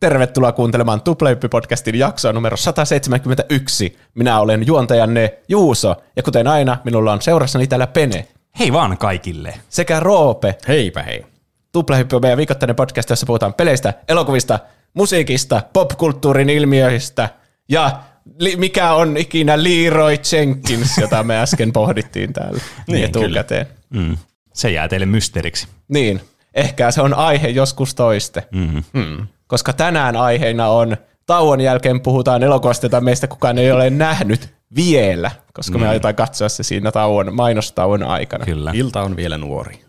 [0.00, 3.96] Tervetuloa kuuntelemaan Tuplahyppy-podcastin jaksoa numero 171.
[4.14, 8.28] Minä olen juontajanne Juuso, ja kuten aina, minulla on seurassani täällä Pene.
[8.58, 9.54] Hei vaan kaikille.
[9.68, 10.58] Sekä Roope.
[10.68, 11.26] Heipä hei.
[11.72, 14.58] Tuplahyppy on meidän viikoittainen podcast, jossa puhutaan peleistä, elokuvista,
[14.94, 17.28] musiikista, popkulttuurin ilmiöistä
[17.68, 18.00] ja
[18.38, 23.66] li- mikä on ikinä Leroy Jenkins, jota me äsken pohdittiin täällä niin, etukäteen.
[23.90, 24.16] Mm.
[24.54, 25.68] Se jää teille mysteeriksi.
[25.88, 26.20] Niin,
[26.54, 28.42] ehkä se on aihe joskus toiste.
[28.52, 28.82] Mm-hmm.
[28.92, 29.26] Mm.
[29.50, 30.96] Koska tänään aiheena on,
[31.26, 35.82] tauon jälkeen puhutaan elokuvasta, jota meistä kukaan ei ole nähnyt vielä, koska mm.
[35.82, 38.44] me aiotaan katsoa se siinä tauon, mainostauon aikana.
[38.44, 38.70] Kyllä.
[38.74, 39.80] Ilta on vielä nuori.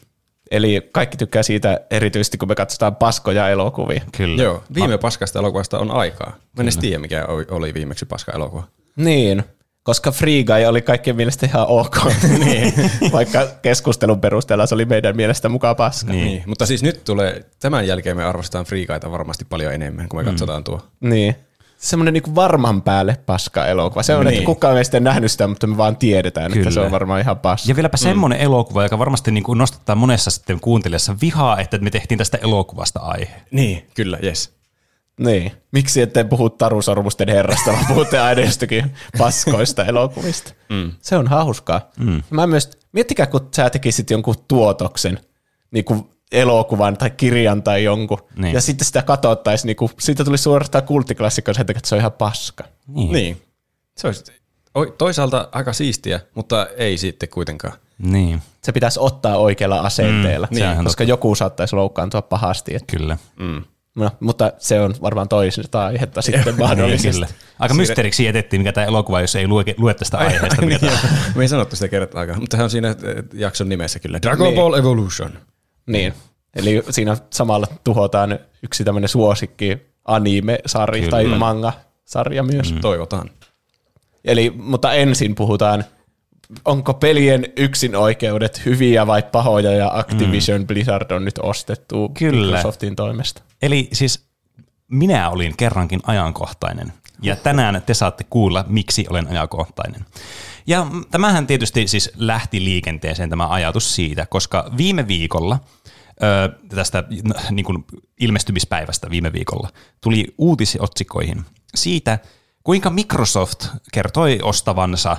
[0.51, 4.01] Eli kaikki tykkää siitä erityisesti, kun me katsotaan paskoja elokuvia.
[4.17, 4.43] Kyllä.
[4.43, 6.29] Joo, viime paskasta elokuvasta on aikaa.
[6.29, 8.63] Mä en edes tiedä, mikä oli- oli viimeksi paska elokuva.
[8.95, 9.43] Niin,
[9.83, 11.97] koska Free Guy oli kaikkien mielestä ihan ok,
[12.45, 12.73] niin.
[13.11, 16.11] vaikka keskustelun perusteella se oli meidän mielestä mukaan paska.
[16.11, 16.25] Niin.
[16.25, 16.43] Niin.
[16.45, 20.63] Mutta siis nyt tulee, tämän jälkeen me arvostetaan Freekaita varmasti paljon enemmän, kun me katsotaan
[20.63, 20.81] tuo.
[20.99, 21.35] Niin.
[21.77, 24.03] Semmoinen niinku varman päälle paska elokuva.
[24.03, 24.25] Se on, niin.
[24.25, 24.37] Niin.
[24.37, 26.63] että kukaan meistä ei nähnyt sitä, mutta me vaan tiedetään, Kyllä.
[26.63, 27.71] että se on varmaan ihan paska.
[27.71, 28.03] Ja vieläpä mm.
[28.03, 32.37] semmoinen elokuva, joka varmasti niin kuin nostattaa monessa sitten kuuntelijassa vihaa, että me tehtiin tästä
[32.41, 33.41] elokuvasta aihe.
[33.51, 34.60] Niin, kyllä, yes.
[35.19, 35.51] Niin.
[35.71, 40.53] Miksi ette puhu Taru Sormusten herrasta, vaan puhutte aina jostakin paskoista elokuvista.
[40.69, 40.91] Mm.
[41.01, 41.89] Se on hauskaa.
[41.99, 42.23] Mm.
[42.29, 45.19] Mä myös, miettikää, kun sä tekisit jonkun tuotoksen,
[45.71, 48.41] niin kuin elokuvan tai kirjan tai jonkun, niin.
[48.41, 48.53] Niin.
[48.53, 52.63] ja sitten sitä katsottaisiin, niin kuin, siitä tuli suorastaan kulttiklassikko, että se on ihan paska.
[52.87, 53.11] Niin.
[53.13, 53.41] Niin.
[53.97, 54.23] Se olisi
[54.75, 57.73] oi- toisaalta aika siistiä, mutta ei sitten kuitenkaan.
[57.97, 58.41] niin.
[58.63, 62.75] Se pitäisi ottaa oikealla asenteella, Mm, ihan koska joku saattaisi loukkaantua pahasti.
[62.75, 63.17] Että, Kyllä.
[63.95, 67.11] No, mutta se on varmaan toista aihetta sitten Niin, mahdollisesti.
[67.11, 67.27] kyllä.
[67.59, 70.61] Aika mysteeriksi jätettiin, mikä tämä elokuva, jos ei lue, lue tästä aiheesta.
[70.65, 70.79] niin,
[71.35, 72.95] me ei sanottu sitä kertaakaan, mutta se on siinä
[73.33, 74.19] jakson nimessä kyllä.
[74.21, 74.55] Dragon niin.
[74.55, 75.31] Ball Evolution.
[75.87, 76.13] Niin.
[76.55, 81.11] Eli siinä samalla tuhotaan yksi tämmöinen suosikki anime-sarja Kyllä.
[81.11, 82.73] tai manga-sarja myös.
[82.73, 82.81] Mm.
[82.81, 83.29] Toivotaan.
[84.25, 85.83] Eli, mutta ensin puhutaan,
[86.65, 90.67] onko pelien yksin oikeudet hyviä vai pahoja ja Activision mm.
[90.67, 92.55] Blizzard on nyt ostettu Kyllä.
[92.55, 93.41] Microsoftin toimesta.
[93.61, 94.25] Eli siis
[94.87, 96.93] minä olin kerrankin ajankohtainen.
[97.21, 100.05] Ja tänään te saatte kuulla, miksi olen ajankohtainen.
[100.67, 105.59] Ja tämähän tietysti siis lähti liikenteeseen tämä ajatus siitä, koska viime viikolla,
[106.69, 107.85] tästä n- niin kuin
[108.19, 109.69] ilmestymispäivästä viime viikolla,
[110.01, 111.45] tuli uutisotsikoihin
[111.75, 112.19] siitä,
[112.63, 115.17] kuinka Microsoft kertoi ostavansa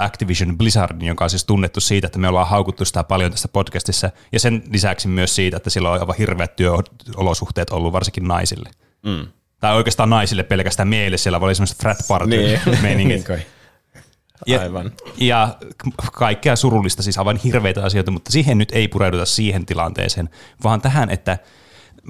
[0.00, 4.10] Activision Blizzardin, joka on siis tunnettu siitä, että me ollaan haukuttu sitä paljon tässä podcastissa,
[4.32, 8.70] ja sen lisäksi myös siitä, että sillä on aivan hirveät työolosuhteet ollut varsinkin naisille.
[9.06, 9.26] Mm.
[9.60, 12.60] Tai oikeastaan naisille pelkästään miehille, siellä oli semmoiset frat party Niin.
[13.08, 13.24] Niin.
[14.46, 14.92] Ja, Aivan.
[15.16, 15.56] ja
[16.12, 20.30] kaikkea surullista, siis aivan hirveitä asioita, mutta siihen nyt ei pureuduta siihen tilanteeseen,
[20.64, 21.38] vaan tähän, että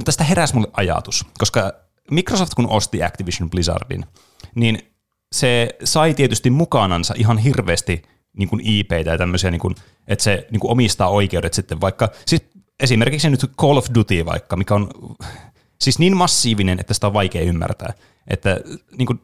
[0.04, 1.72] tästä heräsi mulle ajatus, koska
[2.10, 4.06] Microsoft kun osti Activision Blizzardin,
[4.54, 4.93] niin
[5.34, 8.02] se sai tietysti mukanansa ihan hirveästi
[8.36, 9.74] niin kuin IPtä ja tämmöisiä, niin kuin,
[10.08, 12.42] että se niin kuin omistaa oikeudet sitten vaikka, siis
[12.80, 14.90] esimerkiksi nyt Call of Duty vaikka, mikä on
[15.80, 17.92] siis niin massiivinen, että sitä on vaikea ymmärtää.
[18.28, 18.60] Että,
[18.98, 19.20] niin kuin,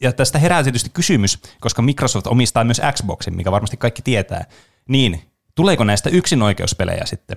[0.00, 4.44] ja tästä herää tietysti kysymys, koska Microsoft omistaa myös Xboxin, mikä varmasti kaikki tietää,
[4.88, 5.22] niin
[5.54, 7.36] tuleeko näistä yksinoikeuspelejä sitten?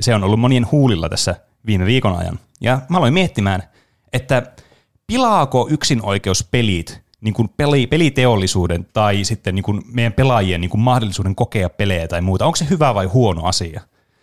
[0.00, 2.38] Se on ollut monien huulilla tässä viime viikon ajan.
[2.60, 3.62] Ja mä aloin miettimään,
[4.12, 4.42] että
[5.06, 11.34] pilaako yksinoikeuspelit niin kuin peli, peliteollisuuden tai sitten niin kuin meidän pelaajien niin kuin mahdollisuuden
[11.34, 12.46] kokea pelejä tai muuta?
[12.46, 13.80] Onko se hyvä vai huono asia?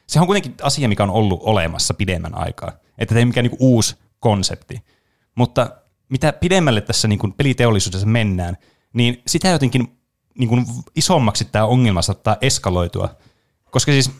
[0.07, 2.71] Se on kuitenkin asia, mikä on ollut olemassa pidemmän aikaa.
[2.97, 4.81] Että ei mikään niin kuin uusi konsepti.
[5.35, 5.69] Mutta
[6.09, 8.57] mitä pidemmälle tässä niin kuin peliteollisuudessa mennään,
[8.93, 9.97] niin sitä jotenkin
[10.37, 10.65] niin kuin
[10.95, 13.09] isommaksi tämä ongelma saattaa eskaloitua.
[13.71, 14.11] Koska siis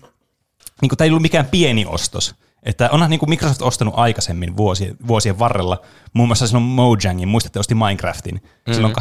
[0.82, 2.36] niin kuin, tämä ei ollut mikään pieni ostos.
[2.66, 5.82] Että onhan niin kuin Microsoft ostanut aikaisemmin vuosien, vuosien varrella,
[6.14, 8.74] muun muassa silloin Mojangin, muistatte, osti Minecraftin, mm-hmm.
[8.74, 8.94] silloin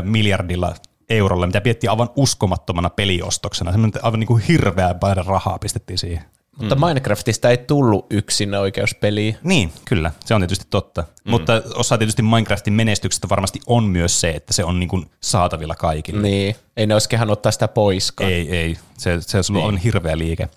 [0.00, 0.74] 2,5 miljardilla
[1.08, 3.72] eurolla, mitä piettiin aivan uskomattomana peliostoksena.
[3.72, 6.24] Semmoinen aivan niin kuin hirveä määrä rahaa pistettiin siihen.
[6.58, 9.36] Mutta Minecraftista ei tullut yksin oikeuspeliä.
[9.42, 11.04] Niin, kyllä, se on tietysti totta.
[11.24, 11.30] Mm.
[11.30, 15.74] Mutta osa tietysti Minecraftin menestyksestä varmasti on myös se, että se on niin kuin saatavilla
[15.74, 16.22] kaikille.
[16.22, 16.56] Niin.
[16.76, 18.30] Ei ne olisikin ottaa sitä poiskaan.
[18.30, 18.78] Ei, ei.
[18.98, 19.76] Se, se on niin.
[19.76, 20.48] hirveä liike.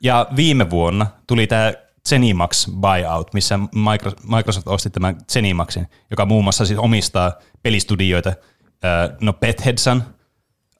[0.00, 1.72] Ja viime vuonna tuli tämä
[2.08, 7.32] Zenimax buyout, missä Micro- Microsoft osti tämän Zenimaxin, joka muun muassa siis omistaa
[7.62, 10.04] pelistudioita, äh, no Bethesdan,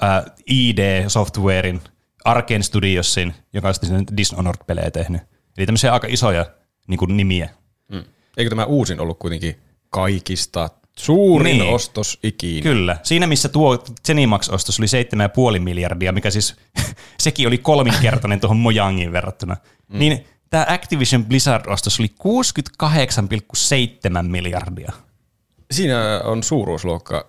[0.03, 1.81] äh, ID Softwarein,
[2.25, 5.23] Arkane Studiosin, joka on sitten Dishonored-pelejä tehnyt.
[5.59, 6.47] Eli tämmöisiä aika isoja
[6.89, 7.49] niin kuin nimiä.
[7.89, 8.05] Mm.
[8.37, 9.61] Eikö tämä uusin ollut kuitenkin
[9.91, 11.75] kaikista suurin Niin.
[11.75, 12.63] ostos ikinä?
[12.63, 12.97] Kyllä.
[13.03, 14.87] Siinä missä tuo Zenimax-ostos oli
[15.57, 16.57] 7,5 miljardia, mikä siis
[17.21, 19.57] sekin oli kolminkertainen tuohon Mojangiin verrattuna,
[19.89, 19.99] mm.
[19.99, 22.11] niin tämä Activision Blizzard-ostos oli
[24.23, 24.93] 68,7 miljardia.
[25.71, 27.27] Siinä on suuruusluokka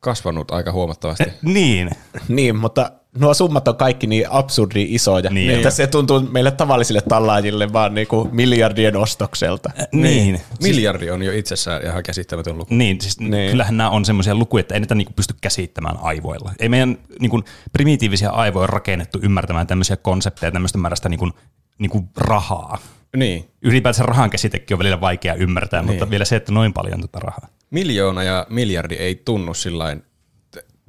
[0.00, 1.24] kasvanut aika huomattavasti.
[1.42, 1.90] Niin,
[2.28, 5.34] Niin, mutta nuo summat on kaikki niin absurdi isoja, Niin.
[5.34, 5.50] niin.
[5.50, 9.70] että se tuntuu meille tavallisille tallaajille vaan niinku miljardien ostokselta.
[9.92, 10.40] niin.
[10.62, 12.74] Miljardi on jo itsessään ihan käsittämätön luku.
[12.74, 13.30] Niin, siis niin.
[13.30, 13.50] Niin.
[13.50, 16.52] kyllähän nämä on semmoisia lukuja, että ei niitä niinku pysty käsittämään aivoilla.
[16.58, 21.30] Ei meidän niinku, primitiivisiä aivoja rakennettu ymmärtämään tämmöisiä konsepteja, tämmöistä määrästä niinku,
[21.78, 22.78] niinku rahaa.
[23.16, 23.48] Niin.
[23.62, 25.90] Ylipäänsä rahan käsitekin on välillä vaikea ymmärtää, niin.
[25.90, 27.48] mutta vielä se, että noin paljon tuota rahaa.
[27.70, 30.02] Miljoona ja miljardi ei tunnu sillain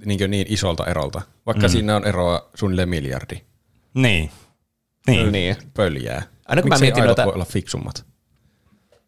[0.05, 1.71] niin, niin isolta erolta, vaikka mm.
[1.71, 3.41] siinä on eroa suunnilleen miljardi.
[3.93, 4.31] Niin.
[5.07, 5.31] Niin.
[5.31, 5.55] Niin.
[5.73, 6.23] Pöljää.
[6.47, 8.05] Aina kun mä Miksi mietin aivot noita- voi olla fiksummat?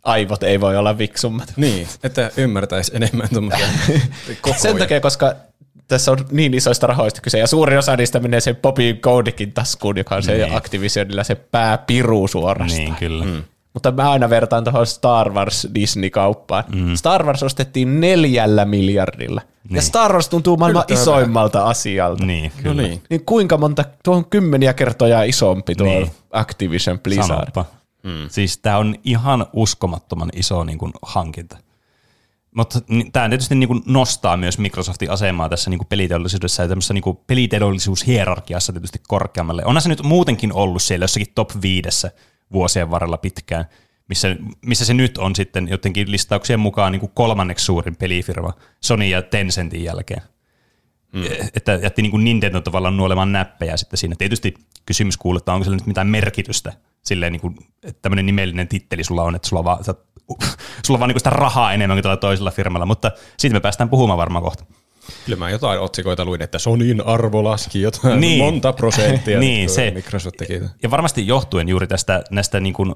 [0.04, 1.54] Aivot ei voi olla viksummat.
[1.58, 3.68] Niin, että ymmärtäisi enemmän tuommoisia
[4.42, 4.62] kokoja.
[4.62, 5.36] Sen takia, koska
[5.88, 9.98] tässä on niin isoista rahoista kyse, ja suuri osa niistä menee sen Bobby Goldikin taskuun,
[9.98, 10.56] joka on se Niin.
[10.56, 12.84] Activisionilla se pääpiru suorastaan.
[12.84, 13.26] Niin, kyllä.
[13.26, 13.44] Mm.
[13.78, 16.64] Mutta mä aina vertaan tuohon Star Wars Disney-kauppaan.
[16.76, 16.96] Mm.
[16.96, 19.42] Star Wars ostettiin neljällä miljardilla.
[19.64, 19.76] Niin.
[19.76, 21.02] Ja Star Wars tuntuu maailman Yllättävää.
[21.02, 22.26] isoimmalta asialta.
[22.26, 22.82] Niin, No kyllä.
[22.82, 23.04] niin.
[23.10, 26.02] Niin kuinka monta, tuo on kymmeniä kertoja isompi tuo Niin.
[26.02, 26.12] niin.
[26.32, 27.28] Activision Blizzard.
[27.28, 27.66] Sanoppa.
[28.04, 28.30] Mm.
[28.30, 31.58] Siis tämä on ihan uskomattoman iso niin kuin, hankinta.
[32.56, 32.80] Mutta
[33.12, 37.02] tämä tietysti niin kuin, nostaa myös Microsoftin asemaa tässä niin kuin, peliteollisuudessa ja tämmöisessä niin
[37.02, 39.66] kuin, peliteollisuushierarkiassa tietysti korkeammalle.
[39.66, 42.12] Onhan se nyt muutenkin ollut siellä jossakin top viidessä
[42.54, 43.66] vuosien varrella pitkään,
[44.10, 44.36] missä,
[44.66, 49.22] missä se nyt on sitten jotenkin listauksien mukaan niin kuin kolmanneksi suurin pelifirma Sony ja
[49.22, 50.22] Tencentin jälkeen.
[51.14, 51.24] Mm.
[51.56, 54.16] Että jätti niin kuin Nintendo tavallaan nuolemaan näppejä sitten siinä.
[54.18, 54.54] Tietysti
[54.86, 59.04] kysymys kuuluu, että onko sillä nyt mitään merkitystä, silleen niin kuin, että tämmöinen nimellinen titteli
[59.04, 59.96] sulla on, että sulla on vaan, sä,
[60.86, 63.90] sulla on vaan niin kuin sitä rahaa enemmän kuin toisella firmalla, mutta siitä me päästään
[63.90, 64.66] puhumaan varmaan kohta.
[65.26, 68.22] Kyllä mä jotain otsikoita luin, että Sonin arvo laski jotain Niin.
[68.22, 68.44] niin.
[68.54, 69.40] monta prosenttia.
[69.48, 70.62] Niin, kun se- Microsoft teki.
[70.84, 72.94] Ja varmasti johtuen juuri tästä näistä niin kuin,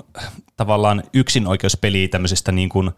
[0.58, 2.92] tavallaan yksinoikeuspeliä tämmöisestä niin kuin,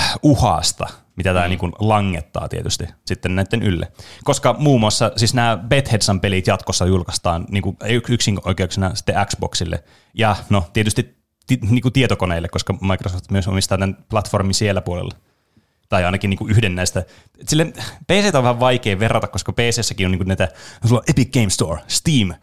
[0.00, 1.48] äh, uhasta, mitä tämä mm.
[1.48, 3.92] niin langettaa tietysti sitten näiden ylle.
[4.24, 7.76] Koska muun muassa siis nämä Bethesdan pelit jatkossa julkaistaan niin kuin,
[8.08, 9.84] yksin oikeuksena sitten Xboxille
[10.14, 11.16] ja no tietysti
[11.46, 15.14] ti, niin kuin tietokoneille, koska Microsoft myös omistaa tämän platformin siellä puolella.
[15.90, 17.04] Tai ainakin niin kuin yhden näistä.
[17.48, 17.64] Sille
[18.06, 20.48] PC on vähän vaikea verrata, koska PCssäkin on niin kuin näitä,
[20.86, 22.34] sulla on Epic Game Store, Steam,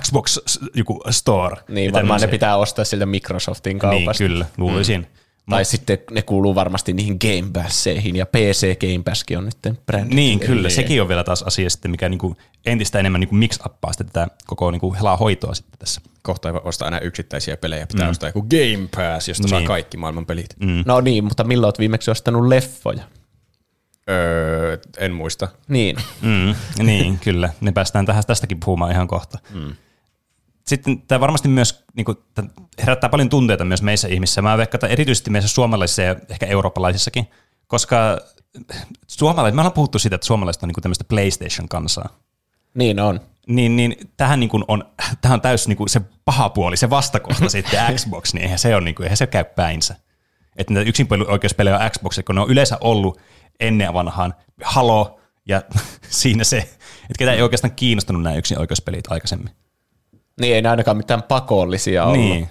[0.00, 0.38] Xbox
[0.74, 1.56] joku Store.
[1.68, 2.28] Niin, varmaan ne tämmöisiä.
[2.28, 4.24] pitää ostaa siltä Microsoftin Niin, kaupasta.
[4.24, 5.00] kyllä, luulisin.
[5.00, 5.19] Mm.
[5.50, 10.14] Tai sitten ne kuuluu varmasti niihin Game Passeihin, ja PC Game Passkin on nyt brändi.
[10.14, 10.70] Niin, kyllä.
[10.70, 12.36] Sekin on vielä taas asia sitten, mikä niinku
[12.66, 16.00] entistä enemmän niinku mix-uppaa sitten tätä koko niinku helaa hoitoa sitten tässä.
[16.22, 18.10] Kohta ei ostaa enää yksittäisiä pelejä, pitää mm.
[18.10, 19.50] ostaa joku Game Pass, josta niin.
[19.50, 20.56] saa kaikki maailman pelit.
[20.60, 20.82] Mm.
[20.86, 23.02] No niin, mutta milloin olet viimeksi ostanut leffoja?
[24.10, 25.48] Öö, en muista.
[25.68, 25.96] Niin.
[26.22, 27.50] Mm, niin, kyllä.
[27.60, 29.38] Ne päästään tähän tästäkin puhumaan ihan kohta.
[29.54, 29.72] Mm.
[30.66, 32.18] Sitten tämä varmasti myös niin kuin,
[32.78, 34.42] herättää paljon tunteita myös meissä ihmisissä.
[34.42, 37.26] Mä veikkaan, että erityisesti meissä suomalaisissa ja ehkä eurooppalaisissakin,
[37.66, 38.18] koska
[39.06, 42.08] suomalaiset, me ollaan puhuttu siitä, että suomalaiset on niin kuin tämmöistä PlayStation-kansaa.
[42.74, 43.20] Niin on.
[43.46, 44.84] Niin, niin tähän niin kuin on,
[45.20, 48.76] tähän on täys niin kuin se paha puoli, se vastakohta sitten Xbox, niin eihän se,
[48.76, 49.96] on, niin kuin, eihän se käy päinsä.
[50.56, 53.20] Että näitä yksinpelioikeuspelejä on Xbox, kun ne on yleensä ollut
[53.60, 55.62] ennen vanhaan Halo, ja
[56.08, 59.50] siinä se, että ketä ei oikeastaan kiinnostunut nämä yksin-oikeuspelit aikaisemmin.
[60.40, 62.18] Niin ei ne ainakaan mitään pakollisia ollut.
[62.18, 62.48] Niin.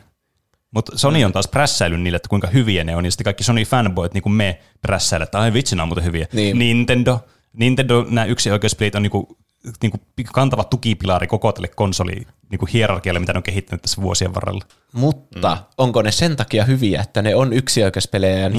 [0.72, 4.14] Mutta Sony on taas prässäillyt niille, että kuinka hyviä ne on, ja sitten kaikki Sony-fanboyt,
[4.14, 6.28] niin kuin me prässäillä, että ai vitsi, nämä on muuten hyviä.
[6.34, 6.60] Niin.
[6.60, 7.20] Nintendo,
[7.54, 9.38] Nintendo, nämä yksin-oikeuspelit on niinku,
[9.82, 9.98] niinku
[10.34, 14.66] kantava tukipilari koko tälle konsoli niinku hierarkialle, mitä ne on kehittänyt tässä vuosien varrella.
[14.94, 15.64] Mutta mm.
[15.78, 18.56] onko ne sen takia hyviä, että ne on yksioikeuspelejä ja mm.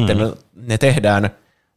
[0.54, 1.30] ne tehdään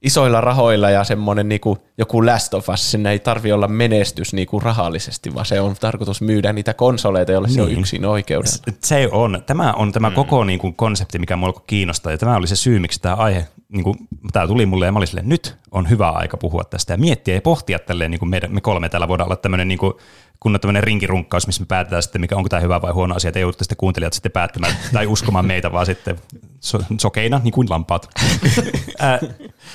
[0.03, 4.59] isoilla rahoilla ja semmoinen niinku, joku Last of Us, sinne ei tarvi olla menestys niinku
[4.59, 7.55] rahallisesti, vaan se on tarkoitus myydä niitä konsoleita, joille niin.
[7.55, 7.79] se on Niin.
[7.79, 8.51] yksin oikeuden.
[8.83, 9.43] Se on.
[9.45, 10.15] Tämä on tämä mm.
[10.15, 13.15] koko niin kuin, konsepti, mikä mua alkoi kiinnostaa, ja tämä oli se syy, miksi tämä
[13.15, 13.95] aihe, niin kuin,
[14.31, 17.35] tämä tuli mulle, ja mä olin silleen, nyt on hyvä aika puhua tästä, ja miettiä
[17.35, 19.93] ja pohtia tälleen, niin kuin meidän, me kolme täällä voidaan olla tämmöinen niin kuin,
[20.39, 23.29] kun on tämmöinen rinkirunkkaus, missä me päätetään sitten, mikä onko tämä hyvä vai huono asia,
[23.29, 26.19] että ei joudutte sitten kuuntelijat sitten päättämään tai uskomaan meitä, vaan sitten
[26.59, 28.09] so, sokeina, niin kuin lampaat.
[28.99, 29.19] Ää,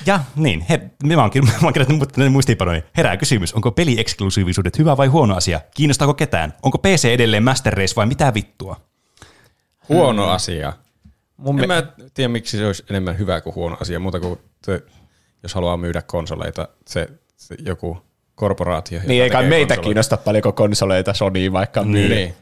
[0.07, 0.77] ja niin, he,
[1.17, 2.83] mä oon, mä oon kirjoittanut muistiinpanoja.
[2.97, 5.61] Herää kysymys, onko pelieksklusiivisuudet hyvä vai huono asia?
[5.75, 6.55] Kiinnostaako ketään?
[6.63, 8.81] Onko PC edelleen Master Race vai mitä vittua?
[9.89, 10.33] Huono hmm.
[10.33, 10.73] asia.
[11.37, 11.83] Mun En me- mä
[12.15, 14.83] tiedä, miksi se olisi enemmän hyvä kuin huono asia, muuta kuin te,
[15.43, 17.99] jos haluaa myydä konsoleita, se, se joku
[18.35, 19.01] korporaatio.
[19.07, 19.83] niin ei kai tekee meitä konsoleita.
[19.83, 22.09] kiinnosta paljonko konsoleita Sony vaikka myy.
[22.09, 22.35] Niin.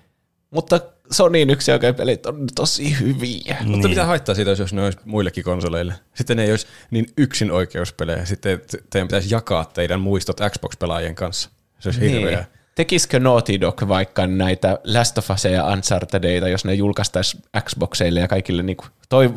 [0.51, 3.57] Mutta Sonyin yksioikeupelit on tosi hyviä.
[3.61, 3.89] Mutta Niin.
[3.89, 5.95] mitä haittaa siitä, jos ne olisi muillekin konsoleille?
[6.15, 8.25] Sitten ne ei olisi niin yksin oikeuspelejä.
[8.25, 11.51] Sitten te- teidän pitäisi jakaa teidän muistot Xbox-pelaajien kanssa.
[11.79, 12.13] Se olisi Niin.
[12.13, 12.45] hirveä
[12.75, 18.29] tekisikö Naughty Dog vaikka näitä Last of Us ja Unchartedeita, jos ne julkaistaisi Xboxeille ja
[18.29, 19.35] kaikille, niin kuin, toi,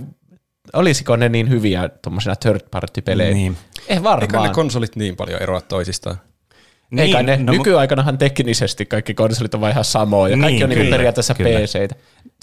[0.74, 3.34] olisiko ne niin hyviä tuommoisena third party pelejä?
[3.34, 3.58] Niin.
[3.88, 4.48] Eh Eikä varmaan.
[4.48, 6.18] ne konsolit niin paljon eroa toisistaan.
[6.92, 10.36] Niin, Eikä ne, no, no, nykyaikanahan teknisesti kaikki konsolit on vaan ihan samoja.
[10.36, 11.60] Niin, Kaikki on niin kyllä, periaatteessa kyllä.
[11.60, 11.96] PCitä.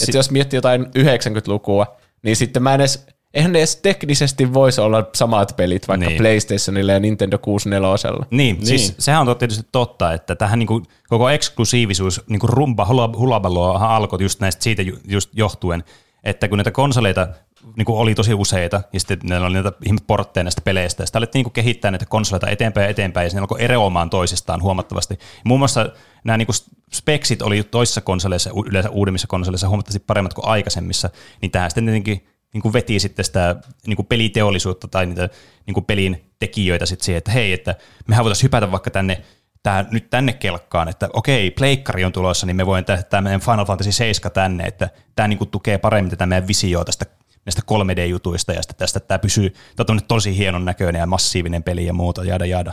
[0.03, 4.81] Si- jos miettii jotain 90-lukua, niin sitten mä en edes, eihän ne edes teknisesti voisi
[4.81, 6.09] olla samat pelit vaikka Niin.
[6.09, 6.19] niin.
[6.23, 8.27] PlayStationilla ja Nintendo 64.
[8.31, 13.19] Niin, niin, siis sehän on tietysti totta, että tähän niinku, koko eksklusiivisuus, niinku rumba hula-
[13.19, 15.85] hulabaloahan alkoi just näistä siitä ju- just johtuen,
[16.25, 17.29] että kun näitä konsoleita
[17.77, 21.39] niinku oli tosi useita, ja sitten näillä oli ihme portteja näistä peleistä, ja sitten alettiin
[21.39, 25.19] niinku kehittää näitä konsoleita eteenpäin ja eteenpäin, ja ne alkoi eroamaan toisistaan huomattavasti.
[25.45, 25.89] Muun muassa
[26.25, 26.53] nämä niinku
[26.93, 31.11] speksit oli toisissa konsoleissa, yleensä uudemmissa konsoleissa huomattavasti paremmat kuin aikaisemmissa,
[31.43, 33.57] niin tähän sitten tietenkin niin kuin veti sitten sitä
[33.87, 35.29] niin kuin peliteollisuutta tai niitä
[35.67, 37.75] niin kuin pelin tekijöitä sitten siihen, että hei, että
[38.09, 39.23] mehän voitaisiin hypätä vaikka tänne
[39.63, 43.41] tää, nyt tänne kelkkaan, että okei, pleikkari on tulossa, niin me voin tehdä tämä meidän
[43.41, 47.07] Final Fantasy 7 tänne, että tämä niin kuin tukee paremmin tätä meidän visioa tästä
[47.47, 51.63] näistä 3D-jutuista ja sitten tästä, että tämä pysyy tämä on tosi hienon näköinen ja massiivinen
[51.63, 52.73] peli ja muuta, jada jada.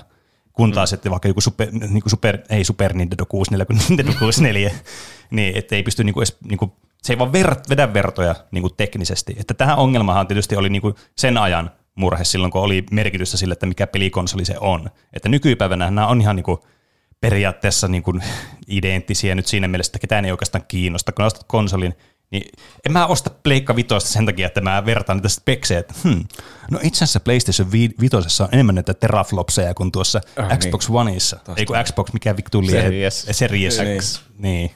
[0.54, 4.20] Kun taas sitten vaikka joku super, niin kuin super, ei Super Nintendo 64, kun Nintendo
[4.20, 4.72] 64,
[5.32, 6.72] niin että ei pysty niin kuin edes, niin kuin,
[7.04, 9.36] se ei vaan ver, vedä vertoja niin kuin teknisesti.
[9.40, 13.54] Että tähän ongelmahan tietysti oli niin kuin sen ajan murhe silloin, kun oli merkitystä sille,
[13.54, 14.90] että mikä pelikonsoli se on.
[15.14, 16.58] Että nykypäivänä nämä on ihan niin kuin
[17.22, 18.24] periaatteessa niin kuin
[18.68, 21.12] identtisiä nyt siinä mielessä, että ketään ei oikeastaan kiinnosta.
[21.12, 21.94] Kun ostat konsolin,
[22.34, 22.52] niin
[22.86, 26.24] en mä osta Pleikka Vitoista sen takia, että mä vertaan niitä speksejä, että hmm,
[26.72, 27.96] no itse asiassa PlayStation 5
[28.44, 30.98] on enemmän näitä teraflopseja kuin tuossa Ah, ah, Xbox niin.
[30.98, 31.40] Oneissa.
[31.58, 32.72] Ei kun Xbox, mikä vittu lie.
[32.72, 33.28] Series.
[33.32, 34.22] Series X.
[34.38, 34.72] Niin.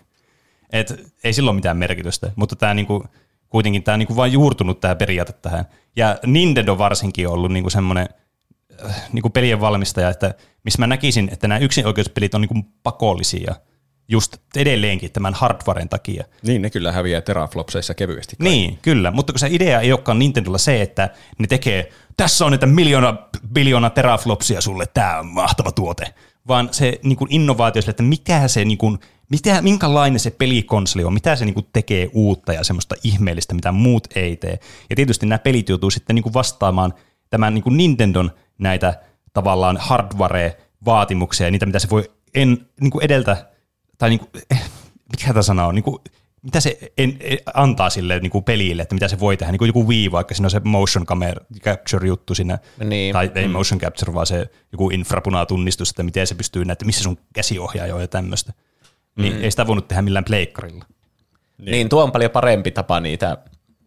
[0.69, 3.03] Et ei sillä ole mitään merkitystä, mutta tämä niinku,
[3.49, 5.65] kuitenkin tämä niinku vain juurtunut tämä periaate tähän.
[5.95, 8.09] Ja Nintendo varsinkin on ollut niinku semmoinen
[8.85, 10.33] äh, niinku pelien valmistaja, että
[10.63, 13.55] missä mä näkisin, että nämä yksinoikeuspelit on niinku pakollisia
[14.07, 16.23] just edelleenkin tämän hardwaren takia.
[16.43, 18.35] Niin, ne kyllä häviää teraflopseissa kevyesti.
[18.35, 18.47] kai.
[18.47, 21.09] Niin, kyllä, mutta kun se idea ei olekaan Nintendolla se, että
[21.39, 23.17] ne tekee, tässä on näitä miljoona,
[23.53, 26.13] biljoona teraflopsia sulle, tämä on mahtava tuote,
[26.47, 28.99] vaan se niin kuin innovaatio sille, että mikä se, niin kuin,
[29.29, 33.71] mitä, minkälainen se pelikonsoli on, mitä se niin kuin tekee uutta ja semmoista ihmeellistä, mitä
[33.71, 34.59] muut ei tee.
[34.89, 36.93] Ja tietysti nämä pelit joutuu sitten niin kuin vastaamaan
[37.29, 39.01] tämän niin kuin Nintendon näitä
[39.33, 43.45] tavallaan hardware-vaatimuksia ja niitä, mitä se voi en, niin kuin edeltä,
[43.97, 44.69] tai niin kuin, eh,
[45.11, 45.97] mikä tämä sana on, niin kuin,
[46.41, 49.57] mitä se en, en, antaa sille niin kuin pelille, että mitä se voi tehdä, niin
[49.57, 53.13] kuin joku Wii, vaikka siinä on se motion camera capture juttu siinä, Niin.
[53.13, 57.17] tai ei motion capture, vaan se joku infrapunatunnistus, että miten se pystyy näitä, missä sun
[57.33, 58.53] käsiohjaaja on ja tämmöistä.
[59.15, 60.85] Niin ei sitä voinut tehdä millään pleikkarilla.
[61.57, 61.71] Niin.
[61.71, 63.37] niin tuo on paljon parempi tapa niitä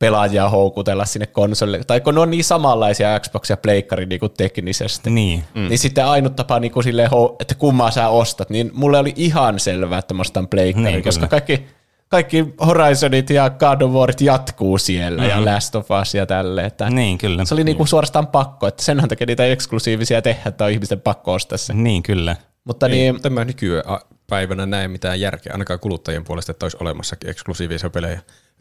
[0.00, 1.84] pelaajia houkutella sinne konsolille.
[1.86, 5.10] Tai kun ne on niin samanlaisia Xbox ja Pleikkari niin kuin teknisesti.
[5.10, 5.44] Niin.
[5.54, 5.68] Mm.
[5.68, 9.60] Niin sitten ainut tapa, niin kuin silleen, että kummaa sä ostat, niin mulle oli ihan
[9.60, 11.28] selvää, että mä ostan Pleikkari, Niin, niin, koska kyllä.
[11.28, 11.66] kaikki,
[12.08, 15.44] kaikki Horizonit ja God of Warit jatkuu siellä mm-hmm.
[15.46, 16.66] ja Last of Us ja tälleen.
[16.66, 17.44] Että Niin, kyllä.
[17.44, 21.32] Se oli niinku suorastaan pakko, että senhän takia niitä eksklusiivisia tehdä, että on ihmisten pakko
[21.32, 21.74] ostaa se.
[21.74, 22.36] Niin, kyllä.
[22.64, 26.76] Mutta Niin, niin, mutta en mä nykypäivänä näe mitään järkeä, ainakaan kuluttajien puolesta, että olisi
[26.80, 28.20] olemassakin eksklusiivisia pelejä.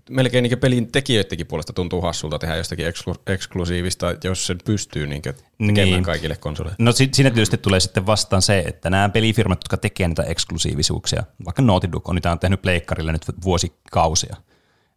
[0.09, 5.21] Melkein niin pelin tekijöidenkin puolesta tuntuu hassulta tehdä jostakin eksklu- eksklusiivista, jos sen pystyy niin
[5.21, 6.03] tekemään Niin.
[6.03, 6.75] kaikille konsoleille.
[6.79, 11.23] No si- siinä tietysti tulee sitten vastaan se, että nämä pelifirmat, jotka tekee näitä eksklusiivisuuksia,
[11.45, 14.35] vaikka Naughty Dog on niitä on tehnyt pleikkarille nyt vuosikausia,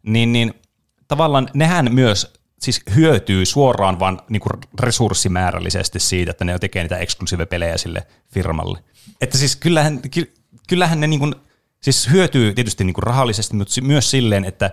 [0.03, 0.53] niin, niin
[1.07, 7.77] tavallaan nehän myös siis hyötyy suoraan vaan niinku resurssimäärällisesti siitä, että ne tekee niitä eksklusiivipelejä
[7.77, 8.79] sille firmalle.
[9.21, 10.33] Että siis kyllähän, ky-
[10.69, 11.31] kyllähän ne niinku,
[11.81, 14.71] siis hyötyy tietysti niinku rahallisesti, mutta myös silleen, että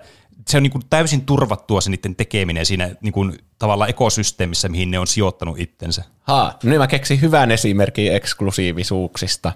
[0.49, 5.07] se on niinku täysin turvattua se niiden tekeminen siinä niinku tavallaan ekosysteemissä, mihin ne on
[5.07, 6.05] sijoittanut itsensä.
[6.21, 9.53] ha, no niin mä keksin hyvän esimerkin eksklusiivisuuksista.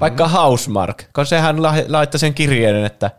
[0.00, 0.38] Vaikka mm-hmm.
[0.38, 3.10] Housemark, kun sehän la- laittoi sen kirjeen, että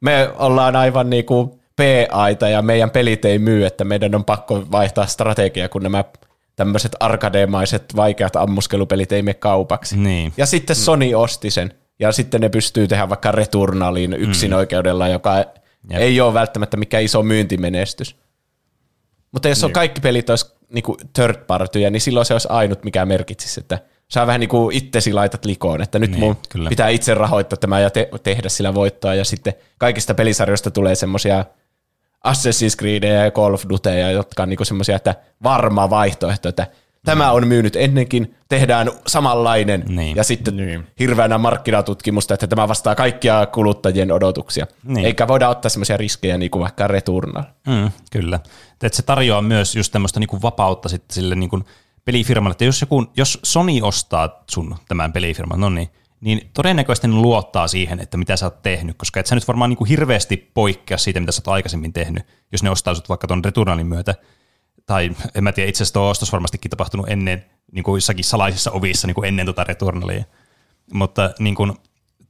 [0.00, 5.06] me ollaan aivan niinku P-aita ja meidän pelit ei myy, että meidän on pakko vaihtaa
[5.06, 6.04] strategia, kun nämä
[6.56, 9.96] tämmöiset arkademaiset vaikeat ammuskelupelit ei mene kaupaksi.
[9.96, 10.32] Niin.
[10.36, 11.74] Ja sitten Sony osti sen.
[11.98, 15.44] Ja sitten ne pystyy tehdä vaikka Returnaliin yksin oikeudella, joka
[15.90, 16.00] Jep.
[16.00, 18.16] ei ole välttämättä mikään iso myyntimenestys.
[19.32, 23.06] Mutta jos on kaikki pelit olisi niinku third partyja, niin silloin se olisi ainut, mikä
[23.06, 26.68] merkitsisi, että sä vähän niin kuin itsesi laitat likoon, että nyt Niin, niin, mun kyllä.
[26.68, 31.44] pitää itse rahoittaa tämä ja te- tehdä sillä voittoa, ja sitten kaikista pelisarjoista tulee semmoisia
[32.28, 36.66] Assassin's Creedia ja Call of Dutyja, jotka on niinku semmoisia, että varma vaihtoehto, että
[37.04, 40.16] tämä on myynyt ennenkin, tehdään samanlainen, Niin.
[40.16, 40.86] ja sitten niin.
[40.98, 44.66] hirveänä markkinatutkimusta, että tämä vastaa kaikkia kuluttajien odotuksia.
[44.82, 44.94] Niin.
[44.94, 45.06] Niin.
[45.06, 47.44] Eikä voida ottaa semmoisia riskejä niin kuin vaikka Returnal.
[47.66, 48.40] Mm, kyllä.
[48.82, 51.60] Että se tarjoaa myös just tämmöistä niinku vapautta sitten sille niinku
[52.04, 55.88] pelifirmalle, että jos, joku, jos Sony ostaa sun tämän pelifirman, no niin,
[56.20, 59.70] niin todennäköisesti ne luottaa siihen, että mitä sä oot tehnyt, koska et sä nyt varmaan
[59.70, 63.26] niin kuin hirveästi poikkea siitä, mitä sä oot aikaisemmin tehnyt, jos ne ostaa sut vaikka
[63.26, 64.14] tuon Returnalin myötä.
[64.90, 68.70] Tai en mä tiedä, itse asiassa tuo ostos varmastikin tapahtunut ennen, niin kuin jossakin salaisissa
[68.70, 70.24] ovissa niin kuin ennen tuota Returnalia.
[70.92, 71.72] Mutta niin kuin,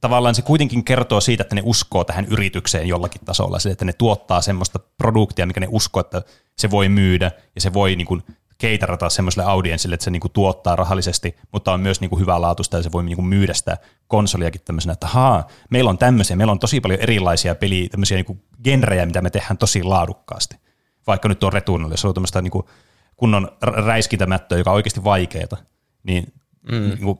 [0.01, 3.93] tavallaan se kuitenkin kertoo siitä, että ne uskoo tähän yritykseen jollakin tasolla, sille, että ne
[3.93, 6.21] tuottaa semmoista produktia, mikä ne uskoo, että
[6.57, 8.23] se voi myydä ja se voi niin kuin
[8.57, 12.83] keiterata semmoiselle audienssille, että se niinku tuottaa rahallisesti, mutta on myös niinku hyvää laatusta ja
[12.83, 13.77] se voi niinku myydä sitä
[14.07, 18.37] konsoliakin tämmöisenä, että haa, meillä on tämmöisiä, meillä on tosi paljon erilaisia peliä, tämmöisiä niinku
[18.63, 20.60] genrejä, mitä me tehdään tosi laadukkaasti.
[21.07, 22.69] Vaikka nyt on Returnal, jos on tämmöistä niinku
[23.17, 25.57] kunnon räiskintämättöä, joka on oikeasti vaikeaa,
[26.03, 26.33] niin
[26.71, 26.89] mm.
[26.89, 27.17] niinku,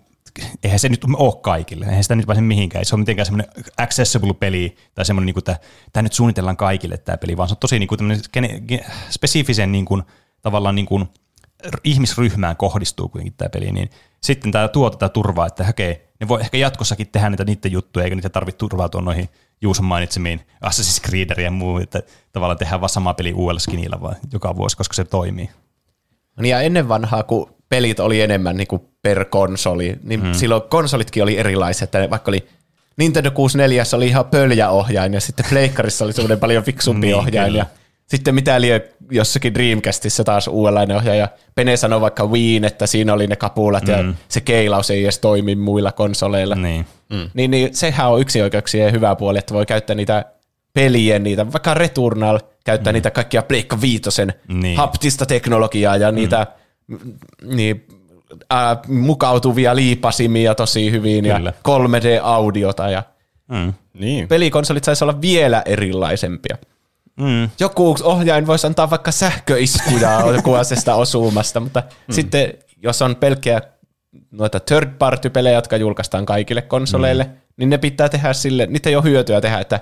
[0.64, 3.52] eihän se nyt ole kaikille, eihän sitä nyt pääse mihinkään, ei se ole mitenkään semmoinen
[3.78, 5.60] accessible peli tai semmoinen, niinku, että
[5.94, 7.96] tämä nyt suunnitellaan kaikille tämä peli, vaan se on tosi niinku,
[9.10, 10.02] spesifisen niinku,
[10.42, 11.08] tavallaan niinku,
[11.84, 13.90] ihmisryhmään kohdistuu kuitenkin tämä peli, niin
[14.22, 18.04] sitten tämä tuo tätä turvaa, että okei, ne voi ehkä jatkossakin tehdä niitä niiden juttuja,
[18.04, 19.30] eikä niitä tarvitse turvautua noihin
[19.62, 24.16] Juuson mainitsemiin Assassin's Creed ja muu, että tavallaan tehdään vaan sama peli uudella skinillä vaan
[24.34, 25.50] joka vuosi, koska se toimii.
[26.42, 30.34] Niin ja ennen vanhaa, kun pelit oli enemmän niin kuin per konsoli, niin hmm.
[30.34, 32.48] silloin konsolitkin oli erilaiset, että vaikka oli
[32.98, 37.48] Nintendo 64 oli ihan pöljä ohjain ja sitten Pleikkarissa oli semmoinen paljon fiksumpi niin, ohjain
[37.48, 37.60] kyllä.
[37.60, 37.81] ja
[38.12, 41.27] sitten mitä liian jossakin Dreamcastissa taas uudenlainen ohjaaja.
[41.56, 43.91] Pene sanoi vaikka Wii, että siinä oli ne kapulat mm.
[43.91, 46.56] ja se keilaus ei edes toimi muilla konsoleilla.
[46.56, 46.86] Niin.
[47.10, 47.30] Mm.
[47.34, 50.25] Niin, niin sehän on yksi oikeuksien hyvä puoli, että voi käyttää niitä
[50.74, 52.96] pelien, niitä, vaikka Returnal, käyttää mm.
[52.96, 54.77] niitä kaikkia Pleikka Viitosen niin.
[54.77, 56.15] haptista teknologiaa ja mm.
[56.15, 56.48] niitä
[57.44, 57.88] niin,
[58.53, 61.53] äh, mukautuvia liipasimia tosi hyvin Kyllä.
[61.65, 63.03] ja 3D-audiota ja
[63.48, 63.74] mm.
[63.94, 64.27] niin.
[64.27, 66.58] pelikonsolit saisi olla vielä erilaisempia.
[67.20, 67.50] Mm.
[67.60, 72.13] Joku ohjain voisi antaa vaikka sähköiskuja joku asiasta osumasta, mutta mm.
[72.13, 73.62] sitten jos on pelkkiä
[74.31, 77.31] noita third party pelejä, jotka julkaistaan kaikille konsoleille, mm.
[77.57, 79.79] niin ne pitää tehdä sille, niitä ei ole hyötyä tehdä, että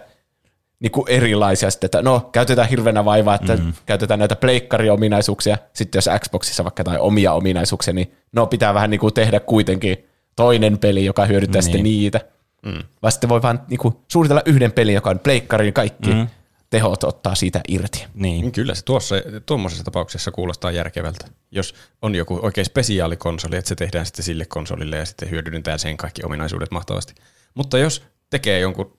[0.79, 3.73] niin kuin erilaisia sitten, että no, käytetään hirveänä vaivaa, että mm.
[3.85, 8.99] käytetään näitä pleikkariominaisuuksia, sitten jos Xboxissa vaikka tai omia ominaisuuksia, niin no pitää vähän niin
[8.99, 11.63] kuin tehdä kuitenkin toinen peli, joka hyödyttää niin.
[11.63, 12.19] sitten niitä.
[12.65, 12.83] Mm.
[13.01, 16.27] Vai sitten voi vaan niin kuin, suunnitella yhden pelin, joka on pleikkariin kaikki, mm
[16.69, 18.05] tehot ottaa siitä irti.
[18.13, 18.41] Niin.
[18.41, 18.51] niin.
[18.51, 21.27] Kyllä se tuossa, tuommoisessa tapauksessa kuulostaa järkevältä.
[21.51, 25.97] Jos on joku oikein spesiaalikonsoli, että se tehdään sitten sille konsolille ja sitten hyödynnetään sen
[25.97, 27.13] kaikki ominaisuudet mahtavasti.
[27.53, 28.97] Mutta jos tekee jonkun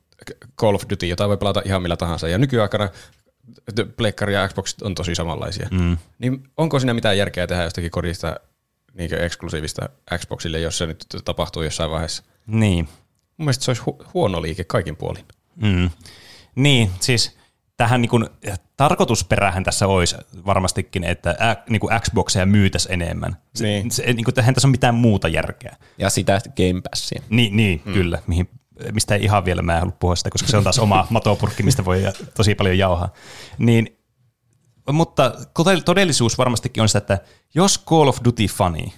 [0.61, 2.88] Call of Duty, jota voi pelata ihan millä tahansa, ja nykyaikana
[3.96, 5.98] Pleikkari ja Xbox on tosi samanlaisia, mm.
[6.18, 8.37] niin onko siinä mitään järkeä tehdä jostakin kodista
[8.94, 12.22] niin eksklusiivista Xboxille, jos se nyt tapahtuu jossain vaiheessa?
[12.46, 12.85] Niin.
[13.37, 15.24] Mun mielestä se olisi hu- huono liike kaikin puolin.
[15.56, 15.90] Mm.
[16.54, 17.37] Niin, siis
[17.81, 18.27] tähän niin kuin,
[18.77, 20.16] tarkoitusperähän tässä olisi
[20.47, 23.37] varmastikin, että ä, niin kuin Xboxia myytäisi enemmän.
[23.55, 23.90] Se, niin.
[23.90, 25.77] se, niin kuin, tähän tässä on mitään muuta järkeä.
[25.99, 27.23] Ja sitä Game Passia.
[27.31, 27.95] Niin, niin hmm.
[27.95, 28.49] kyllä, mihin,
[28.93, 31.62] mistä ei ihan vielä mä en halua puhua sitä, koska se on taas oma matopurkki,
[31.62, 32.03] mistä voi
[32.37, 33.12] tosi paljon jauhaa.
[33.59, 33.99] Niin,
[34.93, 35.33] mutta
[35.85, 37.19] todellisuus varmastikin on sitä, että
[37.55, 38.93] jos Call of Duty-fani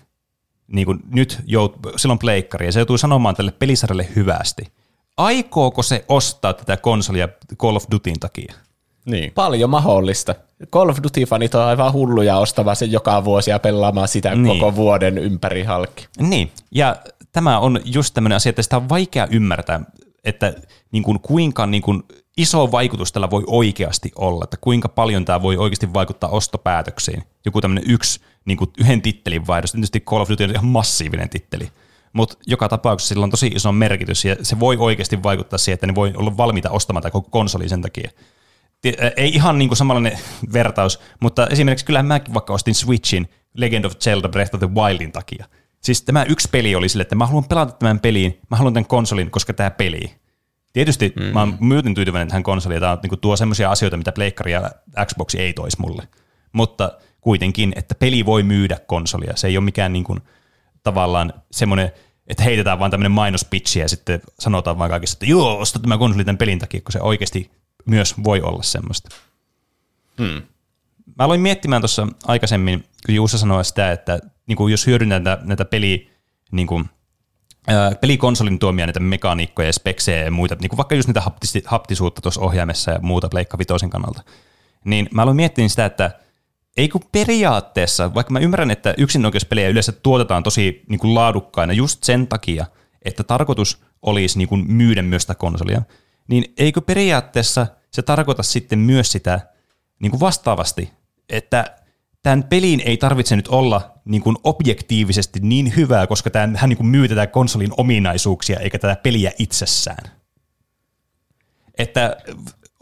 [0.67, 4.73] niin kuin nyt jout, silloin pleikkari, ja se joutuu sanomaan tälle pelisarjalle hyvästi,
[5.17, 8.55] aikooko se ostaa tätä konsolia Call of Dutyn takia?
[9.05, 9.33] Niin.
[9.35, 10.35] Paljon mahdollista.
[10.71, 14.59] Call of Duty-fanit on aivan hulluja ostamaan sen joka vuosi ja pelaamaan sitä niin.
[14.59, 16.07] koko vuoden ympäri halki.
[16.19, 16.97] Niin, ja
[17.33, 19.81] tämä on just tämmöinen asia, että sitä on vaikea ymmärtää,
[20.25, 20.55] että
[20.93, 22.03] niin kuin, kuinka niin kuin,
[22.37, 27.23] iso vaikutus tällä voi oikeasti olla, että kuinka paljon tämä voi oikeasti vaikuttaa ostopäätöksiin.
[27.45, 29.73] Joku tämmöinen yksi, niin kuin, yhden tittelin vaihdos.
[29.73, 31.69] Tietysti Call of Duty on ihan massiivinen titteli,
[32.13, 35.87] mutta joka tapauksessa sillä on tosi iso merkitys ja se voi oikeasti vaikuttaa siihen, että
[35.87, 38.11] ne voi olla valmiita ostamaan koko konsoli sen takia
[39.17, 40.19] ei ihan niin kuin samanlainen
[40.53, 45.13] vertaus, mutta esimerkiksi kyllä mäkin vaikka ostin Switchin Legend of Zelda Breath of the Wildin
[45.13, 45.47] takia.
[45.81, 48.87] Siis tämä yksi peli oli sille, että mä haluan pelata tämän peliin, mä haluan tämän
[48.87, 50.15] konsolin, koska tämä peli.
[50.73, 51.23] Tietysti mm.
[51.23, 54.71] mä oon myöten tyytyväinen tähän konsoliin, tämä niin tuo semmoisia asioita, mitä Pleikkari ja
[55.07, 56.09] Xbox ei toisi mulle.
[56.53, 59.37] Mutta kuitenkin, että peli voi myydä konsolia.
[59.37, 60.21] Se ei ole mikään niin kuin,
[60.83, 61.93] tavallaan semmoinen,
[62.27, 66.25] että heitetään vaan tämmöinen mainospitchi ja sitten sanotaan vaan kaikissa, että joo, osta tämä konsoli
[66.25, 67.51] tämän pelin takia, kun se oikeasti
[67.87, 69.09] myös voi olla semmoista.
[70.19, 70.43] Hmm.
[71.19, 75.43] Mä aloin miettimään tuossa aikaisemmin, kun Juusa sanoi sitä, että niin kuin jos hyödynnetään näitä,
[75.45, 76.11] näitä peli,
[76.53, 76.85] niin kuin,
[77.67, 81.63] ää, pelikonsolin tuomia näitä mekaniikkoja ja speksejä ja muita, niin kuin vaikka just niitä haptisi,
[81.67, 84.23] haptisuutta tuossa ohjaimessa ja muuta Pleikka Vitoisen kannalta,
[84.85, 86.11] niin mä aloin miettiä sitä, että
[86.77, 92.05] ei kun periaatteessa, vaikka mä ymmärrän, että yksinoikeuspelejä yleensä tuotetaan tosi niin kuin laadukkaina just
[92.05, 92.67] sen takia,
[93.03, 95.83] että tarkoitus olisi niin kuin myydä myös sitä konsolia,
[96.29, 99.41] niin eikö periaatteessa se tarkoita sitten myös sitä
[99.99, 100.93] niin kuin vastaavasti,
[101.29, 101.77] että
[102.23, 106.77] tämän pelin ei tarvitse nyt olla niin kuin objektiivisesti niin hyvää, koska tämän, hän niin
[106.77, 110.11] kuin myy tätä konsolin ominaisuuksia eikä tätä peliä itsessään.
[111.79, 112.17] Että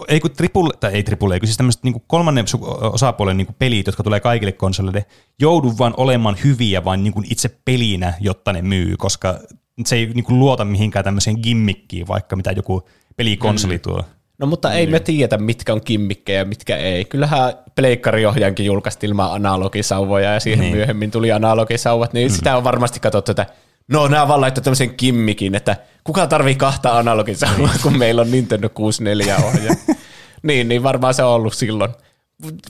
[0.08, 2.44] ei kun triple, tai ei triple, ei kun siis tämmöiset niin kolmannen
[2.92, 5.06] osapuolen niin pelit, jotka tulee kaikille konsoleille,
[5.40, 9.38] joudu vaan olemaan hyviä vain niin itse pelinä, jotta ne myy, koska
[9.86, 12.88] se ei niin luota mihinkään tämmöiseen gimmikkiin, vaikka mitä joku
[13.20, 13.80] pelikonsoli mm.
[13.80, 14.04] tuo.
[14.38, 14.92] No mutta ei mm.
[14.92, 17.04] me tiedetä, mitkä on kimmikkejä ja mitkä ei.
[17.04, 20.76] Kyllähän pleikkariohjaankin julkaistiin ilman analogisauvoja ja siihen niin.
[20.76, 22.34] myöhemmin tuli analogisauvat, niin mm.
[22.34, 23.46] sitä on varmasti katsottu, että
[23.88, 27.82] no nämä vaan laittoi tämmöisen kimmikin, että kuka tarvii kahta analogisauvaa, niin.
[27.82, 29.74] kun meillä on Nintendo 64 ohjaa.
[30.42, 31.90] niin, niin varmaan se on ollut silloin.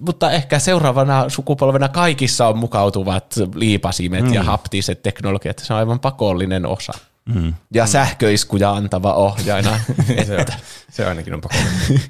[0.00, 4.34] Mutta ehkä seuraavana sukupolvena kaikissa on mukautuvat liipasimet mm.
[4.34, 5.58] ja haptiset teknologiat.
[5.58, 6.92] Se on aivan pakollinen osa.
[7.34, 7.54] Mm.
[7.74, 7.88] Ja mm.
[7.88, 9.80] sähköiskuja antava ohjaina.
[10.26, 10.46] se, on,
[10.90, 12.00] se ainakin on pakollinen.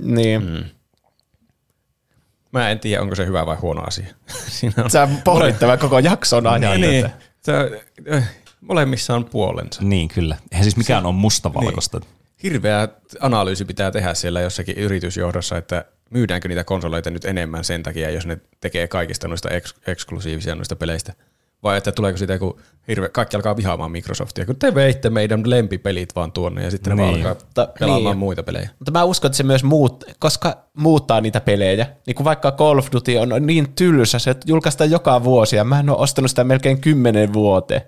[0.16, 0.42] niin.
[0.42, 0.64] Mm.
[2.52, 4.06] Mä en tiedä, onko se hyvä vai huono asia.
[4.48, 6.80] Siinä on Sä pohdit koko jakson ajan.
[6.80, 7.10] Niin, niin.
[7.42, 7.52] Se,
[8.12, 9.82] äh, molemmissa on puolensa.
[9.82, 10.36] Niin, kyllä.
[10.52, 11.98] Eihän siis mikään se, on mustavalkoista.
[11.98, 12.10] Niin.
[12.42, 12.88] Hirveä
[13.20, 18.26] analyysi pitää tehdä siellä jossakin yritysjohdossa, että myydäänkö niitä konsoleita nyt enemmän sen takia, jos
[18.26, 21.12] ne tekee kaikista noista eks- eksklusiivisia noista peleistä–
[21.66, 26.16] vai että tuleeko siitä joku hirveä, kaikki alkaa vihaamaan Microsoftia, kun te veitte meidän lempipelit
[26.16, 27.14] vaan tuonne ja sitten niin.
[27.14, 28.18] ne vaan alkaa pelaamaan niin.
[28.18, 28.70] muita pelejä.
[28.78, 31.86] Mutta mä uskon, että se myös muut, koska muuttaa niitä pelejä.
[32.06, 35.80] Niin kuin vaikka Call of Duty on niin tylsä, se julkaistaan joka vuosi ja mä
[35.80, 37.82] en ole ostanut sitä melkein kymmenen vuoteen.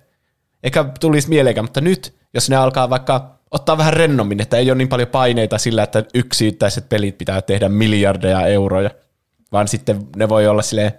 [0.62, 4.78] Eikä tulisi mieleenkään, mutta nyt, jos ne alkaa vaikka ottaa vähän rennommin, että ei ole
[4.78, 8.90] niin paljon paineita sillä, että yksittäiset pelit pitää tehdä miljardeja euroja,
[9.52, 10.92] vaan sitten ne voi olla silleen,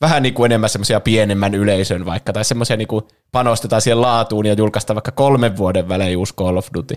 [0.00, 4.46] vähän niin kuin enemmän semmoisia pienemmän yleisön vaikka, tai semmoisia niin kuin panostetaan siihen laatuun
[4.46, 6.94] ja julkaista vaikka kolmen vuoden välein uusi Call of Duty.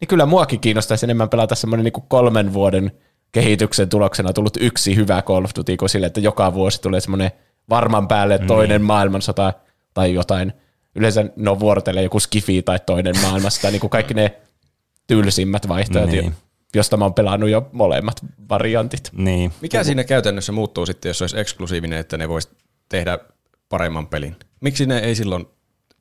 [0.00, 2.92] Niin kyllä muakin kiinnostaisi enemmän pelata semmoinen niin kuin kolmen vuoden
[3.32, 7.30] kehityksen tuloksena tullut yksi hyvä Call of Duty, kuin sille, että joka vuosi tulee semmoinen
[7.70, 8.46] varman päälle mm.
[8.46, 8.86] toinen mm.
[8.86, 9.52] maailmansota
[9.94, 10.52] tai jotain.
[10.94, 14.36] Yleensä no vuorotelee joku skifi tai toinen maailmasta, niin kuin kaikki ne
[15.06, 16.10] tylsimmät vaihtoehdot.
[16.10, 16.34] Niin
[16.74, 19.10] josta mä oon pelannut jo molemmat variantit.
[19.12, 19.52] Niin.
[19.60, 22.48] Mikä siinä käytännössä muuttuu sitten, jos se olisi eksklusiivinen, että ne vois
[22.88, 23.18] tehdä
[23.68, 24.36] paremman pelin?
[24.60, 25.46] Miksi ne ei silloin,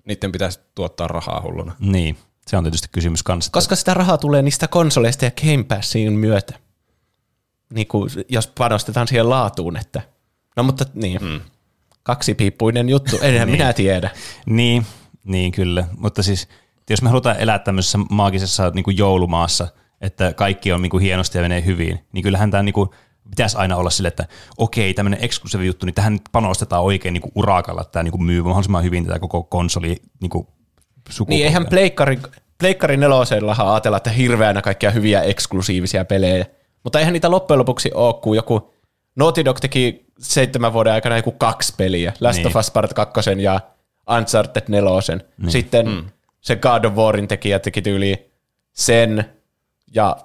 [0.05, 1.75] niiden pitäisi tuottaa rahaa hulluna?
[1.79, 3.51] Niin, se on tietysti kysymys kanssa.
[3.51, 6.53] Koska sitä rahaa tulee niistä konsoleista ja Game Passin myötä.
[7.73, 10.01] Niin kuin, jos panostetaan siihen laatuun, että
[10.57, 11.41] no mutta niin, hmm.
[12.03, 13.59] kaksipiippuinen juttu, enhän niin.
[13.59, 14.09] minä tiedä.
[14.45, 14.85] Niin,
[15.23, 16.47] niin kyllä, mutta siis
[16.89, 19.67] jos me halutaan elää tämmöisessä maagisessa niin kuin joulumaassa–
[20.05, 22.93] että kaikki on niinku hienosti ja menee hyvin, niin kyllähän tämä niinku
[23.29, 24.25] pitäisi aina olla sille, että
[24.57, 28.41] okei, tämmöinen eksklusiivi juttu, niin tähän nyt panostetaan oikein niinku urakalla, että tämä niinku myy
[28.41, 30.47] mahdollisimman hyvin tätä koko konsoli niinku
[31.27, 32.19] Niin, eihän Pleikkari,
[32.57, 36.45] Pleikkari nelosellahan ajatella, että hirveänä kaikkia hyviä eksklusiivisia pelejä,
[36.83, 38.73] mutta eihän niitä loppujen lopuksi ole, kun joku
[39.15, 42.47] Naughty Dog teki seitsemän vuoden aikana joku kaksi peliä, Last niin.
[42.47, 43.59] of Us Part 2 ja
[44.17, 44.89] Uncharted 4.
[45.37, 45.51] Niin.
[45.51, 46.05] Sitten mm.
[46.41, 48.31] se God of Warin tekijä teki tyyli
[48.73, 49.25] sen,
[49.93, 50.17] ja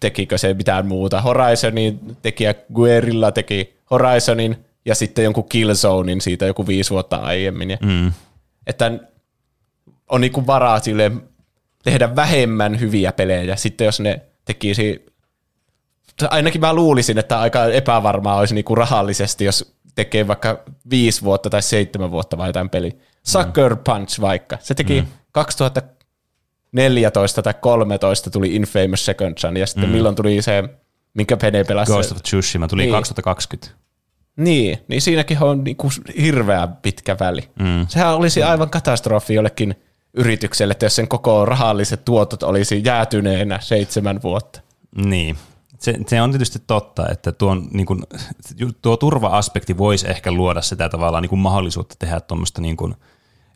[0.00, 1.20] tekikö se mitään muuta.
[1.20, 7.78] Horizonin tekijä Guerilla teki Horizonin ja sitten jonkun Killzonein siitä joku viisi vuotta aiemmin.
[7.82, 8.12] Mm.
[8.66, 8.92] Että
[10.08, 11.12] on niinku varaa sille
[11.82, 13.56] tehdä vähemmän hyviä pelejä.
[13.56, 15.06] Sitten jos ne tekisi,
[16.30, 21.62] ainakin mä luulisin, että aika epävarmaa olisi niinku rahallisesti, jos tekee vaikka viisi vuotta tai
[21.62, 22.98] seitsemän vuotta vai jotain peli.
[23.22, 24.58] Sucker Punch vaikka.
[24.60, 25.06] Se teki mm.
[25.32, 25.82] 2000
[26.72, 29.92] 14 tai 13 tuli Infamous Second Son, ja sitten mm.
[29.92, 30.64] milloin tuli se,
[31.14, 31.92] minkä Pene pelasi?
[31.92, 32.92] Ghost of Tsushima tuli niin.
[32.92, 33.78] 2020.
[34.36, 37.50] Niin, niin siinäkin on niinku hirveä pitkä väli.
[37.58, 37.86] Mm.
[37.88, 39.74] Sehän olisi aivan katastrofi jollekin
[40.14, 44.60] yritykselle, että jos sen koko rahalliset tuotot olisi jäätyneenä seitsemän vuotta.
[45.04, 45.36] Niin,
[45.78, 48.02] se, se on tietysti totta, että tuon, niin kuin,
[48.82, 52.94] tuo turva-aspekti voisi ehkä luoda sitä tavallaan niin kuin mahdollisuutta tehdä tuommoista niin kuin,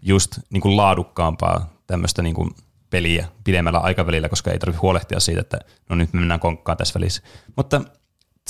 [0.02, 2.50] just niin kuin laadukkaampaa tämmöistä niin kuin,
[2.92, 7.00] peliä pidemmällä aikavälillä, koska ei tarvitse huolehtia siitä, että no nyt me mennään konkkaan tässä
[7.00, 7.22] välissä.
[7.56, 7.80] Mutta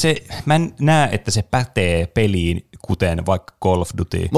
[0.01, 4.29] se, mä en näe, että se pätee peliin, kuten vaikka Call of Duty.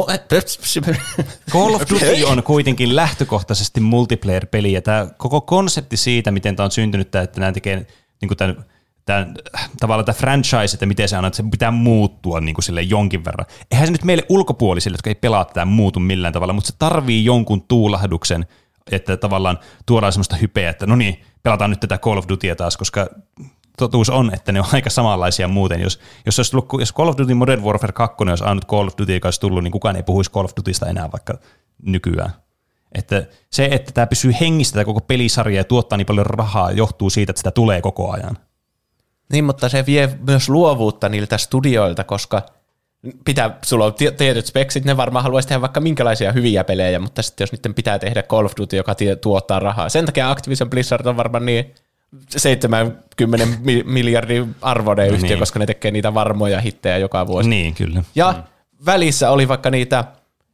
[1.51, 6.71] Call of Duty on kuitenkin lähtökohtaisesti multiplayer-peli, ja tämä koko konsepti siitä, miten tämä on
[6.71, 7.87] syntynyt, että nämä tekee
[8.21, 8.65] niin tämän,
[9.05, 9.35] tämän,
[9.81, 13.25] tavallaan tämä franchise, että miten se on, että se pitää muuttua niin kuin sille jonkin
[13.25, 13.47] verran.
[13.71, 17.25] Eihän se nyt meille ulkopuolisille, jotka ei pelaa tätä, muutu millään tavalla, mutta se tarvii
[17.25, 18.47] jonkun tuulahduksen,
[18.93, 22.77] että tavallaan tuodaan semmoista hypeä, että no niin, pelataan nyt tätä Call of Dutya taas,
[22.77, 23.07] koska
[23.79, 25.81] totuus on, että ne on aika samanlaisia muuten.
[25.81, 28.95] Jos, jos, olisi tullut, jos Call of Duty Modern Warfare 2 olisi ainut Call of
[28.99, 31.39] Duty, joka olisi tullut, niin kukaan ei puhuisi Call of Dutysta enää vaikka
[31.83, 32.31] nykyään.
[32.95, 37.11] Että se, että tämä pysyy hengissä tämä koko pelisarja ja tuottaa niin paljon rahaa, johtuu
[37.11, 38.39] siitä, että sitä tulee koko ajan.
[39.33, 42.43] Niin, mutta se vie myös luovuutta niiltä studioilta, koska
[43.25, 47.43] pitää, sulla on tietyt speksit, ne varmaan haluaisi tehdä vaikka minkälaisia hyviä pelejä, mutta sitten
[47.43, 49.89] jos niiden pitää tehdä Call of Duty, joka tuottaa rahaa.
[49.89, 51.75] Sen takia Activision Blizzard on varmaan niin
[52.29, 53.47] 70
[53.85, 55.39] miljardin arvoinen yhtiö, niin.
[55.39, 57.49] koska ne tekee niitä varmoja hittejä joka vuosi.
[57.49, 58.03] Niin, kyllä.
[58.15, 58.43] Ja mm.
[58.87, 60.05] välissä oli vaikka niitä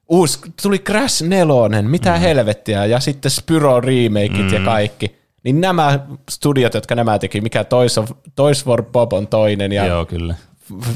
[0.08, 2.20] uusi, tuli Crash 4, mitä mm.
[2.20, 4.54] helvettiä, ja sitten Spyro remakeit mm.
[4.54, 5.20] ja kaikki.
[5.42, 9.86] Niin nämä studiot, jotka nämä teki, mikä Toys, of, Toys for Bob on toinen, ja
[9.86, 10.34] Joo, kyllä.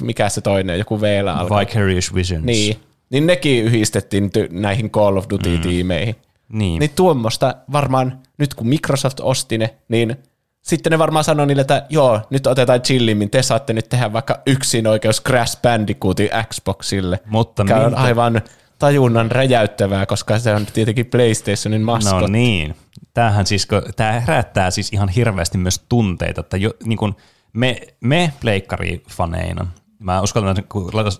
[0.00, 1.60] Mikä se toinen, joku v alkaa.
[1.60, 2.44] Vicarious Visions.
[2.44, 2.76] Niin,
[3.10, 6.14] niin nekin yhdistettiin ty- näihin Call of Duty-tiimeihin.
[6.14, 6.58] Mm.
[6.58, 6.80] Niin.
[6.80, 10.16] Niin tuommoista varmaan, nyt kun Microsoft osti ne, niin
[10.62, 14.40] sitten ne varmaan sanoi niille, että joo, nyt otetaan chillimmin, te saatte nyt tehdä vaikka
[14.46, 17.18] yksin oikeus Crash Bandicootin Xboxille.
[17.26, 18.42] Mutta mikä on aivan
[18.78, 22.20] tajunnan räjäyttävää, koska se on tietenkin PlayStationin maskot.
[22.20, 22.74] No niin.
[23.14, 27.14] Tämähän siis, tämä herättää siis ihan hirveästi myös tunteita, että jo, niin kuin
[27.54, 29.66] me, me pleikkarifaneina,
[29.98, 30.56] Mä uskallan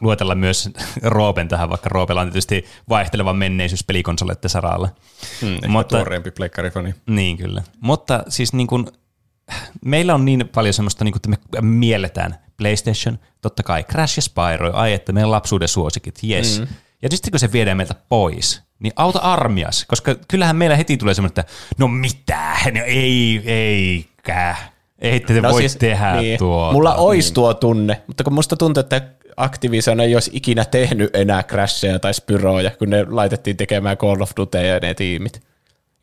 [0.01, 0.71] luetella myös
[1.03, 4.89] Roopen tähän, vaikka Roopella on tietysti vaihteleva menneisyys pelikonsoleiden saralla.
[5.41, 6.95] Hmm, Mutta, tuoreempi pleikkarifani.
[7.07, 7.63] Niin kyllä.
[7.81, 8.87] Mutta siis niin kuin,
[9.85, 14.23] meillä on niin paljon semmoista, niin kuin, että me mielletään PlayStation, totta kai Crash ja
[14.23, 16.61] Spyro, ai että meidän lapsuuden suosikit, yes.
[16.61, 16.67] Mm.
[17.03, 21.15] Ja sitten kun se viedään meiltä pois, niin auta armias, koska kyllähän meillä heti tulee
[21.15, 24.57] semmoinen, että no mitä, no ei, eikä,
[25.05, 26.39] ei te no voi siis, tehdä niin.
[26.39, 26.73] tuota.
[26.73, 27.35] Mulla olisi niin.
[27.35, 29.03] tuo tunne, mutta kun musta tuntuu, että
[29.37, 34.31] Activision ei olisi ikinä tehnyt enää Crashia tai Spyroja, kun ne laitettiin tekemään Call of
[34.37, 35.43] Duty ja ne tiimit.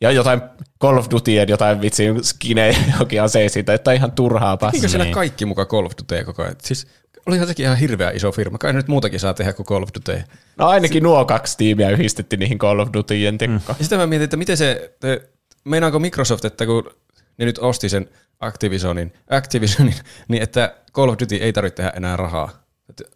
[0.00, 0.40] Ja jotain
[0.82, 4.78] Call of Duty ja jotain vitsi skinejä jokin asee siitä, että on ihan turhaa passia.
[4.78, 5.14] Eikö siellä niin.
[5.14, 6.54] kaikki mukaan Call of Duty koko ajan?
[6.62, 6.86] Siis
[7.26, 8.58] olihan sekin ihan hirveä iso firma.
[8.58, 10.22] Kai nyt muutakin saa tehdä kuin Call of Duty.
[10.58, 13.58] No ainakin si- nuo kaksi tiimiä yhdistettiin niihin Call of Dutyjen tekko.
[13.58, 13.60] Mm.
[13.68, 15.22] Ja sitten mä mietin, että miten se, te,
[15.64, 16.90] meinaako Microsoft, että kun
[17.38, 18.08] ne nyt osti sen
[18.42, 19.94] Activisionin, Activisionin
[20.28, 22.50] niin että Call of Duty ei tarvitse tehdä enää rahaa.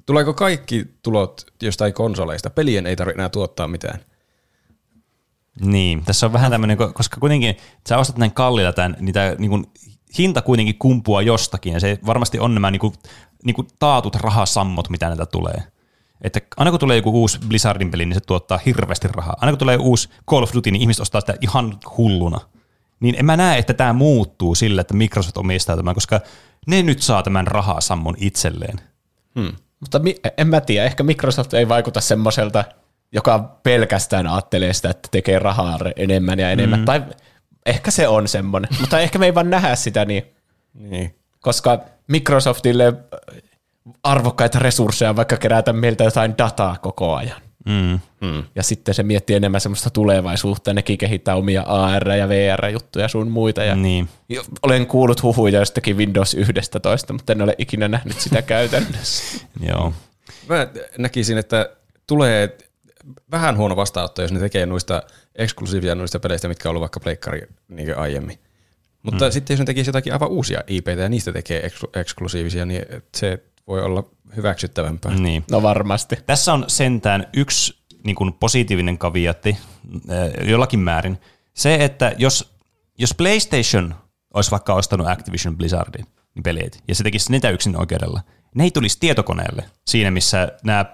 [0.07, 2.51] Tuleeko kaikki tulot jostain konsoleista?
[2.51, 4.01] Pelien ei tarvitse enää tuottaa mitään.
[5.61, 7.57] Niin, tässä on vähän tämmöinen, koska kuitenkin
[7.89, 9.67] sä ostat näin kallilla tämän, niin tämä niin kuin,
[10.19, 12.93] hinta kuitenkin kumpua jostakin, ja se varmasti on nämä niin kuin,
[13.45, 15.63] niin kuin taatut rahasammot, mitä näitä tulee.
[16.21, 19.37] Että aina kun tulee joku uusi Blizzardin peli, niin se tuottaa hirveästi rahaa.
[19.41, 22.41] Aina kun tulee uusi Call of Duty, niin ihmiset ostaa sitä ihan hulluna.
[23.01, 26.21] Niin en mä näe, että tämä muuttuu sillä, että Microsoft omistaa tämän, koska
[26.67, 28.81] ne nyt saa tämän rahasammon itselleen.
[29.41, 29.53] Hmm.
[29.81, 32.65] Mutta mi- en mä tiedä, ehkä Microsoft ei vaikuta semmoiselta
[33.13, 36.79] joka pelkästään ajattelee sitä, että tekee rahaa enemmän ja enemmän.
[36.79, 36.85] Mm.
[36.85, 37.03] Tai
[37.67, 40.23] ehkä se on semmoinen, mutta ehkä me ei vaan nähdä sitä niin.
[40.75, 41.15] niin.
[41.41, 42.95] Koska Microsoftille
[44.03, 47.41] arvokkaita resursseja vaikka kerätä meiltä jotain dataa koko ajan.
[47.67, 48.01] Mm.
[48.35, 48.45] Mm.
[48.55, 53.65] Ja sitten se miettii enemmän semmoista tulevaisuutta, nekin kehittää omia AR- ja VR-juttuja sun muita.
[53.65, 54.09] Ja niin.
[54.63, 59.47] Olen kuullut huhuja jostakin Windows 11, mutta en ole ikinä nähnyt sitä käytännössä.
[59.69, 59.93] Joo.
[60.49, 61.71] Mä näkisin, että
[62.07, 62.59] tulee
[63.31, 65.03] vähän huono vastaanotto, jos ne tekee noista
[65.35, 68.39] eksklusiivia noista peleistä, mitkä on ollut vaikka pleikkari niin aiemmin.
[69.03, 69.33] Mutta hmm.
[69.33, 72.83] sitten jos ne tekisi jotakin aivan uusia IPtä ja niistä tekee eks- eksklusiivisia, niin
[73.15, 74.05] se voi olla
[74.37, 75.15] hyväksyttävämpää.
[75.15, 75.45] Niin.
[75.51, 76.17] No varmasti.
[76.27, 79.57] Tässä on sentään yksi niin kuin positiivinen kaviatti
[80.11, 81.19] äh, jollakin määrin.
[81.55, 82.55] Se, että jos,
[82.99, 83.95] jos PlayStation
[84.35, 88.21] olisi vaikka ostanut Activision Blizzardin niin peleet, ja se tekisi niitä yksin oikeudella,
[88.55, 90.85] ne ei tulisi tietokoneelle siinä, missä nämä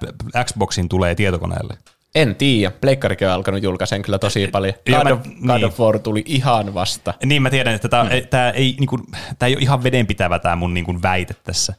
[0.44, 1.78] Xboxin tulee tietokoneelle.
[2.14, 2.70] En tiedä.
[2.80, 4.74] Pleikkarikin on alkanut julkaisen kyllä tosi paljon.
[4.90, 5.64] God, of, God niin.
[5.64, 7.14] of War tuli ihan vasta.
[7.24, 8.10] Niin, mä tiedän, että tämä, mm.
[8.30, 9.02] tämä, ei, niin kuin,
[9.38, 11.74] tämä ei ole ihan vedenpitävä tämä mun niin kuin, väite tässä.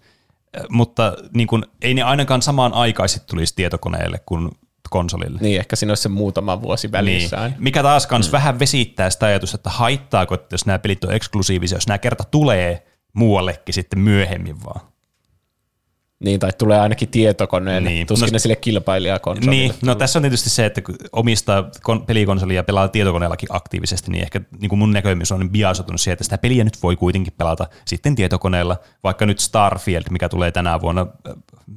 [0.69, 4.51] Mutta niin kuin, ei ne ainakaan samaan aikaisesti tulisi tietokoneelle kuin
[4.89, 5.39] konsolille.
[5.41, 7.47] Niin, ehkä siinä olisi se muutama vuosi välissä.
[7.47, 7.55] Niin.
[7.59, 8.31] Mikä taas kans mm.
[8.31, 12.23] vähän vesittää sitä ajatusta, että haittaako, että jos nämä pelit on eksklusiivisia, jos nämä kerta
[12.23, 14.92] tulee muuallekin sitten myöhemmin vaan.
[16.23, 18.07] Niin, tai tulee ainakin tietokoneen, niin.
[18.07, 19.51] tuskin no, ne sille kilpailijakonsolille.
[19.51, 21.69] Niin, no tässä on tietysti se, että kun omistaa
[22.05, 26.23] pelikonsolia ja pelaa tietokoneellakin aktiivisesti, niin ehkä niin kuin mun näkemys on biasotunut siihen, että
[26.23, 31.01] sitä peliä nyt voi kuitenkin pelata sitten tietokoneella, vaikka nyt Starfield, mikä tulee tänä vuonna,
[31.01, 31.33] äh,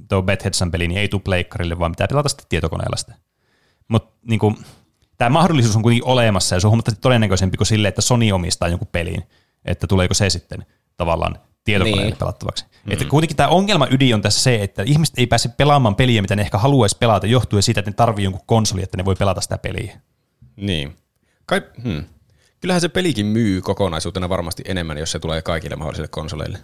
[0.09, 3.15] tuo Bethesdan peli, niin ei tule pleikkarille, vaan pitää pelata sitten tietokoneella sitä.
[3.89, 4.57] Mutta niin kuin,
[5.19, 8.69] tämä mahdollisuus on kuitenkin olemassa ja se on huomattavasti todennäköisempi kuin sille, että Sony omistaa
[8.69, 9.23] jonkun pelin,
[9.65, 12.19] että tuleeko se sitten tavallaan tietokoneelle niin.
[12.19, 12.65] pelattavaksi.
[12.65, 12.93] Mm.
[12.93, 16.37] Että kuitenkin tämä ongelma ydin on tässä se, että ihmiset ei pääse pelaamaan peliä, mitä
[16.37, 19.41] ne ehkä haluaisi pelata, johtuen siitä, että ne tarvii jonkun konsoli, että ne voi pelata
[19.41, 20.01] sitä peliä.
[20.57, 20.97] Niin.
[21.47, 22.05] Kai, hmm.
[22.61, 26.59] Kyllähän se pelikin myy kokonaisuutena varmasti enemmän, jos se tulee kaikille mahdollisille konsoleille.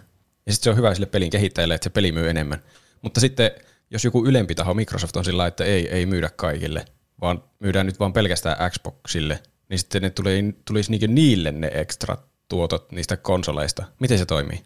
[0.45, 2.63] Ja sitten se on hyvä sille pelin kehittäjälle, että se peli myy enemmän.
[3.01, 3.51] Mutta sitten,
[3.91, 6.85] jos joku ylempi taho Microsoft on sillä että ei, ei myydä kaikille,
[7.21, 9.39] vaan myydään nyt vaan pelkästään Xboxille,
[9.69, 13.83] niin sitten ne tuli, tulisi niille ne ekstra tuotot niistä konsoleista.
[13.99, 14.61] Miten se toimii?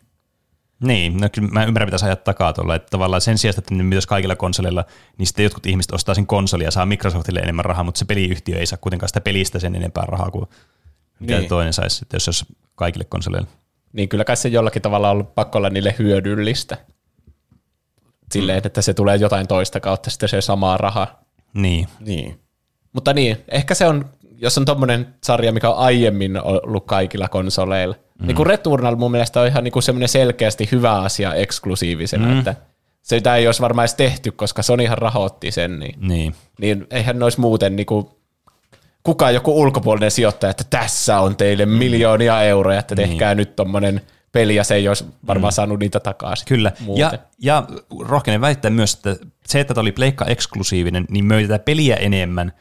[0.79, 3.75] Niin, no kyllä mä ymmärrän, mitä sä ajat takaa tuolla, että tavallaan sen sijaan, että
[3.75, 4.85] ne myytäisi kaikilla konsoleilla,
[5.17, 8.59] niin sitten jotkut ihmiset ostaa sen konsolin ja saa Microsoftille enemmän rahaa, mutta se peliyhtiö
[8.59, 10.45] ei saa kuitenkaan sitä pelistä sen enempää rahaa kuin
[11.19, 11.49] mitä Niin.
[11.49, 13.47] toinen saisi, jos se olisi kaikille konsoleille.
[13.93, 16.77] Niin kyllä kai se jollakin tavalla on ollut pakko olla niille hyödyllistä.
[18.31, 21.07] Silleen, että se tulee jotain toista kautta sitten se sama raha.
[21.53, 22.39] Niin, Niin.
[22.93, 27.95] Mutta niin, ehkä se on, jos on tommonen sarja, mikä on aiemmin ollut kaikilla konsoleilla.
[28.19, 28.27] Mm.
[28.27, 32.39] Niin kuin Returnal mun mielestä on ihan niin kuin semmoinen selkeästi hyvä asia eksklusiivisena, mm.
[32.39, 32.55] että
[33.01, 36.35] sitä ei olisi varmaan edes tehty, koska Sonyhan rahoitti sen, niin, niin.
[36.61, 38.07] niin eihän ne olisi muuten niin kuin,
[39.03, 43.37] kukaan joku ulkopuolinen sijoittaja, että tässä on teille miljoonia euroja, että tehkää niin.
[43.37, 44.01] nyt tommonen
[44.31, 45.55] peli, ja se ei olisi varmaan mm.
[45.55, 46.47] saanut niitä takaisin.
[46.47, 47.01] Kyllä, muuten.
[47.01, 47.63] ja, ja
[47.99, 52.53] rohkenen väittää myös, että se, että tämä oli pleikka eksklusiivinen, niin möi tätä peliä enemmän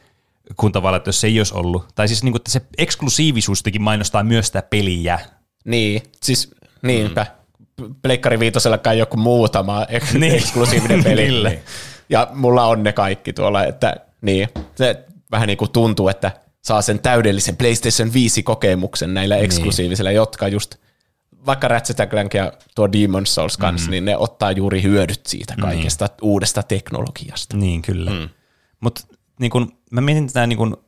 [0.55, 1.85] kuin tavallaan, että jos se ei olisi ollut.
[1.95, 5.19] Tai siis, niin kuin, että se eksklusiivisuus jotenkin mainostaa myös sitä peliä.
[5.67, 6.51] Niin, siis
[6.81, 7.25] niinpä.
[7.81, 7.95] Mm.
[8.01, 10.35] Pleikkari viitosellakaan joku muutama Niin.
[10.35, 11.25] eksklusiivinen peli.
[11.25, 11.51] Kyllä.
[12.09, 16.81] Ja mulla on ne kaikki tuolla, että niin, se vähän niin kuin tuntuu, että saa
[16.81, 20.75] sen täydellisen PlayStation 5-kokemuksen näillä eksklusiivisilla, jotka just
[21.45, 23.91] vaikka Ratchet Clank ja tuo Demon's Souls kanssa, mm.
[23.91, 26.17] niin ne ottaa juuri hyödyt siitä kaikesta niin.
[26.21, 27.57] uudesta teknologiasta.
[27.57, 28.11] Niin, kyllä.
[28.11, 28.29] Mm.
[28.79, 29.01] Mutta
[29.39, 30.83] niin kun, mä mietin tätä niin kun,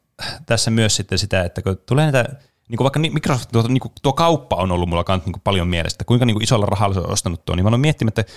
[0.45, 2.35] tässä myös sitten sitä, että kun tulee näitä,
[2.69, 5.33] niin kun vaikka ni- Microsoft, tuo, niin kun, tuo kauppa on ollut mulla kans, niin
[5.33, 7.79] kun paljon mielestä, kuinka niin kun isolla rahalla se on ostanut tuo, niin mä olen
[7.79, 8.33] miettinyt, että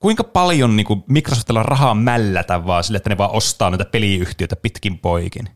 [0.00, 3.84] kuinka paljon niin kun Microsoftilla on rahaa mällätä vaan sille, että ne vaan ostaa näitä
[3.84, 5.48] peliyhtiöitä pitkin poikin.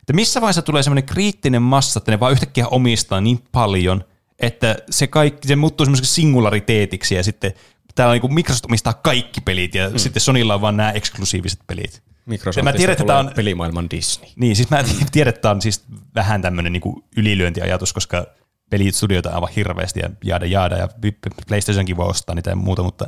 [0.00, 4.04] Että missä vaiheessa tulee semmoinen kriittinen massa, että ne vaan yhtäkkiä omistaa niin paljon,
[4.38, 7.52] että se, kaikki, se muuttuu semmoiseksi singulariteetiksi ja sitten
[7.94, 9.98] täällä on niin kuin Microsoft omistaa kaikki pelit ja mm.
[9.98, 12.02] sitten Sonylla on vaan nämä eksklusiiviset pelit.
[12.26, 14.30] Microsoftista Mä tiedän, että tää on- pelimaailman Disney.
[14.36, 15.84] Niin, siis mä tiedän, että tämä on siis
[16.14, 18.26] vähän tämmöinen niin ylilyöntiajatus, koska
[18.70, 20.88] pelistudioita on aivan hirveästi ja jaada jaada ja
[21.46, 23.06] PlayStationkin voi ostaa niitä ja muuta, mutta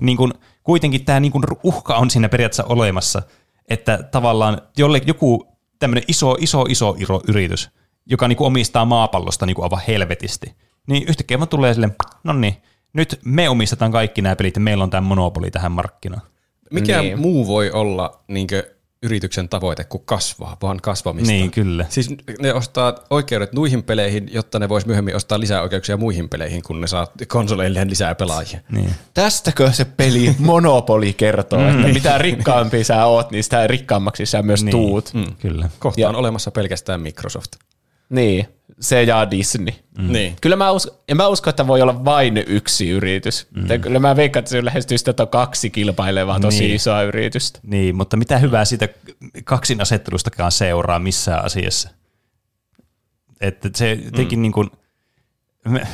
[0.00, 3.22] niin kuin, kuitenkin tämä niin kuin uhka on siinä periaatteessa olemassa,
[3.68, 6.96] että tavallaan jolle joku tämmöinen iso, iso, iso
[7.28, 7.70] yritys,
[8.06, 10.54] joka niin kuin omistaa maapallosta niin kuin aivan helvetisti,
[10.86, 11.90] niin yhtäkkiä vaan tulee sille,
[12.24, 12.56] no niin,
[12.92, 16.22] nyt me omistetaan kaikki nämä pelit ja meillä on tämä monopoli tähän markkinaan.
[16.70, 17.18] Mikä Niin.
[17.20, 18.62] muu voi olla niinkö,
[19.02, 21.32] yrityksen tavoite kuin kasvaa, vaan kasvamista?
[21.32, 21.86] Niin, kyllä.
[21.88, 26.62] Siis ne ostaa oikeudet nuihin peleihin, jotta ne vois myöhemmin ostaa lisää oikeuksia muihin peleihin,
[26.62, 28.60] kun ne saa konsoleilleen lisää pelaajia.
[28.72, 28.90] Niin.
[29.14, 34.64] Tästäkö se peli Monopoli kertoo, että mitä rikkaampi sä oot, niin sitä rikkaammaksi sä myös
[34.64, 34.70] Niin.
[34.72, 35.10] tuut.
[35.14, 35.24] Mm.
[35.40, 35.68] Kyllä.
[35.78, 37.52] Kohta Ja- on olemassa pelkästään Microsoft.
[38.08, 38.48] Niin,
[38.80, 39.74] se ja Disney.
[39.98, 40.12] Mm.
[40.12, 40.36] Niin.
[40.40, 43.46] Kyllä mä, usko, en mä usko, että voi olla vain yksi yritys.
[43.56, 43.80] Mm.
[43.80, 46.74] Kyllä mä veikkaan, että se lähestyy sitä, että on kaksi kilpailevaa tosi Niin.
[46.74, 47.60] isoa yritystä.
[47.62, 48.88] Niin, mutta mitä hyvää siitä
[49.44, 51.88] kaksin asettelustakaan seuraa missään asiassa.
[53.40, 54.42] Että se jotenkin mm.
[54.42, 54.70] niin kuin,
[55.68, 55.86] me,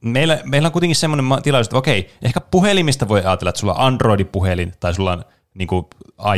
[0.00, 3.80] meillä, meillä on kuitenkin semmoinen tilaisuus, että okei, ehkä puhelimista voi ajatella, että sulla on
[3.80, 5.86] Android-puhelin tai sulla on niin kuin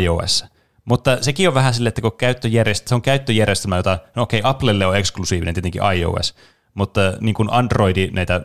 [0.01, 0.45] iOS.
[0.91, 4.87] Mutta sekin on vähän silleen, että kun käyttöjärjestelmä, se on käyttöjärjestelmä, jota, no okei, Applelle
[4.87, 6.35] on eksklusiivinen tietenkin iOS,
[6.75, 8.41] mutta niin kuin Androidi näitä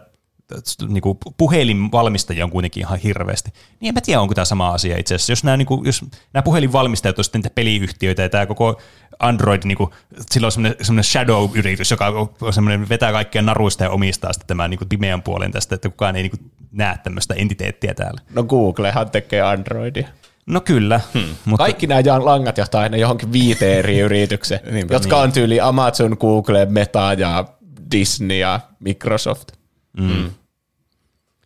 [0.87, 3.51] niin kuin puhelinvalmistajia on kuitenkin ihan hirveästi.
[3.79, 5.31] Niin en mä tiedä, onko tämä sama asia itse asiassa.
[5.31, 8.81] Jos nämä, niin kuin, jos nämä puhelinvalmistajat sitten niitä peliyhtiöitä ja tämä koko
[9.19, 9.89] Android, niin kuin,
[10.31, 12.07] sillä on semmoinen, semmoinen shadow-yritys, joka
[12.41, 15.89] on semmoinen, vetää kaikkia naruista ja omistaa sitten tämän niin kuin pimeän puolen tästä, että
[15.89, 18.21] kukaan ei niin kuin, näe tämmöistä entiteettiä täällä.
[18.33, 20.07] No Googlehan tekee Androidia.
[20.45, 21.35] No kyllä, hmm.
[21.45, 25.59] mutta Kaikki nämä ja- langat johtaa aina johonkin viiteen eri yritykseen, Niinpä, jotka on tyyli
[25.59, 27.45] Amazon, Google, Meta ja
[27.91, 29.51] Disney ja Microsoft.
[29.99, 30.29] Mm.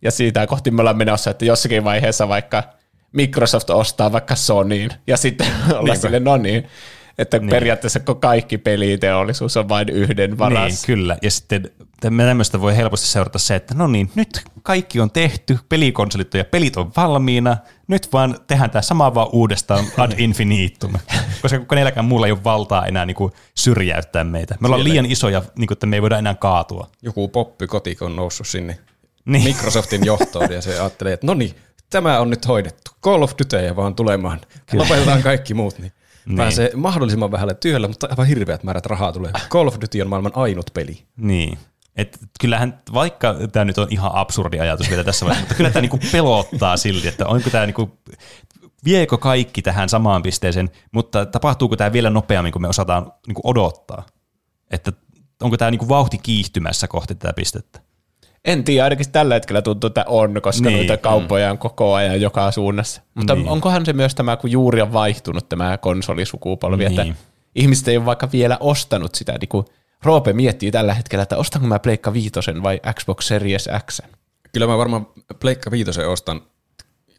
[0.02, 2.64] Ja siitä kohti me ollaan menossa, että jossakin vaiheessa vaikka
[3.12, 5.48] Microsoft ostaa vaikka Sonyin ja sitten
[5.80, 6.68] olla sille, no niin,
[7.20, 7.50] että niin.
[7.50, 10.88] periaatteessa kun kaikki peliteollisuus on vain yhden niin, varassa.
[10.88, 11.18] kyllä.
[11.22, 16.34] Ja sitten tämmöistä voi helposti seurata se, että no niin, nyt kaikki on tehty, pelikonsolit
[16.34, 20.94] on ja pelit on valmiina, nyt vaan tehdään tämä sama vaan uudestaan ad infinitum.
[21.42, 24.56] Koska kenelläkään muulla ei ole valtaa enää niin kuin syrjäyttää meitä.
[24.60, 26.88] Me ollaan Siellä- liian isoja, niin kuin, että me ei voida enää kaatua.
[27.02, 28.80] Joku poppi kotiko on noussut sinne
[29.26, 29.44] Niin.
[29.44, 31.56] Microsoftin johtoon ja se ajattelee, että no niin,
[31.90, 32.92] tämä on nyt hoidettu.
[33.04, 34.42] Call of Dutyä vaan tulemaan.
[34.74, 35.92] Lopetetaan kaikki muut, niin,
[36.30, 36.38] Niin.
[36.38, 39.32] pääsee mahdollisimman vähällä työllä, mutta aivan hirveät määrät rahaa tulee.
[39.50, 41.04] Call of Duty on maailman ainut peli.
[41.18, 41.58] Niin.
[41.96, 45.82] Et kyllähän, vaikka tämä nyt on ihan absurdi ajatus vielä tässä vaiheessa, mutta kyllä tämä
[45.82, 47.98] niinku pelottaa silti, että onko tämä niinku,
[48.86, 54.06] viekö kaikki tähän samaan pisteeseen, mutta tapahtuuko tämä vielä nopeammin kuin me osataan niinku odottaa?
[54.72, 54.92] Että
[55.42, 57.82] onko tämä niinku vauhti kiihtymässä kohti tätä pistettä?
[58.46, 62.22] En tiedä, ainakin tällä hetkellä tuntuu, että on, koska Niin, noita kauppoja on koko ajan
[62.22, 63.02] joka suunnassa.
[63.14, 63.48] Mutta niin.
[63.48, 67.00] onkohan se myös tämä, kun juuri on vaihtunut tämä konsolisukupolvi, Niin.
[67.00, 67.16] että
[67.56, 69.32] ihmiset ei ole vaikka vielä ostanut sitä.
[69.32, 69.66] Niin kuin
[70.04, 74.00] Roope miettii tällä hetkellä, että ostanko mä Pleikka Viitosen vai Xbox Series X.
[74.54, 75.08] Kyllä mä varmaan
[75.40, 76.42] Pleikka Viitosen ostan,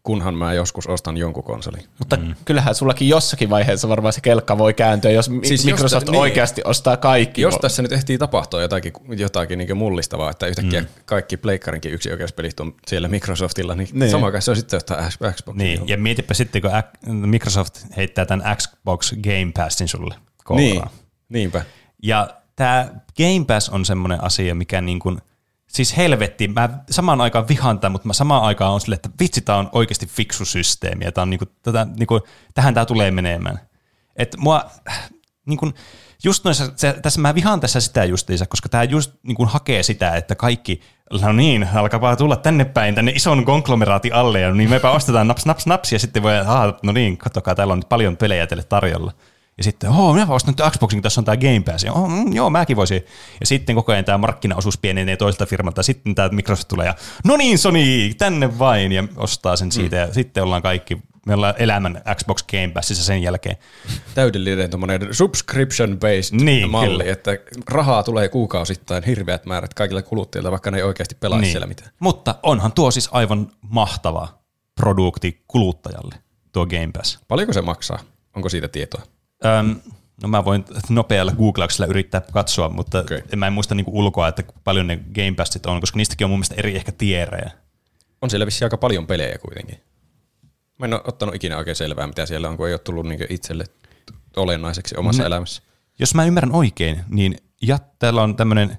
[0.02, 1.84] kunhan mä joskus ostan jonkun konsolin.
[1.98, 2.34] Mutta mm.
[2.44, 6.62] kyllähän sullakin jossakin vaiheessa varmaan se kelkka voi kääntyä, jos siis Microsoft josta, niin, oikeasti
[6.64, 7.42] ostaa kaikki.
[7.42, 10.86] Jos tässä nyt ehtii tapahtua jotakin, jotakin niin mullistavaa, että yhtäkkiä mm.
[11.04, 14.10] kaikki Pleikkarinkin yksi oikeuspelit on siellä Microsoftilla, niin, niin.
[14.10, 15.34] sama kai se on sitten jostain Xbox.
[15.54, 16.70] Niin, ja mietipä sitten, kun
[17.28, 20.70] Microsoft heittää tämän Xbox Game Passin sulle kouraan.
[20.70, 20.82] Niin,
[21.28, 21.62] niinpä.
[22.02, 25.18] Ja tämä Game Pass on semmoinen asia, mikä niin kuin–
[25.72, 29.40] siis helvetti, mä samaan aikaan vihaan tämän, mutta mä samaan aikaan on silleen, että vitsi,
[29.40, 32.20] tämä on oikeasti fiksu systeemi, ja tää on niinku, tätä, niinku,
[32.54, 33.60] tähän tämä tulee menemään.
[34.16, 34.64] Että mua,
[35.46, 35.72] niinku,
[36.24, 40.16] just noissa, se, tässä mä vihaan tässä sitä justiinsa, koska tämä just niinku, hakee sitä,
[40.16, 40.80] että kaikki,
[41.22, 45.46] no niin, alkaa tulla tänne päin, tänne ison konglomeraati alle, ja niin mepä ostetaan naps,
[45.46, 46.32] naps, naps, ja sitten voi,
[46.82, 49.12] no niin, katsokaa, täällä on paljon pelejä teille tarjolla.
[49.60, 51.84] Ja sitten, oh, minä ostan nyt Xboxin, kun tässä on tämä Game Pass.
[51.84, 53.04] Ja, oh, mm, joo, mäkin voisin.
[53.40, 55.82] Ja sitten koko ajan tämä markkinaosuus pienenee toiselta firmalta.
[55.82, 56.94] Sitten tämä Microsoft tulee ja,
[57.24, 58.92] no niin Sony, tänne vain.
[58.92, 59.96] Ja ostaa sen siitä.
[59.96, 60.00] Mm.
[60.02, 63.56] Ja sitten ollaan kaikki, me ollaan elämän Xbox Game Passissa sen jälkeen.
[64.14, 67.12] Täydellinen tuommoinen subscription-based niin, malli, kyllä.
[67.12, 67.38] että
[67.68, 71.50] rahaa tulee kuukausittain hirveät määrät kaikille kuluttajille, vaikka ne ei oikeasti pelaa niin.
[71.50, 71.90] siellä mitään.
[71.98, 74.28] Mutta onhan tuo siis aivan mahtava
[74.74, 76.14] produkti kuluttajalle,
[76.52, 77.18] tuo Game Pass.
[77.28, 77.98] Paljonko se maksaa?
[78.36, 79.02] Onko siitä tietoa?
[79.44, 79.80] Öm,
[80.22, 83.22] no mä voin nopealla googlauksella yrittää katsoa, mutta okay.
[83.32, 86.30] en mä en muista niinku ulkoa, että paljon ne Game Passit on, koska niistäkin on
[86.30, 87.50] mun mielestä eri ehkä tierejä.
[88.22, 89.80] On siellä vissiin aika paljon pelejä kuitenkin.
[90.78, 93.26] Mä en ole ottanut ikinä oikein selvää, mitä siellä on, kun ei ole tullut niinku
[93.28, 93.64] itselle
[94.36, 95.62] olennaiseksi omassa no, elämässä.
[95.98, 98.78] Jos mä ymmärrän oikein, niin jat, täällä on tämmöinen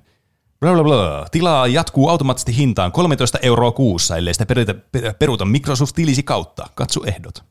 [0.62, 1.26] Bla bla bla.
[1.32, 4.76] Tilaa jatkuu automaattisesti hintaan 13 euroa kuussa, ellei sitä peruta,
[5.20, 6.68] peruta Microsoft-tilisi kautta.
[6.76, 7.43] Katso ehdot.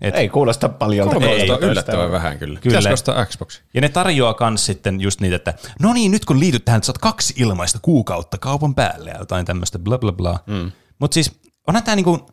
[0.00, 1.10] Et ei kuulosta paljon.
[1.10, 2.60] Kuulostaa yllättävän vähän kyllä.
[2.60, 2.72] kyllä.
[2.72, 3.60] Pitäisikö ostaa Xbox?
[3.74, 6.98] Ja ne tarjoaa myös sitten just niitä, että no niin, nyt kun liityt tähän, saat
[6.98, 10.38] kaksi ilmaista kuukautta kaupan päälle ja jotain tämmöistä bla bla bla.
[10.46, 10.72] Mm.
[10.98, 12.26] Mutta siis onhan tämä niinku,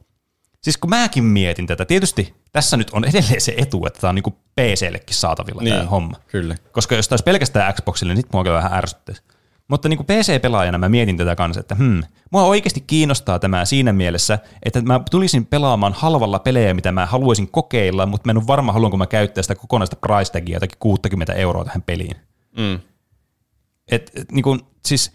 [0.61, 4.15] siis kun mäkin mietin tätä, tietysti tässä nyt on edelleen se etu, että tämä on
[4.15, 6.17] niinku PC-llekin saatavilla niin, tämä homma.
[6.27, 6.55] Kyllä.
[6.71, 9.21] Koska jos tämä olisi pelkästään Xboxille, niin sitten mua kyllä vähän ärsyttäisi.
[9.67, 13.93] Mutta niin kuin PC-pelaajana mä mietin tätä kanssa, että hmm, mua oikeasti kiinnostaa tämä siinä
[13.93, 18.47] mielessä, että mä tulisin pelaamaan halvalla pelejä, mitä mä haluaisin kokeilla, mutta mä en ole
[18.47, 22.15] varma, haluanko mä käyttää sitä kokonaista price tagia, jotakin 60 euroa tähän peliin.
[22.57, 22.79] Mm.
[23.91, 25.11] Et, et niin kuin, siis,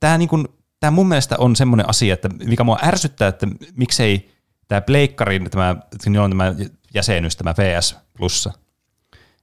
[0.00, 0.48] tämä niin kuin,
[0.80, 3.46] tää mun mielestä on semmoinen asia, että mikä mua ärsyttää, että
[3.76, 4.30] miksei
[4.68, 5.76] tämä Pleikkarin, tämä,
[6.22, 6.54] on tämä
[6.94, 8.52] jäsenyys, tämä PS Plussa,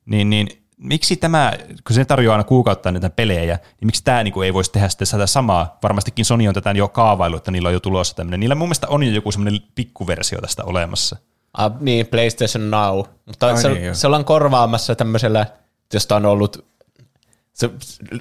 [0.06, 1.54] niin, niin miksi tämä,
[1.88, 4.90] kun se tarjoaa aina kuukautta näitä pelejä, niin miksi tämä niin kuin ei voisi tehdä
[4.90, 5.78] sitten sitä samaa?
[5.84, 8.40] Varmastikin Sony on tätä jo kaavailu, että niillä on jo tulossa tämmöinen.
[8.40, 11.16] Niillä mun mielestä on jo joku semmoinen pikkuversio tästä olemassa.
[11.54, 13.04] Ah, niin, PlayStation Now.
[13.26, 15.46] Mutta Ai se, niin, se ollaan korvaamassa tämmöisellä,
[15.94, 16.66] josta on ollut
[17.54, 17.70] se,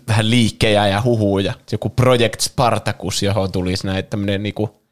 [0.08, 1.52] vähän liikkejä ja huhuja.
[1.72, 4.82] Joku Project Spartacus, johon tulisi näitä tämmöinen niinku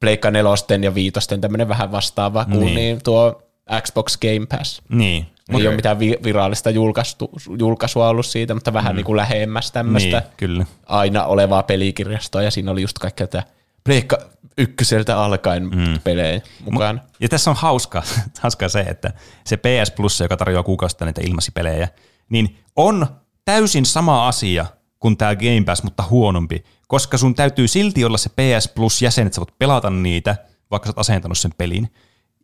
[0.00, 2.74] Pleikka nelosten ja viitosten tämmöinen vähän vastaava kuin niin.
[2.74, 3.42] niin tuo
[3.82, 4.82] Xbox Game Pass.
[4.88, 5.26] Niin.
[5.50, 5.66] Ei okay.
[5.66, 8.96] ole mitään vi- virallista julkaistu, julkaisua ollut siitä, mutta vähän mm.
[8.96, 10.66] niin kuin lähemmäs tämmöistä niin, kyllä.
[10.86, 13.46] aina olevaa pelikirjastoa, ja siinä oli just kaikkea tätä
[13.84, 14.18] Pleikka
[14.58, 16.00] ykköseltä alkaen mm.
[16.04, 16.40] pelejä
[16.70, 17.02] mukaan.
[17.20, 18.02] Ja tässä on hauska,
[18.42, 19.12] hauska se, että
[19.44, 21.88] se PS Plus, joka tarjoaa kuukausta niitä ilmasipelejä,
[22.28, 23.06] niin on
[23.44, 24.66] täysin sama asia
[24.98, 29.26] kuin tämä Game Pass, mutta huonompi, koska sun täytyy silti olla se PS Plus jäsen,
[29.26, 30.36] että sä voit pelata niitä,
[30.70, 31.88] vaikka sä oot asentanut sen pelin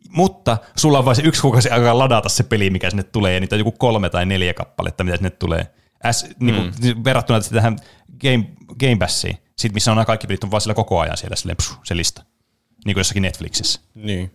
[0.09, 3.39] mutta sulla on vain se yksi kuukausi aikaa ladata se peli, mikä sinne tulee, ja
[3.39, 5.67] niitä on joku kolme tai neljä kappaletta, mitä sinne tulee.
[6.11, 7.03] S, niin kuin, mm.
[7.03, 7.77] verrattuna tähän
[8.21, 8.49] Game,
[8.79, 11.73] Game Passiin, sit missä on kaikki pelit on vaan siellä koko ajan siellä sille, psu,
[11.83, 12.23] se lista.
[12.85, 13.81] Niin kuin jossakin Netflixissä.
[13.95, 14.31] Niin.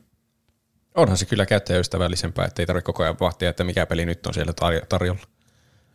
[0.94, 4.34] Onhan se kyllä käyttäjäystävällisempää, että ei tarvitse koko ajan vahtia, että mikä peli nyt on
[4.34, 4.52] siellä
[4.88, 5.20] tarjolla.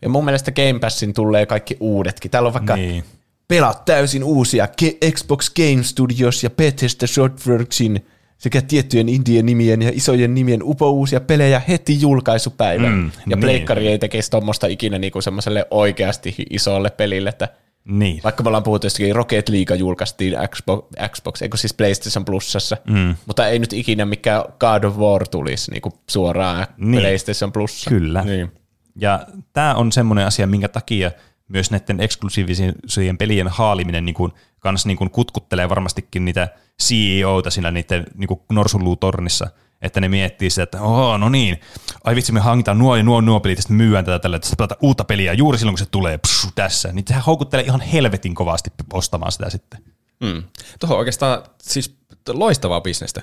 [0.01, 2.31] Ja mun mielestä Game Passin tulee kaikki uudetkin.
[2.31, 3.03] Täällä on vaikka niin.
[3.47, 4.67] pelaa täysin uusia
[5.11, 8.07] Xbox Game Studios ja Bethesda Softworksin
[8.37, 12.93] sekä tiettyjen indien nimien ja isojen nimien upouusia pelejä heti julkaisupäivän.
[12.93, 13.39] Mm, ja niin.
[13.39, 17.49] Pleikkari ei tekisi tuommoista ikinä niinku semmoiselle oikeasti isolle pelille, että
[17.85, 18.21] niin.
[18.23, 23.15] Vaikka me ollaan puhuttu jostakin Rocket League julkaistiin Xbox, Xbox eikö siis PlayStation Plusassa, mm.
[23.25, 27.01] mutta ei nyt ikinä mikään God of War tulisi niinku suoraan niin.
[27.01, 27.89] PlayStation Plussa.
[27.89, 28.23] Kyllä.
[28.23, 28.51] Niin.
[28.95, 31.11] Ja tämä on semmoinen asia, minkä takia
[31.47, 36.47] myös näiden eksklusiivisien pelien haaliminen niin kuin, kans niin kuin kutkuttelee varmastikin niitä
[36.81, 39.47] CEOita siinä niiden niin kuin norsunluutornissa,
[39.81, 41.61] että ne miettii sitä, että oh, no niin,
[42.03, 44.77] ai vitsi me hankitaan nuo ja nuo, nuo pelit, sitten myydään tätä tällä, että pelata
[44.81, 48.69] uutta peliä juuri silloin, kun se tulee pssu, tässä, niin sehän houkuttelee ihan helvetin kovasti
[48.93, 49.83] ostamaan sitä sitten.
[50.19, 50.43] Mm.
[50.79, 51.97] Tuohon oikeastaan siis
[52.29, 53.21] loistavaa bisnestä.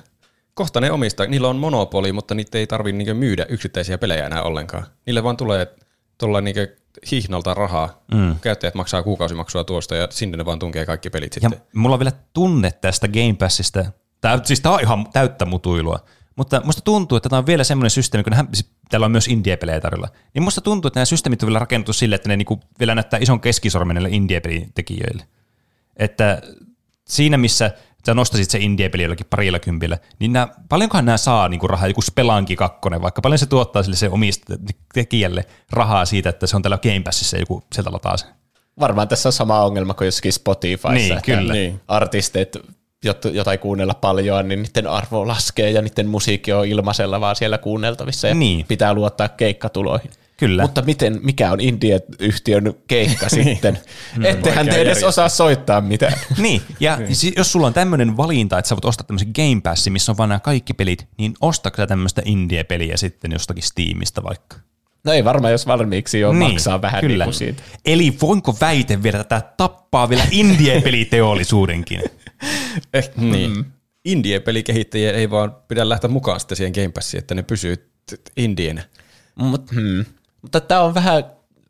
[0.55, 4.87] Kohta ne omistaa, niillä on monopoli, mutta niitä ei tarvitse myydä yksittäisiä pelejä enää ollenkaan.
[5.07, 5.75] Niille vaan tulee
[6.19, 8.03] tuolla niinku hihnalta rahaa.
[8.15, 8.37] Mm.
[8.41, 11.67] Käyttäjät maksaa kuukausimaksua tuosta ja sinne ne vaan tunkee kaikki pelit Ja sitten.
[11.75, 13.85] mulla on vielä tunne tästä Game Passista.
[14.21, 15.99] Tää, siis tää on ihan täyttä mutuilua.
[16.37, 19.29] Mutta musta tuntuu, että tämä on vielä semmoinen systeemi, kun hän, siis täällä on myös
[19.29, 22.61] indie-pelejä tarjolla, niin musta tuntuu, että nämä systeemit on vielä rakennettu sille, että ne niinku
[22.79, 25.25] vielä näyttää ison keskisormen näille indie-pelin tekijöille.
[25.97, 26.43] Että
[27.09, 27.71] siinä, missä
[28.07, 32.03] sä nostasit se indie-peli jollakin parilla kympillä, niin nää, paljonkohan nämä saa niinku rahaa, joku
[32.03, 34.55] Spelanki 2, vaikka paljon se tuottaa sille se omista
[34.95, 38.29] tekijälle rahaa siitä, että se on täällä Game Passissa joku sieltä lataa sen.
[38.81, 40.89] Varmaan tässä on sama ongelma kuin jossakin Spotifyssa.
[40.93, 41.53] Niin, että kyllä.
[41.53, 41.81] Niin.
[41.89, 42.57] Artistit,
[43.07, 47.59] jot- jotain kuunnella paljon, niin niiden arvo laskee ja niiden musiikki on ilmaisella vaan siellä
[47.59, 48.65] kuunneltavissa ja Niin.
[48.69, 50.11] pitää luottaa keikkatuloihin.
[50.37, 50.63] Kyllä.
[50.63, 53.79] Mutta miten, mikä on Indie-yhtiön keikka sitten?
[54.25, 56.13] Ettehän te edes osaa soittaa mitään.
[56.39, 59.93] Niin, ja si- jos sulla on tämmöinen valinta, että sä voit ostaa tämmöisen Game Passin,
[59.93, 64.57] missä on vaan nämä kaikki pelit, niin ostatko sä tämmöistä indie-peliä sitten jostakin Steamista vaikka?
[65.05, 67.25] No ei varmaan, jos valmiiksi jo niin, maksaa vähän kyllä.
[67.25, 67.63] Niin kuin siitä.
[67.85, 72.03] Eli voinko väite vielä, että tämä tappaa vielä indie-peliteollisuudenkin?
[72.95, 73.65] Eh, niin.
[74.05, 77.91] Indie-pelikehittäjien ei vaan pidä lähteä mukaan sitten siihen Game Passiin, että ne pysyy
[78.37, 78.83] indienä.
[79.35, 80.05] Mut, hmm.
[80.45, 81.25] Mutta tämä on vähän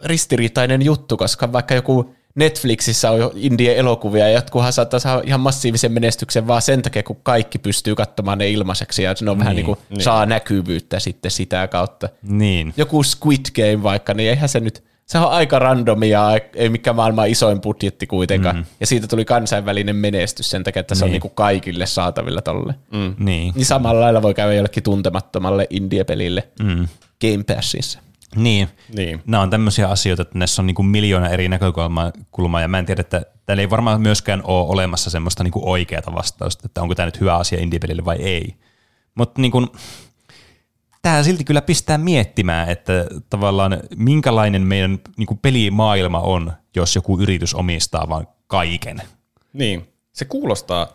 [0.04, 5.92] ristiriitainen juttu, koska vaikka joku Netflixissä on jo indie-elokuvia, ja jotkuhan saattaa saada ihan massiivisen
[5.92, 9.66] menestyksen vaan sen takia, kun kaikki pystyy katsomaan ne ilmaiseksi, ja ne on vähän niin
[9.66, 10.02] kuin niin.
[10.02, 12.08] saa näkyvyyttä sitten sitä kautta.
[12.22, 12.74] niin.
[12.76, 17.28] Joku Squid Game vaikka, niin eihän se nyt, se on aika randomia, ei mikään maailman
[17.28, 18.64] isoin budjetti kuitenkaan, mm.
[18.80, 21.12] ja siitä tuli kansainvälinen menestys sen takia, että se on Niin.
[21.12, 22.74] niin kuin kaikille saatavilla tolle.
[22.92, 23.14] Mm.
[23.18, 23.52] Niin.
[23.56, 26.88] Niin samalla lailla voi käydä jollekin tuntemattomalle indie-pelille mm.
[27.20, 27.98] Game Passissa.
[28.36, 28.68] Niin.
[28.96, 29.22] Niin.
[29.26, 32.78] Nämä on tämmöisiä asioita, että näissä on niin kuin miljoona eri näkökulmaa, kulmaa, ja mä
[32.78, 36.82] en tiedä, että täällä ei varmaan myöskään ole olemassa semmoista niin kuin oikeata vastausta, että
[36.82, 38.54] onko tämä nyt hyvä asia indie-pelille vai ei.
[39.14, 39.66] Mutta niin kuin,
[41.02, 47.20] tämä silti kyllä pistää miettimään, että tavallaan minkälainen meidän niin kuin pelimaailma on, jos joku
[47.20, 49.02] yritys omistaa vaan kaiken.
[49.52, 49.88] Niin.
[50.12, 50.88] Se kuulostaa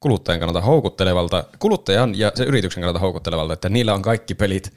[0.00, 4.72] kuluttajan kannalta houkuttelevalta, kuluttajan ja se yrityksen kannalta houkuttelevalta, että niillä on kaikki pelit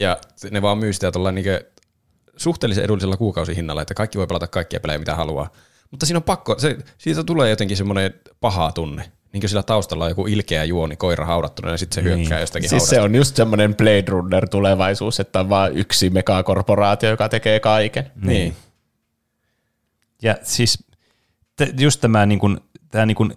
[0.00, 0.18] ja
[0.50, 1.50] ne vaan myy sitä tuolla niinku
[2.36, 5.50] suhteellisen edullisella kuukausihinnalla, että kaikki voi pelata kaikkia pelejä mitä haluaa.
[5.90, 9.12] Mutta siinä on pakko, se, siitä tulee jotenkin semmoinen paha tunne.
[9.32, 12.18] Niin kuin sillä taustalla on joku ilkeä juoni, koira haudattuna ja sitten se Niin.
[12.18, 17.10] hyökkää jostakin Siis se on just semmoinen Blade Runner tulevaisuus, että on vaan yksi megakorporaatio,
[17.10, 18.12] joka tekee kaiken.
[18.22, 18.56] Niin.
[20.22, 20.84] Ja siis
[21.80, 23.34] just tämä, niin kuin, tämä niin kuin,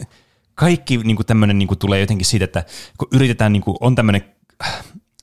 [0.55, 2.63] kaikki niin kuin tämmöinen niin kuin tulee jotenkin siitä, että
[2.97, 4.23] kun yritetään, niin kuin, on tämmöinen,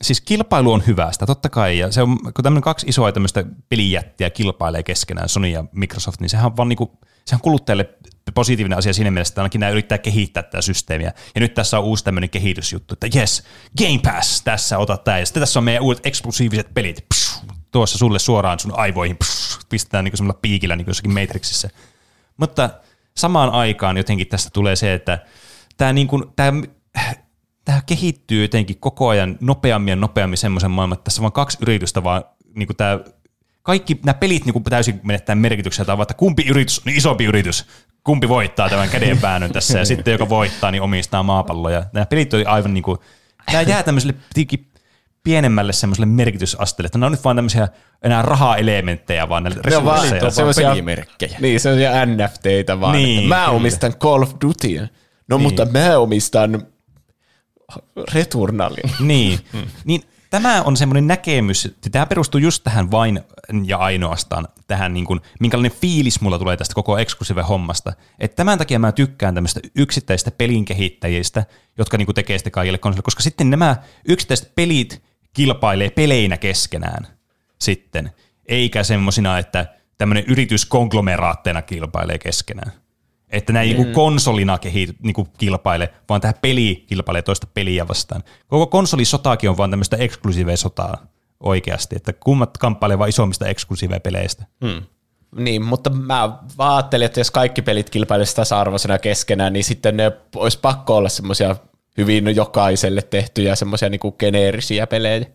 [0.02, 4.30] siis kilpailu on hyvästä, totta kai, ja se on, kun tämmöinen kaksi isoa tämmöistä pelijättiä
[4.30, 6.90] kilpailee keskenään, Sony ja Microsoft, niin sehän on vaan niin kuin,
[7.24, 7.88] sehän kuluttajalle
[8.34, 11.12] positiivinen asia siinä mielessä, että ainakin nämä yrittää kehittää tätä systeemiä.
[11.34, 13.42] Ja nyt tässä on uusi tämmöinen kehitysjuttu, että yes,
[13.78, 15.18] Game Pass, tässä ota tämä.
[15.18, 17.04] Ja sitten tässä on meidän uudet eksklusiiviset pelit.
[17.14, 19.16] Psh, tuossa sulle suoraan sun aivoihin.
[19.16, 21.68] Psh, pistetään niin semmoilla piikillä niin kuin jossakin Matrixissa.
[22.36, 22.70] Mutta
[23.16, 25.18] samaan aikaan jotenkin tästä tulee se, että
[25.76, 26.24] tämä, niin kuin,
[27.66, 31.58] tämä kehittyy jotenkin koko ajan nopeammin ja nopeammin semmoisen maailman, että tässä on vain kaksi
[31.62, 33.00] yritystä, vaan niin kuin tämä,
[33.62, 37.24] kaikki nämä pelit niin kuin täysin menettää merkityksiä, tai vaan, että kumpi yritys on isompi
[37.24, 37.66] yritys,
[38.04, 41.84] kumpi voittaa tämän kädenväännön tässä, ja sitten joka voittaa, niin omistaa maapalloja.
[41.92, 42.98] Nämä pelit oli aivan niin kuin,
[43.52, 44.14] nämä jää tämmöiselle
[45.22, 47.68] pienemmälle semmoiselle merkitysasteelle, että nämä on nyt vaan tämmöisiä
[48.02, 50.24] enää raha-elementtejä vaan näille Ne on vaan- resursseja.
[50.26, 51.38] on se on vaan siellä- pelimerkkejä.
[51.40, 52.92] Niin, se on jo NFTitä vaan.
[52.92, 53.56] Niin, että mä kyllä.
[53.56, 54.82] omistan Call of Dutya.
[55.28, 55.42] No, Niin.
[55.42, 56.66] mutta mä omistan
[58.14, 58.90] Returnalin.
[59.00, 59.38] Niin,
[59.84, 63.20] niin tämä on semmoinen näkemys, että tämä perustuu just tähän vain
[63.64, 67.92] ja ainoastaan tähän, niin kuin, minkälainen fiilis mulla tulee tästä koko Exclusive-hommasta.
[68.18, 71.44] Että tämän takia mä tykkään tämmöistä yksittäistä pelin kehittäjistä,
[71.78, 73.76] jotka niin kuin tekee sitä kaikille konsolille, koska sitten nämä
[74.08, 75.02] yksittäiset pelit
[75.32, 77.06] kilpailee peleinä keskenään
[77.60, 78.10] sitten,
[78.46, 79.66] eikä semmosina, että
[79.98, 82.72] tämmöinen yritys konglomeraatteina kilpailee keskenään.
[83.28, 83.92] Että nämä ei mm.
[83.92, 88.22] konsolina kehity, niinku kilpaile, vaan tämä peli kilpailee toista peliä vastaan.
[88.46, 91.06] Koko konsolisotaakin on vaan tämmöistä eksklusiivea sotaa
[91.40, 94.44] oikeasti, että kummat kamppailee vaan isommista eksklusiivea peleistä.
[94.64, 94.82] Hmm.
[95.36, 100.58] Niin, mutta mä ajattelin, että jos kaikki pelit kilpailisivat tasa-arvoisena keskenään, niin sitten ne olisi
[100.62, 101.56] pakko olla semmoisia
[101.98, 105.26] hyvin jokaiselle tehtyjä semmoisia niinku geneerisiä pelejä.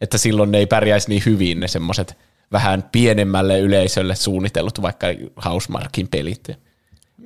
[0.00, 2.18] Että silloin ne ei pärjäisi niin hyvin ne semmoiset
[2.52, 5.06] vähän pienemmälle yleisölle suunnitellut vaikka
[5.44, 6.48] Housemarkin pelit.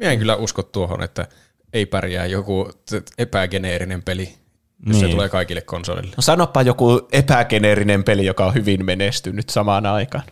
[0.04, 1.28] Mä en kyllä usko tuohon, että
[1.72, 2.70] ei pärjää joku
[3.18, 5.00] epägeneerinen peli, jos niin.
[5.00, 6.14] se tulee kaikille konsolille.
[6.16, 10.24] No sanopa joku epägeneerinen peli, joka on hyvin menestynyt samaan aikaan.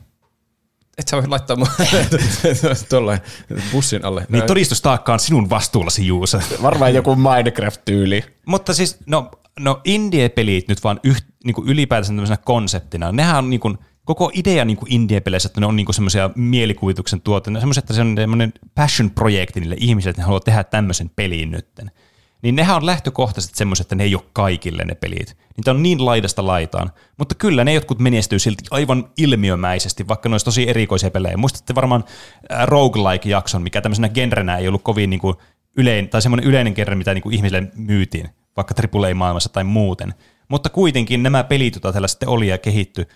[0.98, 1.68] Et sä voi laittaa mua
[3.72, 4.26] bussin alle.
[4.28, 6.40] Niin todistustaakka on sinun vastuullasi, Juusa.
[6.62, 8.24] Varmaan joku Minecraft-tyyli.
[8.46, 13.50] Mutta siis, no, no indie-pelit nyt vaan yht, niin kuin ylipäätänsä tämmöisenä konseptina, nehän on
[13.50, 13.78] niin kuin,
[14.08, 18.00] koko idea niin kuin indie-peleissä, että ne on niin semmoisia mielikuvituksen tuotteita, semmoisia, että se
[18.00, 21.90] on semmoinen passion-projekti niille ihmisille, että ne haluaa tehdä tämmöisen peliin nytten.
[22.42, 25.36] Niin nehän on lähtökohtaisesti semmoiset, että ne ei ole kaikille ne pelit.
[25.56, 26.90] Niitä on niin laidasta laitaan.
[27.18, 31.36] Mutta kyllä ne jotkut menestyy silti aivan ilmiömäisesti, vaikka ne olisi tosi erikoisia pelejä.
[31.36, 32.04] Muistatte varmaan
[32.52, 35.36] äh, roguelike-jakson, mikä tämmöisenä genrenä ei ollut kovin niin kuin
[35.76, 40.14] ylein, tai semmoinen yleinen genre, mitä niin kuin ihmisille myytiin, vaikka AAA-maailmassa tai muuten.
[40.48, 43.06] Mutta kuitenkin nämä pelit, joita tällä sitten oli ja kehitty,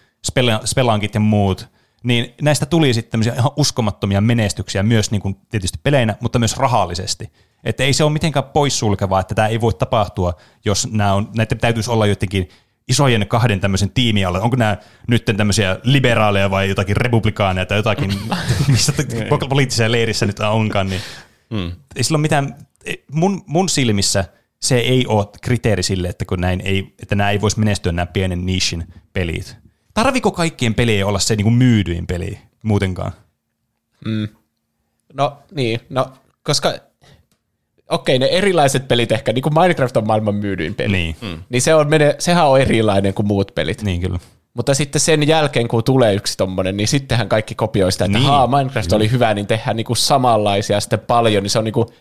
[0.64, 1.68] Spelankit ja muut,
[2.02, 6.56] niin näistä tuli sitten tämmöisiä ihan uskomattomia menestyksiä myös niin kuin tietysti peleinä, mutta myös
[6.56, 7.32] rahallisesti.
[7.64, 11.58] Että ei se ole mitenkään poissulkevaa, että tämä ei voi tapahtua, jos nämä on, näiden
[11.58, 12.48] täytyisi olla jotenkin
[12.88, 14.40] isojen kahden tämmöisen tiimin alle.
[14.40, 14.76] Onko nämä
[15.08, 18.12] nyt tämmöisiä liberaaleja vai jotakin republikaaneja tai jotakin,
[18.68, 18.92] missä
[19.48, 21.00] poliittisessa leirissä nyt onkaan, niin
[21.50, 21.72] mm.
[21.96, 22.56] ei sillä ole mitään,
[23.12, 24.24] mun, mun silmissä
[24.60, 28.06] se ei ole kriteeri sille, että, kun näin ei, että nämä ei voisi menestyä nämä
[28.06, 29.61] pienen nishin pelit.
[29.94, 33.12] Tarviko kaikkien pelien olla se niin kuin myydyin peli muutenkaan?
[34.04, 34.28] Mm.
[35.14, 36.12] No niin, no
[36.42, 36.72] koska
[37.90, 41.42] okei, ne erilaiset pelit ehkä, niin kuin Minecraft on maailman myydyin peli, niin, mm.
[41.48, 41.88] niin se on,
[42.18, 43.82] sehän on erilainen kuin muut pelit.
[43.82, 44.18] Niin kyllä.
[44.54, 48.28] Mutta sitten sen jälkeen, kun tulee yksi tommonen, niin sittenhän kaikki kopioi sitä, että niin.
[48.28, 48.96] haa, Minecraft kyllä.
[48.96, 51.92] oli hyvä, niin tehdään niinku samanlaisia sitten paljon, niin se on niinku,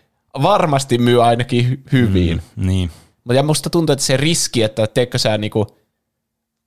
[0.42, 2.42] varmasti myy ainakin hy- hyvin.
[2.56, 2.92] Mm, niin.
[3.34, 5.78] Ja musta tuntuu, että se riski, että teekö sä, niinku,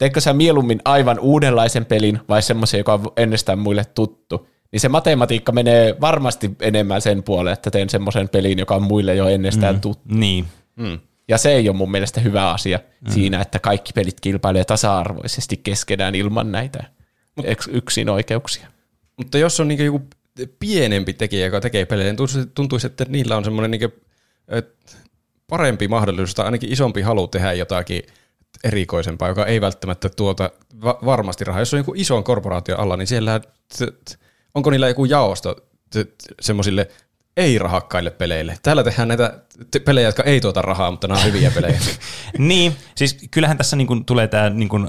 [0.05, 4.89] teekö sä mieluummin aivan uudenlaisen pelin vai semmoisen, joka on ennestään muille tuttu, niin se
[4.89, 9.75] matematiikka menee varmasti enemmän sen puolelle, että teen semmoisen pelin, joka on muille jo ennestään
[9.75, 10.15] mm, tuttu.
[10.15, 10.45] Niin.
[10.77, 10.99] Mm.
[11.29, 13.13] Ja se ei ole mun mielestä hyvä asia mm.
[13.13, 16.85] siinä, että kaikki pelit kilpailee tasa-arvoisesti keskenään ilman näitä
[17.37, 18.67] Mut, yksin oikeuksia.
[19.17, 20.03] Mutta jos on niin joku
[20.59, 23.93] pienempi tekijä, joka tekee pelejä, niin tuntuisi, että niillä on semmoinen niin
[25.49, 28.03] parempi mahdollisuus tai ainakin isompi halu tehdä jotakin
[28.65, 30.51] erikoisempaa, joka ei välttämättä tuota
[30.85, 31.61] va- varmasti rahaa.
[31.61, 33.41] Jos on joku ison korporaatio alla, niin siellä
[34.55, 35.57] onko niillä joku jaosto
[36.41, 36.89] semmoisille
[37.37, 38.59] ei-rahakkaille peleille.
[38.63, 39.39] Täällä tehdään näitä
[39.85, 41.79] pelejä, jotka ei tuota rahaa, mutta nämä on hyviä pelejä.
[42.39, 44.89] niin, siis kyllähän tässä niin kuin tulee tämä niin kuin,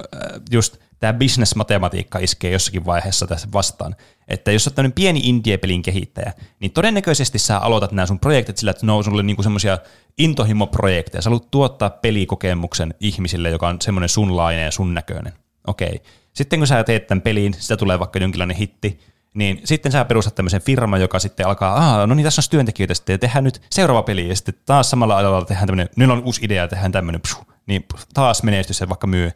[0.52, 3.96] just tämä business-matematiikka iskee jossakin vaiheessa tässä vastaan.
[4.28, 8.72] Että jos olet tämmöinen pieni indie-pelin kehittäjä, niin todennäköisesti sä aloitat nämä sun projektit sillä,
[8.72, 9.78] että ne on sulle niinku semmoisia
[10.18, 11.22] intohimoprojekteja.
[11.22, 15.34] Sä haluat tuottaa pelikokemuksen ihmisille, joka on semmoinen sunlainen ja sun näköinen.
[15.68, 16.02] Okei.
[16.34, 19.00] Sitten kun sä teet tämän peliin, sitä tulee vaikka jonkinlainen hitti,
[19.34, 22.94] niin sitten sä perustat tämmöisen firman, joka sitten alkaa, Aa, no niin tässä on työntekijöitä
[22.94, 26.46] sitten, tehdään nyt seuraava peli, ja sitten taas samalla alalla tehdään tämmöinen, nyt on uusi
[26.46, 27.22] idea, tehdään tämmöinen,
[27.68, 29.32] niin taas menestys ja vaikka myy.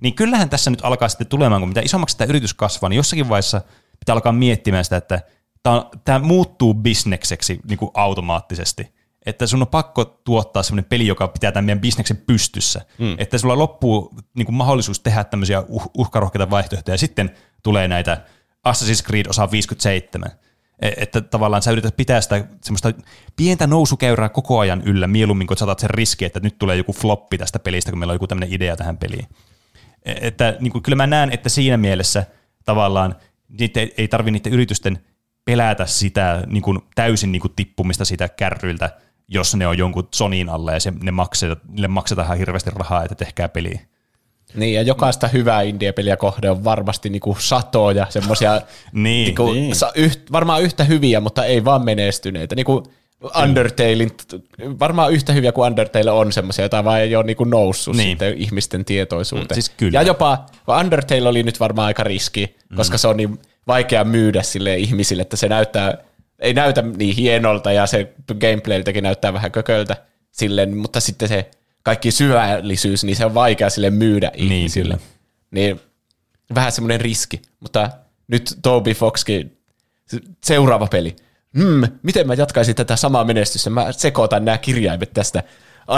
[0.00, 3.28] Niin kyllähän tässä nyt alkaa sitten tulemaan, kun mitä isommaksi tämä yritys kasvaa, niin jossakin
[3.28, 3.60] vaiheessa
[4.00, 5.20] pitää alkaa miettimään sitä, että
[5.62, 9.00] tämä, tämä muuttuu bisnekseksi niin kuin automaattisesti.
[9.26, 12.80] Että sun on pakko tuottaa semmoinen peli, joka pitää tämän meidän bisneksen pystyssä.
[12.98, 13.14] Mm.
[13.18, 17.30] Että sulla loppuu niin kuin mahdollisuus tehdä tämmöisiä uh- uhkarohkeita vaihtoehtoja, ja sitten
[17.62, 18.24] tulee näitä
[18.68, 20.30] Assassin's Creed osa 57.
[20.82, 22.92] E, että tavallaan sä yrität pitää sitä semmoista
[23.36, 27.38] pientä nousukäyrää koko ajan yllä, mieluummin kun saatat sen riski, että nyt tulee joku floppi
[27.38, 29.26] tästä pelistä, kun meillä on joku tämmöinen idea tähän peliin.
[30.04, 32.24] E, että niin kuin, kyllä mä näen, että siinä mielessä
[32.64, 33.14] tavallaan
[33.58, 34.98] niitä ei, ei tarvi niiden yritysten
[35.44, 38.90] pelätä sitä niin kuin täysin niin kuin tippumista siitä kärryiltä,
[39.28, 43.02] jos ne on jonkun Sonin alle ja se, ne maksetaan, niille maksetaan ihan hirveästi rahaa,
[43.02, 43.80] että tehkää peliä.
[44.54, 48.54] Niin, ja jokaista hyvää indie-peliä kohde on varmasti niinku satoja semmoisia,
[48.92, 49.72] niin, niinku, niin.
[49.94, 52.54] yht, varmaan yhtä hyviä, mutta ei vaan menestyneitä.
[52.54, 52.92] Niinku
[53.42, 54.10] Undertalein,
[54.78, 58.08] varmaan yhtä hyviä kuin Undertale on semmoisia, joita vaan ei ole niinku noussut niin.
[58.08, 59.48] sitten ihmisten tietoisuuteen.
[59.50, 59.98] Mm, siis kyllä.
[59.98, 60.46] Ja jopa,
[60.80, 62.98] Undertale oli nyt varmaan aika riski, koska mm.
[62.98, 65.98] se on niin vaikea myydä sille ihmisille, että se näyttää,
[66.38, 69.96] ei näytä niin hienolta ja se gameplayltäkin näyttää vähän kököltä
[70.30, 71.50] silleen, mutta sitten se
[71.82, 74.98] kaikki syvällisyys, niin se on vaikea sille myydä niin, ihmisille.
[75.50, 75.80] Niin
[76.54, 77.90] vähän semmoinen riski, mutta
[78.28, 79.58] nyt Toby Foxkin
[80.44, 81.16] seuraava peli.
[81.58, 83.70] Hmm, miten mä jatkaisin tätä samaa menestystä?
[83.70, 85.42] Mä sekoitan nämä kirjaimet tästä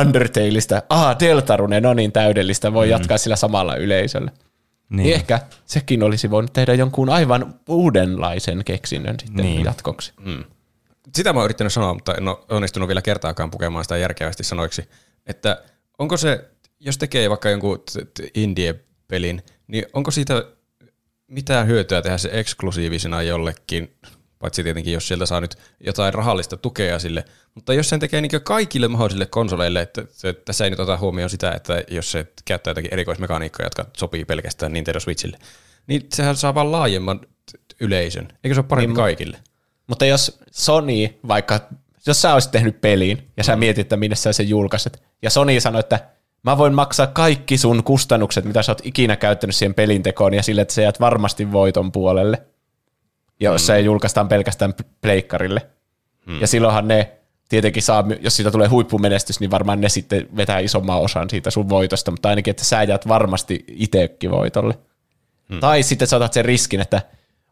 [0.00, 0.82] Undertaleista.
[0.88, 2.90] Ah, Deltarune, no niin täydellistä, voi mm.
[2.90, 4.30] jatkaa sillä samalla yleisöllä.
[4.30, 5.02] Niin.
[5.02, 9.64] niin ehkä sekin olisi voinut tehdä jonkun aivan uudenlaisen keksinnön sitten niin.
[9.64, 10.12] jatkoksi.
[10.20, 10.44] Mm.
[11.14, 14.88] Sitä mä oon yrittänyt sanoa, mutta en ole onnistunut vielä kertaakaan pukemaan sitä järkevästi sanoiksi,
[15.26, 15.62] että
[15.98, 16.50] onko se,
[16.80, 17.84] jos tekee vaikka jonkun
[18.34, 20.44] indie-pelin, niin onko siitä
[21.26, 23.96] mitään hyötyä tehdä se eksklusiivisena jollekin,
[24.42, 27.24] paitsi tietenkin jos sieltä saa nyt jotain rahallista tukea sille,
[27.54, 31.30] mutta jos sen tekee niin kaikille mahdollisille konsoleille, että se, tässä ei nyt ota huomioon
[31.30, 35.38] sitä, että jos se käyttää jotakin erikoismekaniikkaa, jotka sopii pelkästään Nintendo Switchille,
[35.86, 37.20] niin sehän saa vaan laajemman
[37.80, 38.28] yleisön.
[38.44, 39.38] Eikö se ole parempi niin, kaikille?
[39.86, 41.60] Mutta jos Sony vaikka
[42.06, 45.60] jos sä olisit tehnyt peliin ja sä mietit, että minne sä sen julkaiset, ja Sony
[45.60, 46.00] sanoi, että
[46.42, 50.60] mä voin maksaa kaikki sun kustannukset, mitä sä oot ikinä käyttänyt siihen pelintekoon, ja sille,
[50.60, 52.42] että sä jäät varmasti voiton puolelle.
[53.42, 55.66] Ja jos se julkaistaan pelkästään pleikkarille.
[56.26, 56.40] Hmm.
[56.40, 57.12] Ja silloinhan ne
[57.48, 61.68] tietenkin saa, jos siitä tulee huippumenestys, niin varmaan ne sitten vetää isomman osan siitä sun
[61.68, 64.78] voitosta, mutta ainakin, että sä jäät varmasti itsekin voitolle.
[65.48, 65.60] Hmm.
[65.60, 67.02] Tai sitten sä otat sen riskin, että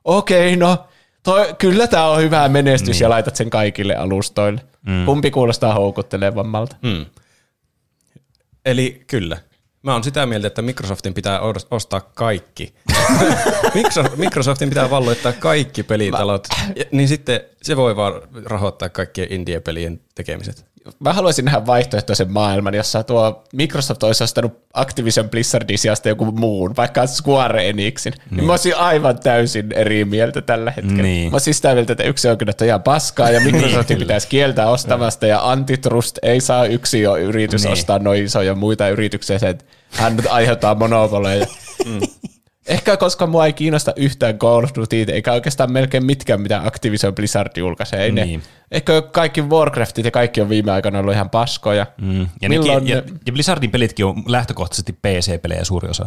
[0.05, 0.88] okei, okay, no
[1.22, 3.03] toi, kyllä tämä on hyvä menestys niin.
[3.03, 4.61] ja laitat sen kaikille alustoille.
[4.86, 5.05] Hmm.
[5.05, 6.76] Kumpi kuulostaa houkuttelevammalta?
[6.82, 7.07] Hmm.
[8.64, 9.36] Eli kyllä.
[9.82, 12.74] Mä oon sitä mieltä, että Microsoftin pitää ostaa kaikki.
[14.16, 16.48] Microsoftin pitää valloittaa kaikki pelitalot,
[16.92, 18.12] niin sitten se voi vaan
[18.44, 25.30] rahoittaa kaikkien indie-pelien tekemiset mä haluaisin nähdä vaihtoehtoisen maailman, jossa tuo Microsoft olisi ostanut Activision
[25.30, 28.12] Blizzardin sijasta joku muun, vaikka Square Enixin.
[28.12, 28.36] Niin.
[28.36, 31.02] niin mä olisin aivan täysin eri mieltä tällä hetkellä.
[31.02, 31.30] Niin.
[31.30, 34.70] Mä olisin sitä mieltä, että yksi oikeudet on ihan paskaa ja Microsoftin niin, pitäisi kieltää
[34.70, 37.72] ostamasta ja antitrust ei saa yksi jo yritys niin.
[37.72, 41.46] ostaa noin isoja muita yrityksiä, että hän aiheuttaa monopoleja.
[41.86, 42.00] Mm.
[42.70, 47.14] Ehkä koska mua ei kiinnosta yhtään Call of Duty, eikä oikeastaan melkein mitkään, mitä Activision
[47.14, 48.02] Blizzard julkaisee.
[48.02, 48.40] Ei niin.
[48.40, 51.86] ne, ehkä kaikki Warcraftit ja kaikki on viime aikoina ollut ihan paskoja.
[52.00, 52.26] Mm.
[52.42, 53.04] Ja, ne, ja, ne...
[53.26, 56.06] ja Blizzardin pelitkin on lähtökohtaisesti PC-pelejä suuri osa.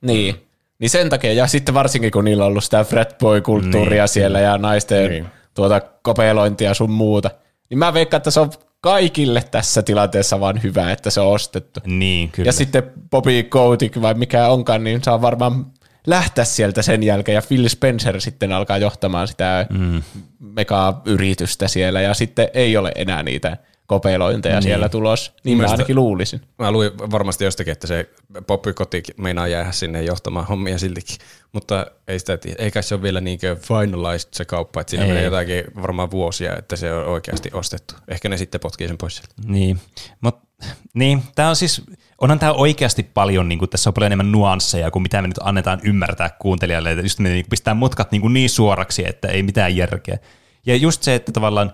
[0.00, 0.34] Niin.
[0.78, 4.08] Niin sen takia, ja sitten varsinkin kun niillä on ollut sitä fratboy-kulttuuria niin.
[4.08, 5.26] siellä ja naisten niin.
[5.54, 7.30] tuota kopelointia sun muuta,
[7.70, 8.50] niin mä veikkaan, että se on
[8.80, 11.80] kaikille tässä tilanteessa vaan hyvä, että se on ostettu.
[11.86, 12.48] Niin, kyllä.
[12.48, 15.66] Ja sitten Bobby Kotick vai mikä onkaan, niin saa varmaan
[16.06, 20.02] lähteä sieltä sen jälkeen, ja Phil Spencer sitten alkaa johtamaan sitä mm.
[20.38, 24.62] mega-yritystä siellä, ja sitten ei ole enää niitä kopelointeja niin.
[24.62, 25.32] siellä tulos.
[25.44, 26.40] Niin mä ainakin luulisin.
[26.58, 28.10] Mä luin varmasti jostakin, että se
[28.46, 31.16] Poppy Koti meinaa jäädä sinne johtamaan hommia siltikin,
[31.52, 32.62] mutta ei sitä tiedä.
[32.62, 35.10] Eikä se ole vielä niinkö finalized se kauppa, että siinä ei.
[35.10, 37.94] menee jotakin varmaan vuosia, että se on oikeasti ostettu.
[38.08, 39.34] Ehkä ne sitten potkii sen pois sieltä.
[39.46, 39.80] Niin,
[40.20, 40.46] mutta
[40.94, 41.82] niin, tämä on siis,
[42.24, 45.38] onhan tämä oikeasti paljon, niin kuin, tässä on paljon enemmän nuansseja kuin mitä me nyt
[45.40, 49.76] annetaan ymmärtää kuuntelijalle, että just me niin pistää mutkat niin, niin suoraksi, että ei mitään
[49.76, 50.18] järkeä.
[50.66, 51.72] Ja just se, että tavallaan,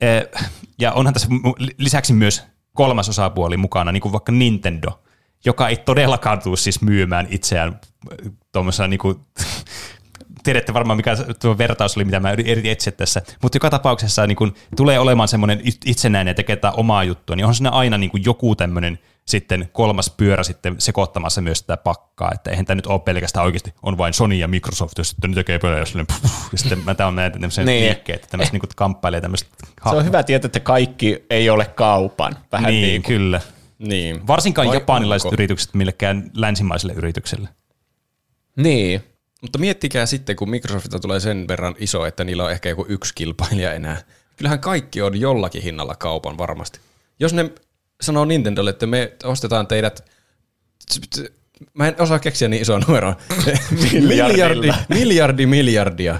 [0.00, 0.28] eh,
[0.78, 1.28] ja onhan tässä
[1.78, 5.02] lisäksi myös kolmas osapuoli mukana, niin kuin vaikka Nintendo,
[5.44, 7.80] joka ei todellakaan tule siis myymään itseään
[8.52, 9.16] tuommoisena niin kuin,
[10.44, 14.36] tiedätte varmaan, mikä tuo vertaus oli, mitä mä yritin etsiä tässä, mutta joka tapauksessa niin
[14.36, 18.56] kun tulee olemaan semmoinen itsenäinen ja tekee omaa juttua, niin on siinä aina niin joku
[18.56, 18.98] tämmöinen
[19.28, 23.74] sitten kolmas pyörä sitten sekoittamassa myös sitä pakkaa, että eihän tämä nyt ole pelkästään oikeasti,
[23.82, 25.86] on vain Sony ja Microsoft, jos sitten ne tekee pelejä, ja
[26.56, 27.84] sitten mä tämä on näitä tämmöisiä niin.
[27.84, 29.48] liikkeitä, tämmöiset niin kamppailee tämmöistä.
[29.90, 32.36] Se on hyvä tietää, että kaikki ei ole kaupan.
[32.52, 33.16] Vähän niin, niin kuin.
[33.16, 33.40] kyllä.
[33.78, 34.26] Niin.
[34.26, 35.34] Varsinkaan Vai japanilaiset onko?
[35.34, 37.48] yritykset millekään länsimaiselle yritykselle.
[38.56, 39.02] Niin,
[39.42, 43.14] mutta miettikää sitten, kun Microsoftilta tulee sen verran iso, että niillä on ehkä joku yksi
[43.14, 44.02] kilpailija enää.
[44.36, 46.80] Kyllähän kaikki on jollakin hinnalla kaupan varmasti.
[47.20, 47.50] Jos ne
[48.00, 50.04] sanoo Nintendolle, että me ostetaan teidät
[51.74, 53.16] Mä en osaa keksiä niin isoa numeroa.
[54.08, 56.18] miljardi, miljardi miljardia.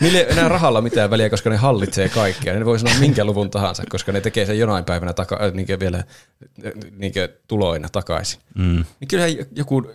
[0.00, 2.54] Niillä ei enää rahalla mitään väliä, koska ne hallitsee kaikkea.
[2.54, 6.04] Ne voi sanoa minkä luvun tahansa, koska ne tekee sen jonain päivänä taka, niin vielä
[6.96, 7.12] niin
[7.48, 8.40] tuloina takaisin.
[8.54, 8.84] Mm.
[9.00, 9.92] Niin kyllähän joku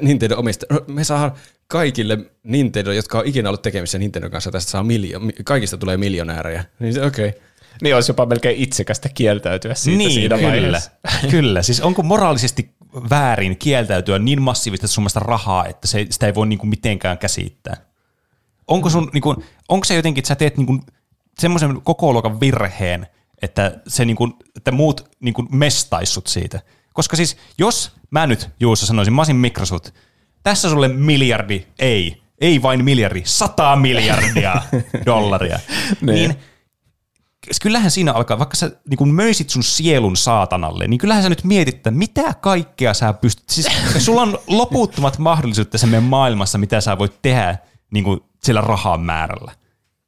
[0.00, 0.66] Nintendo omista.
[0.70, 1.32] No, me saadaan
[1.68, 6.64] kaikille Nintendo, jotka on ikinä ollut tekemisissä Nintendo kanssa, tästä saa miljo- kaikista tulee miljonäärejä.
[6.78, 7.28] Niin se okei.
[7.28, 7.40] Okay.
[7.82, 10.50] Niin olisi jopa melkein itsekästä kieltäytyä siitä niin, siinä kyllä.
[10.50, 10.90] vaiheessa.
[11.30, 12.70] kyllä, siis onko moraalisesti
[13.10, 17.76] väärin kieltäytyä niin massiivista summasta rahaa, että se, sitä ei voi niinku mitenkään käsittää?
[18.68, 20.80] Onko, sun, niinku, onko se jotenkin, että sä teet niinku
[21.38, 23.06] semmoisen koko luokan virheen,
[23.42, 26.60] että, se niinku, että muut niinku mestaissut siitä?
[26.92, 29.90] Koska siis jos mä nyt Juuso sanoisin, mä olisin Microsoft,
[30.42, 34.62] tässä sulle miljardi, ei, ei vain miljardi, sata miljardia
[35.06, 35.60] dollaria,
[36.00, 36.36] niin, niin
[37.62, 41.44] kyllähän siinä alkaa, vaikka sä niin kun möisit sun sielun saatanalle, niin kyllähän sä nyt
[41.44, 43.66] mietit, että mitä kaikkea sä pystyt, siis
[44.04, 47.58] sulla on loputtomat mahdollisuudet tässä meidän maailmassa, mitä sä voit tehdä
[47.90, 49.52] niin kuin sillä rahan määrällä.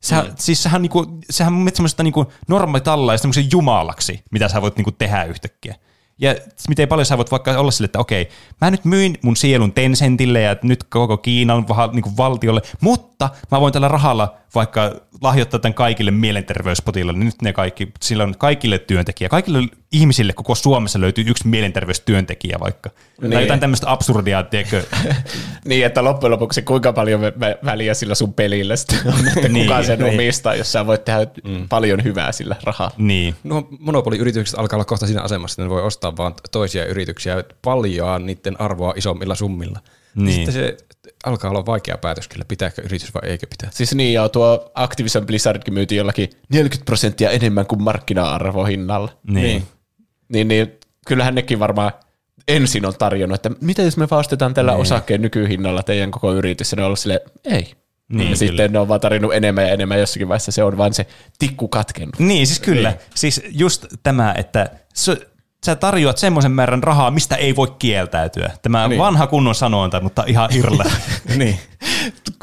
[0.03, 0.33] Sä, mm.
[0.39, 2.15] Siis sehän, niin kuin, sehän on semmoista niin
[2.49, 5.75] normaalitalla ja semmoisen jumalaksi, mitä sä voit niin kuin, tehdä yhtäkkiä.
[6.21, 6.35] Ja
[6.69, 8.29] miten paljon sä voit vaikka olla sille, että okei,
[8.61, 13.73] mä nyt myin mun sielun Tencentille ja nyt koko Kiinan niin valtiolle, mutta mä voin
[13.73, 17.25] tällä rahalla vaikka lahjoittaa tämän kaikille mielenterveyspotilaille.
[17.25, 22.91] Nyt ne kaikki, sillä on kaikille työntekijä, kaikille ihmisille koko Suomessa löytyy yksi mielenterveystyöntekijä vaikka.
[23.21, 23.33] Niin.
[23.33, 24.83] Tai jotain tämmöistä absurdia, tiedätkö?
[25.65, 27.21] niin, että loppujen lopuksi kuinka paljon
[27.65, 28.75] väliä sillä sun pelillä
[29.07, 30.15] on, että niin, kuka sen niin.
[30.15, 31.69] omistaa, jos sä voit tehdä mm.
[31.69, 32.91] paljon hyvää sillä rahaa.
[32.97, 33.35] Niin.
[33.45, 38.27] No monopoliyritykset alkaa olla kohta siinä asemassa, että ne voi ostaa vaan toisia yrityksiä paljon
[38.27, 39.81] niiden arvoa isommilla summilla.
[40.19, 40.35] Niin.
[40.35, 40.77] Sitten se
[41.25, 43.71] alkaa olla vaikea päätös kyllä, pitääkö yritys vai eikö pitää.
[43.73, 49.13] Siis niin, ja tuo Activision Blizzardkin myytiin jollakin 40 prosenttia enemmän kuin markkina-arvo hinnalla.
[49.31, 49.45] Niin.
[49.45, 49.63] niin.
[50.29, 50.73] Niin, niin
[51.07, 51.93] kyllähän nekin varmaan
[52.49, 54.81] ensin on tarjonnut, että miten jos me vaan ostetaan tällä Niin.
[54.81, 57.75] osakkeen nykyhinnalla teidän koko yritys, ja ne on ollut silleen, ei.
[58.09, 58.37] Niin, ja kyllä.
[58.37, 61.07] sitten ne on vaan tarjonnut enemmän ja enemmän jossakin vaiheessa, se on vain se
[61.39, 62.19] tikku katkennut.
[62.19, 62.97] Niin, siis kyllä.
[63.15, 65.17] Siis just tämä, että sä,
[65.67, 68.51] sä tarjoat semmoisen määrän rahaa, mistä ei voi kieltäytyä.
[68.63, 68.99] Tämä niin.
[68.99, 70.85] vanha kunnon sanonta, mutta ihan irla.
[71.37, 71.59] niin.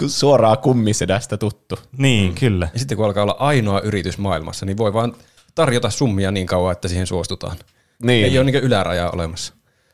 [0.07, 1.79] Suoraa kummisedästä tuttu.
[1.97, 2.35] niin, mm.
[2.35, 2.69] kyllä.
[2.73, 5.15] Ja sitten kun alkaa olla ainoa yritys maailmassa, niin voi vaan
[5.55, 7.57] tarjota summia niin kauan, että siihen suostutaan.
[8.03, 8.25] Niin.
[8.25, 9.53] Ei ole niin ylärajaa olemassa.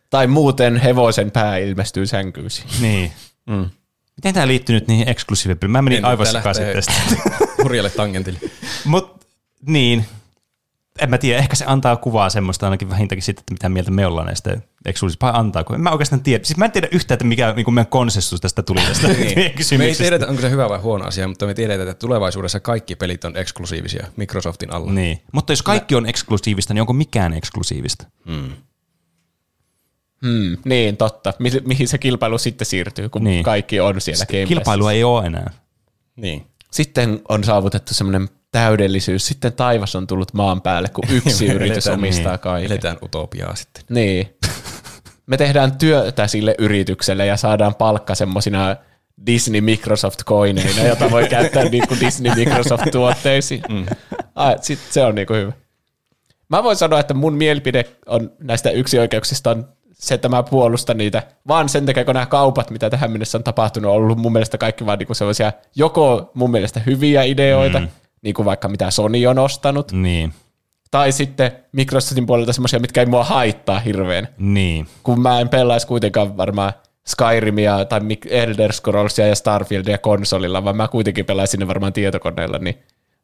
[0.10, 2.64] Tai muuten hevosen pää ilmestyy sänkyysi.
[2.82, 3.12] Niin.
[3.50, 3.70] Mm.
[4.16, 5.72] Miten tämä liittyy nyt niihin eksklusiivipeliin?
[5.72, 6.94] Mä menin En, aivan sekaisin tästä.
[7.64, 8.40] Hurjalle tangentille.
[8.86, 9.26] Mut
[9.66, 10.06] niin,
[11.00, 14.06] en mä tiedä, ehkä se antaa kuvaa semmoista ainakin vähintäänkin sitten, että mitä mieltä me
[14.06, 15.74] ollaan näistä eksklusiivisista, vai antaako?
[15.76, 16.44] En mä oikeastaan tiedä.
[16.44, 19.54] Siis mä en tiedä yhtään, että mikä niin meidän konsensus tästä tuli tästä Niin.
[19.78, 22.96] Me ei tiedetä, onko se hyvä vai huono asia, mutta me tiedetään, että tulevaisuudessa kaikki
[22.96, 24.92] pelit on eksklusiivisia Microsoftin alla.
[24.92, 25.22] Niin.
[25.32, 28.06] Mutta jos kaikki on eksklusiivista, niin onko mikään eksklusiivista?
[30.22, 31.34] Hmm, niin, totta.
[31.40, 33.32] Mi- mihin se kilpailu sitten siirtyy, kun Niin.
[33.32, 33.44] niin.
[33.44, 35.52] kaikki on siellä Game Kilpailua ei ole enää.
[36.16, 36.46] Niin.
[36.72, 39.28] Sitten on saavutettu semmoinen täydellisyys.
[39.28, 42.40] Sitten taivas on tullut maan päälle, kun yksi yritys Eletään- omistaa niin.
[42.40, 42.72] kaiken.
[42.72, 43.84] Eletään utopiaa sitten.
[43.90, 44.36] Niin.
[45.28, 48.76] Me tehdään työtä sille yritykselle ja saadaan palkka semmosina
[49.26, 53.62] Disney Microsoft coineina, jota voi käyttää niinku Disney Microsoft tuotteisiin.
[53.70, 53.86] Mm.
[54.62, 55.52] Sit se on niinku hyvä.
[56.50, 61.24] Mä voin sanoa, että mun mielipide on näistä yksioikeuksista on se, että mä puolustan niitä,
[61.48, 64.58] vaan sen takia, kun nämä kaupat, mitä tähän mennessä on tapahtunut, on ollut mun mielestä
[64.58, 67.88] kaikki vaan niinku sellaisia joko mun mielestä hyviä ideoita, mm.
[68.22, 70.34] Niin kuin vaikka mitä Sony on ostanut, Niin.
[70.92, 74.88] tai sitten Microsoftin puolelta semmoisia, mitkä ei mua haittaa hirveän Niin.
[75.04, 76.74] kun mä en pelaisi kuitenkaan varmaan
[77.08, 78.00] Skyrimia tai
[78.30, 82.76] Elder Scrollsia ja Starfieldia konsolilla, vaan mä kuitenkin pelaisin ne varmaan tietokoneella, niin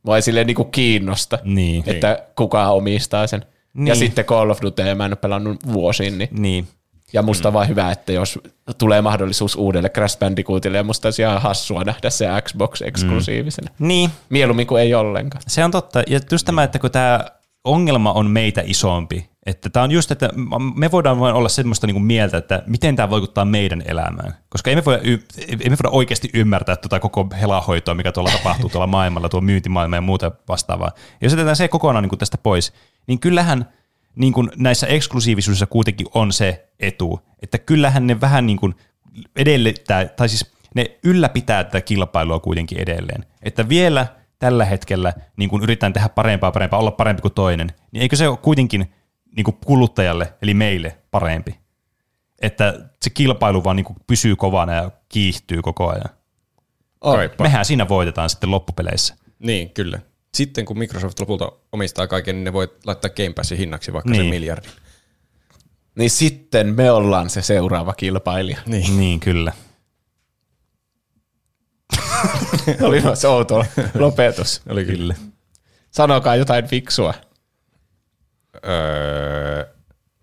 [0.04, 1.84] mua ei silleen niinku kiinnosta, Niin.
[1.88, 3.46] että kuka omistaa sen.
[3.74, 3.88] Niin.
[3.88, 6.68] Ja sitten Call of Duty, mä en ole pelannut vuosiin, niin Niin.
[7.14, 8.40] Ja musta on vaan hyvä, että jos
[8.78, 13.72] tulee mahdollisuus uudelle Crash Bandicootille, ja musta olisi ihan hassua nähdä se Xbox eksklusiivisena.
[13.80, 13.88] Mm.
[13.88, 14.10] Niin.
[14.30, 15.44] Mieluummin kuin ei ollenkaan.
[15.48, 16.04] Se on totta.
[16.08, 17.26] Ja just tämä, että kun tämä
[17.64, 20.30] ongelma on meitä isompi, että tämä on just, että
[20.76, 24.36] me voidaan vain olla semmoista niinku mieltä, että miten tämä vaikuttaa meidän elämään.
[24.50, 28.32] Koska ei me voida, y- ei me voida oikeasti ymmärtää tuota koko helahoitoa, mikä tuolla
[28.32, 30.92] tapahtuu tuolla maailmalla, tuo myyntimaailma ja muuta vastaavaa.
[30.96, 32.74] Ja jos jätetään se kokonaan niinku tästä pois,
[33.08, 33.66] niin kyllähän
[34.18, 38.76] niin kuin näissä eksklusiivisuudessa kuitenkin on se etu, että kyllähän ne vähän niin kuin
[39.36, 43.26] edellyttää, tai siis ne ylläpitää tätä kilpailua kuitenkin edelleen.
[43.44, 44.08] Että vielä
[44.40, 48.28] tällä hetkellä niin kun yritetään tehdä parempaa, parempaa, olla parempi kuin toinen, niin eikö se
[48.28, 48.94] ole kuitenkin
[49.36, 51.60] niin kuin kuluttajalle, eli meille parempi?
[52.42, 56.10] Että se kilpailu vaan niin kuin pysyy kovana ja kiihtyy koko ajan.
[57.00, 57.44] Kaipa.
[57.44, 59.16] Mehän siinä voitetaan sitten loppupeleissä.
[59.40, 60.00] Niin, kyllä.
[60.38, 64.22] Sitten kun Microsoft lopulta omistaa kaiken, niin ne voi laittaa Game Passin hinnaksi vaikka Niin.
[64.22, 64.72] sen miljardin.
[65.96, 68.58] Niin sitten me ollaan se seuraava kilpailija.
[68.66, 69.54] Niin, niin kyllä.
[72.88, 73.66] Oli se outo
[74.00, 74.62] lopetus.
[74.70, 75.16] Oli kyllä.
[75.92, 77.14] Sanokaa jotain fiksua.
[78.66, 79.66] Öö,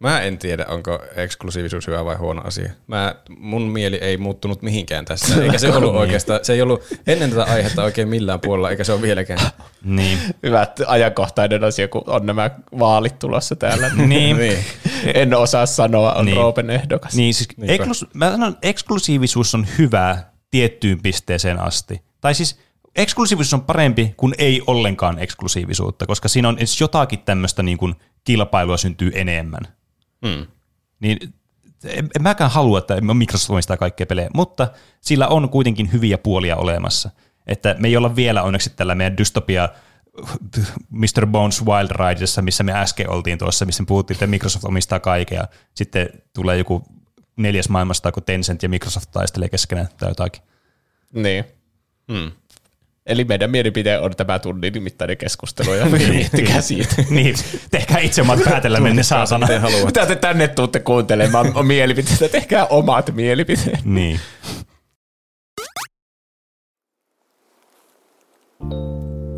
[0.05, 2.73] mä en tiedä, onko eksklusiivisuus hyvä vai huono asia.
[2.87, 7.31] Mä, mun mieli ei muuttunut mihinkään tässä, eikä se ollut oikeastaan, se ei ollut ennen
[7.31, 9.41] tätä aihetta oikein millään puolella, eikä se ole vieläkään.
[9.85, 10.19] Niin.
[10.43, 13.91] Hyvä ajankohtainen asia, kun on nämä vaalit tulossa täällä.
[14.05, 14.37] Niin.
[14.37, 14.59] niin.
[15.15, 16.37] En osaa sanoa, on Niin.
[16.37, 17.15] Roopen ehdokas.
[17.15, 20.19] Niin, siis eklus, mä sanon, eksklusiivisuus on hyvä
[20.51, 22.03] tiettyyn pisteeseen asti.
[22.21, 22.59] Tai siis
[22.97, 27.95] eksklusiivisuus on parempi kuin ei ollenkaan eksklusiivisuutta, koska siinä on edes jotakin tämmöistä niin kuin
[28.25, 29.63] kilpailua syntyy enemmän.
[30.25, 30.47] Mm.
[31.01, 31.18] Niin
[31.85, 34.68] en, en mäkään halua, että Microsoft omistaa kaikkea pelejä, mutta
[35.01, 37.11] sillä on kuitenkin hyviä puolia olemassa.
[37.47, 39.68] Että me ei olla vielä onneksi tällä meidän dystopia
[40.91, 41.27] Mr.
[41.27, 45.37] Bones Wild Ridessa, missä me äsken oltiin tuossa, missä me puhuttiin, että Microsoft omistaa kaiken
[45.37, 46.85] ja sitten tulee joku
[47.37, 50.43] neljäs maailmasta, kun Tencent ja Microsoft taistelee keskenään tai jotakin.
[51.12, 51.45] Niin.
[52.09, 52.33] Mm.
[53.07, 56.95] Eli meidän mielipide on tämä tunnin mittainen keskustelu ja miettikää siitä.
[57.11, 57.35] niin,
[57.71, 59.47] tehkää itse omat päätelmänne saatana.
[59.87, 63.85] Mitä te tänne tuutte kuuntelemaan on mielipiteitä, tehkää omat mielipiteet.
[63.85, 64.21] Niin.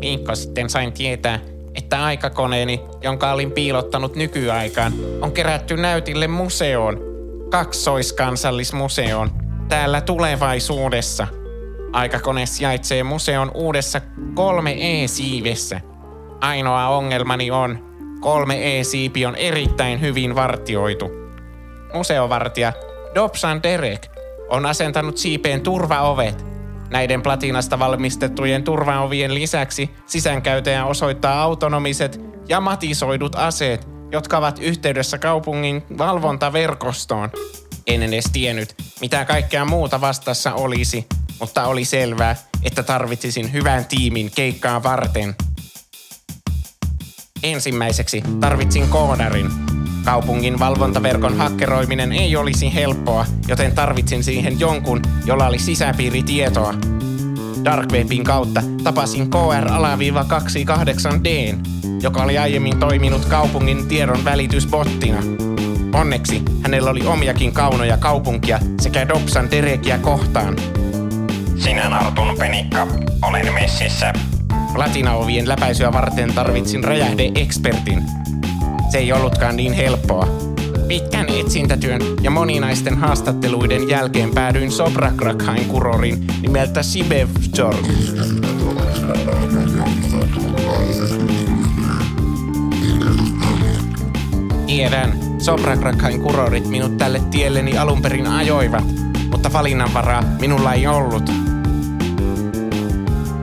[0.01, 1.39] Viikko sitten sain tietää,
[1.75, 6.99] että aikakoneeni, jonka olin piilottanut nykyaikaan, on kerätty näytille museoon,
[7.49, 9.31] kaksoiskansallismuseoon,
[9.69, 11.27] täällä tulevaisuudessa.
[11.93, 15.81] Aikakone sijaitsee museon uudessa 3E-siivessä.
[16.41, 17.79] Ainoa ongelmani on,
[18.19, 21.09] 3E-siipi on erittäin hyvin vartioitu.
[21.93, 22.73] Museovartija
[23.15, 24.07] Dobson Derek
[24.49, 26.45] on asentanut siipeen turvaovet.
[26.89, 35.83] Näiden platinasta valmistettujen turvaovien lisäksi sisäänkäytäjä osoittaa autonomiset ja matisoidut aseet, jotka ovat yhteydessä kaupungin
[35.97, 37.29] valvontaverkostoon.
[37.87, 41.07] En edes tiennyt, mitä kaikkea muuta vastassa olisi,
[41.39, 45.35] mutta oli selvää, että tarvitsisin hyvän tiimin keikkaa varten.
[47.43, 49.49] Ensimmäiseksi tarvitsin koodarin.
[50.05, 56.73] Kaupungin valvontaverkon hakkeroiminen ei olisi helppoa, joten tarvitsin siihen jonkun, jolla oli sisäpiiritietoa.
[57.65, 61.57] Darkwebin kautta tapasin KR-28D,
[62.01, 65.23] joka oli aiemmin toiminut kaupungin tiedon välitysbottina.
[65.93, 70.55] Onneksi hänellä oli omiakin kaunoja kaupunkia sekä Dobsan Derekiä kohtaan.
[71.59, 72.87] Sinä Nartun penikka,
[73.21, 74.13] olen messissä.
[74.75, 78.03] Latinaovien läpäisyä varten tarvitsin räjähde-ekspertin.
[78.89, 80.27] Se ei ollutkaan niin helppoa.
[80.87, 87.75] Pitkän etsintätyön ja moninaisten haastatteluiden jälkeen päädyin Sobrakrakhain kurorin nimeltä Sibevjor.
[94.67, 98.85] Tiedän, Sobrakrakhain kurorit minut tälle tielleni alun perin ajoivat,
[99.31, 101.46] mutta valinnanvaraa minulla ei ollut.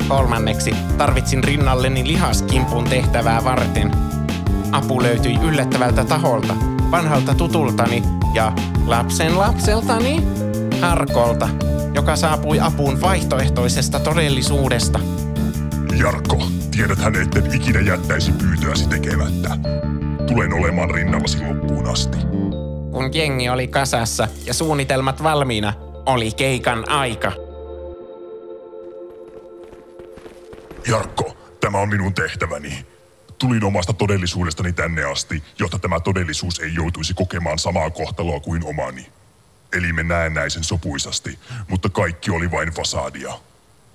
[0.09, 3.90] Kolmanneksi tarvitsin rinnalleni lihaskimpun tehtävää varten.
[4.72, 6.55] Apu löytyi yllättävältä taholta,
[6.90, 8.02] vanhalta tutultani
[8.34, 8.52] ja
[8.86, 10.22] lapsen lapseltani,
[10.80, 11.48] Harkolta,
[11.94, 15.00] joka saapui apuun vaihtoehtoisesta todellisuudesta.
[15.98, 19.57] Jarkko, tiedäthän, etten ikinä jättäisi pyytöäsi tekemättä.
[20.26, 22.18] Tulen olemaan rinnallasi loppuun asti.
[22.90, 25.72] Kun jengi oli kasassa ja suunnitelmat valmiina,
[26.07, 27.43] oli keikan aika.
[30.89, 32.87] Jarkko, tämä on minun tehtäväni.
[33.39, 39.12] Tulin omasta todellisuudestani tänne asti, jotta tämä todellisuus ei joutuisi kokemaan samaa kohtaloa kuin omani.
[39.72, 43.32] Elimme näennäisen sopuisasti, mutta kaikki oli vain fasadia.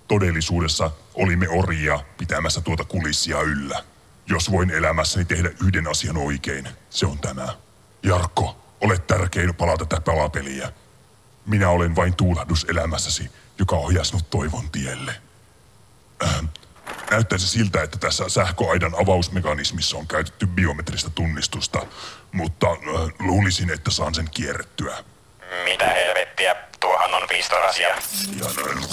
[0.07, 3.83] Todellisuudessa olimme orjia pitämässä tuota kulissia yllä.
[4.27, 7.47] Jos voin elämässäni tehdä yhden asian oikein, se on tämä.
[8.03, 10.71] Jarkko, olet tärkein pala tätä palapeliä.
[11.45, 15.15] Minä olen vain tuulahdus elämässäsi, joka ohjaa sinut toivon tielle.
[16.23, 16.45] Ähm,
[17.11, 21.85] näyttäisi siltä, että tässä sähköaidan avausmekanismissa on käytetty biometristä tunnistusta,
[22.31, 22.77] mutta äh,
[23.19, 24.97] luulisin, että saan sen kierrettyä.
[25.63, 27.87] Mitä helvettiä, tuohan on pistorasia.
[27.87, 27.95] Ja
[28.55, 28.83] näin.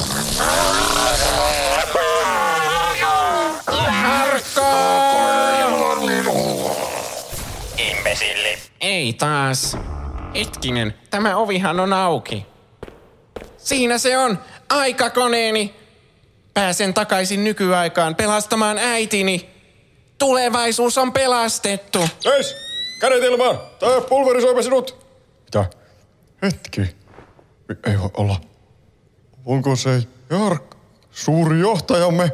[7.79, 8.59] Imbesilli.
[8.81, 9.77] Ei taas.
[10.35, 12.47] Hetkinen, tämä ovihan on auki.
[13.57, 14.39] Siinä se on,
[14.69, 15.86] aikakoneeni.
[16.57, 19.51] Pääsen takaisin nykyaikaan pelastamaan äitini.
[20.19, 21.99] Tulevaisuus on pelastettu.
[22.25, 22.57] Eis!
[23.01, 23.59] Kädet ilmaan!
[23.79, 25.07] Tää pulverisoimme sinut!
[25.45, 25.65] Mitä?
[26.43, 26.81] Hetki.
[27.87, 28.41] Ei voi olla.
[29.45, 30.77] Onko se Jark,
[31.11, 32.33] suuri johtajamme?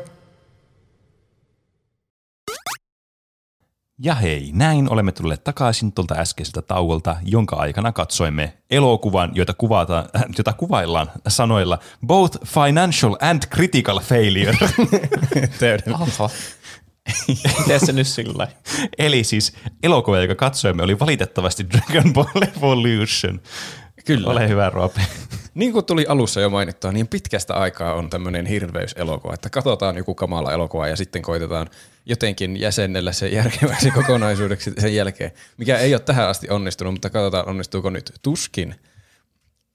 [3.98, 10.04] Ja hei, näin olemme tulleet takaisin tuolta äskeiseltä tauolta, jonka aikana katsoimme elokuvan, jota, kuvataan,
[10.16, 14.56] äh, jota kuvaillaan sanoilla both financial and critical failure.
[16.00, 16.30] Oho.
[17.66, 18.48] Tee se nyt sillä.
[18.98, 23.40] Eli siis elokuva, joka katsoimme, oli valitettavasti Dragon Ball Evolution.
[24.06, 24.30] Kyllä.
[24.30, 25.00] Ole hyvä, Roope.
[25.54, 30.14] Niin kuin tuli alussa jo mainittua, niin pitkästä aikaa on tämmöinen hirveyselokuva, että katsotaan joku
[30.14, 31.66] kamala elokuva ja sitten koitetaan
[32.06, 37.48] jotenkin jäsennellä se järkeväksi kokonaisuudeksi sen jälkeen, mikä ei ole tähän asti onnistunut, mutta katsotaan
[37.48, 38.12] onnistuuko nyt.
[38.22, 38.74] Tuskin.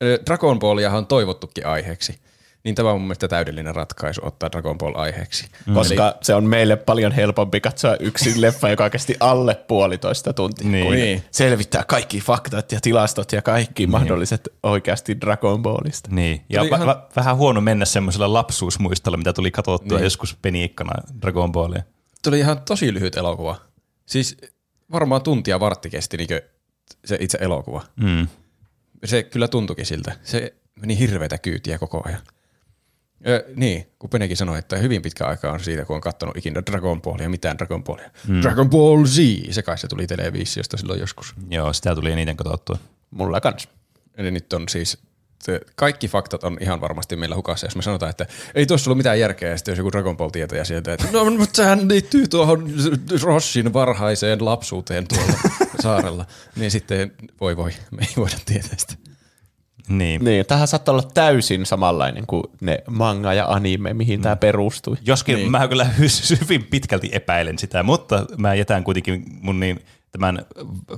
[0.04, 2.20] Ö, Dragon Balliahan on toivottukin aiheeksi,
[2.64, 5.48] niin tämä on mun mielestä täydellinen ratkaisu ottaa Dragon Ball aiheeksi.
[5.74, 10.86] Koska se on meille paljon helpompi katsoa yksi leffa, joka kesti alle puolitoista tuntia, Niin.
[10.86, 11.24] kuin Niin.
[11.32, 16.10] selvittää kaikki faktat ja tilastot ja kaikki mahdolliset oikeasti Dragon Ballista.
[16.12, 20.04] Niin, ja va- ihan- va- vähän huono mennä semmoisella lapsuusmuistolla, mitä tuli katsottua Niin.
[20.04, 21.84] joskus peniikkana Dragon Ballia.
[22.24, 23.62] Tuli ihan tosi lyhyt elokuva.
[24.06, 24.38] Siis
[24.92, 26.42] varmaan tuntia vartti kesti niinkö
[27.06, 27.84] se itse elokuva.
[27.96, 28.28] Mm.
[29.06, 30.16] Se kyllä tuntuikin siltä.
[30.24, 32.22] Se meni hirveitä kyytiä koko ajan.
[33.28, 36.62] Ö, niin, kun Penekin sanoi, että hyvin pitkä aika on siitä, kun on katsonut ikinä
[36.66, 38.10] Dragon Ballia, mitään Dragon Ballia.
[38.28, 38.42] Mm.
[38.42, 39.18] Dragon Ball Z,
[39.52, 41.36] se kai se tuli televisiosta silloin joskus.
[41.50, 42.78] Joo, sitä tuli eniten katsottua.
[43.12, 43.68] Mulla kans.
[44.18, 44.98] Eli nyt on siis,
[45.76, 48.26] kaikki faktat on ihan varmasti meillä hukassa, jos me sanotaan, että
[48.56, 51.32] ei tuossa ollut mitään järkeä, ja sitten jos joku Dragon Ball tietäjä sieltä, että no,
[51.32, 52.70] mutta sehän liittyy tuohon
[53.22, 55.34] Rossin varhaiseen lapsuuteen tuolla
[55.84, 56.26] saarella,
[56.56, 57.12] niin sitten
[57.42, 58.94] voi voi, me ei voida tietää sitä.
[59.90, 60.24] Niin.
[60.24, 64.24] Niin, tähän saattaa olla täysin samanlainen kuin ne manga ja anime, mihin mm.
[64.24, 64.98] tämä perustui.
[65.06, 65.52] Joskin niin.
[65.52, 69.80] mä kyllä hy- hyvin pitkälti epäilen sitä, mutta mä jätän kuitenkin mun niin,
[70.12, 70.46] tämän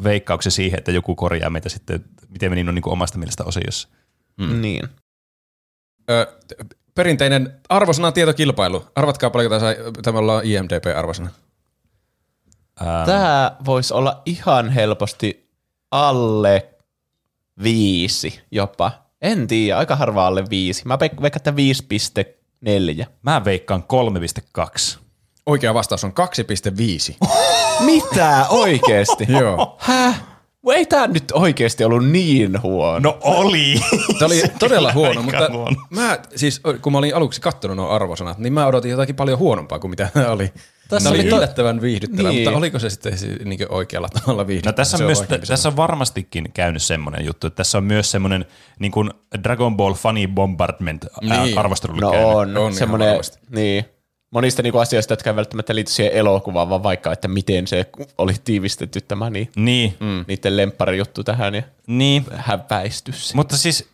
[0.03, 3.89] veikkauksen siihen, että joku korjaa meitä sitten, miten meni no niin kuin omasta mielestä osiossa.
[4.37, 4.61] Mm.
[4.61, 4.89] Niin.
[6.09, 6.27] Ö,
[6.95, 8.85] perinteinen arvosana tietokilpailu.
[8.95, 11.29] Arvatkaa paljonko tämä sai, tämä ollaan IMDP-arvosana.
[13.05, 15.49] Tämä voisi olla ihan helposti
[15.91, 16.69] alle
[17.63, 18.91] viisi jopa.
[19.21, 20.81] En tiedä, aika harva alle viisi.
[20.87, 21.53] Mä veik- veikkaan, että
[23.01, 23.05] 5,4.
[23.21, 24.99] Mä veikkaan 3,2.
[25.45, 27.27] Oikea vastaus on 2,5.
[27.85, 29.25] Mitä oikeesti?
[29.39, 29.75] Joo.
[29.79, 30.23] Häh?
[30.71, 32.99] Ei tää nyt oikeesti ollut niin huono.
[32.99, 33.75] No oli!
[34.19, 35.75] Tämä oli todella huono, mutta huono.
[35.89, 39.79] mä siis, kun mä olin aluksi kattonut nuo arvosanat, niin mä odotin jotakin paljon huonompaa
[39.79, 40.51] kuin mitä tämä oli.
[40.89, 42.43] Tässä Tämä oli yllättävän viihdyttävä, Niin.
[42.43, 43.13] mutta oliko se sitten
[43.45, 44.73] niin oikealla tavalla No viihdyttävä?
[44.73, 48.45] tässä on, myös, tässä on varmastikin käynyt semmoinen juttu, että tässä on myös semmoinen
[48.79, 49.11] niin kuin
[49.43, 51.57] Dragon Ball Funny Bombardment Niin.
[51.57, 52.29] arvostelu No käynyt.
[52.29, 53.15] on, On on semmoinen,
[53.49, 53.85] niin,
[54.31, 57.85] monista niinku asioista, jotka ei välttämättä liity siihen elokuvaan, vaan vaikka, että miten se
[58.17, 60.25] oli tiivistetty tämä niin, Niin, mm.
[60.27, 62.25] niiden lempparijuttu tähän ja niin.
[62.35, 63.29] häväistys.
[63.29, 63.35] se.
[63.35, 63.89] Mutta siis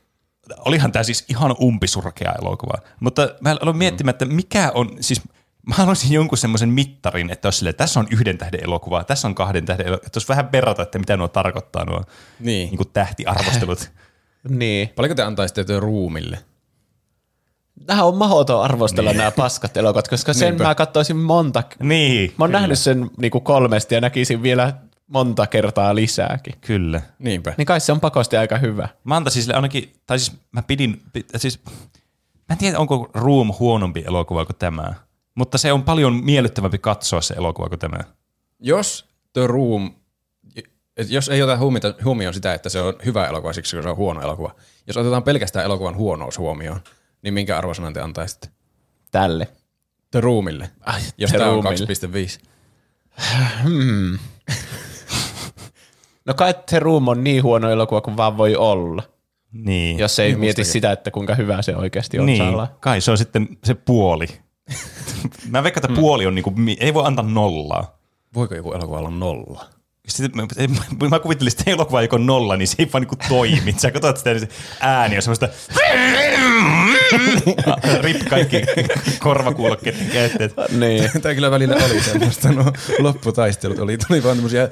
[0.58, 2.78] olihan tämä siis ihan umpisurkea elokuva.
[3.00, 5.22] Mutta mä aloin miettimään, että mikä on, siis
[5.68, 9.36] mä haluaisin jonkun semmoisen mittarin, että olisi silleen, tässä on yhden tähden elokuva, tässä on
[9.36, 12.02] kahden tähden elokuva, että olisi vähän verrata, että mitä nuo tarkoittaa nuo
[12.40, 12.68] Niin.
[12.68, 13.90] niin kuin tähtiarvostelut.
[14.50, 14.90] Niin.
[14.90, 16.40] Paljonko te antaisitte ruumille?
[17.88, 19.18] Nämä on mahdoton arvostella Niin.
[19.18, 20.64] nämä paskat elokuvat, koska sen Niinpä.
[20.64, 24.74] mä katsoisin monta, niin, mä oon nähnyt sen niinku kolmesti ja näkisin vielä
[25.08, 26.54] monta kertaa lisääkin.
[26.62, 27.02] kyllä.
[27.20, 27.54] Niinpä.
[27.58, 28.90] Niin kai se on pakosti aika hyvä.
[29.04, 31.60] Mä antaisin sille ainakin, tai siis mä pidin, pi- siis
[32.50, 34.94] mä en tiedä onko Room huonompi elokuva kuin tämä,
[35.36, 37.98] mutta se on paljon miellyttävämpi katsoa se elokuva kuin tämä.
[38.60, 39.92] Jos The Room,
[40.98, 43.90] et jos ei ota huomioon, huomioon sitä, että se on hyvä elokuva siksi, kun se
[43.90, 44.56] on huono elokuva.
[44.88, 46.80] Jos otetaan pelkästään elokuvan huonous huomioon,
[47.26, 48.48] niin minkä arvosanan te antaisitte?
[49.12, 49.48] Tälle.
[50.12, 51.88] The Roomille, Ai, jos The tämä on Roomille.
[52.40, 52.46] 2,5.
[56.26, 59.04] No kai The Room on niin huono elokuva kuin vaan voi olla,
[59.52, 60.00] Niin.
[60.00, 60.72] jos ei Niin mieti mustakin.
[60.74, 62.26] sitä, että kuinka hyvä se oikeasti on.
[62.26, 62.42] niin,
[62.80, 64.26] kai se on sitten se puoli.
[65.50, 67.98] mä veikkaan, että puoli on niinku, ei voi antaa nollaa.
[68.36, 69.66] Voiko joku elokuva olla nolla?
[70.08, 70.48] Sitten mä,
[71.02, 73.76] mä, mä kuvittelin, että elokuva joka on nolla, niin se ei vaan niinku toimi.
[73.78, 74.48] Sä katsot sitä, niin se
[74.80, 75.50] ääni on semmoista
[78.02, 78.62] rip kaikki
[79.20, 80.54] korvakuulokkeet käytteet.
[80.72, 81.10] Niin.
[81.22, 84.70] Tämä kyllä välillä oli semmoista, no lopputaistelut oli, tuli vaan tämmöisiä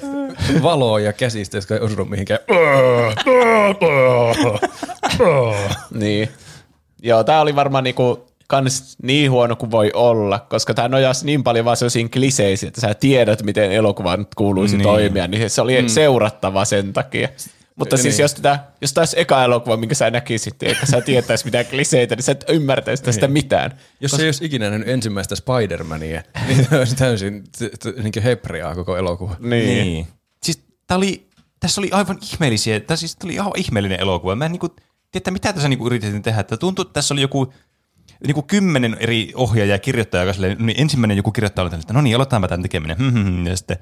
[0.62, 2.40] valoja käsistä, jotka ei osunut mihinkään.
[5.92, 6.30] Niin.
[7.04, 11.44] Joo, tää oli varmaan niinku kans niin huono kuin voi olla, koska tämä nojasi niin
[11.44, 14.86] paljon vaan sellaisiin kliseisiin, että sä tiedät, miten elokuvan nyt kuuluisi Niin.
[14.88, 14.96] niin.
[14.96, 15.88] toimia, niin se oli mm.
[15.88, 17.30] seurattava sen takia.
[17.76, 18.22] Mutta siis Niin.
[18.24, 22.24] jos, tätä, jos taas eka elokuva, minkä sä näkisit, eikä sä tietäisi mitään kliseitä, niin
[22.24, 23.72] sä et ymmärtäisi tästä mitään.
[24.00, 28.24] Jos se ei olisi ikinä nähnyt ensimmäistä Spider-Mania, niin tämä olisi täysin t- t- niin
[28.24, 29.36] hepreaa koko elokuva.
[29.40, 29.68] Niin.
[29.68, 30.08] Niin.
[30.44, 31.28] Siis tää oli,
[31.60, 34.36] tässä oli aivan ihmeellisiä, tämä siis oli aivan ihmeellinen elokuva.
[34.36, 34.70] Mä en niinku,
[35.12, 36.40] tiedä, mitä tässä niinku yritettiin tehdä.
[36.40, 37.54] Että tuntui, että tässä oli joku
[38.28, 42.02] niinku kymmenen eri ohjaajaa ja kirjoittajaa, joka silleen, niin ensimmäinen joku kirjoittaja oli että no
[42.02, 42.98] niin, aloitetaanpa tämän tekeminen.
[42.98, 43.48] Hmm, hmm, hmm.
[43.48, 43.78] Ja sitten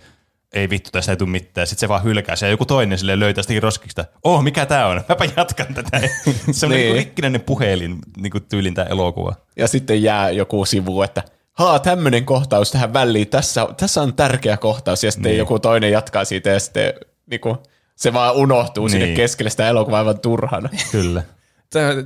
[0.53, 1.67] ei vittu, tästä ei tule mitään.
[1.67, 4.05] Sitten se vaan hylkää se ja joku toinen sille löytää sitäkin roskista.
[4.23, 5.01] Oh, mikä tää on?
[5.09, 5.99] Mäpä jatkan tätä.
[6.51, 6.85] se on niin.
[6.85, 6.95] Niin.
[6.95, 9.35] rikkinäinen puhelin niinku tyylin tää elokuva.
[9.57, 11.23] Ja sitten jää joku sivu, että
[11.53, 15.39] haa, tämmöinen kohtaus tähän väliin, tässä, tässä on tärkeä kohtaus, ja sitten niin.
[15.39, 16.93] joku toinen jatkaa siitä, ja sitten
[17.29, 17.57] niinku,
[17.95, 18.91] se vaan unohtuu niin.
[18.91, 19.15] sinne Niin.
[19.15, 20.69] keskelle sitä elokuvaa aivan turhana.
[20.91, 21.23] Kyllä.
[21.71, 22.05] Tämä on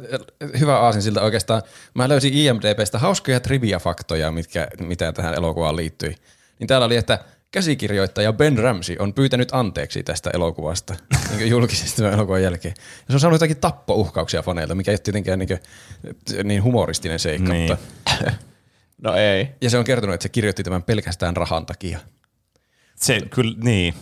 [0.59, 1.61] hyvä aasin siltä oikeastaan.
[1.93, 6.15] Mä löysin IMDBstä hauskoja trivia-faktoja, mitkä, mitä tähän elokuvaan liittyi.
[6.59, 7.19] Niin täällä oli, että
[7.51, 10.95] käsikirjoittaja Ben Ramsey on pyytänyt anteeksi tästä elokuvasta
[11.37, 12.73] niin julkisesti tämän elokuvan jälkeen.
[12.77, 15.59] Ja se on saanut jotakin tappouhkauksia faneilta, mikä ei ole tietenkään niin,
[16.43, 17.53] niin humoristinen seikka.
[17.53, 17.71] Niin.
[17.71, 17.77] Mutta,
[19.01, 19.49] No ei.
[19.61, 21.99] ja se on kertonut, että se kirjoitti tämän pelkästään rahan takia.
[22.95, 23.93] Se kyllä, niin.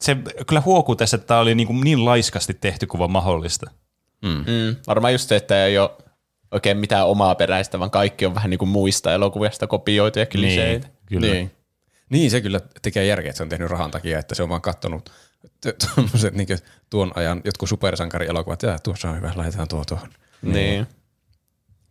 [0.00, 3.70] Se kyllä huokuu tässä, että tämä oli niin, kuin niin laiskasti tehty kuin mahdollista.
[4.22, 5.90] Mm, varmaan just se, että ei ole
[6.50, 10.88] oikein mitään omaa peräistä, vaan kaikki on vähän niin kuin muista elokuvista kopioituja kliseitä.
[11.06, 11.26] kyllä.
[11.26, 11.50] Niin.
[12.10, 14.60] niin, se kyllä tekee järkeä, että se on tehnyt rahan takia, että se on vaan
[14.60, 15.10] kattonut
[15.60, 16.48] t- tommoset, niin
[16.90, 20.08] tuon ajan jotkut supersankarielokuvat, ja tuossa on hyvä, laitetaan tuo tuohon.
[20.42, 20.54] Niin.
[20.54, 20.86] niin.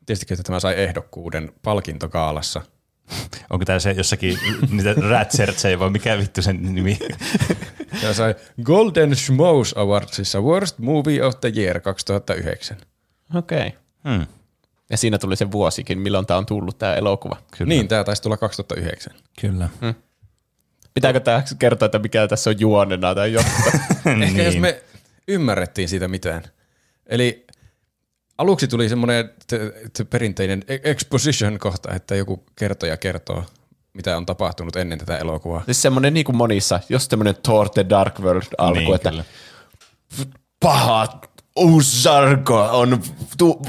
[0.06, 2.62] Tietysti, että tämä sai ehdokkuuden palkintokaalassa.
[3.50, 4.40] Onko tämä se jossakin
[4.72, 7.00] niitä Ratsertsejä vai mikä vittu sen nimi?
[8.02, 12.78] Tämä sai Golden Schmoes Awardsissa Worst Movie of the Year 2009.
[13.36, 13.68] Okei.
[13.68, 13.72] Okay.
[14.04, 14.26] Hmm.
[14.90, 17.38] Ja siinä tuli se vuosikin, milloin tämä on tullut tämä elokuva.
[17.58, 17.70] Kyllä.
[17.70, 19.14] Niin, tämä taisi tulla 2009.
[19.42, 19.70] Kyllä.
[20.94, 23.54] Pitääkö tämä kertoa, että mikä tässä on juonena tai jotain?
[24.06, 24.46] Ehkä niin.
[24.46, 24.84] jos me
[25.28, 26.44] ymmärrettiin siitä mitään.
[27.06, 27.46] Eli
[28.40, 33.44] aluksi tuli semmoinen t- t- perinteinen e- exposition-kohta, että joku kertoja kertoo,
[33.94, 35.62] mitä on tapahtunut ennen tätä elokuvaa.
[35.66, 39.24] siis semmoinen niin kuin monissa, jos semmoinen Thor The Dark World alku, Niin, että kyllä.
[40.60, 43.02] pahat Usargo on
[43.38, 43.62] tu-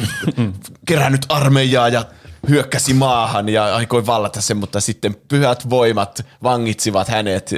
[0.86, 2.04] kerännyt armeijaa ja
[2.48, 7.54] hyökkäsi maahan ja aikoi vallata sen, mutta sitten pyhät voimat vangitsivat hänet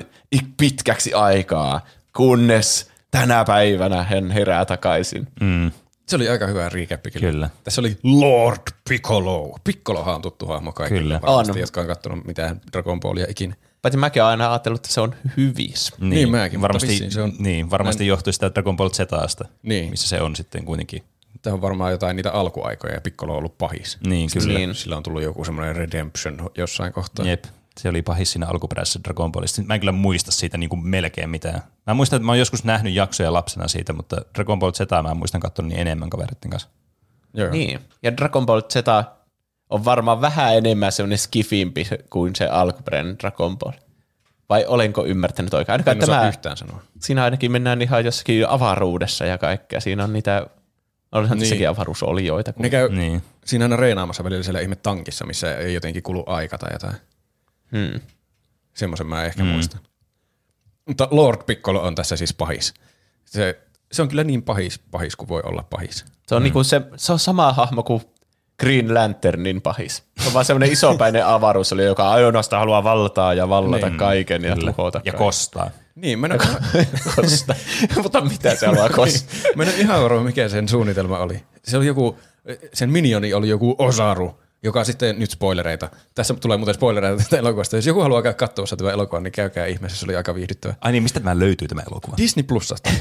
[0.57, 1.81] pitkäksi aikaa,
[2.17, 5.29] kunnes tänä päivänä hän herää takaisin.
[5.41, 5.71] Mm,
[6.13, 7.31] Se oli aika hyvä recap kyllä.
[7.31, 7.51] Kyllä.
[7.65, 8.59] Tässä oli Lord
[8.89, 9.57] Piccolo.
[9.65, 11.21] Piccolohan on tuttu hahmo kaikille Kyllä.
[11.23, 11.59] varmasti, On.
[11.59, 13.55] jotka on katsonut mitään Dragon Ballia ikinä.
[13.83, 15.93] Paitsi mäkin olen aina ajatellut, että se on hyvis.
[16.01, 19.91] niin, Niin mäkin, varmasti, se on- niin, varmasti johtuu sitä Dragon Ball Zasta, Niin.
[19.91, 21.03] missä se on sitten kuitenkin.
[21.43, 23.99] Tämä on varmaan jotain niitä alkuaikoja ja Piccolo on ollut pahis.
[24.07, 24.45] Niin, kyllä.
[24.45, 24.75] Sillä, Niin.
[24.75, 27.27] sillä on tullut joku semmoinen redemption jossain kohtaa.
[27.27, 27.45] Jep,
[27.81, 29.63] se oli pahis siinä alkuperäisessä Dragon Ballissa.
[29.63, 31.63] Mä en kyllä muista siitä niin kuin melkein mitään.
[31.87, 35.15] Mä muistan, että mä oon joskus nähnyt jaksoja lapsena siitä, mutta Dragon Ball Z mä
[35.15, 36.69] muistan katsoa niin enemmän kavereiden kanssa.
[37.35, 37.51] Joo.
[37.51, 37.81] Niin.
[38.03, 38.77] Ja Dragon Ball Z
[39.71, 43.73] on varmaan vähän enemmän semmoinen skifimpi kuin se alkuperäinen Dragon Ball.
[44.49, 45.73] Vai olenko ymmärtänyt oikein?
[45.73, 46.81] Ainakaan En osaa tämä, yhtään sanoa.
[47.01, 49.81] siinä ainakin mennään ihan jossakin avaruudessa ja kaikkea.
[49.81, 50.47] Siinä on niitä,
[51.13, 51.51] olihan Niin.
[51.51, 51.69] niin.
[51.69, 52.53] avaruusolioita.
[52.53, 53.23] Kun, Ne käy Niin.
[53.45, 56.95] siinä aina reenaamassa välillä siellä ihme tankissa, missä ei jotenkin kulu aika tai jotain.
[57.73, 58.01] Hmm.
[58.75, 59.49] Semmoisen mä ehkä mm.
[59.49, 59.81] muistan.
[60.89, 62.75] Mutta Lord Piccolo on tässä siis pahis.
[63.25, 63.61] Se,
[63.93, 66.05] se on kyllä niin pahis, pahis kuin voi olla pahis.
[66.27, 66.45] Se on, mm.
[66.45, 68.03] niinku se, se on sama hahmo kuin
[68.61, 70.05] Green Lanternin pahis.
[70.21, 74.45] Se on vaan semmoinen isopäinen avaruus, oli, joka ainoastaan haluaa valtaa ja vallata niin, kaiken
[74.45, 74.73] ja Kyllä.
[74.73, 75.19] tuhota Ja kaiken.
[75.27, 75.71] kostaa.
[75.95, 76.39] Niin, mä en,
[77.17, 77.55] kosta.
[78.03, 79.35] Mutta mitä se haluaa kostaa?
[79.57, 81.43] mä en ole ihan varma, mikä sen suunnitelma oli.
[81.65, 82.19] Se oli joku,
[82.75, 85.89] sen minioni oli joku Osaru, joka sitten, nyt spoilereita.
[86.15, 87.77] Tässä tulee muuten spoilereita tästä elokuvasta.
[87.77, 90.75] Jos joku haluaa käydä katsomassa tätä elokuvaa, niin käykää ihmeessä, se oli aika viihdyttävä.
[90.81, 92.17] Ai niin, mistä tämä löytyy tämä elokuva?
[92.17, 92.91] Disney Plusasta.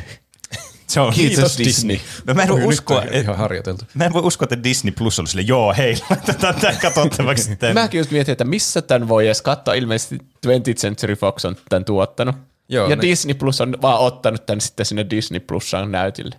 [0.87, 1.99] Se on Kiitos Disney.
[2.27, 3.85] No mä en voi uskoa, et, ihan harjoiteltu.
[3.93, 7.57] mä en voi uskoa, että Disney Plus oli sille, joo hei, laitetaan tämä katsottavaksi.
[7.73, 9.73] Mäkin just mietin, että missä tämän voi edes katsoa.
[9.73, 10.17] Ilmeisesti
[10.47, 12.35] 20th Century Fox on tämän tuottanut.
[12.69, 16.35] Joo, ja ne- Disney Plus on vaan ottanut tämän sitten sinne Disney Plusaan näytille.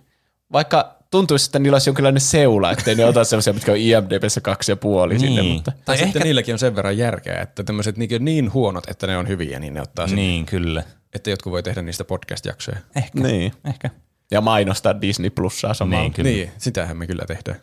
[0.51, 4.71] Vaikka tuntuisi, että niillä olisi jonkinlainen seula, ettei ne ota sellaisia, mitkä on IMDBssä kaksi
[4.71, 5.53] ja puoli sinne, Niin.
[5.53, 9.07] mutta Tai sitten ehkä- niilläkin on sen verran järkeä, että tämmöiset niin, niin huonot, että
[9.07, 10.15] ne on hyviä, niin ne ottaa sen.
[10.15, 10.83] Niin, kyllä.
[11.13, 12.77] Että jotkut voi tehdä niistä podcast-jaksoja.
[12.95, 13.19] Ehkä.
[13.19, 13.51] niin.
[13.65, 13.89] Ehkä.
[14.31, 16.03] Ja mainostaa Disney Plusaa samalla.
[16.03, 16.29] Niin, kyllä.
[16.29, 17.59] Niin, sitähän me kyllä tehdään.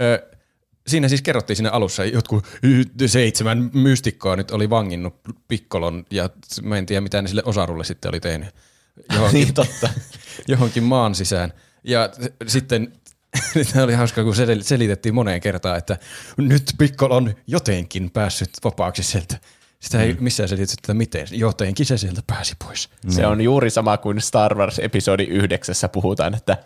[0.00, 0.36] Ö,
[0.86, 5.14] siinä siis kerrottiin siinä alussa, jotkut y- seitsemän mystikkoa nyt oli vanginnut
[5.48, 6.30] Pikkolon, ja
[6.62, 8.48] mä en tiedä mitä ne sille osarulle sitten oli tehnyt.
[9.12, 9.88] Johonkin, Niin, totta.
[10.48, 11.52] johonkin maan sisään.
[11.88, 12.08] Ja
[12.46, 12.92] sitten
[13.72, 15.96] Tämä oli hauska, kun sel- selitettiin moneen kertaan, että
[16.36, 19.38] nyt Piccolo on jotenkin päässyt vapaaksi sieltä.
[19.80, 21.26] Sitä ei missään selitetty, että miten.
[21.30, 22.88] Jotenkin se sieltä pääsi pois.
[23.08, 26.56] Se on juuri sama kuin Star Wars episodi yhdeksässä puhutaan, että,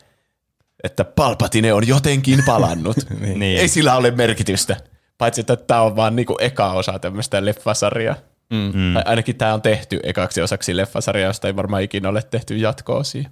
[0.85, 2.97] että Palpatine on jotenkin palannut.
[3.21, 3.61] Niin.
[3.61, 4.77] Ei sillä ole merkitystä.
[5.19, 8.17] Paitsi, että tämä on vaan niinku eka osa tämmöistä leffasarjaa.
[8.51, 8.95] Mm.
[8.95, 13.31] Tai ainakin tämä on tehty ekaksi osaksi leffasarjaa, josta ei varmaan ikinä ole tehty jatko-osia.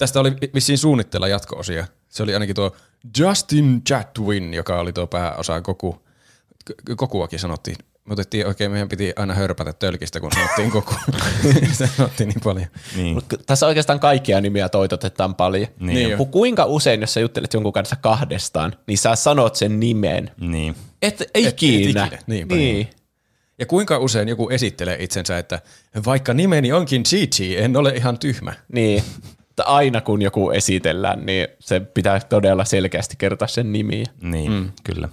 [0.00, 1.86] Tästä oli vissiin suunnitteilla jatko-osia.
[2.08, 2.76] Se oli ainakin tuo
[3.18, 6.02] Justin Chatwin, joka oli tuo pääosa Goku.
[6.64, 7.76] K- Gokuakin sanottiin.
[8.04, 10.72] Me otettiin oikein, meidän piti aina hörpätä tölkistä, kun sanottiin.
[11.72, 12.66] Sitä sanottiin niin paljon.
[12.96, 13.14] Niin.
[13.14, 15.66] Mut tässä oikeastaan kaikkia nimiä toitotetaan paljon.
[15.80, 20.30] Niin Niin Kuinka usein, jos sä juttelet jonkun kanssa kahdestaan, niin sä sanot sen nimen.
[20.40, 20.74] Niin.
[21.02, 22.04] Et, ei Et- et ikinä.
[22.06, 22.54] ikinä, niinpä.
[22.54, 22.90] niin.
[23.58, 25.60] Ja kuinka usein joku esittelee itsensä, että
[26.06, 28.52] vaikka nimeni onkin Gigi, en ole ihan tyhmä.
[28.72, 29.02] Niin.
[29.64, 34.04] Aina kun joku esitellään, niin se pitää todella selkeästi kertoa sen nimi.
[34.22, 34.72] Niin, mm.
[34.84, 35.08] kyllä.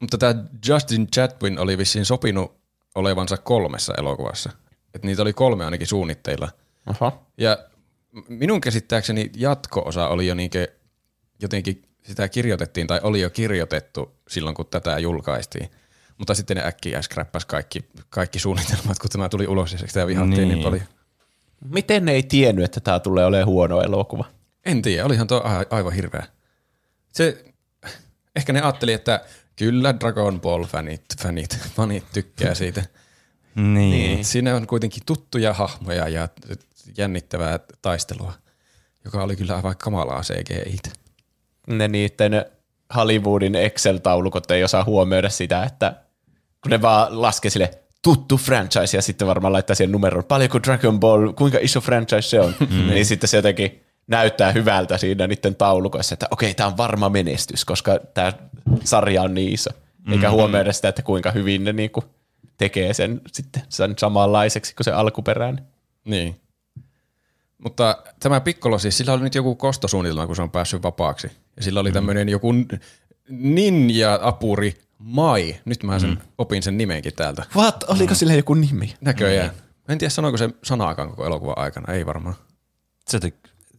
[0.00, 2.56] Mutta tämä Justin Chatwin oli vissiin sopinut
[2.94, 4.50] olevansa kolmessa elokuvassa.
[4.94, 6.48] Et niitä oli kolme ainakin suunnitteilla.
[6.86, 7.22] Oho.
[7.38, 7.58] Ja
[8.28, 10.68] minun käsittääkseni jatko-osa oli jo niinkö
[11.42, 15.70] jotenkin, sitä kirjoitettiin tai oli jo kirjoitettu silloin, kun tätä julkaistiin.
[16.18, 20.36] Mutta sitten ne äkkiä scrappas kaikki, kaikki suunnitelmat, kun tämä tuli ulos ja sitä vihattiin
[20.36, 20.62] niin Niin.
[20.64, 20.82] paljon.
[21.64, 24.24] Miten ne ei tiennyt, että tämä tulee olemaan huono elokuva?
[24.64, 26.26] En tiedä, olihan tuo a- aivan hirveä.
[27.12, 27.44] Se,
[28.36, 29.20] ehkä ne ajatteli, että
[29.56, 32.84] kyllä Dragon Ball fanit, fanit, fanit tykkää siitä.
[33.54, 33.74] Niin.
[33.90, 34.24] Niin.
[34.24, 36.28] Siinä on kuitenkin tuttuja hahmoja ja
[36.98, 38.32] jännittävää taistelua,
[39.04, 40.76] joka oli kyllä aivan kamalaa CGI.
[41.66, 42.44] Ne niiden
[42.96, 45.94] Hollywoodin Excel-taulukot ei osaa huomioida sitä, että
[46.62, 47.70] kun ne vaan laskee sille
[48.02, 52.40] tuttu franchise ja sitten varmaan laittaa siihen numeron, paljonko Dragon Ball, kuinka iso franchise se
[52.40, 52.86] on, mm.
[52.86, 57.64] niin sitten se jotenkin näyttää hyvältä siinä niiden taulukoissa, että okei, tämä on varma menestys,
[57.64, 58.32] koska tämä
[58.84, 59.70] sarja on niin iso.
[60.12, 62.04] Eikä huomioida sitä, että kuinka hyvin ne niinku
[62.58, 65.64] tekee sen sitten sen samanlaiseksi kuin se alkuperäinen.
[66.04, 66.40] Niin.
[67.58, 71.30] Mutta tämä Piccolo siis, sillä oli nyt joku kostosuunnitelma, kun se on päässyt vapaaksi.
[71.56, 72.54] Ja sillä oli tämmöinen joku
[73.28, 75.56] ninja-apuri Mai.
[75.64, 77.44] Nyt mä sen opin sen nimenkin täältä.
[77.56, 77.84] What?
[77.88, 78.94] Oliko sillä joku nimi?
[79.00, 79.50] Näköjään.
[79.88, 81.92] En tiedä, sanoiko se sanaakaan koko elokuvan aikana.
[81.92, 82.34] Ei varmaan.
[83.08, 83.32] Se, te-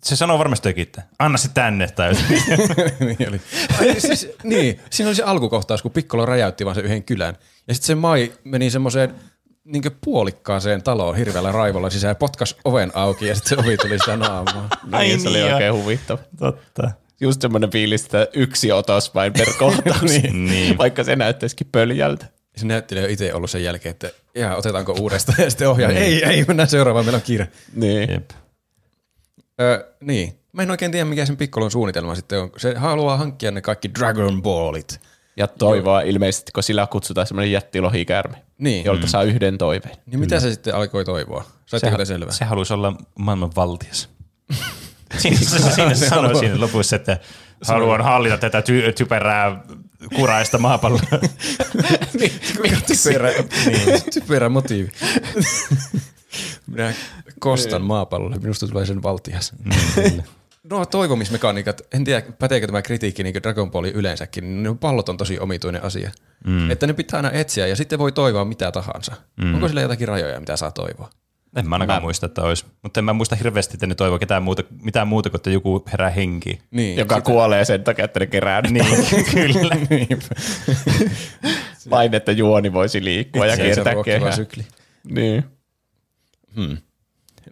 [0.03, 2.13] se sanoo varmasti jokin, että anna se tänne tai
[2.99, 3.41] niin, oli.
[3.79, 7.37] Ai, siis, niin, siinä oli se alkukohtaus, kun Piccolo räjäytti vaan sen yhden kylän.
[7.67, 9.15] Ja sitten se Mai meni semmoiseen
[9.63, 14.17] niin puolikkaaseen taloon hirveällä raivolla sisään, potkas oven auki ja sitten se ovi tuli sitä
[14.17, 14.67] naamaa.
[14.91, 16.19] Ai niin, se oli niin, oikein huvittava.
[16.37, 16.91] Totta.
[17.21, 20.01] Just semmoinen fiilis, että yksi otos vain per kohtaus,
[20.31, 20.77] Niin.
[20.77, 22.25] vaikka se näyttäisikin pöljältä.
[22.55, 25.37] Se näyttelijä on itse ollut sen jälkeen, että jaa, otetaanko uudestaan.
[25.43, 27.47] Ja sitten ohjaa, ei, ei, mennään seuraavaan, meillä on kiire.
[27.75, 28.09] Niin.
[28.11, 28.29] Jep.
[29.61, 30.39] Öö, niin.
[30.53, 32.51] Mä en oikein tiedä, mikä sen Piccolon suunnitelma sitten on.
[32.57, 35.01] Se haluaa hankkia ne kaikki Dragon Ballit.
[35.37, 38.85] Ja toivoa ilmeisesti, kun sillä kutsutaan semmoinen jättilohikäärme, Niin.
[38.85, 39.95] jolta saa yhden toiveen.
[40.05, 41.43] Niin mitä se sitten alkoi toivoa?
[42.03, 42.31] Selvää?
[42.31, 44.09] Se haluaisi olla maailman valtias.
[45.17, 45.37] siinä,
[45.71, 47.19] siinä se sanoi siinä lopussa, että
[47.67, 49.63] haluan hallita tätä ty- typerää
[50.15, 51.01] kuraista maapalloa.
[52.87, 53.29] typerä,
[53.65, 54.01] niin.
[54.13, 54.91] typerä motiivi.
[56.67, 56.93] Minä
[57.39, 59.53] kostan maapallolle, minusta tulee sen valtias.
[60.63, 65.17] No toivomismekaniikat, en tiedä päteekö tämä kritiikki niin Dragon Ballin yleensäkin, niin ne pallot on
[65.17, 66.11] tosi omituinen asia.
[66.45, 66.71] Mm.
[66.71, 69.15] Että ne pitää aina etsiä ja sitten voi toivoa mitä tahansa.
[69.41, 69.53] Mm.
[69.53, 71.09] Onko sillä jotakin rajoja, mitä saa toivoa?
[71.55, 72.65] En mä ainakaan Mä- muista, että olisi.
[72.83, 75.85] Mutta en mä muista hirveästi, että ne toivoo ketään muuta, mitään muuta kuin, että joku
[75.91, 76.61] herää henkiin.
[76.71, 78.85] Niin, Joka kuolee sen takia, että ne kerää niin.
[79.33, 79.75] Kyllä.
[81.89, 84.31] vain, että juoni voisi liikkua ja kiertää kehää.
[84.31, 84.65] sykli.
[85.03, 85.43] Niin.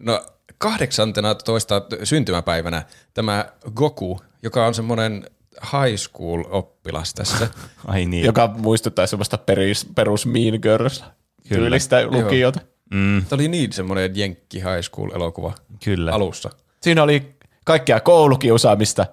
[0.00, 0.26] No
[0.58, 2.82] kahdeksantena toista syntymäpäivänä
[3.14, 3.44] tämä
[3.74, 5.30] Goku, joka on semmoinen
[5.62, 7.48] high school oppilas tässä.
[7.86, 8.24] Ai niin.
[8.24, 11.04] Joka muistuttaa semmoista peris, perus Mean Girls
[11.48, 12.60] tyylistä lukiota.
[12.90, 15.54] Mm, Tämä oli niin semmoinen jenkki high school elokuva
[15.84, 16.12] kyllä.
[16.12, 16.50] alussa.
[16.80, 17.34] Siinä oli
[17.64, 19.06] kaikkea koulukiusaamista,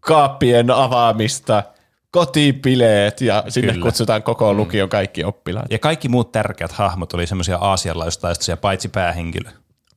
[0.00, 1.62] kaappien avaamista,
[2.10, 3.84] kotipileet ja sinne Kyllä.
[3.84, 5.66] kutsutaan koko lukion kaikki oppilaat.
[5.70, 9.50] Ja kaikki muut tärkeät hahmot oli semmoisia aasialaistaistoisia, paitsi päähenkilö.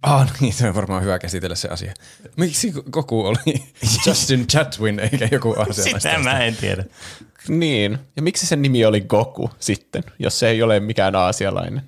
[0.04, 1.94] Ah niin, se on varmaan hyvä käsitellä se asia.
[2.38, 3.64] Miksi Goku oli
[4.06, 6.00] Justin Chatwin eikä joku asialaista?
[6.00, 6.84] Sitä mä en tiedä.
[7.48, 7.98] Niin.
[8.16, 11.82] Ja miksi sen nimi oli Goku sitten, jos se ei ole mikään aasialainen?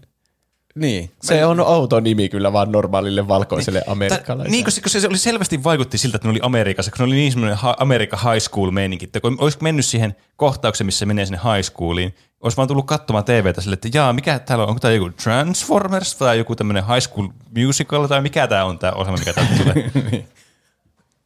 [0.78, 1.12] Niin.
[1.22, 4.52] Se on outo nimi kyllä vaan normaalille valkoiselle amerikkalaiselle.
[4.52, 7.32] Niin, koska se oli selvästi vaikutti siltä, että ne oli Amerikassa, kun ne oli niin
[7.32, 11.26] semmoinen ha- Amerikan high school meininki, että kun olisi mennyt siihen kohtaukseen, missä se menee
[11.26, 14.80] sinne high schooliin, olisi vaan tullut katsomaan TVtä sille, että jaa, mikä täällä on, onko
[14.80, 17.28] tämä joku Transformers tai joku tämmöinen high school
[17.58, 20.24] musical tai mikä tämä on tämä ohjelma, mikä täältä tulee.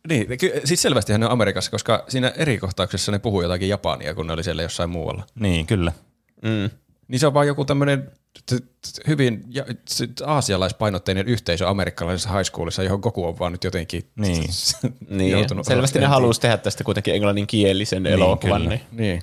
[0.10, 4.14] Niin, ky- siis selvästi ne on Amerikassa, koska siinä eri kohtauksessa ne puhuu jotakin japania,
[4.16, 5.24] kun ne oli siellä jossain muualla.
[5.36, 5.92] niin, kyllä.
[7.12, 8.12] Niin se on vaan joku tämmöinen
[9.08, 9.44] hyvin
[10.26, 14.44] aasialaispainotteinen yhteisö amerikkalaisessa high schoolissa, johon Goku on vaan nyt jotenkin Niin.
[15.10, 18.62] Niin, joutunut selvästi ne halusi tehdä tästä kuitenkin englanninkielisen elokuvan.
[18.62, 18.76] kyllä.
[18.76, 18.82] Niin.
[18.92, 19.22] Niin.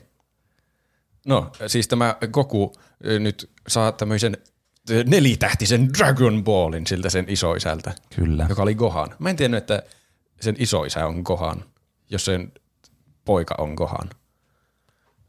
[1.26, 2.72] No, siis tämä Goku
[3.18, 4.36] nyt saa tämmöisen
[5.06, 8.46] nelitähtisen Dragon Ballin siltä sen isoisältä, Kyllä.
[8.48, 9.14] joka oli Gohan.
[9.18, 9.82] Mä en tiennyt, että
[10.40, 11.64] sen isoisä on Gohan,
[12.10, 12.52] jos sen
[13.24, 14.10] poika on Gohan.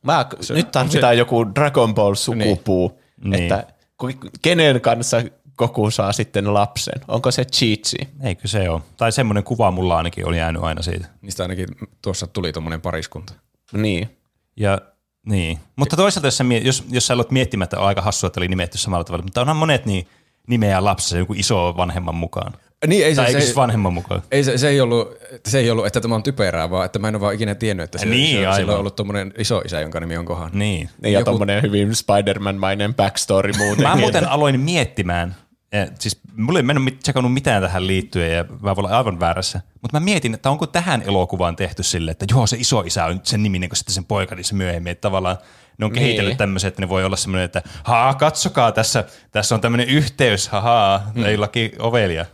[0.03, 3.43] Mä, Se- nyt tarvitaan joku Dragon Ball sukupuu, Niin.
[3.43, 3.63] että
[3.97, 5.17] ku- kenen kanssa
[5.57, 7.01] Goku saa sitten lapsen?
[7.07, 8.07] Onko se Chi-Chi?
[8.23, 8.81] Eikö se ole?
[8.97, 11.07] Tai semmoinen kuva mulla ainakin oli jäänyt aina siitä.
[11.21, 11.67] Niistä ainakin
[12.01, 13.33] tuossa tuli tuommoinen pariskunta.
[13.73, 14.17] Niin.
[14.57, 14.81] Ja
[15.25, 15.59] niin.
[15.75, 18.77] Mutta toisaalta, jos sä, jos, jos sä aloit miettimättä, on aika hassua, että oli nimetty
[18.77, 20.07] samalla tavalla, mutta onhan monet niin
[20.47, 22.53] nimeä lapsessa joku iso vanhemman mukaan.
[22.87, 24.21] Niin, ei se, Tai se, se, siis vanhemman mukaan?
[24.31, 25.13] ei, se, se, ei ollut,
[25.47, 27.83] se ei ollut, että tämä on typerää, vaan että mä en ole vaan ikinä tiennyt,
[27.83, 30.49] että se, Niin, se, sillä on ollut tuommoinen iso isä, jonka nimi on Gohan.
[30.53, 30.89] Niin.
[31.01, 33.87] Niin, ja Joku- tommonen hyvin Spider-Man-mainen backstory muutenkin.
[33.87, 35.35] Mä muuten aloin miettimään,
[35.71, 39.19] ja siis mulla ei mennyt mit- tsekannut mitään tähän liittyen ja mä voin olla aivan
[39.19, 43.05] väärässä, mutta mä mietin, että onko tähän elokuvaan tehty sille, että joo se iso isä
[43.05, 45.37] on sen niminen kuin sitten sen poika niissä myöhemmin, että tavallaan
[45.77, 46.37] ne on kehitellyt Niin.
[46.37, 51.11] tämmöisen, että ne voi olla semmoinen, että haa katsokaa tässä, tässä on tämmöinen yhteys, hahaa,
[51.15, 51.25] hmm.
[51.25, 52.25] ei laki ovelia.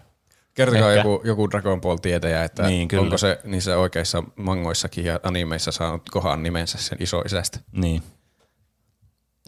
[0.55, 0.99] Kertokaa Ehkä.
[1.09, 3.03] joku, joku Dragon Ball tietäjä, että Niin, kyllä.
[3.03, 7.59] onko se niissä oikeissa mangoissakin ja animeissa saanut Gohan nimensä sen isoisästä.
[7.71, 8.03] Niin.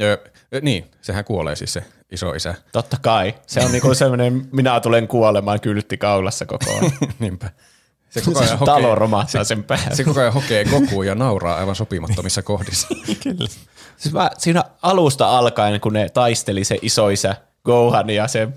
[0.01, 0.17] Öö,
[0.61, 2.55] niin, sehän kuolee siis se isoisä.
[2.71, 3.35] Totta kai.
[3.47, 6.91] Se on niinku semmoinen, minä tulen kuolemaan kyltti kaulassa koko ajan.
[7.19, 7.49] Niinpä.
[8.09, 9.95] Se koko ajan talo hokee, romahtaa sen päälle.
[9.95, 12.87] se koko ajan hokee Goku ja nauraa aivan sopimattomissa kohdissa.
[13.97, 17.35] Siis mä, siinä alusta alkaen, kun ne taisteli se isoisä
[17.65, 18.47] Gohan ja se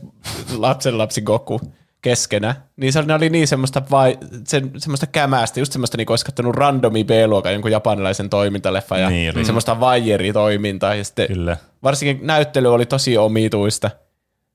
[0.56, 1.60] lapsen lapsi Goku
[2.02, 6.24] keskenä, niin se oli niin semmoista, vai, sen, semmoista kämäästä, just semmoista niin kuin olisi
[6.24, 9.44] kattonut randomi B-luokan jonkun japanilaisen toimintaleffa ja Niin oli.
[9.44, 11.56] semmoista vaijeritoimintaa ja sitten Kyllä.
[11.82, 13.90] varsinkin näyttely oli tosi omituista,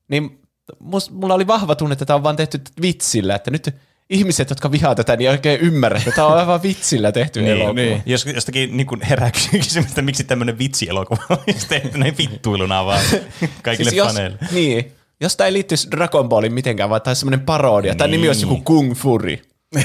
[0.07, 0.39] niin
[0.79, 3.75] must, mulla oli vahva tunne, että tämä on vaan tehty vitsillä, että nyt
[4.09, 7.51] ihmiset, jotka vihaa tätä, niin ei oikein ymmärrä, että tämä on aivan vitsillä tehty Niin,
[7.51, 7.73] elokuva.
[7.73, 8.03] niin.
[8.05, 13.01] Jos jostakin niin herää kysymys, että miksi tämmöinen vitsielokuva olisi tehty näin vittuiluna vaan
[13.63, 14.37] kaikille Siis jos, faneille.
[14.51, 17.95] niin, jos tämä ei liittyisi Dragon Ballin mitenkään, vaan tämä olisi semmoinen parodia.
[17.95, 18.63] Tämä nimi olisi joku Niin.
[18.63, 19.37] Kung Fury.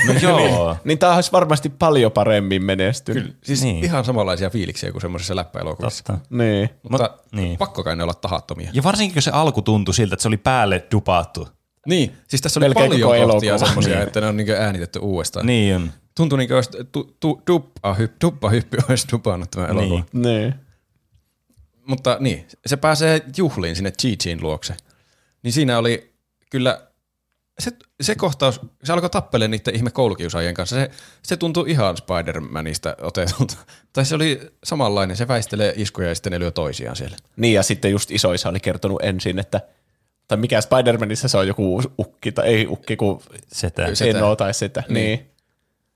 [0.07, 0.77] No joo.
[0.85, 3.37] Niin tää olisi varmasti paljon paremmin menestynyt.
[3.45, 3.75] Siis Niin.
[3.75, 3.85] niin.
[3.85, 6.05] ihan samanlaisia fiiliksiä kuin semmoisessa läppäelokuvassa.
[6.05, 6.27] Totta.
[6.31, 6.71] Niin.
[6.91, 7.45] Mutta Mut- niin.
[7.45, 7.59] niin.
[7.59, 8.71] pakko kai ne olla tahattomia.
[8.73, 11.49] Ja varsinkin, kun se alku tuntui siltä, että se oli päälle dupaattu.
[11.87, 13.67] Niin, siis tässä oli Melkein paljon kohtia elokuva.
[13.67, 14.07] semmoisia, Niin.
[14.07, 15.47] että ne on niinku äänitetty uudestaan.
[15.47, 15.91] Niin on.
[16.17, 17.43] Tuntui niin kuin olisi tu, tu,
[18.89, 19.95] olisi dupannut tämä elokuva.
[19.95, 20.05] Niin.
[20.13, 20.23] Niin.
[20.41, 20.55] Niin.
[21.87, 24.75] Mutta niin, se pääsee juhliin sinne Chi-Chin luokse.
[25.43, 26.13] Niin siinä oli
[26.51, 26.81] kyllä,
[27.59, 30.77] se, se kohtaus, se alkoi tappelemaan niiden ihme koulukiusaajien kanssa.
[30.77, 30.91] Se,
[31.23, 33.57] se tuntui ihan Spider-Manista otetulta.
[33.93, 37.17] Tai se oli samanlainen, se väistelee iskuja ja sitten ne lyö toisiaan siellä.
[37.37, 39.61] Niin, ja sitten just isoisa oli kertonut ensin, että
[40.29, 43.23] tai mikä Spider-Manissa se on joku ukki, tai ei ukki, kun
[43.53, 43.95] Setä.
[43.95, 44.19] Setä.
[44.19, 44.83] Eno tai sitä.
[44.89, 44.95] Niin.
[44.95, 45.31] niin.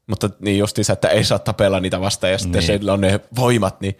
[0.06, 2.66] Mutta niin justiinsa, että ei saa tapella niitä vastaan, ja sitten Niin.
[2.78, 3.98] sillä on ne voimat, niin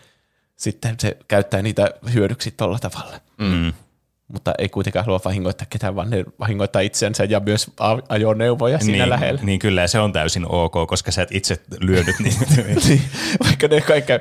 [0.57, 3.21] sitten se käyttää niitä hyödyksi tolla tavalla.
[3.39, 3.73] Mm.
[4.29, 7.71] Mutta ei kuitenkaan halua vahingoittaa ketään, vaan ne vahingoittaa itsensä ja myös
[8.09, 9.41] ajoneuvoja siinä niin, lähellä.
[9.43, 12.45] Niin kyllä, ja se on täysin ok, koska sä et itse lyönyt niitä.
[12.89, 13.03] Niin,
[13.45, 14.13] vaikka ne kaikki,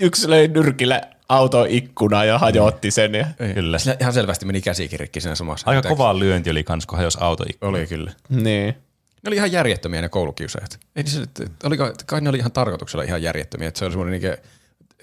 [0.00, 3.14] yksi löi nyrkillä auton ikkunaa ja hajotti sen.
[3.14, 3.78] Ja, Kyllä.
[3.78, 5.70] Sillä ihan selvästi meni käsikirikki siinä samassa.
[5.70, 8.12] Aika kova lyönti oli kans, kun hajosi auto Oli kyllä.
[8.28, 8.74] niin.
[9.22, 10.80] Ne oli ihan järjettömiä ne koulukiusaajat.
[10.96, 11.20] Ei niissä,
[11.64, 14.38] oliko, kai ne oli ihan tarkoituksella ihan järjettömiä, että se oli semmoinen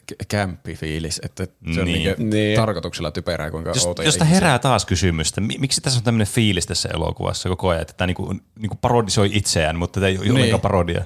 [0.09, 2.03] niinku kämppi fiilis, että se on Niin.
[2.03, 2.55] niinku Niin.
[2.59, 4.35] tarkoituksella typerää, kuinka Jos, outoja josta ihmisiä.
[4.39, 8.05] herää taas kysymystä, mi- miksi tässä on tämmöinen fiilis tässä elokuvassa koko ajan, että tämä
[8.07, 10.35] niinku, niinku parodisoi itseään, mutta tämä ei ole Niin.
[10.35, 11.05] ollenkaan parodia.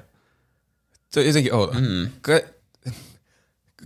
[1.09, 1.73] Se on jotenkin outo.
[1.79, 2.09] Mm.
[2.21, 2.39] Ka-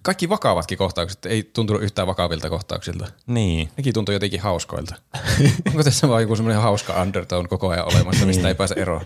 [0.02, 3.08] kaikki vakavatkin kohtaukset ei tuntunut yhtään vakavilta kohtauksilta.
[3.28, 3.70] Niin.
[3.78, 4.96] Nekin tuntui jotenkin hauskoilta.
[5.68, 9.06] Onko tässä vaan joku semmoinen hauska undertone koko ajan olemassa, mistä ei pääse eroon?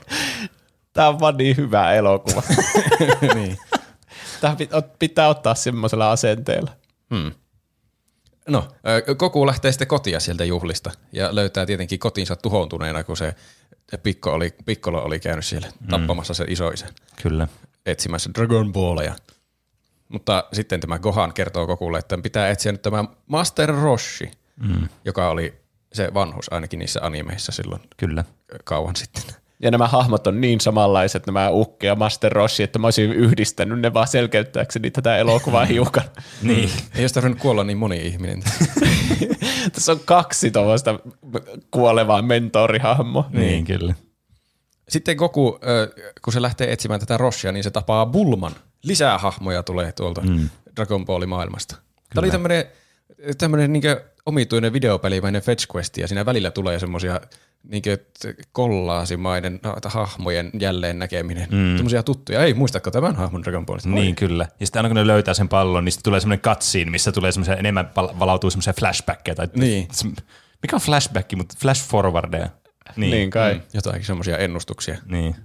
[0.93, 2.43] Tämä on vaan niin hyvä elokuva.
[3.35, 3.57] niin.
[4.41, 6.71] Tämä pit- pitää ottaa semmoisella asenteella.
[8.47, 8.67] No,
[9.07, 13.35] ö, Koku lähtee sitten kotia sieltä juhlista ja löytää tietenkin kotinsa tuhoutuneena, kun se
[14.03, 16.89] Pikko oli, Piccolo oli käynyt siellä tappamassa sen isoisen
[17.21, 17.47] Kyllä.
[17.85, 19.15] etsimässä Dragon Ballia.
[20.09, 24.31] Mutta sitten tämä Gohan kertoo Kokulle, että pitää etsiä nyt tämä Master Roshi,
[24.63, 24.89] mm.
[25.05, 25.53] joka oli
[25.93, 28.23] se vanhus ainakin niissä animeissa silloin Kyllä.
[28.63, 29.23] kauan sitten.
[29.61, 33.79] Ja nämä hahmot on niin samanlaiset, nämä Ukke ja Master Roshi, että mä olisin yhdistänyt
[33.79, 36.03] ne vaan selkeyttääkseni tätä elokuvaa hiukan.
[36.41, 36.69] Niin.
[36.95, 38.43] Ei olisi tarvinnut kuolla niin moni ihminen.
[39.73, 40.99] Tässä on kaksi tuollaista
[41.71, 43.29] kuolevaa mentorihahmoa.
[43.33, 43.93] niin, kyllä.
[44.89, 45.59] Sitten Goku,
[46.21, 48.51] kun se lähtee etsimään tätä Roshia, niin se tapaa Bulman.
[48.83, 50.49] Lisää hahmoja tulee tuolta mm.
[50.75, 51.75] Dragon Ballin maailmasta.
[52.15, 52.65] Tämä oli tämmöinen,
[53.37, 53.83] tämmöinen niin
[54.29, 57.21] omituinen videopelimäinen Fetch Quest, ja siinä välillä tulee semmoisia
[57.63, 57.83] niin
[58.51, 61.47] kollaasimainen no, hahmojen jälleen näkeminen.
[61.51, 61.75] Mm.
[61.75, 62.43] Tämmöisiä tuttuja.
[62.43, 63.89] Ei, muistatko tämän hahmon Dragon Ballista?
[63.89, 64.47] Niin, kyllä.
[64.59, 67.31] Ja sitten aina kun ne löytää sen pallon, niin sitten tulee semmoinen cutscene, missä tulee
[67.31, 69.35] semmoisia enemmän valautuu semmoisia flashbackkejä.
[69.35, 69.87] Tai Niin.
[69.91, 70.07] se-
[70.61, 72.49] mikä on flashback, mutta flash forwardeja.
[72.95, 73.11] Niin.
[73.11, 73.53] Niin kai.
[73.53, 73.61] Mm.
[73.73, 74.97] Jotain semmoisia ennustuksia.
[75.05, 75.35] niin.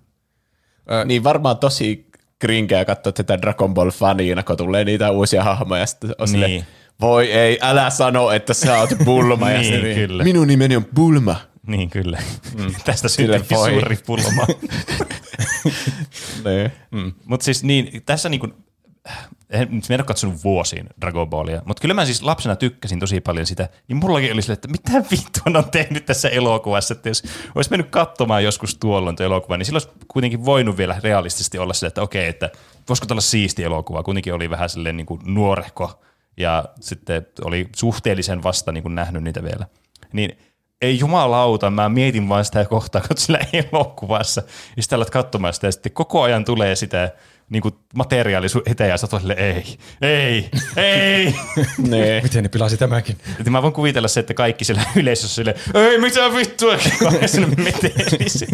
[1.04, 2.06] Niin varmaan tosi
[2.38, 5.80] krinkeä katsoa tätä Dragon Ball faniina, kun tulee niitä uusia hahmoja.
[5.80, 6.40] Ja sitten on niin.
[6.40, 6.64] Niin.
[7.00, 9.50] Voi ei, älä sano, että sä oot Bulma.
[9.50, 10.24] ja Niin, sitten, kyllä.
[10.24, 11.36] Minun nimeni on Bulma.
[11.66, 12.18] Niin, kyllä.
[12.58, 12.74] Mm.
[12.84, 13.70] Tästä Sille voi.
[13.70, 14.46] suuri pulma.
[16.44, 16.72] Niin.
[16.90, 17.12] mm.
[17.24, 18.48] Mutta siis niin, tässä niinku,
[19.50, 23.46] en, en ole katsonut vuosiin Dragon Ballia, mutta kyllä mä siis lapsena tykkäsin tosi paljon
[23.46, 27.22] sitä, niin mullakin oli silleen, että mitä vittua on tehnyt tässä elokuvassa, että jos
[27.54, 31.74] olisi mennyt katsomaan joskus tuolloin tuo elokuva, niin silloin olisi kuitenkin voinut vielä realistisesti olla
[31.74, 32.50] sille, että okei, että
[32.88, 36.02] voisiko olla siisti elokuva, kuitenkin oli vähän silleen niin kuin nuorehko
[36.36, 39.66] ja sitten oli suhteellisen vasta niin kuin nähnyt niitä vielä.
[40.12, 40.38] Niin
[40.82, 44.42] ei jumalauta, mä mietin vaan sitä kohtaa, kun sillä elokuvassa,
[44.76, 47.10] ja sitten alat katsomaan sitä, ja sitten koko ajan tulee sitä
[47.50, 49.06] niin kuin materiaali sun eteen, ja sä
[49.36, 51.34] ei, ei, ei.
[51.90, 52.22] Niin.
[52.22, 53.18] Miten ne pilasi tämäkin?
[53.40, 57.46] Et mä voin kuvitella se, että kaikki siellä yleisössä silleen, ei mitä vittua, kun sinne
[57.46, 58.46] metelisi.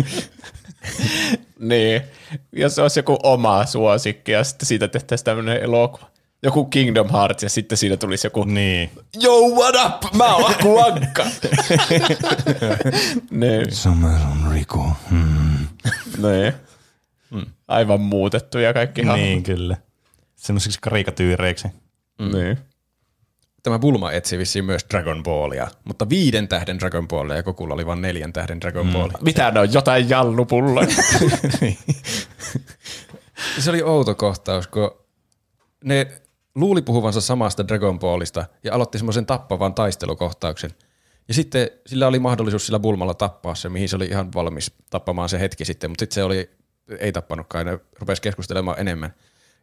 [1.59, 2.03] niin.
[2.57, 6.11] Ja se olisi joku oma suosikki, ja sitten siitä tehtäisiin tämmöinen elokuva.
[6.43, 8.91] Joku Kingdom Hearts, ja sitten siinä tulisi joku, Niin.
[9.23, 10.15] Yo, what up?
[10.15, 11.27] Mä oon Aku Ankka.
[13.31, 14.87] niin, Summer on Riku.
[15.11, 15.69] Hmm.
[16.23, 16.53] niin.
[17.69, 19.25] Aivan muutettu ja kaikki hahmot.
[19.25, 19.77] Niin, kyllä.
[20.37, 21.69] Semmoisiksi karikatyyreiksi.
[22.19, 22.33] Mm.
[22.33, 22.59] Niin.
[23.63, 27.87] Tämä Bulma etsi vissiin myös Dragon Ballia, mutta viiden tähden Dragon Ballia ja Kokulla oli
[27.87, 28.93] vain neljän tähden Dragon mm.
[28.93, 29.19] Ballia.
[29.21, 29.73] Mitä ne on?
[29.73, 30.89] Jotain jallupulloja?
[33.59, 34.91] Se oli outo kohtaus, kun
[35.85, 36.20] ne
[36.55, 40.71] luuli puhuvansa samasta Dragon Ballista ja aloitti semmoisen tappavan taistelukohtauksen.
[41.29, 45.29] Ja sitten sillä oli mahdollisuus sillä Bulmalla tappaa se, mihin se oli ihan valmis tappamaan
[45.29, 46.51] se hetki sitten, mutta sitten se oli,
[46.99, 49.15] ei tappanutkaan, ne rupesi keskustelemaan enemmän.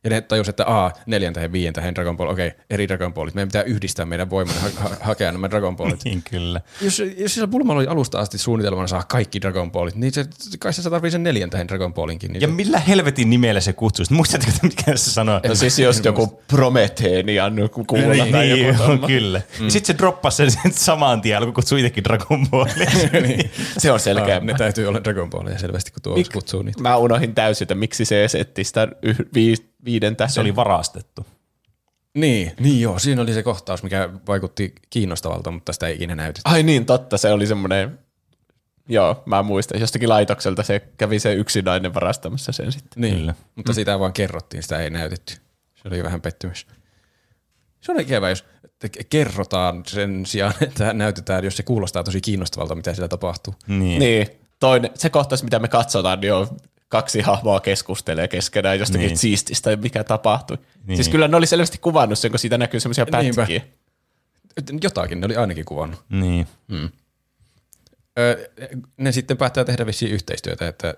[0.03, 3.36] Ja ne tajus, että a, neljän tähän viien tähän Dragon Ball, okei, eri Dragon Ballit.
[3.36, 6.03] Meidän pitää yhdistää meidän voimamme ha- ha- hakea nämä Dragon Ballit.
[6.03, 6.61] Niin kyllä.
[6.82, 10.26] Jos, jos sillä Bulmalla oli alusta asti suunnitelmana saa kaikki Dragon Ballit, niin se,
[10.60, 12.32] kai se tarvii sen neljän tähän Dragon Ballinkin.
[12.34, 14.06] Niin Ja se, millä helvetin nimellä se kutsui?
[14.10, 15.40] Muistatteko, että mikä se sanoi?
[15.48, 17.53] No siis just joku Prometheenian
[17.88, 19.07] kuulla Niin, tai niin, joku on, tommo.
[19.07, 19.41] kyllä.
[19.60, 19.69] Mm.
[19.69, 22.91] Sitten se droppasi sen, sen saman tien, alkoi kutsua itsekin Dragon Ballia.
[23.78, 24.36] Se on selkeä.
[24.36, 26.30] Aa, ne täytyy olla Dragon Ballia selvästi, kun tuo Mik?
[26.34, 26.82] kutsuu niitä.
[26.82, 29.56] Mä unohdin täysin, että miksi se esetti sitä yh, vi,
[29.88, 30.34] viiden tähden.
[30.34, 31.26] se oli varastettu.
[32.14, 36.41] Niin, niin joo, siinä oli se kohtaus, mikä vaikutti kiinnostavalta, mutta sitä ei ikinä näytetty.
[36.45, 37.99] Ai niin, totta, se oli semmoinen,
[38.89, 43.01] joo, mä muistan, jostakin laitokselta se kävi se yksinäinen varastamassa sen sitten.
[43.01, 43.34] Niin, Kyllä.
[43.55, 45.34] mutta sitä vaan kerrottiin, sitä ei näytetty.
[45.76, 46.68] Se oli vähän pettymys.
[47.81, 48.45] Se on ikävä, jos
[49.09, 53.55] kerrotaan sen sijaan, että näytetään, jos se kuulostaa tosi kiinnostavalta, mitä siellä tapahtuu.
[53.68, 53.99] Niin.
[53.99, 54.27] Niin,
[54.59, 56.47] toinen, se kohtaus, mitä me katsotaan, niin on
[56.88, 59.18] kaksi hahmoa keskustelee keskenään jostakin Niin.
[59.18, 60.57] siististä, mikä tapahtui.
[60.57, 60.68] Niin.
[60.88, 60.97] Niin.
[60.97, 63.41] Siis kyllä ne oli selvästi kuvannut sen, kun siitä näkyy semmoisia Niinpä.
[63.41, 63.61] pätkiä.
[64.84, 65.99] Jotakin, ne oli ainakin kuvannut.
[66.09, 66.47] niin.
[68.19, 68.47] Öö,
[68.97, 70.93] ne sitten päättää tehdä vissiin yhteistyötä, että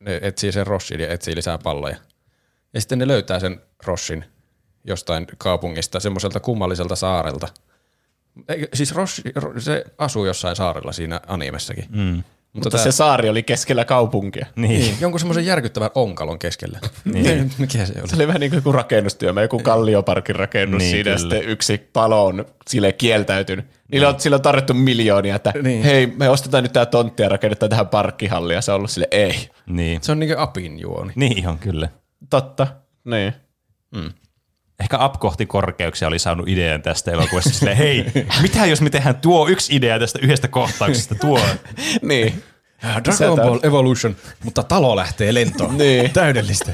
[0.00, 1.96] ne etsii sen Rossin ja etsii lisää palloja.
[2.74, 4.24] Ja sitten ne löytää sen Rossin
[4.84, 7.48] jostain kaupungista, semmoiselta kummalliselta saarelta.
[8.48, 9.22] Eikö, siis Ross,
[9.58, 11.84] se asuu jossain saarella siinä animessakin.
[11.88, 12.22] Mm.
[12.52, 12.80] Mutta tää...
[12.84, 14.46] se saari oli keskellä kaupunkia.
[14.56, 14.80] Niin.
[14.80, 16.78] Niin, jonkun semmoisen järkyttävän onkalon keskellä.
[17.04, 17.50] Niin.
[17.58, 18.08] Mikä se oli?
[18.08, 21.18] Se oli vähän niin kuin joku rakennustyömä, joku kallioparkin rakennus Niin, niin, siinä, kyllä.
[21.18, 23.66] sitten yksi palo on sille kieltäytynyt.
[23.92, 25.64] Niillä on, sillä on tarjottu miljoonia, että Niin.
[25.64, 25.82] niin.
[25.82, 29.08] hei, me ostetaan nyt tämä tontti ja rakennetaan tähän parkkihalli, ja se on ollut sille
[29.10, 29.48] ei.
[29.66, 30.02] Niin.
[30.02, 31.12] Se on niinku apin juoni.
[31.16, 31.88] niin on kyllä.
[32.30, 32.66] Totta,
[33.04, 33.32] niin.
[34.80, 37.50] Ehkä Up kohti korkeuksia oli saanut idean tästä elokuvasta.
[37.50, 38.06] Silleen, hei,
[38.42, 41.40] mitä jos me tehdään tuo yksi idea tästä yhdestä kohtauksesta, tuo.
[42.02, 42.42] niin.
[42.82, 45.78] Dragon Sieltä- Ball Evolution, mutta talo lähtee lentoon.
[45.78, 46.10] Niin.
[46.10, 46.72] Täydellistä.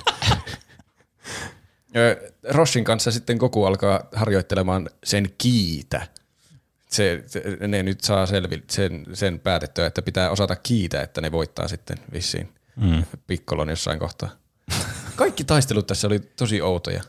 [2.49, 6.07] Rossin kanssa sitten Goku alkaa harjoittelemaan sen kiitä.
[6.89, 11.33] Se, se, ne nyt saa selvi, sen, sen päätettyä, että pitää osata kiitä, että ne
[11.33, 13.05] voittaa sitten vissiin mm.
[13.27, 14.31] Pikkolon jossain kohtaa.
[15.17, 17.03] Kaikki taistelut tässä oli tosi outoja.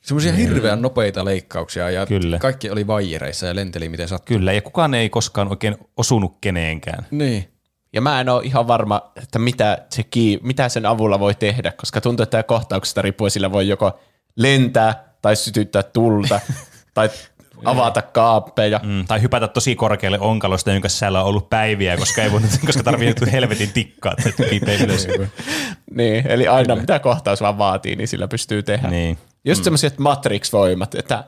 [0.00, 2.38] Semmoisia hirveän nopeita leikkauksia ja Kyllä.
[2.38, 4.36] kaikki oli vaijereissa ja lenteli miten sattuu.
[4.36, 7.06] Kyllä, ja kukaan ei koskaan oikein osunut keneenkään.
[7.10, 7.50] Niin.
[7.92, 11.72] Ja mä en ole ihan varma, että mitä, se kii, mitä sen avulla voi tehdä,
[11.72, 14.00] koska tuntuu, että tämä kohtauksesta riippuen sillä voi joko
[14.36, 16.40] lentää tai sytyttää tulta
[16.94, 17.10] tai
[17.64, 18.80] avata kaappeja.
[18.82, 22.82] Mm, tai hypätä tosi korkealle onkalosta, jonka sisällä on ollut päiviä, koska ei voinut, koska
[22.82, 25.08] tarvii helvetin tikkaa, että ylös.
[25.94, 28.88] Niin, eli aina mitä kohtaus vaan vaatii, niin sillä pystyy tehdä.
[28.88, 29.18] Niin.
[29.44, 31.24] Just semmoiset Matrix-voimat, että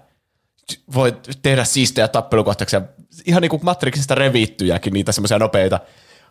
[0.94, 2.82] voi tehdä siistejä tappelukohtauksia,
[3.26, 5.80] ihan niin kuin Matrixista revittyjäkin, niitä semmoisia nopeita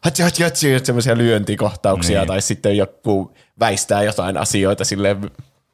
[0.02, 2.28] hatsi, hatsi, hatsi, semmoisia lyöntikohtauksia, Niin.
[2.28, 5.32] tai sitten joku väistää jotain asioita silleen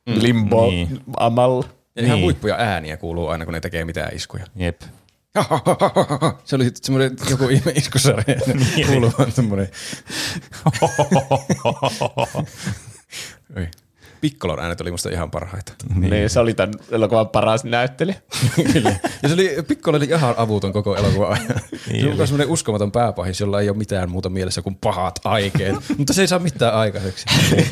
[0.07, 0.99] limbo niin.
[1.17, 1.65] amalla.
[1.95, 2.23] Ja ihan Niin.
[2.23, 4.45] huippuja ääniä kuuluu aina, kun ne tekee mitään iskuja.
[4.55, 4.81] Jep.
[6.45, 8.35] Se oli semmoinen joku ihme iskusarja.
[8.87, 9.69] Kuuluu vaan semmoinen.
[14.21, 15.73] Pikkolon äänet oli musta ihan parhaita.
[15.95, 16.09] Niin.
[16.09, 16.29] niin.
[16.29, 18.21] se oli tämän elokuvan paras näyttelijä.
[18.73, 18.95] Kyllä.
[19.23, 21.61] Ja se oli, Pikkolo oli ihan avuton koko elokuvan ajan.
[21.91, 25.75] Niin se on semmoinen uskomaton pääpahis, jolla ei ole mitään muuta mielessä kuin pahat aikeet.
[25.97, 27.25] mutta se ei saa mitään aikaiseksi.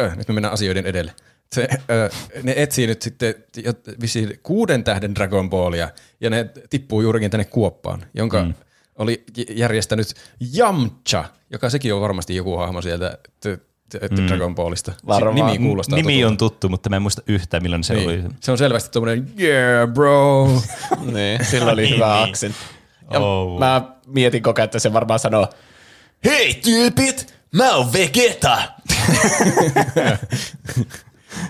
[0.00, 1.14] Ö, nyt me mennään asioiden edelle.
[1.52, 2.10] Se, ö,
[2.42, 5.88] ne etsii nyt sitten jo- vissiin kuuden tähden Dragon Ballia,
[6.20, 8.54] ja ne tippuu juurikin tänne kuoppaan, jonka mm.
[8.98, 10.14] oli järjestänyt
[10.58, 14.92] Yamcha, joka sekin on varmasti joku hahmo sieltä t- t- t- Dragon Ballista.
[15.06, 15.34] Varmaan.
[15.52, 16.28] Nimi kuulostaa Nimi tutulta.
[16.32, 18.08] on tuttu, mutta mä en muista yhtään, milloin se Niin.
[18.08, 18.22] oli.
[18.40, 20.48] Se on selvästi tommonen, yeah bro.
[21.14, 22.28] niin, sillä oli Niin, hyvä niin.
[22.30, 22.58] aksentti.
[23.10, 23.58] Ja Oh.
[23.58, 25.48] mä mietin koko ajan, että se varmaan sanoo,
[26.24, 28.58] hei tyypit, mä oon Vegeta.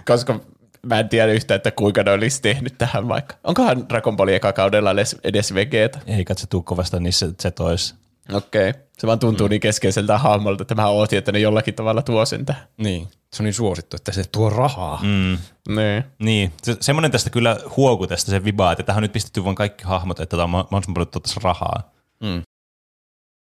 [0.06, 0.40] Koska
[0.86, 3.36] mä en tiedä yhtään, että kuinka ne olisi tehnyt tähän vaikka.
[3.44, 5.98] Onkohan Dragon Ballin eka kaudella edes, edes Vegeta?
[6.06, 7.94] Ei katso tuu kovasta niissä se tois.
[8.32, 8.70] Okei.
[8.70, 8.82] Okay.
[8.98, 9.50] Se vaan tuntuu mm.
[9.50, 12.68] niin keskeiseltä hahmolta, että mä ootin, että ne jollakin tavalla tuo sen tähän.
[12.76, 15.00] Niin, se on niin suosittu, että se tuo rahaa.
[15.02, 15.38] Mm.
[15.74, 16.04] Niin.
[16.18, 19.56] Niin, se, semmoinen tästä kyllä huoku tästä se vibaa, että tähän on nyt pistetty vain
[19.56, 21.92] kaikki hahmot, että tämä on ma- mahdollisimman paljon tuottaisi rahaa.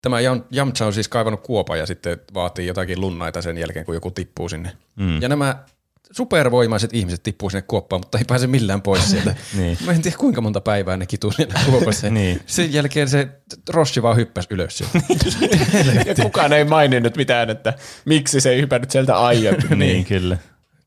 [0.02, 3.96] Tämä Jam- Yamcha on siis kaivannut kuopan ja sitten vaatii jotakin lunnaita sen jälkeen, kun
[3.96, 4.78] joku tippuu sinne.
[4.96, 5.22] Mm.
[5.22, 5.64] Ja nämä
[6.12, 9.36] supervoimaiset ihmiset tippuu sinne kuoppaan, mutta ei pääse millään pois sieltä.
[9.58, 9.78] Niin.
[9.86, 12.10] Mä en tiedä kuinka monta päivää ne kituu siellä kuopassa.
[12.18, 12.42] Niin.
[12.46, 13.28] Sen jälkeen se
[13.70, 15.00] Rossi vaan hyppäsi ylös sieltä.
[16.10, 17.74] Ja kukaan ei maininnut mitään, että
[18.06, 19.80] miksi se ei hypännyt sieltä aiemmin.
[19.80, 20.38] niin, kyllä.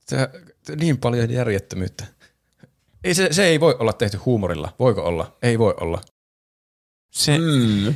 [0.06, 0.28] se,
[0.80, 2.05] niin paljon järjettömyyttä.
[3.05, 4.74] Ei se, se ei voi olla tehty huumorilla.
[4.78, 5.36] Voiko olla?
[5.42, 6.01] Ei voi olla.
[7.10, 7.94] Se, Mm.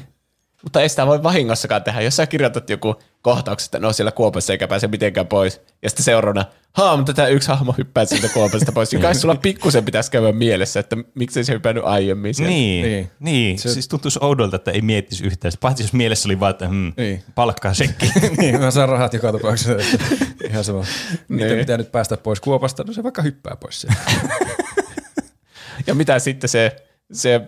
[0.62, 2.00] Mutta ei sitä voi vahingossakaan tehdä.
[2.00, 2.94] Jos sä kirjoitat joku
[3.24, 5.60] kohtaukset, että ne on siellä kuopassa eikä pääse mitenkään pois.
[5.82, 8.92] Ja sitten seuraavana, haa, mutta tämä yksi hahmo hyppää sieltä kuopasta pois.
[8.92, 12.50] Ja kai sulla pikkusen pitäisi käydä mielessä, että miksei se hypännyt aiemmin sieltä.
[12.50, 13.10] Niin, Niin.
[13.20, 13.58] niin.
[13.58, 15.52] Se- siis tuntuisi oudolta, että ei miettisi yhtään.
[15.60, 17.24] Paitsi jos mielessä oli vaan, että hmm, Niin.
[17.34, 18.06] palkkaa sekki.
[18.38, 19.72] niin, mä saan rahat joka tapauksessa.
[20.50, 20.84] Ihan sama.
[21.28, 21.58] Miten Niin.
[21.58, 22.84] pitää nyt päästä pois kuopasta?
[22.86, 24.00] No se vaikka hyppää pois sieltä.
[25.86, 26.76] Ja mitä sitten se,
[27.12, 27.40] se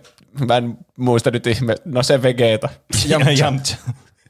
[0.47, 2.69] mä en muista nyt ihme, no se Vegeta.
[3.07, 3.31] Jamcha.
[3.31, 3.75] Jamcha.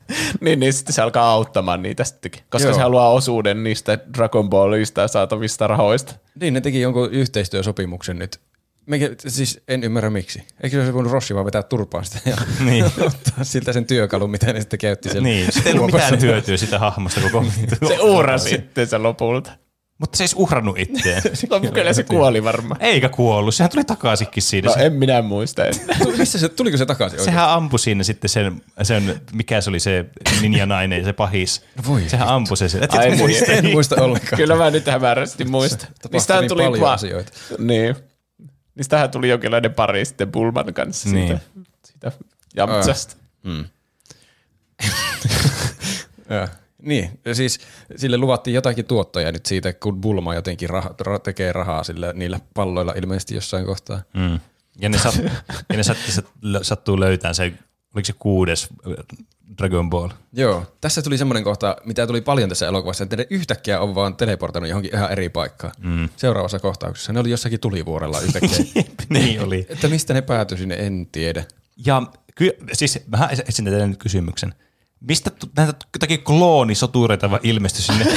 [0.42, 2.76] niin, niin sitten se alkaa auttamaan niitä sittenkin, koska Joo.
[2.76, 6.14] se haluaa osuuden niistä Dragon Ballista saatavista rahoista.
[6.40, 8.40] niin, ne teki jonkun yhteistyösopimuksen nyt.
[8.86, 10.44] Mikä, siis en ymmärrä miksi.
[10.64, 12.36] Eikö se olisi voinut Rossi vaan vetää turpaan sitä ja
[12.66, 12.86] Niin.
[13.08, 16.16] ottaa siltä sen työkalun, mitä ne sitten käytti siellä niin, sitten ei ollut kuopassa.
[16.16, 17.46] mitään hyötyä sitä hahmosta koko
[17.88, 19.52] Se uhrasi sitten se lopulta.
[19.98, 21.22] Mutta se ei uhrannut itseään.
[21.34, 22.82] Silloin kyllä se kuoli varmaan.
[22.82, 24.70] Eikä kuollut, sehän tuli takaisinkin siinä.
[24.70, 25.62] No en minä muista
[26.18, 27.34] Missä se, tuliko se takaisin oikein?
[27.34, 30.06] Sehän ampui siinä sitten sen, sen, mikä se oli se
[30.42, 31.64] ninja nainen, se pahis.
[31.88, 32.66] Voi Sehän ampui se.
[32.82, 33.46] Et Ai et muista.
[33.52, 33.66] niin.
[33.66, 34.38] En muista ollenkaan.
[34.38, 35.80] Kyllä mä nyt hämärästi muistan.
[35.88, 37.32] Tapahtui Niistähän niin tuli paljon va- asioita.
[37.58, 37.96] Niin.
[38.76, 41.28] Niistähän tuli jonkinlainen pari sitten Bulman kanssa Niin.
[41.28, 41.42] siitä,
[41.84, 42.12] siitä
[42.56, 43.16] Jamtsasta.
[46.30, 46.48] Joo.
[46.82, 47.60] Niin, ja siis
[47.96, 52.40] sille luvattiin jotakin tuottoja nyt siitä, kun Bulma jotenkin rah- ra- tekee rahaa sillä, niillä
[52.54, 54.02] palloilla ilmeisesti jossain kohtaa.
[54.14, 54.40] Mm.
[54.80, 55.16] Ja ne, sat,
[55.70, 56.26] ja ne satti, sat,
[56.62, 57.44] sattuu löytämään se,
[57.96, 59.18] oliko se kuudes äh,
[59.58, 60.10] Dragon Ball.
[60.34, 64.16] Joo, tässä tuli semmoinen kohta, mitä tuli paljon tässä elokuvassa, että ne yhtäkkiä on vaan
[64.16, 65.74] teleportannut johonkin ihan eri paikkaan.
[65.80, 66.10] Mm.
[66.16, 68.84] Seuraavassa kohtauksessa ne oli jossakin tulivuorella yhtäkkiä.
[69.10, 69.66] niin oli.
[69.70, 71.44] että mistä ne päätyi sinne, en tiedä.
[71.86, 72.02] Ja
[72.36, 73.30] ky- siis mä
[73.64, 74.54] teille nyt kysymyksen.
[75.00, 78.06] Mistä näitä jotakin kloonisotureita vaan ilmestyi sinne?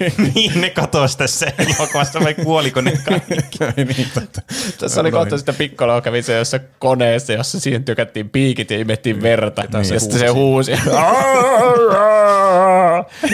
[0.34, 3.34] niin ne katosi tässä elokuvassa vai kuoliko ne kaikki?
[3.76, 4.42] niin, totta.
[4.78, 9.22] Tässä oli kohta sitä Piccoloa kävi se jossain koneessa, jossa siihen tykättiin piikit ja imettiin
[9.22, 9.64] verta.
[9.72, 10.72] Ja, se sitten se huusi.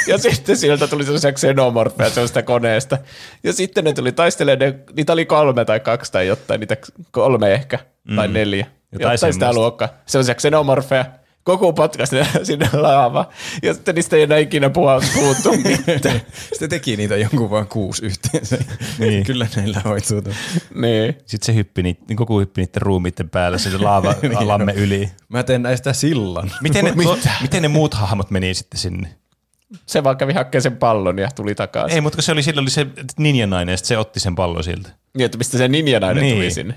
[0.09, 2.99] ja sitten sieltä tuli sellaisia xenomorfeja sellaista koneesta.
[3.43, 6.77] Ja sitten ne tuli taistelemaan, ne- niitä oli kolme tai kaksi tai jotain, niitä
[7.11, 7.79] kolme ehkä,
[8.17, 8.67] tai neljä.
[8.93, 9.89] Jotain Jotain sitä luokkaa.
[10.07, 11.05] Sellaisia xenomorfeja.
[11.45, 13.27] Koko potkasi ne sinne laavaan.
[13.63, 15.53] Ja sitten niistä ei enää ikinä puhuttu
[15.87, 16.21] mitään.
[16.51, 18.59] Sitten teki niitä jonkun vaan kuusi yhteensä.
[18.99, 19.25] Niin.
[19.27, 20.23] Kyllä näillä hoituu.
[20.23, 20.33] tuo.
[20.75, 21.17] niin.
[21.27, 25.11] Sitten se hyppi niitä, niin koko hyppi niiden ruumiitten päällä, se laava Niin lamme yli.
[25.29, 26.53] Mä teen näistä sillan.
[26.61, 29.09] Miten ne, to, miten ne muut hahmot meni sitten sinne?
[29.87, 31.95] Se vaan kävi hakkeen sen pallon ja tuli takaisin.
[31.95, 32.87] Ei, mutta se oli, sillä oli se
[33.19, 34.91] ninja nainen ja se otti sen pallon siltä.
[35.15, 36.31] Niin, että mistä se ninjanainen niin.
[36.31, 36.43] Niin.
[36.43, 36.75] tuli sinne.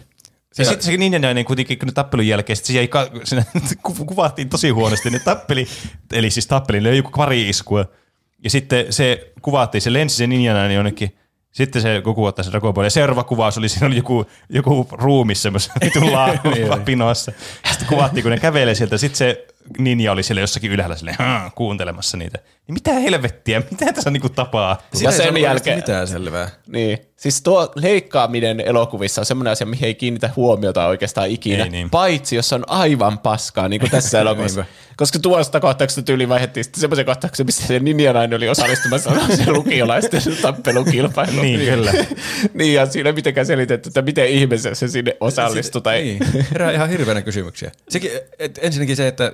[0.58, 3.08] Ja sitten se ninja nainen kuitenkin, kun tappelun jälkeen, se jäi, ka-
[3.84, 5.68] ku- kuvattiin tosi huonosti, ne tappeli,
[6.14, 7.86] eli siis tappeli, ne löi joku pari iskua,
[8.44, 11.16] ja sitten se kuvattiin, se lensi se ninja nainen jonnekin,
[11.52, 14.88] sitten se kun kuvattaa se Dragon Ball, ja seuraava kuvaus oli, siinä oli joku, joku
[14.92, 17.32] ruumis semmoisessa vitun la- pinossa.
[17.70, 19.46] Sitten kuvattiin, kun ne kävelee sieltä, sitten se
[19.78, 21.18] ninja oli siellä jossakin ylhäällä silleen,
[21.56, 22.40] kuuntelemassa niitä.
[22.68, 25.02] Niin mitä helvettiä, mitä tässä niinku tapahtuu?
[25.02, 26.50] Ja sen jälkeen- mitään selvää.
[26.68, 26.98] Niin.
[27.16, 31.64] Siis tuo leikkaaminen elokuvissa on semmoinen asia, mihin ei kiinnitä huomiota oikeastaan ikinä.
[31.64, 31.90] Ei niin.
[31.90, 34.66] Paitsi jos on aivan paskaa, niin kuin tässä elokuvassa.
[34.98, 39.12] Koska tuosta kohtauksesta tyyli vaihdettiin sitten semmoisen kohtauksen, missä se ninjanainen oli osallistumassa
[39.46, 41.42] se lukiolaisten tappelukilpailuun.
[41.42, 41.92] Niin, kyllä.
[42.54, 45.82] niin, ja siinä ei mitenkään selitetty, että miten ihmeessä se sinne osallistui.
[45.82, 46.02] Tai...
[46.02, 46.20] Niin,
[46.52, 47.72] herää ihan hirveänä kysymyksiä.
[47.90, 49.32] Sekin, et ensinnäkin se, että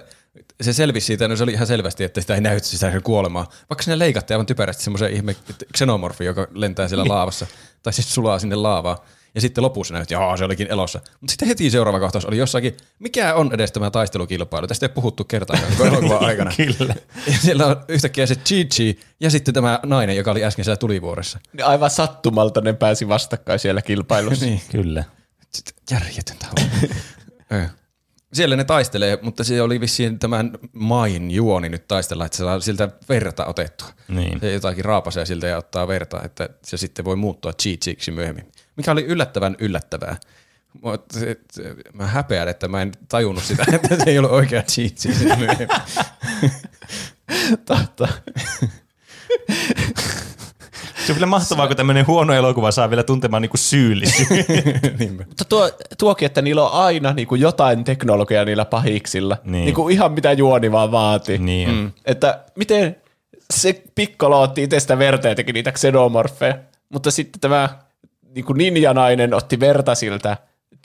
[0.61, 3.49] se selvisi siitä, no se oli ihan selvästi, että sitä ei näytä sitä kuolemaa.
[3.69, 5.35] Vaikka sinne leikattiin aivan typerästi semmoisen ihme
[5.77, 7.47] xenomorfi, joka lentää siellä laavassa,
[7.83, 8.97] tai siis sulaa sinne laavaan.
[9.35, 10.99] Ja sitten lopussa näytti, että se olikin elossa.
[11.21, 14.67] Mutta sitten heti seuraava kohtaus oli jossakin, mikä on edes tämä taistelukilpailu?
[14.67, 16.51] Tästä ei puhuttu kertaakaan koko elokuvan aikana.
[16.57, 16.95] Kyllä.
[17.27, 21.39] Ja siellä on yhtäkkiä se Chi-Chi ja sitten tämä nainen, joka oli äsken siellä tulivuoressa.
[21.53, 24.45] Niin Aivan sattumalta ne pääsi vastakkain siellä kilpailussa.
[24.51, 24.61] Niin.
[24.71, 25.03] Kyllä.
[25.49, 26.69] Sitten järjetöntä on.
[28.33, 32.59] Siellä ne taistelee, mutta se oli vissiin tämän main juoni nyt taistella, että se saa
[32.59, 33.87] siltä verta otettua.
[34.07, 34.39] Niin.
[34.39, 37.77] Se jotakin raapasee siltä ja ottaa verta, että se sitten voi muuttua chi
[38.11, 38.51] myöhemmin.
[38.75, 40.17] Mikä oli yllättävän yllättävää.
[40.83, 44.63] Mä, se, se, mä häpeän, että mä en tajunnut sitä, että se ei ollut oikea
[44.67, 45.67] sitten myöhemmin.
[47.65, 48.07] Totta.
[51.05, 54.43] Se on vielä mahtavaa, kun tämmöinen huono elokuva saa vielä tuntemaan niinku syyllisyyttä.
[54.99, 55.23] Niinpä.
[55.27, 59.37] Mutta tuo, tuokin, että niillä on aina niin kuin jotain teknologiaa niillä pahiksilla.
[59.43, 59.51] Niin.
[59.51, 59.65] Niin.
[59.65, 61.37] niin kuin ihan mitä juoni vaan vaatii.
[61.37, 61.69] Niin.
[61.69, 61.91] Mm.
[62.05, 62.95] Että miten
[63.53, 66.57] se Piccolo otti itsestä verta ja teki niitä xenomorfeja,
[66.89, 67.69] mutta sitten tämä
[68.35, 70.37] niin kuin ninjanainen otti verta siltä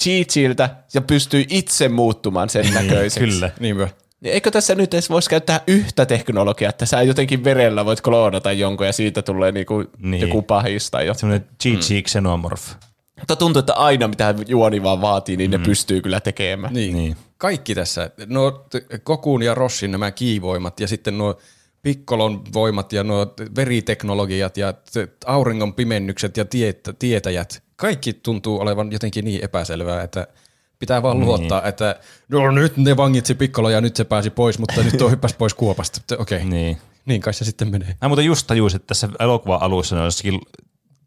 [0.03, 3.31] Chi-Chiltä ja pystyi itse muuttumaan sen näköiseksi.
[3.31, 3.51] Kyllä.
[3.61, 3.89] Niinpä.
[4.21, 8.53] Niin Eikö tässä nyt edes voisi käyttää yhtä teknologiaa, että sä jotenkin verellä voit kloonata
[8.53, 10.21] jonkun ja siitä tulee niinku Niin.
[10.21, 11.19] joku pahis tai jotain.
[11.21, 12.77] Semmoinen GG Xenomorph.
[13.21, 16.75] Mutta tuntuu, että aina mitä juoni vaan vaatii, niin ne pystyy kyllä tekemään.
[16.75, 16.97] Niin.
[16.97, 17.17] Niin.
[17.39, 18.67] Kaikki tässä, no
[19.03, 21.39] Kokun ja Rossin nämä kiivoimat ja sitten nuo
[21.83, 28.93] Pikkolon voimat ja nuo veriteknologiat ja se auringon pimennykset ja tietä, tietäjät, kaikki tuntuu olevan
[28.93, 30.27] jotenkin niin epäselvää, että
[30.79, 34.83] pitää vaan luottaa, että no nyt ne vangitsi Pikkolo ja nyt se pääsi pois, mutta
[34.83, 36.01] nyt on hyppäs pois kuopasta.
[36.19, 36.51] Okei, okay.
[36.51, 36.79] Niin.
[37.07, 37.97] niin kai se sitten menee.
[38.03, 40.41] Mä muuten just tajusin, että tässä elokuvan alussa on jossakin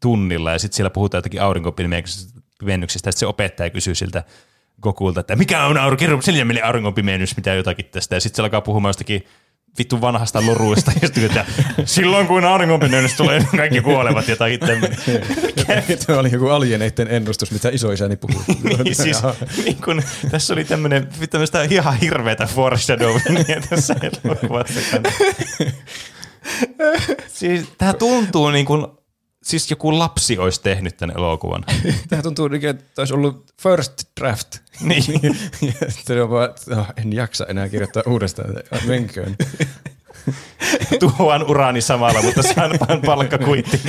[0.00, 4.24] tunnilla ja sitten siellä puhutaan jotakin aurinkopimennyksistä ja sitten se opettaja kysyy siltä
[4.82, 6.20] Gokulta, että mikä on aurinko, kerro
[6.64, 8.16] auringonpimennys, mitä jotakin tästä.
[8.16, 9.24] Ja sitten se alkaa puhumaan jostakin
[9.78, 11.44] vittu vanhasta loruista, ja sitten että
[11.84, 14.98] silloin kun auringonpimennys tulee, niin kaikki kuolevat jotakin tämmöinen.
[16.06, 18.44] Tuo oli joku alieneiden ennustus, mitä isoisäni puhui.
[18.84, 19.18] niin, siis,
[19.64, 23.94] niin kun, tässä oli tämmöinen tämmöistä ihan hirveätä foreshadowingia tässä
[24.24, 24.80] elokuvassa.
[27.28, 28.86] siis tämä tuntuu niin kuin,
[29.42, 31.64] siis joku lapsi olisi tehnyt tämän elokuvan.
[32.08, 34.48] Tämä tuntuu niin, että olisi ollut first draft.
[34.80, 35.04] Niin.
[35.62, 38.54] ja sitten on vaan, että oh, en jaksa enää kirjoittaa uudestaan,
[38.86, 39.36] menköön.
[41.00, 43.80] Tuhoan uraani samalla, mutta saan vaan palkkakuitti.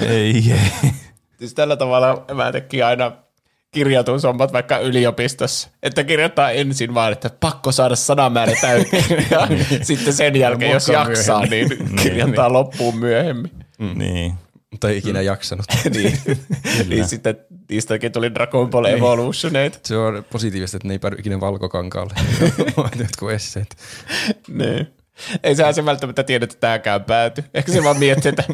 [0.00, 0.90] ei, ei.
[1.38, 3.12] Siis tällä tavalla mä tekin aina
[3.74, 9.48] kirjatun sommat vaikka yliopistossa, että kirjoittaa ensin vaan, että pakko saada sanamäärä täyteen ja
[9.82, 11.68] sitten sen jälkeen, jos jaksaa, niin
[12.02, 13.50] kirjoittaa loppuun myöhemmin.
[13.94, 14.34] Niin.
[14.70, 15.66] Mutta ei ikinä jaksanut.
[15.94, 16.18] niin.
[16.88, 17.36] niin sitten
[17.70, 19.78] niistäkin tuli Dragon Ball Evolutioneita.
[19.82, 22.14] Se on positiivista, että ne ei päädy ikinä valkokankaalle.
[23.00, 23.76] Jotkut esseet.
[24.48, 24.86] Niin.
[25.42, 27.44] Ei sehän se välttämättä tiedä, että tämäkään pääty.
[27.54, 28.44] Ehkä se vaan miettii, että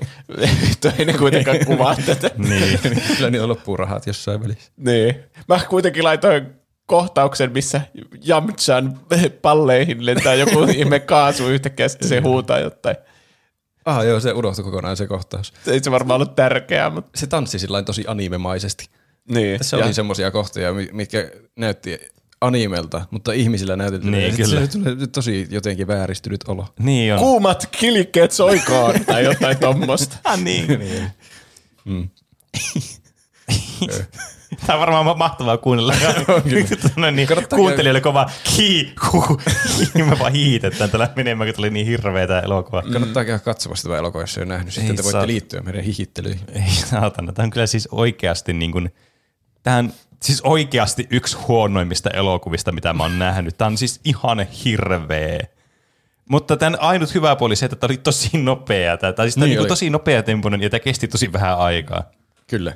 [0.68, 2.30] vittu ei ne kuitenkaan kuvaa tätä.
[2.38, 2.78] Niin.
[3.16, 4.72] Kyllä niillä loppuu rahat jossain välissä.
[4.76, 5.14] Niin.
[5.48, 6.46] Mä kuitenkin laitoin
[6.86, 7.80] kohtauksen, missä
[8.24, 9.00] Jamchan
[9.42, 12.96] palleihin lentää joku ihme kaasu yhtäkkiä, sitten se huutaa jotain.
[13.84, 15.52] Ah joo, se unohtui kokonaan se kohtaus.
[15.66, 18.88] Ei se varmaan ollut tärkeää, mutta Se tanssi sillä tosi animemaisesti.
[19.28, 19.58] niin.
[19.58, 22.00] Tässä Ja- oli semmoisia kohtia, mi- mitkä näytti
[22.42, 24.10] animelta, mutta ihmisillä näytetty.
[24.10, 24.66] Niin, kyllä.
[24.66, 26.66] Se tuli tosi jotenkin vääristynyt olo.
[26.78, 27.18] Niin on.
[27.18, 30.16] Kuumat kilikkeet soikoon tai jotain tommosta.
[30.24, 30.66] Ah, niin.
[34.66, 35.94] Tämä on varmaan mahtavaa kuunnella.
[36.94, 39.40] Tuonne niin, kuuntelijoille kova hi, hu,
[39.94, 40.02] hi.
[40.02, 42.82] Me vaan hiitetään tällä menemään, kun tuli niin hirveetä elokuvaa.
[42.82, 44.74] Kannattaa käydä katsomassa tätä elokuvaa, jos ei ole nähnyt.
[44.74, 46.40] Sitten Ei te voitte saa- liittyä meidän hihittelyihin.
[46.52, 48.94] Ei saatana, tämä on kyllä siis oikeasti niin kuin,
[49.62, 49.92] tämä on
[50.22, 53.56] siis oikeasti yksi huonoimmista elokuvista, mitä mä oon nähnyt.
[53.58, 55.40] Tämä on siis ihan hirveä.
[56.28, 58.96] Mutta tämän ainut hyvä puoli se, että tämä oli tosi nopea.
[58.96, 59.68] Tämä, tai siis tämä Niin niin oli.
[59.68, 62.02] tosi nopea tempoinen ja tämä kesti tosi vähän aikaa.
[62.46, 62.72] Kyllä.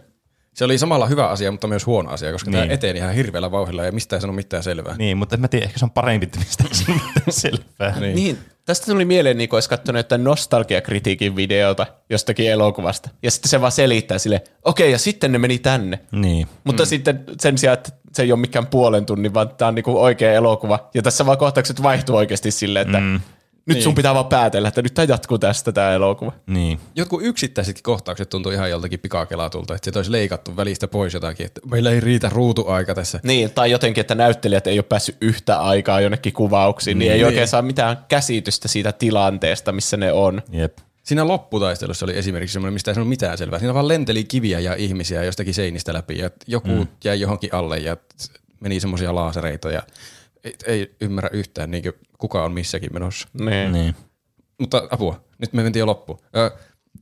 [0.54, 2.62] Se oli samalla hyvä asia, mutta myös huono asia, koska niin.
[2.62, 4.94] Tämä eteni ihan hirveällä vauhdilla ja mistä ei sano mitään selvää.
[4.98, 8.00] Niin, mutta en mä tiedä, ehkä se on parempi, että mistä se on mitään selvää.
[8.00, 8.14] Niin.
[8.14, 13.10] Niin, tästä tuli mieleen, niin kun olisi katsonut jotain nostalgiakritiikin videota jostakin elokuvasta.
[13.22, 15.98] Ja sitten se vaan selittää sille, okei, ja sitten ne meni tänne.
[16.12, 16.46] Niin.
[16.64, 16.86] Mutta mm.
[16.86, 20.32] sitten sen sijaan, että se ei ole mikään puolen tunnin, vaan tämä on niinku oikea
[20.32, 20.90] elokuva.
[20.94, 23.20] Ja tässä vaan kohtaukset vaihtuu oikeasti silleen, että mm.
[23.66, 23.82] Nyt niin.
[23.82, 26.32] sun pitää vaan päätellä, että nyt tämä jatkuu tästä tämä elokuva.
[26.46, 26.80] Niin.
[26.94, 31.60] Jotkut yksittäisetkin kohtaukset tuntuu ihan joltakin pikakelatulta, että se olisi leikattu välistä pois jotakin, että
[31.70, 33.20] meillä ei riitä ruutuaika tässä.
[33.22, 37.48] Niin, tai jotenkin, että näyttelijät ei ole päässyt yhtä aikaa jonnekin kuvauksiin, niin ei oikein
[37.48, 40.42] saa mitään käsitystä siitä tilanteesta, missä ne on.
[40.52, 40.78] Jep.
[41.02, 43.58] Siinä lopputaistelussa oli esimerkiksi semmoinen, mistä ei sanonut mitään selvää.
[43.58, 46.86] Siinä vaan lenteli kiviä ja ihmisiä jostakin seinistä läpi ja joku mm.
[47.04, 47.96] jäi johonkin alle ja
[48.60, 49.82] meni semmoisia laasereita ja
[50.46, 51.82] ei, ei ymmärrä yhtään niin
[52.18, 53.28] kuka on missäkin menossa.
[53.32, 53.72] Niin.
[53.72, 53.94] Niin.
[54.60, 56.18] Mutta apua, nyt me mentiin jo loppuun.
[56.36, 56.50] Ö,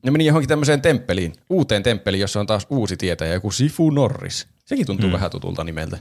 [0.03, 4.47] ne meni johonkin tämmöiseen temppeliin, uuteen temppeliin, jossa on taas uusi tietäjä, joku Sifu Norris.
[4.65, 5.13] Sekin tuntuu mm.
[5.13, 5.99] vähän tutulta nimeltä.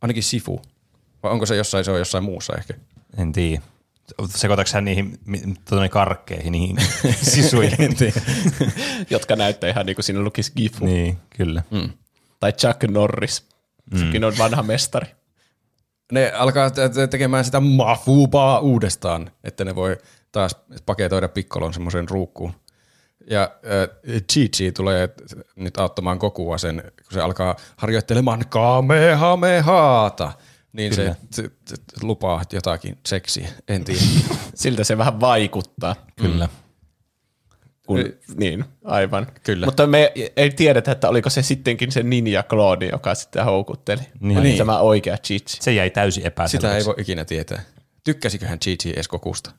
[0.00, 0.62] Ainakin Sifu.
[1.22, 2.74] Vai onko se jossain, se on jossain muussa ehkä?
[3.18, 3.62] En tiedä.
[4.28, 5.18] Sekoitatko hän niihin
[5.68, 6.76] tuonne karkkeihin, niihin
[7.22, 7.82] sisuihin?
[7.82, 8.20] En tiedä.
[9.10, 10.84] Jotka näyttää ihan niin kuin siinä lukisi Gifu.
[10.84, 11.18] Niin.
[11.36, 11.62] kyllä.
[11.70, 11.90] Mm.
[12.40, 13.44] Tai Chuck Norris.
[13.98, 15.06] Sekin on vanha mestari.
[16.10, 19.96] Ne alkaa te- te- tekemään sitä mafubaa uudestaan, että ne voi
[20.32, 20.56] taas
[20.86, 22.52] paketoida pikkolon semmoisen ruukkuun.
[23.30, 25.08] Ja äh, Chi-Chi tulee
[25.56, 30.32] nyt auttamaan Kokua sen, kun se alkaa harjoittelemaan Kamehamehaata.
[30.72, 34.00] Niin se, se, se lupaa jotakin seksiä, en tiedä.
[34.54, 35.96] Siltä se vähän vaikuttaa.
[36.16, 36.48] Kyllä.
[37.90, 38.14] Kun, Ei.
[38.36, 39.26] niin, aivan.
[39.42, 39.66] Kyllä.
[39.66, 44.02] Mutta me ei tiedetä, että oliko se sittenkin se ninja-klooni, joka sitä houkutteli.
[44.20, 44.42] Niin.
[44.42, 44.58] Niin.
[44.58, 45.56] Tämä oikea Chichi.
[45.60, 46.56] Se jäi täysin epäselväksi.
[46.56, 47.62] Sitä ei voi ikinä tietää.
[48.04, 49.50] Tykkäsiköhän Chi-Chi edes Kokusta?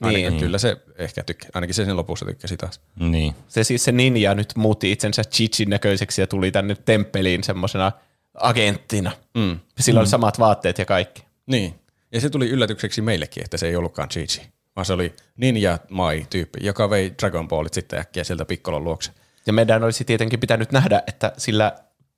[0.00, 0.40] Ainakin, Niin.
[0.40, 1.50] Kyllä se ehkä tykkää.
[1.54, 2.80] Ainakin se sen lopussa tykkäsi taas.
[3.00, 3.34] Niin.
[3.48, 7.92] Se siis se ninja nyt muutti itsensä Chichin näköiseksi ja tuli tänne temppeliin semmoisena
[8.34, 9.12] agenttina.
[9.34, 9.58] Mm.
[9.80, 11.24] Sillä oli samat vaatteet ja kaikki.
[11.46, 11.74] Niin.
[12.12, 14.42] Ja se tuli yllätykseksi meillekin, että se ei ollutkaan Chi-Chi,
[14.76, 19.12] vaan se oli Ninja Mai-tyyppi, joka vei Dragon Ballit sitten äkkiä sieltä Pikkolon luokse.
[19.46, 21.72] Ja meidän olisi tietenkin pitänyt nähdä, että sillä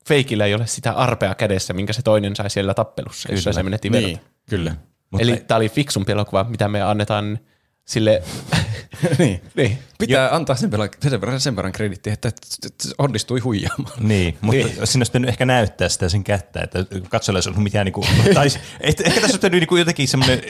[0.08, 3.92] feikillä ei ole sitä arpea kädessä, minkä se toinen sai siellä tappelussa, jossa se menetti
[3.92, 4.06] verta.
[4.06, 4.20] Niin,
[4.50, 4.76] kyllä.
[5.10, 7.38] Mutta Eli tämä oli fiksumpi elokuva, mitä me annetaan
[7.86, 8.22] sille...
[9.18, 9.42] niin.
[9.54, 9.78] niin.
[9.98, 12.30] Pitää antaa sen verran, sen verran, sen verran krediittiä, että
[12.98, 13.94] onnistui huijaamaan.
[14.00, 14.86] Niin, mutta niin.
[14.86, 18.08] siinä olisi pitänyt ehkä näyttää sitä sen kättä, että katsojalle olisi ollut mitään, niin kuin,
[18.34, 18.46] tai
[18.80, 20.42] et, ehkä tässä olisi pitänyt niin kuin jotenkin semmoinen,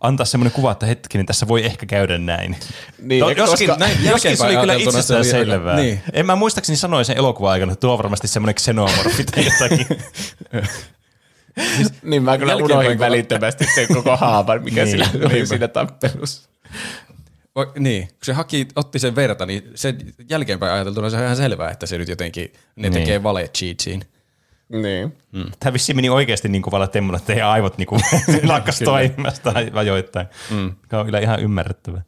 [0.00, 2.56] antaa semmoinen kuva, että hetkinen, tässä voi ehkä käydä näin.
[2.98, 5.76] Niin, To, koska joskin, näin joskin se oli kyllä itsestään selvää.
[5.76, 6.00] niin.
[6.12, 9.86] En mä muistaakseni sanoin sen elokuvan aikana, että tuo on varmasti semmoinen xenomorfi tai jotakin.
[12.02, 16.50] Niin mä kyllä unohdin välittömästi sen koko haavan, mikä Niin, sillä oli siinä tappelussa.
[17.78, 19.98] Niin, kun se haki, otti sen verta, niin sen
[20.28, 22.92] jälkeenpäin ajateltuna se on ihan selvää, että se nyt jotenkin, ne Niin.
[22.92, 24.02] tekee vale cheatsiin.
[24.68, 25.16] Niin.
[25.60, 28.00] Tämä vissiin meni oikeasti niin kovalla temmulla, että teidän aivot niin kuin
[28.48, 30.26] lakkas toimimasta ajoittain.
[30.50, 30.74] Mm.
[30.88, 32.02] Tämä on kyllä ihan ymmärrettävää.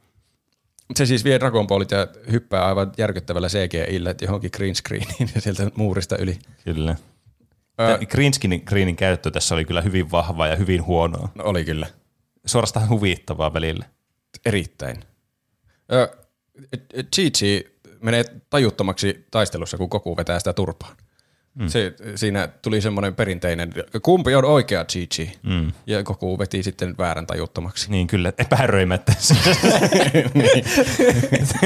[0.97, 5.71] Se siis vie Dragon Ballit ja hyppää aivan järkyttävällä CGIllä johonkin green screeniin ja sieltä
[5.75, 6.39] muurista yli.
[6.65, 6.97] Kyllä.
[7.81, 11.29] Ö- green screenin, greenin käyttö tässä oli kyllä hyvin vahvaa ja hyvin huonoa.
[11.35, 11.87] No, oli kyllä.
[12.47, 13.85] Suorastaan huvittavaa välillä.
[14.47, 14.97] Erittäin.
[15.93, 16.17] Ö,
[17.15, 20.97] Chi-Chi menee tajuttomaksi taistelussa, kun Goku vetää sitä turpaan.
[21.55, 21.69] Mm.
[21.69, 23.73] Se, siinä tuli semmoinen perinteinen,
[24.03, 25.33] kumpi on oikea Chi-Chi?
[25.43, 25.73] Mm.
[25.87, 27.91] Ja Goku veti sitten väärän tajuttomaksi.
[27.91, 29.13] Niin kyllä, epäröimättä.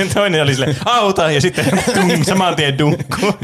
[0.14, 1.64] Toinen oli sille auta ja sitten
[1.94, 3.26] tung, saman tien dunkku.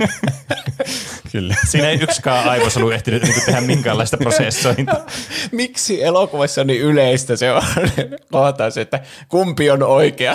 [1.33, 1.55] Kyllä.
[1.71, 5.01] Siinä ei yksikään aivos ollut ehtinyt niin tehdä minkäänlaista prosessointia.
[5.53, 7.63] Miksi elokuvassa on niin yleistä se on
[8.33, 10.35] kohtaus, että kumpi on oikea?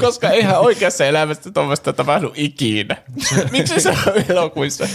[0.00, 2.96] Koska eihän oikeassa elämässä tuommoista tapahdu ikinä.
[3.50, 3.96] Miksi se on
[4.28, 4.88] elokuvissa?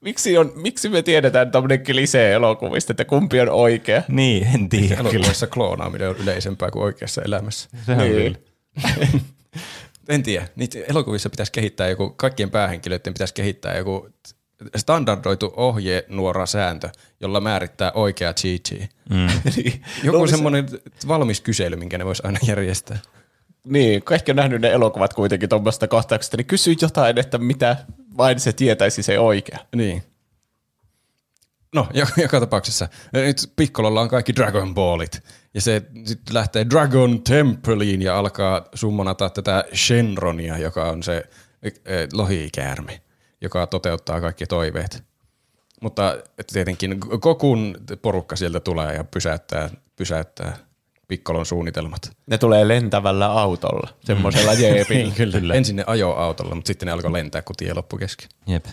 [0.00, 4.02] Miksi, on, miksi me tiedetään tuommoinen klisee elokuvista, että kumpi on oikea?
[4.08, 4.96] Niin, en tiedä.
[5.00, 7.68] Elokuvissa kloonaaminen on yleisempää kuin oikeassa elämässä.
[7.86, 8.12] Se on Niin.
[8.12, 8.38] kyllä.
[10.08, 10.48] En tiedä.
[10.56, 14.08] Niitä elokuvissa pitäisi kehittää joku, kaikkien päähenkilöiden pitäisi kehittää joku
[14.76, 16.88] standardoitu ohjenuora sääntö,
[17.20, 18.88] jolla määrittää oikea Chi-Chi.
[19.56, 19.82] Niin.
[20.04, 20.68] Joku No, se- semmoinen
[21.08, 22.98] valmis kysely, minkä ne voisi aina järjestää.
[23.66, 27.76] Niin, kaikki on nähnyt ne elokuvat kuitenkin tuommoista kohtauksesta, niin kysy jotain, että mitä
[28.16, 29.58] vain se tietäisi se oikea.
[29.76, 30.02] Niin.
[31.74, 32.88] No, joka, joka tapauksessa.
[33.12, 35.22] Nyt Piccololla on kaikki Dragon Ballit.
[35.54, 41.24] Ja se sitten lähtee Dragon Templeiin ja alkaa summonata tätä Shenronia, joka on se
[41.62, 41.74] eh,
[42.12, 43.00] lohikäärme,
[43.40, 45.04] joka toteuttaa kaikki toiveet.
[45.82, 46.16] Mutta
[46.52, 50.56] tietenkin Kokun porukka sieltä tulee ja pysäyttää, pysäyttää
[51.08, 52.10] Piccolon suunnitelmat.
[52.26, 55.14] Ne tulee lentävällä autolla, semmoisella jeepillä.
[55.14, 55.54] Kyllä.
[55.54, 58.28] Ensin ne ajoi autolla, mutta sitten ne alkoi lentää, kun tie loppui kesken.
[58.46, 58.64] Jep.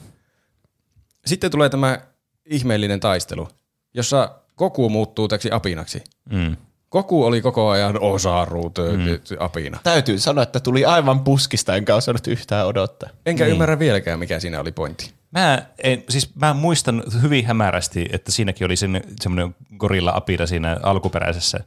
[1.25, 1.99] Sitten tulee tämä
[2.45, 3.47] ihmeellinen taistelu,
[3.93, 6.03] jossa Goku muuttuu täksi apinaksi.
[6.29, 6.57] Mm.
[6.91, 9.37] Goku oli koko ajan osaru mm.
[9.39, 9.79] apina.
[9.83, 13.09] Täytyy sanoa, että tuli aivan puskista, enkä osannut yhtään odottaa.
[13.25, 13.51] Enkä niin.
[13.51, 15.13] ymmärrä vieläkään, mikä siinä oli pointti.
[15.31, 20.77] Mä, en, siis mä muistan hyvin hämärästi, että siinäkin oli sen, semmoinen gorilla apira siinä
[20.83, 21.59] alkuperäisessä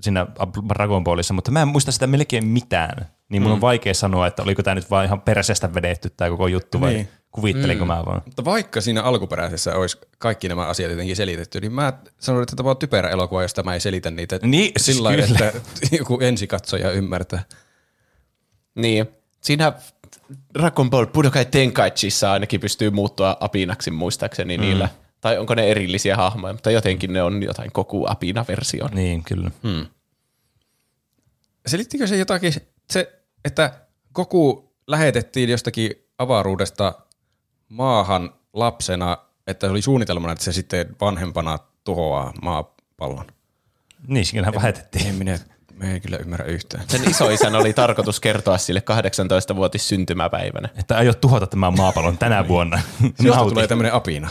[0.00, 0.26] siinä
[0.68, 3.06] Dragon Ballissa, mutta mä en muista sitä melkein mitään.
[3.28, 3.54] Niin mun mm.
[3.54, 6.92] on vaikea sanoa, että oliko tämä nyt vaan ihan perseestä vedetty tämä koko juttu vai
[6.92, 7.08] Niin.
[7.32, 7.88] Kuvittelinko mm.
[7.88, 8.22] mä vaan.
[8.24, 12.70] Mutta vaikka siinä alkuperäisessä olisi kaikki nämä asiat jotenkin selitetty, niin mä sanon, että tämä
[12.70, 15.52] on typerä elokuva, josta mä ei selitä niitä Niin, siis sillä lailla, että
[15.98, 17.42] joku ensikatsoja ymmärtää.
[18.74, 19.06] Niin,
[19.40, 19.72] siinä
[20.58, 24.64] Dragon Ball Budokai Tenkaichissa ainakin pystyy muuttua apinaksi muistaakseni mm.
[24.64, 24.88] niillä.
[25.20, 28.88] Tai onko ne erillisiä hahmoja, mutta jotenkin ne on jotain koku apina-versio.
[28.92, 29.50] Niin, kyllä.
[29.62, 29.86] Hmm.
[31.66, 32.52] Selittikö se jotakin,
[32.90, 33.72] se, että
[34.14, 36.94] Goku lähetettiin jostakin avaruudesta
[37.70, 43.26] maahan lapsena, että oli suunnitelmana, että se sitten vanhempana tuhoaa maapallon?
[44.06, 45.06] Niin, siinä lähetettiin.
[45.06, 45.38] En minä,
[45.74, 46.84] mä en kyllä ymmärrä yhtään.
[46.88, 50.68] Sen isoisän oli tarkoitus kertoa sille 18-vuotis syntymäpäivänä.
[50.78, 52.80] Että aiot tuhota tämän maapallon tänä vuonna.
[53.02, 53.50] Josta Nauti.
[53.50, 54.30] tulee tämmöinen apina.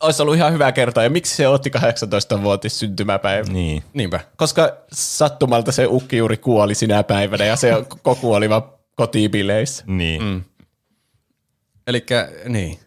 [0.00, 3.52] Olisi ollut ihan hyvä kertoa, ja miksi se otti 18-vuotis syntymäpäivä?
[3.52, 3.82] Niin.
[3.94, 4.20] Niinpä.
[4.36, 7.72] Koska sattumalta se ukki juuri kuoli sinä päivänä, ja se
[8.02, 8.62] koku oli vaan
[8.96, 9.84] kotibileissä.
[9.86, 10.22] Niin.
[10.22, 10.44] Mm.
[11.90, 12.06] Eli
[12.48, 12.78] niin.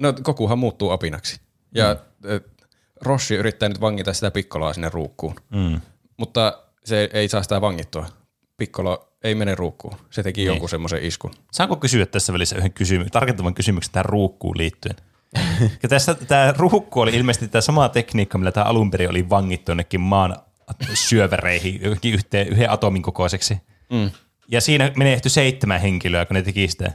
[0.00, 1.40] No Gokuhan muuttuu apinaksi.
[1.74, 2.40] Ja mm.
[3.00, 5.34] Roshi yrittää nyt vangita sitä pikkoloa sinne ruukkuun.
[5.50, 5.80] Mm.
[6.16, 8.06] Mutta se ei saa sitä vangittua.
[8.56, 9.96] Pikkolo ei mene ruukkuun.
[10.10, 10.46] Se teki niin.
[10.46, 11.34] jonkun semmoisen iskun.
[11.52, 14.96] Saanko kysyä tässä välissä yhden kysymy- tarkentavan kysymyksen tähän ruukkuun liittyen?
[15.82, 19.70] Ja tässä tämä ruukku oli ilmeisesti tämä sama tekniikka, millä tämä alun perin oli vangittu
[19.70, 20.36] jonnekin maan
[20.94, 23.56] syövereihin yhteen, yhden atomin kokoiseksi.
[23.90, 24.10] Mm.
[24.48, 26.92] Ja siinä menehtyi seitsemän henkilöä, kun ne teki sitä.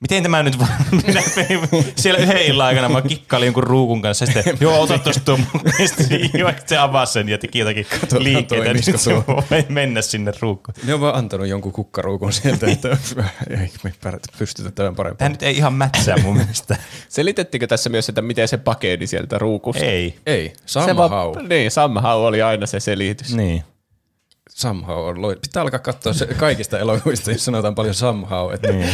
[0.00, 0.70] Miten tämä nyt vaan,
[1.06, 1.22] minä
[1.96, 5.38] siellä yhden illan aikana, mä kikkailin jonkun ruukun kanssa, ja sitten, joo, ota tosta tuo,
[5.78, 7.86] ja sitten vaikka se avasi sen ja teki jotakin
[8.18, 10.74] liikkeitä, niin se voi mennä sinne ruukkuun.
[10.84, 12.88] Ne on vaan antanut jonkun kukkaruukun sieltä, että
[13.60, 13.92] ei me
[14.38, 15.32] pystytä tämän Tämä parempaan.
[15.32, 16.76] nyt ei ihan mätsää mun mielestä.
[17.08, 19.84] Selitettikö tässä myös, että miten se pakeni sieltä ruukusta?
[19.84, 20.18] Ei.
[20.26, 20.52] Ei,
[20.96, 23.34] vaan, niin, somehow oli aina se selitys.
[23.34, 23.64] Niin.
[24.50, 25.36] Somehow on loi.
[25.36, 28.54] Pitää alkaa katsoa se kaikista elokuvista, jos sanotaan paljon somehow.
[28.54, 28.90] Että niin.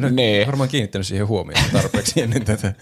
[0.00, 0.46] Mä en Niin.
[0.46, 2.72] varmaan kiinnittänyt siihen huomioon tarpeeksi ennen tätä.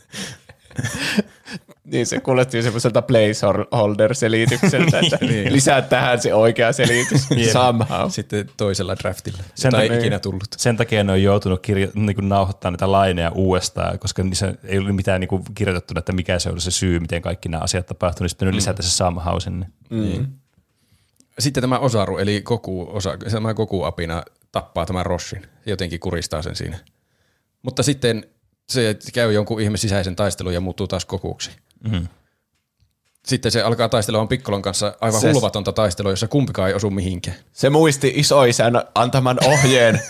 [1.84, 5.52] Niin se kuulosti semmoiselta placeholder-selitykseltä, että Niin.
[5.52, 7.26] lisää tähän se oikea selitys.
[7.52, 8.10] Somehow.
[8.10, 10.44] Sitten toisella draftilla, Sen Sen ei takia- ikinä tullut.
[10.56, 14.78] Sen takia ne on joutunut kirjo- niin kuin nauhoittamaan näitä laineja uudestaan, koska niissä ei
[14.78, 17.86] ollut mitään niin kuin kirjoitettuna, että mikä se oli se syy, miten kaikki nämä asiat
[17.86, 18.20] tapahtuivat.
[18.20, 18.55] Niin sitten mm.
[18.56, 19.66] lisätä se somehow sinne.
[21.39, 25.47] Sitten tämä Osaru, eli Goku, osa, tämä Goku-apina tappaa tämän Roshin.
[25.66, 26.78] Jotenkin kuristaa sen siinä.
[27.62, 28.27] Mutta sitten
[28.69, 31.51] se käy jonkun ihme sisäisen taistelun ja muuttuu taas Gokuksi.
[31.85, 32.09] Mm-hmm.
[33.27, 37.36] Sitten se alkaa taistelemaan Pikkolon kanssa aivan Se- hulvatonta taistelua, jossa kumpikaan ei osu mihinkään.
[37.52, 40.01] Se muisti isoisän antaman ohjeen.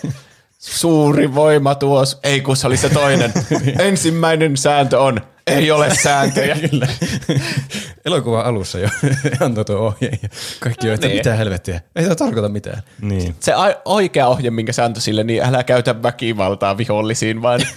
[0.59, 2.19] Suuri voima tuos.
[2.23, 3.33] Ei kun se oli se toinen.
[3.79, 6.57] Ensimmäinen sääntö on, ei ole sääntöjä.
[8.05, 8.89] Elokuvan alussa jo
[9.41, 10.29] antoi tuo ohjeen ja
[10.61, 11.17] kaikki on, että Niin.
[11.17, 11.81] mitä helvettiä.
[11.97, 12.83] Ei tämä tarkoita mitään.
[13.01, 13.35] Niin.
[13.41, 17.61] Se a- oikea ohje, minkä se antoi sille, niin älä käytä väkivaltaa vihollisiin, vaan...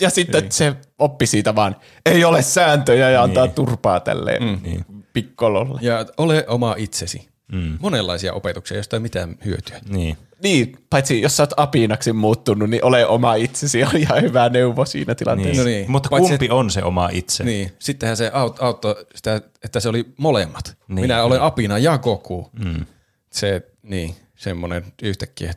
[0.00, 1.76] Ja sitten se oppi siitä vaan,
[2.06, 4.84] ei ole sääntöjä ja antaa turpaa tälleen mm.
[5.12, 5.78] pikkololle.
[5.82, 7.28] Ja ole oma itsesi.
[7.52, 7.78] Mm.
[7.80, 9.80] Monenlaisia opetuksia, josta ei mitään hyötyä.
[9.88, 10.16] Niin.
[10.42, 14.84] Niin, paitsi jos sä oot apinaksi muuttunut, niin ole oma itsesi on ihan hyvä neuvo
[14.84, 15.64] siinä tilanteessa.
[15.64, 15.74] Niin.
[15.74, 15.90] No niin.
[15.90, 17.44] Mutta Paitsi, kumpi on se oma itse?
[17.44, 20.76] Niin, sittenhän se aut- auttoi sitä, että se oli molemmat.
[20.88, 21.46] Niin, Minä olen niin.
[21.46, 22.50] apina ja Goku.
[22.64, 22.86] Mm.
[23.32, 25.52] Se, niin, semmoinen yhtäkkiä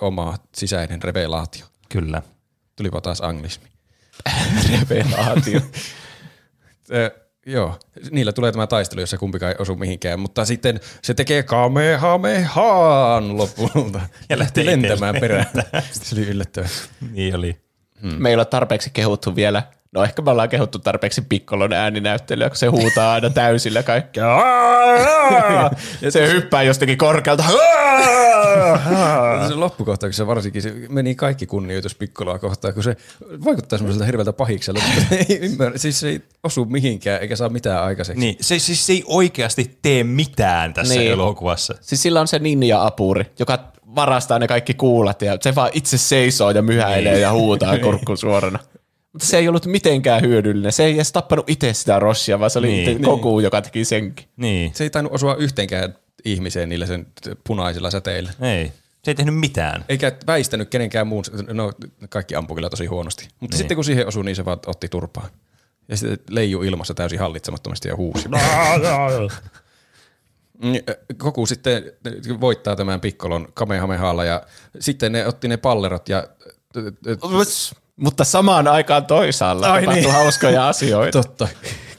[0.00, 1.66] oma sisäinen revelaatio.
[1.88, 2.22] Kyllä.
[2.76, 3.68] Tulipa taas anglismi.
[4.90, 5.60] Revelaatio.
[7.46, 7.78] Joo,
[8.10, 14.00] niillä tulee tämä taistelu, jossa kumpikaan ei osu mihinkään, mutta sitten se tekee kamehamehaan lopulta.
[14.28, 15.46] Ja lähtee lentämään perään.
[15.90, 16.68] se oli yllättävää.
[17.12, 17.56] Niin oli.
[18.02, 19.62] Me ei ole tarpeeksi kehuttu vielä.
[19.92, 24.26] No ehkä me ollaan kehuttu tarpeeksi pikkolon ääninäyttelyä, kun se huutaa aina täysillä kaikkea.
[26.02, 27.44] Ja se hyppää jostakin korkealta.
[29.48, 32.96] Se loppukohtauksessa varsinkin se meni kaikki kunnioitus Pikkoloa kohtaan, kun se
[33.44, 34.80] vaikuttaa semmoiselta hirveältä pahikselta,
[35.10, 38.20] ei ymmärrä, siis se ei osu mihinkään eikä saa mitään aikaiseksi.
[38.20, 41.00] Niin, se, siis se ei oikeasti tee mitään tässä Niin.
[41.00, 41.12] niin.
[41.12, 41.74] elokuvassa.
[41.80, 43.58] Siis sillä on se ninja-apuri, joka
[43.94, 47.22] varastaa ne kaikki kuulat ja se vaan itse seisoo ja myhäilee Niin.
[47.22, 48.58] ja huutaa kurkku suorana.
[49.16, 50.72] Mutta se ei ollut mitenkään hyödyllinen.
[50.72, 52.86] Se ei edes tappanut itse sitä Roshia, vaan se oli Niin.
[52.86, 53.00] niin.
[53.00, 54.28] Goku, joka teki senkin.
[54.36, 54.74] Niin.
[54.74, 55.94] Se ei tainnut osua yhteenkään
[56.24, 57.06] ihmiseen niillä sen
[57.46, 58.32] punaisilla säteillä.
[58.40, 58.72] Ei.
[59.04, 59.84] Se ei tehnyt mitään.
[59.88, 61.72] Eikä väistänyt kenenkään muun, no
[62.08, 63.28] kaikki ampui kyllä tosi huonosti.
[63.40, 63.58] Mutta niin.
[63.58, 65.28] sitten kun siihen osui, niin se vaan otti turpaa.
[65.88, 68.28] Ja sitten leiju ilmassa täysin hallitsemattomasti ja huusi.
[70.62, 70.82] Niin,
[71.16, 71.82] Goku sitten
[72.40, 74.42] voittaa tämän pikkolon Kamehamehalla ja
[74.80, 76.26] sitten ne otti ne pallerot ja
[77.96, 80.12] Mutta samaan aikaan toisaalla Ai tapahtui niin.
[80.12, 81.22] hauskoja asioita.
[81.22, 81.48] totta.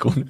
[0.02, 0.26] kun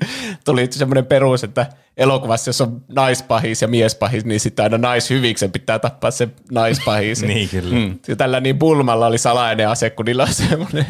[0.45, 1.65] tuli semmoinen perus, että
[1.97, 7.21] elokuvassa, jos on naispahis ja miespahis, niin sitten aina naishyviksen pitää tappaa se naispahis.
[7.27, 7.75] Niin, kyllä.
[7.75, 7.99] Mm.
[8.07, 10.85] Ja tällä niin Bulmalla oli salainen ase, kun niillä on semmoinen,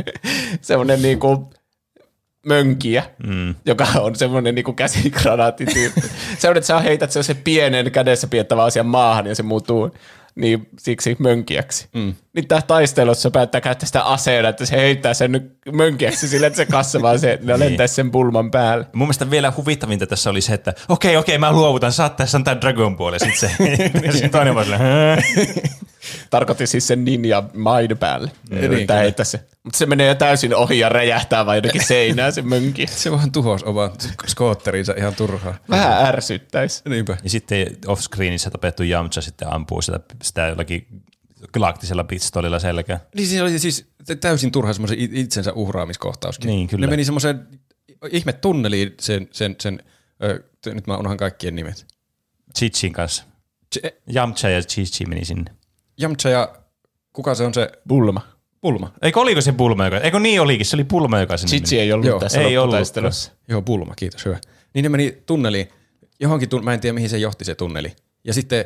[0.61, 1.45] semmoinen niin kuin
[2.45, 3.55] mönkiä, mm.
[3.65, 6.01] joka on semmoinen niin kuin käsikranaattityyppi.
[6.37, 9.91] semmoinen, että sä heität sen, se pienen kädessä piettävä asian maahan ja se muuttuu
[10.37, 11.87] niin siksi mönkiäksi.
[11.93, 12.13] Mm.
[12.33, 16.65] Niin tää taistelussa päättää käyttää sitä aseena, että se heittää sen mönkiäksi sillä, että se
[16.65, 18.85] kasvaa se, ja lentää sen pulman päälle.
[18.93, 22.43] Mun mielestä vielä huvittavinta tässä oli se, että okei, okei, mä luovutan, saat tässä on
[22.43, 23.51] tää Dragon Ball, ja sit se,
[24.05, 24.67] ja sit toinen vaan
[26.29, 28.31] Tarkoitti siis sen ninja main päälle.
[28.49, 28.93] Kyllä.
[28.99, 29.39] heittää se.
[29.63, 32.87] Mutta se menee täysin ohi ja räjähtää vaan jotenkin seinään se mönki.
[32.87, 33.91] Se vaan tuhos oman
[34.27, 35.57] skootterinsa ihan turhaa.
[35.69, 36.81] Vähän ärsyttäisi.
[36.89, 37.17] Niinpä.
[37.23, 40.87] Ja sitten offscreenissä tapettu Yamcha sitten ampuu sitä, sitä jollakin
[41.53, 42.99] galaktisella pistolilla selkään.
[43.15, 43.85] Niin siinä oli siis
[44.21, 46.47] täysin turha semmoisen itsensä uhraamiskohtauskin.
[46.47, 46.85] Niin, kyllä.
[46.85, 47.47] Ne meni semmoiseen
[48.11, 49.79] ihme tunneliin sen, sen, sen
[50.23, 50.43] ö,
[50.73, 51.85] nyt mä unohan kaikkien nimet.
[52.57, 53.23] Chichin kanssa.
[53.75, 55.51] Ch- Yamcha ja Chichi meni sinne.
[55.97, 56.55] Jamcha ja
[57.13, 58.21] kuka se on se Bulma.
[58.61, 58.91] Pulma?
[59.01, 59.97] Eikö oliko se Bulma, joka...
[59.99, 61.81] Eikö niin olikin, se oli Pulma, joka sinne Chichi meni.
[61.81, 62.57] ei ollut Joo, tässä ei ollut.
[62.57, 63.31] lopputaistelussa.
[63.47, 64.37] Joo, Pulma, kiitos, hyvä.
[64.73, 65.67] Niin ne meni tunneliin,
[66.19, 67.95] johonkin, tun- mä en tiedä mihin se johti se tunneli.
[68.23, 68.65] Ja sitten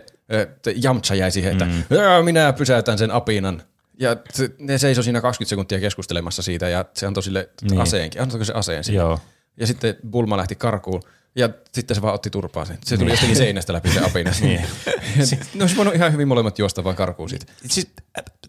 [0.62, 1.84] t- Jamcha jäi siihen, että mm.
[2.26, 3.64] minä pysäytän sen apinan.
[4.00, 7.82] Ja t- ne seisoi siinä 20 sekuntia keskustelemassa siitä ja se antoi sille niin.
[7.82, 8.22] aseenkin.
[8.22, 9.00] Antoiko se aseen sille?
[9.00, 9.20] Joo.
[9.58, 11.02] Ja sitten Bulma lähti karkuun.
[11.36, 12.78] Ja sitten se vaan otti turpaa sen.
[12.86, 13.14] Se tuli niin.
[13.14, 14.32] jostakin seinästä läpi se apina.
[14.42, 14.62] niin.
[15.56, 17.46] ne olisi voinut ihan hyvin molemmat juosta vaan karkuun siitä.
[17.68, 17.88] Siis,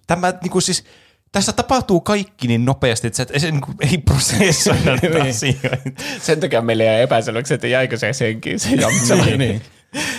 [0.07, 0.85] tämä niinku siis,
[1.33, 5.93] tässä tapahtuu kaikki niin nopeasti, että sä et, se niin kuin, ei prosessoida niitä asioita.
[6.21, 9.25] Sen takia meille jäi epäselväksi, että jäikö se senkin se jamtsala.
[9.25, 9.63] niin, niin.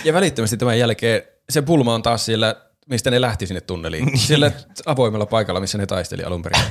[0.04, 4.18] Ja välittömästi tämän jälkeen se pulma on taas siellä, mistä ne lähti sinne tunneliin.
[4.18, 4.52] Siellä
[4.86, 6.62] avoimella paikalla, missä ne taisteli alun perin.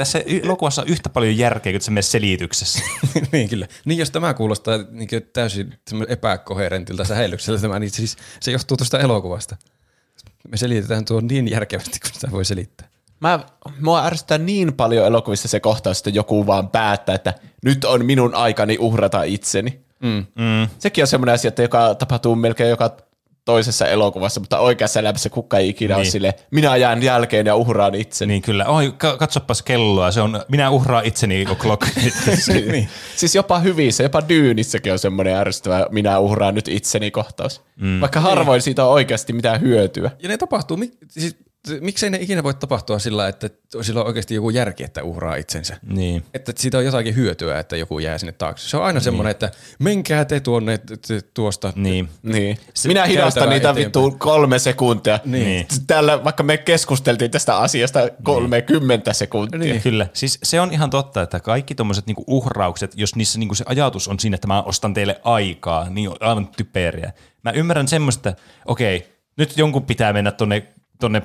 [0.00, 2.82] Tässä y- elokuvassa on yhtä paljon järkeä kuin se meidän selityksessä.
[3.32, 3.66] niin kyllä.
[3.84, 5.74] Niin jos tämä kuulostaa niin täysin
[6.08, 9.56] epäkoherentilta sähellykseltä, tämä, niin siis se johtuu tuosta elokuvasta.
[10.48, 12.88] Me selitetään tuo niin järkevästi, kuin sitä voi selittää.
[13.20, 13.40] Mä,
[13.80, 18.34] mua ärsyttää niin paljon elokuvissa se kohtaus, että joku vaan päättää, että nyt on minun
[18.34, 19.80] aikani uhrata itseni.
[20.02, 20.26] Mm.
[20.34, 20.68] Mm.
[20.78, 22.96] Sekin on semmoinen asia, että joka tapahtuu melkein joka
[23.44, 25.98] toisessa elokuvassa, mutta oikeassa elämässä kukka ei ikinä niin.
[25.98, 28.32] ole sille, minä jään jälkeen ja uhraan itseni.
[28.32, 28.64] Niin kyllä.
[28.64, 30.10] Oi, ka- katsopas kelloa.
[30.10, 31.86] Se on, minä uhraan itseni o'clock.
[32.72, 32.88] niin.
[33.16, 37.62] Siis jopa hyvissä, jopa Dyynissäkin on semmoinen ärsyttävä, minä uhraan nyt itseni kohtaus.
[37.76, 38.00] Mm.
[38.00, 40.10] Vaikka harvoin siitä on oikeasti mitään hyötyä.
[40.22, 41.36] Ja ne tapahtuu, siis
[41.80, 43.50] miksei ne ikinä voi tapahtua sillä, että
[43.82, 45.76] sillä on oikeasti joku järki, että uhraa itsensä.
[45.82, 46.24] Niin.
[46.34, 48.68] Että siitä on jotakin hyötyä, että joku jää sinne taakse.
[48.68, 49.04] Se on aina niin.
[49.04, 51.72] semmoinen, että menkää te tuonne te, tuosta.
[51.76, 52.08] Niin.
[52.22, 52.58] niin.
[52.86, 55.18] Minä hidastan niitä vittu kolme sekuntia.
[55.24, 55.66] Niin.
[55.86, 59.60] Tällä, vaikka me keskusteltiin tästä asiasta 30 sekuntia.
[59.60, 59.82] Niin.
[59.82, 60.06] Kyllä.
[60.12, 64.08] Siis se on ihan totta, että kaikki tuommoiset niinku uhraukset, jos niissä niinku se ajatus
[64.08, 67.12] on siinä, että mä ostan teille aikaa, niin on aivan typeriä.
[67.44, 70.66] Mä ymmärrän semmoista, että okei, nyt jonkun pitää mennä tuonne
[71.00, 71.22] tuonne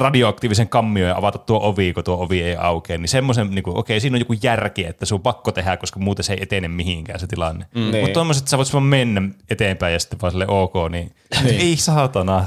[0.00, 3.72] radioaktiivisen kammioon ja avata tuo ovi, kun tuo ovi ei aukea, niin semmoisen, niin okei,
[3.72, 6.68] okay, siinä on joku järki, että se on pakko tehdä, koska muuten se ei etene
[6.68, 7.66] mihinkään se tilanne.
[7.74, 7.80] Mm.
[7.80, 8.12] Mutta niin.
[8.12, 11.14] tuommoiset, että sä voit vaan mennä eteenpäin ja sitten vaan sille ok, niin,
[11.44, 11.60] niin.
[11.60, 12.46] ei saatana.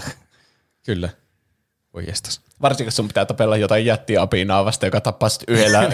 [0.86, 1.10] Kyllä.
[1.94, 2.42] Voi jestas.
[2.62, 5.90] Varsinkin, sun pitää tapella jotain jättiapinaa vasta, joka tappaa yhdellä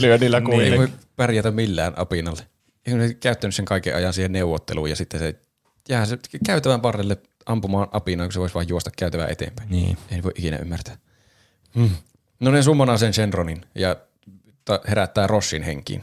[0.00, 0.58] lyönnillä kuin.
[0.58, 2.42] Niin, ei voi pärjätä millään apinalle.
[2.86, 5.34] Ei ole käyttänyt sen kaiken ajan siihen neuvotteluun ja sitten se
[5.88, 9.70] jää se käytävän varrelle ampumaan apinaa, kun se voisi vain juosta käytävää eteenpäin.
[9.70, 9.98] Niin.
[10.10, 10.96] Ei voi ikinä ymmärtää.
[11.74, 11.90] Hmm.
[12.40, 13.96] No ne summonaa sen Shenronin ja
[14.88, 16.02] herättää Rossin henkiin.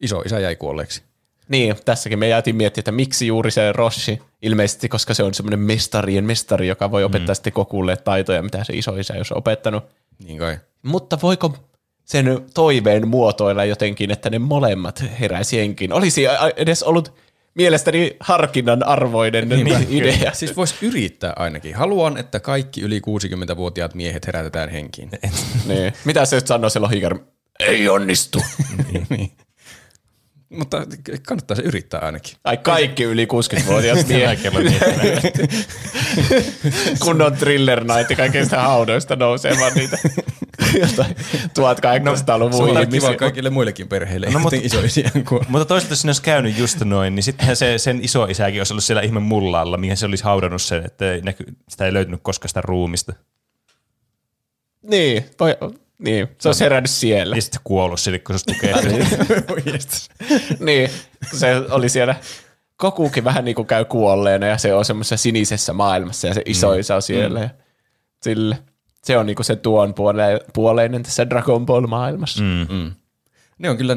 [0.00, 1.02] Iso isä jäi kuolleeksi.
[1.48, 5.60] Niin, tässäkin me jäätiin miettimään, että miksi juuri se Roshi, ilmeisesti koska se on semmoinen
[5.60, 7.34] mestarien mestari, joka voi opettaa mm.
[7.34, 9.84] sitten kokulle taitoja, mitä se iso isä jos on opettanut.
[10.24, 10.58] Niin kai.
[10.82, 11.56] Mutta voiko
[12.04, 15.92] sen toiveen muotoilla jotenkin, että ne molemmat heräisi henkiin?
[15.92, 16.24] Olisi
[16.56, 17.14] edes ollut
[17.54, 20.32] mielestäni harkinnan arvoinen niin, idea.
[20.32, 21.74] Siis voisi yrittää ainakin.
[21.74, 25.10] Haluan, että kaikki yli 60-vuotiaat miehet herätetään henkiin.
[25.66, 25.92] niin.
[26.04, 26.80] Mitä se sanoo se?
[27.60, 28.42] Ei onnistu.
[29.10, 29.32] niin.
[30.50, 30.58] Niin.
[30.58, 30.86] Mutta
[31.26, 32.36] kannattaa se yrittää ainakin.
[32.44, 34.40] Ai kaikki yli 60-vuotiaat miehet.
[37.00, 39.98] Kunnon thriller night kaikista haudoista nousee vaan niitä
[40.82, 41.16] jotain
[41.58, 45.10] 1800-luvun no, kiva kaikille muillekin perheille, no, mutta, isoisiä
[45.48, 49.02] Mutta toisaalta sinne olisi käynyt just noin, niin sitten se, sen isoisäkin olisi ollut siellä
[49.02, 53.12] ihme mullalla, mihin se olisi haudannut sen, että näky, sitä ei löytynyt koskaan sitä ruumista.
[54.82, 55.56] Niin, toi,
[56.00, 57.36] niin, se olisi herännyt siellä.
[57.36, 58.44] Ja sitten kuollut sille, kun se
[59.48, 60.08] olisi
[60.60, 60.90] niin,
[61.32, 62.14] se oli siellä
[62.76, 66.96] Kokuukin vähän niin kuin käy kuolleena ja se on semmoisessa sinisessä maailmassa ja se isoisa
[66.96, 67.38] on siellä.
[67.38, 67.42] Mm.
[67.42, 67.50] Ja
[68.22, 68.58] sille.
[69.04, 72.42] Se on niinku se tuon puole- puoleinen tässä Dragon Ball-maailmassa.
[72.42, 72.74] Mm.
[72.74, 72.92] Mm.
[73.58, 73.96] Ne on kyllä,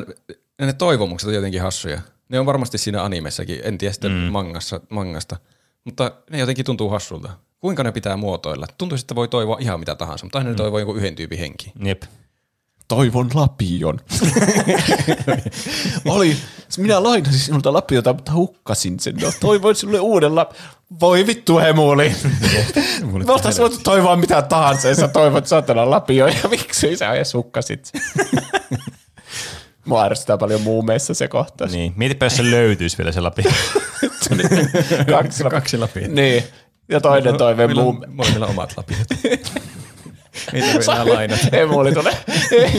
[0.61, 2.01] ne toivomukset on jotenkin hassuja.
[2.29, 4.17] Ne on varmasti siinä animessakin, en tiedä sitten mm.
[4.17, 5.37] mangassa, mangasta,
[5.83, 7.29] mutta ne jotenkin tuntuu hassulta.
[7.63, 8.67] Kuinka ne pitää muotoilla?
[8.77, 10.51] Tuntuu, että voi toivoa ihan mitä tahansa, mutta aina mm.
[10.51, 11.71] ne toivoo jonkun yhden tyypin henki.
[11.83, 12.03] Jep.
[12.87, 13.99] Toivon lapion.
[16.05, 16.37] Oli,
[16.77, 19.15] minä lainasin sinulta lapiota, mutta hukkasin sen.
[19.15, 20.51] No, toivoin sinulle uuden lap...
[20.99, 22.15] Voi vittu hemuuli.
[23.25, 27.33] Me oltaisiin voitu toivoa mitä tahansa, ja sä toivot saatana lapio, ja miksi sä edes
[27.33, 28.01] hukkasit sen?
[29.85, 31.71] Mua ärsyttää paljon muumeissa se kohtaus.
[31.71, 33.51] Niin, mietipä, jos se löytyisi vielä se lapio.
[35.11, 36.07] kaksi, kaksi lapia.
[36.07, 36.43] Niin,
[36.93, 38.05] ja toinen toive muu...
[38.07, 39.07] Molemmilla omat lapiot.
[40.53, 41.47] Ei tarvitse enää lainata.
[41.51, 42.17] Ei mulla tule.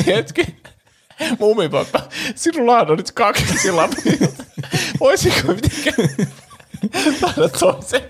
[0.07, 0.57] Hetki.
[1.39, 2.01] Mumipappa,
[2.35, 4.29] sinulla on nyt kaksi lapia.
[5.01, 6.29] Voisiko mitenkään
[7.21, 8.03] saada toisen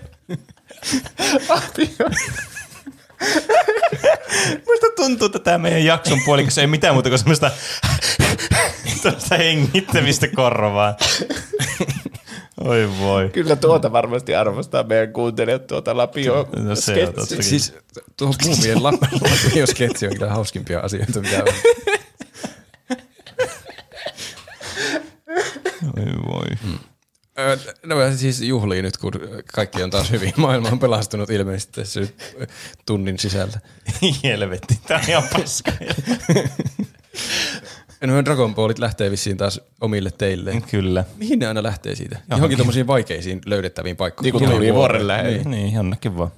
[1.49, 2.11] lapion?
[4.67, 7.51] Musta tuntuu, että tämä meidän jakson puolikas ei mitään muuta kuin semmoista
[9.37, 10.95] hengittämistä korvaa.
[12.63, 13.29] Oi voi.
[13.29, 17.73] Kyllä tuota varmasti arvostaa meidän kuuntelijat tuota lapio no se on Siis
[18.17, 21.53] tuo muumien lapio sketsi on kyllä hauskimpia asioita, mitä on.
[25.97, 26.47] Oi voi.
[26.63, 26.79] Hmm.
[27.85, 29.11] No siis juhlii nyt, kun
[29.53, 30.33] kaikki on taas hyvin.
[30.37, 32.01] Maailma on pelastunut ilmeisesti tässä
[32.85, 33.59] tunnin sisällä.
[34.23, 35.71] Helvetti, tää on ihan paska.
[38.07, 40.61] No Dragon Ballit lähtee vissiin taas omille teille.
[40.71, 41.03] Kyllä.
[41.17, 42.15] Mihin ne aina lähtee siitä?
[42.15, 44.33] Johonkin, Johonkin tommosiin vaikeisiin löydettäviin paikkoihin.
[44.33, 45.37] Niin kuin tuli vuoren lähelle.
[45.37, 46.31] Niin, niin, jonnekin vaan.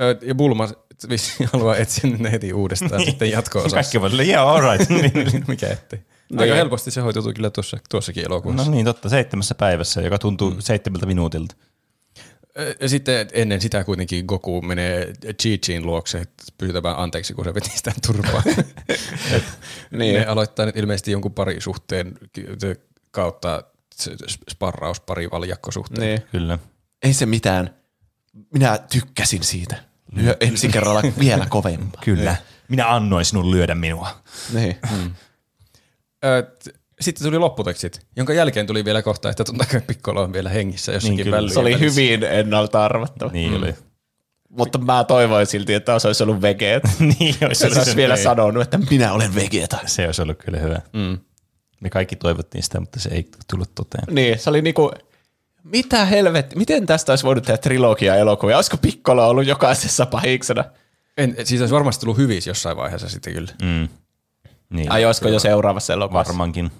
[0.00, 0.68] Ö, Ja Bulma
[1.08, 3.76] vissiin haluaa etsiä ne heti uudestaan sitten jatko-osassa.
[3.76, 4.90] Kaikki ovat silleen, yeah, all right.
[4.90, 5.44] Niin.
[5.48, 5.98] Mikä ettei.
[6.36, 8.64] Aika helposti se hoituu kyllä tuossa, tuossakin elokuvassa.
[8.64, 10.56] No niin, totta, seitsemässä päivässä, joka tuntuu mm.
[10.60, 11.54] seitsemältä minuutilta.
[12.86, 15.12] Sitten ennen sitä kuitenkin Goku menee
[15.42, 16.24] Chi-Chin luokse
[16.58, 18.42] pyytämään anteeksi, kun se veti sitä turpaa.
[19.98, 20.14] niin.
[20.14, 22.18] Ne aloittaa nyt ilmeisesti jonkun parisuhteen
[23.10, 23.62] kautta
[24.50, 26.00] sparraus parivaljakkosuhteen.
[26.00, 26.22] Niin.
[26.32, 26.58] Kyllä.
[27.02, 27.74] Ei se mitään.
[28.52, 29.76] Minä tykkäsin siitä.
[30.12, 32.02] Lyö ensi kerralla vielä kovempaa.
[32.04, 32.36] Kyllä.
[32.68, 34.22] Minä annoin sinun lyödä minua.
[34.52, 34.76] Niin.
[36.24, 40.48] Ö, t- Sitten tuli lopputekstit, jonka jälkeen tuli vielä kohta, että kai Piccolo on vielä
[40.48, 41.36] hengissä jossakin Niin, niin, kyllä.
[41.36, 41.52] väliin.
[41.52, 43.30] Se oli hyvin ennalta arvattava.
[43.32, 43.74] Niin oli.
[44.48, 46.82] Mutta mä toivoin silti, että se olisi ollut vegeet.
[47.18, 48.22] niin, olisi Se olisi ollut- vielä ei.
[48.22, 49.78] sanonut, että minä olen vegeta.
[49.86, 50.80] Se olisi ollut kyllä hyvä.
[50.92, 51.18] Mm.
[51.80, 54.04] Me kaikki toivottiin sitä, mutta se ei tullut toteen.
[54.14, 54.90] Niin, se oli niinku,
[55.64, 58.56] mitä helvetti, miten tästä olisi voinut tehdä trilogia elokuvia?
[58.56, 60.64] Olisiko Piccolo ollut jokaisessa pahiksena?
[61.18, 63.52] En, siis olisi varmasti tullut hyvissä jossain vaiheessa sitten kyllä.
[63.62, 63.88] Mm.
[64.70, 66.28] Niin, Ai olisiko jo seuraavassa elokuvassa?
[66.32, 66.70] varmaankin.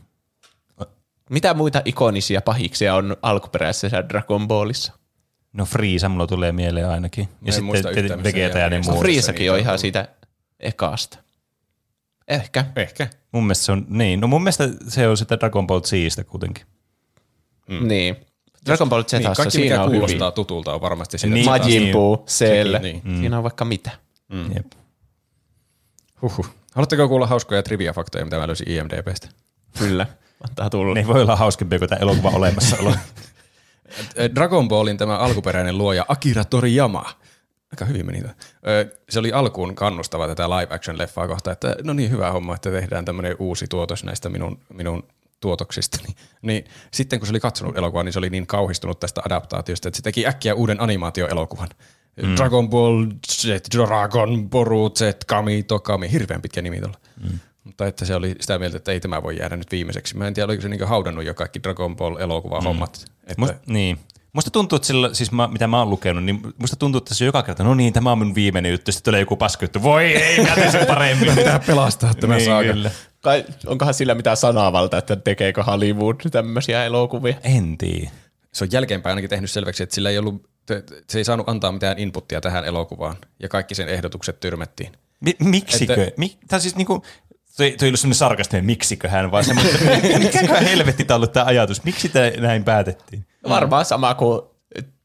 [1.32, 4.92] Mitä muita ikonisia pahiksia on alkuperäisessä Dragon Ballissa?
[5.52, 7.28] No Friisa mulla tulee mieleen ainakin.
[7.42, 8.78] Ja en sitten Vegeta ja ne.
[8.78, 8.98] No muut.
[9.00, 10.08] Friisakin niitä on ihan siitä
[10.60, 11.18] ekasta.
[12.28, 12.64] Ehkä.
[12.76, 13.08] Ehkä.
[13.32, 16.66] Mun mielestä se on, niin, no mun mielestä se on sitä Dragon Ball Zistä kuitenkin.
[17.68, 17.88] Mm.
[17.88, 18.16] Niin.
[18.66, 20.00] Dragon Ball Zassa Niin, kaikki siinä mikä on hyvin.
[20.00, 21.34] kuulostaa tutulta on varmasti sitä.
[21.34, 21.44] Niin.
[21.44, 22.26] Majin Buu, Niin.
[22.26, 23.02] Cell, niin.
[23.20, 23.90] siinä on vaikka mitä.
[24.28, 24.54] Mm.
[24.54, 24.66] Jep.
[26.22, 26.50] Huhhuh.
[26.74, 29.28] Haluatteko kuulla hauskoja trivia-faktoja, mitä mä löysin IMDBstä?
[29.78, 30.06] Kyllä,
[30.48, 30.98] antaa tulla.
[30.98, 32.94] Ei voi olla hauskempia kuin tämä elokuva olemassaolo.
[34.18, 37.04] Ö, Dragon Ballin tämä alkuperäinen luoja Akira Toriyama.
[37.72, 38.22] Aika hyvin meni.
[39.10, 43.36] Se oli alkuun kannustava tätä live-action-leffaa kohta, että no niin, hyvä homma, että tehdään tämmöinen
[43.38, 45.02] uusi tuotos näistä minun, minun
[45.40, 46.14] tuotoksistani.
[46.42, 49.96] Niin sitten kun se oli katsonut elokuvaa, niin se oli niin kauhistunut tästä adaptaatiosta, että
[49.96, 51.68] se teki äkkiä uuden animaatioelokuvan.
[52.22, 52.36] Mm.
[52.36, 53.44] Dragon Ball Z,
[53.76, 56.98] Dragon Boru Z, Kami, Tokami, hirveän pitkä nimi tuolla.
[57.22, 57.38] Mm.
[57.64, 60.16] Mutta että se oli sitä mieltä, että ei tämä voi jäädä nyt viimeiseksi.
[60.16, 63.04] Mä en tiedä, oliko se niinku haudannut jo kaikki Dragon Ball elokuvahommat.
[63.08, 63.14] Mm.
[63.30, 63.98] Että, Must, niin.
[64.32, 67.24] Musta tuntuu, että sillä, siis mä, mitä mä oon lukenut, niin musta tuntuu, että se
[67.24, 70.04] joka kerta, no niin, tämä on mun viimeinen juttu, sitten tulee joku paska juttu, voi
[70.04, 71.34] ei, mä teen sen paremmin.
[71.36, 72.72] pitää pelastaa tämä niin, saaga.
[72.72, 72.90] kyllä.
[73.20, 77.34] Kai, onkohan sillä mitään sanavalta, että tekeekö Hollywood tämmöisiä elokuvia?
[77.44, 78.10] En tiedä.
[78.52, 80.48] Se on jälkeenpäin ainakin tehnyt selväksi, että sillä ei ollut,
[81.08, 84.92] se ei saanut antaa mitään inputtia tähän elokuvaan, ja kaikki sen ehdotukset tyrmättiin.
[85.20, 85.92] Mi- miksikö?
[85.92, 87.02] Että- Että, Mi- tai siis niinku,
[87.56, 89.74] toi, toi ei ollut semmoinen sarkastinen miksiköhän, vaan semmoinen,
[90.24, 93.26] mikäkö helvetti tämä ollut tämä ajatus, miksi tämä näin päätettiin?
[93.48, 94.42] Varmaan sama kuin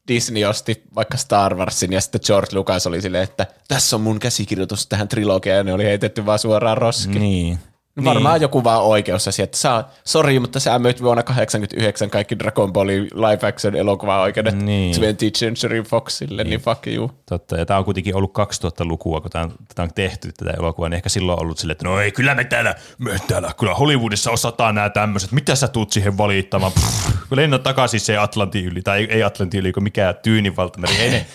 [0.08, 4.18] Disney osti vaikka Star Warsin ja sitten George Lucas oli silleen, että tässä on mun
[4.18, 7.20] käsikirjoitus tähän trilogiaan ja ne oli heitetty vaan suoraan roskiin.
[7.20, 7.58] Niin.
[7.98, 8.42] No Varmaan niin.
[8.42, 13.02] joku vaan oikeus asia, että saa, sori, mutta sä myyt vuonna 89 kaikki Dragon Ballin
[13.14, 14.94] live action elokuva oikeudet Niin.
[14.94, 17.10] 20th Century Foxille, niin, niin fuck you.
[17.26, 19.48] Totta, ja tämä on kuitenkin ollut 2000-lukua, kun tämä
[19.78, 22.44] on tehty, tätä elokuvaa, niin ehkä silloin on ollut silleen, että no ei, kyllä me
[22.44, 27.58] täällä, me täällä, kyllä Hollywoodissa osataan nämä tämmöiset, mitä sä tuut siihen valittamaan, Pff, lennä
[27.58, 31.26] takaisin se Atlantin yli, tai ei, Atlantin yli, kun mikä Tyyninvaltameri, ei ne,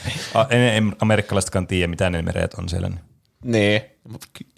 [0.50, 2.88] ei ne amerikkalaisetkaan tiedä, mitä ne meret on siellä.
[2.90, 3.00] niin-
[3.44, 3.82] Niin,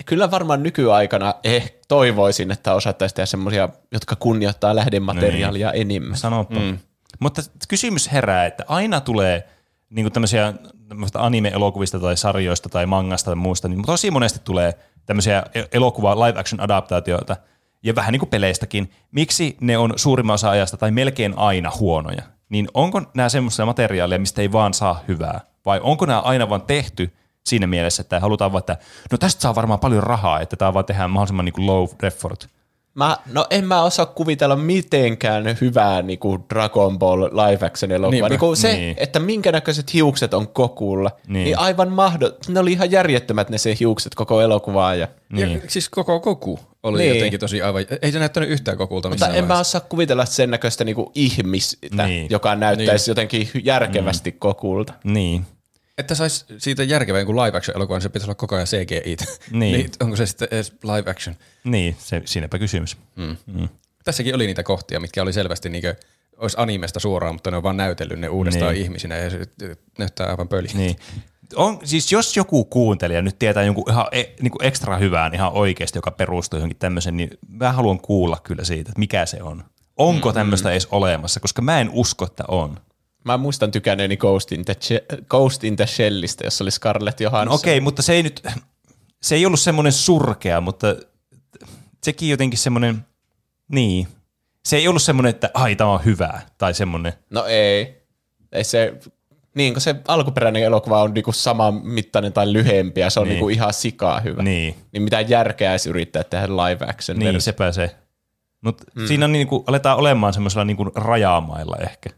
[0.06, 5.82] kyllä varmaan nykyaikana eh, toivoisin, että osattaisiin tehdä semmoisia, jotka kunnioittaa lähdemateriaalia niin.
[5.82, 6.18] enemmän.
[6.18, 6.60] Sanopa.
[6.60, 6.78] Mm.
[7.20, 9.48] Mutta kysymys herää, että aina tulee
[9.90, 10.54] niin tämmöisiä
[11.14, 14.74] anime-elokuvista tai sarjoista tai mangasta tai muusta, niin tosi monesti tulee
[15.06, 17.38] tämmöisiä e- elokuva live action adaptaatioita
[17.84, 18.92] ja vähän niin kuin peleistäkin.
[19.12, 22.24] Miksi ne on suurimman osa ajasta tai melkein aina huonoja?
[22.50, 25.42] Niin onko nämä semmoisia materiaaleja, mistä ei vaan saa hyvää?
[25.66, 27.14] Vai onko nämä aina vaan tehty
[27.46, 28.78] siinä mielessä, että halutaan vaan, että
[29.12, 32.48] no tästä saa varmaan paljon rahaa, että tämä vaan tehdään mahdollisimman niin kuin low effort.
[32.94, 38.12] Mä, no en mä osaa kuvitella mitenkään hyvää niinku Dragon Ball live action elokuvaa.
[38.12, 38.30] Niinpä.
[38.30, 38.80] Niinku se, Niin.
[38.80, 38.96] niin.
[39.00, 41.34] että minkä näköiset hiukset on kokulla, Niin.
[41.34, 42.48] niin, niin aivan mahdot.
[42.48, 44.96] Ne oli ihan järjettömät ne se hiukset koko elokuvaa.
[44.96, 45.52] Ja, Niin.
[45.54, 47.10] Ja, siis koko Koku oli niin.
[47.10, 47.18] Niin.
[47.18, 49.78] jotenkin tosi aivan, ei se näyttänyt yhtään Kokulta mutta en mä vaiheessa.
[49.78, 51.98] osaa kuvitella sen näköistä niinku ihmistä, Niin.
[52.08, 52.28] niin.
[52.30, 53.12] joka näyttäisi niin.
[53.12, 54.38] jotenkin järkevästi mm.
[54.40, 54.94] kokulta.
[55.04, 55.46] Niin.
[55.98, 59.16] Että sais siitä järkevää jonkun live action elokuvan, se pitäisi olla koko ajan CGI.
[59.52, 59.74] Niin.
[59.74, 59.90] niin.
[60.00, 61.36] onko se sitten edes live action?
[61.64, 62.98] Niin, se, siinäpä kysymys.
[64.04, 65.96] Tässäkin oli niitä kohtia, mitkä oli selvästi niin kuin,
[66.38, 68.84] olisi animesta suoraan, mutta ne on vaan näytellyt ne uudestaan Niin.
[68.84, 69.40] ihmisinä ja se
[69.98, 70.68] näyttää aivan pöli.
[70.74, 70.96] Niin.
[71.56, 75.54] On, siis jos joku kuuntelija nyt tietää jonkun ihan e, niin kuin ekstra hyvään ihan
[75.54, 79.64] oikeasti, joka perustuu johonkin tämmöisen, niin mä haluan kuulla kyllä siitä, että mikä se on.
[79.98, 80.40] Onko mm-hmm.
[80.40, 82.80] tämmöistä edes olemassa, koska mä en usko, että on.
[83.26, 84.76] Mä muistan tykänneeni Ghost in the,
[85.30, 87.48] Ghost in the Shellistä, jossa oli Scarlett Johansson.
[87.48, 88.44] No okei, mutta se ei nyt,
[89.22, 90.96] se ei ollut semmoinen surkea, mutta
[92.04, 93.06] sekin jotenkin semmoinen,
[93.72, 94.08] niin.
[94.66, 97.14] Se ei ollut semmoinen, että ai tämä on hyvää, tai semmoinen.
[97.30, 98.02] No ei.
[98.52, 98.94] ei se,
[99.56, 103.32] Niin, kun se alkuperäinen elokuva on niinku sama mittainen tai lyhempi ja se on Niin.
[103.34, 104.44] niinku ihan sikaa hyvä.
[104.44, 104.76] Niin.
[104.92, 107.40] Niin mitä järkeä edes yrittää tehdä live action Niin, versio.
[107.40, 107.96] sepä se.
[108.62, 109.08] Mutta mm.
[109.08, 112.10] siinä on niin kuin, aletaan olemaan semmoisella niin kuin rajamailla ehkä.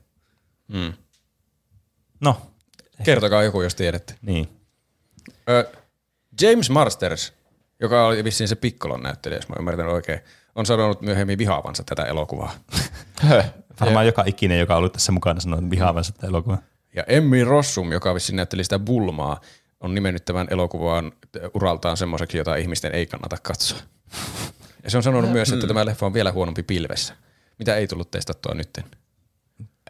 [0.67, 0.93] Mm.
[2.21, 2.41] No,
[3.03, 4.15] Kertokaa joku, jos tiedätte.
[4.21, 4.49] niin.
[5.49, 5.71] Ö,
[6.41, 7.33] James Marsters,
[7.79, 10.19] joka oli vissiin se Pikkolon näyttelijä, jos mä ymmärrän oikein,
[10.55, 12.53] on sanonut myöhemmin vihaavansa tätä elokuvaa.
[13.81, 16.61] Varmaan joka ikinen, joka on ollut tässä mukana, sanoo että vihaavansa tätä elokuvaa.
[16.95, 19.41] Ja Emmy Rossum, joka vissiin näytteli sitä Bulmaa,
[19.79, 21.11] on nimennyt tämän elokuvan
[21.53, 23.79] uraltaan semmoiseksi, jota ihmisten ei kannata katsoa.
[24.83, 27.13] Ja se on sanonut myös, että tämä leffa on vielä huonompi pilvessä.
[27.59, 28.83] Mitä ei tullut testattua nytten?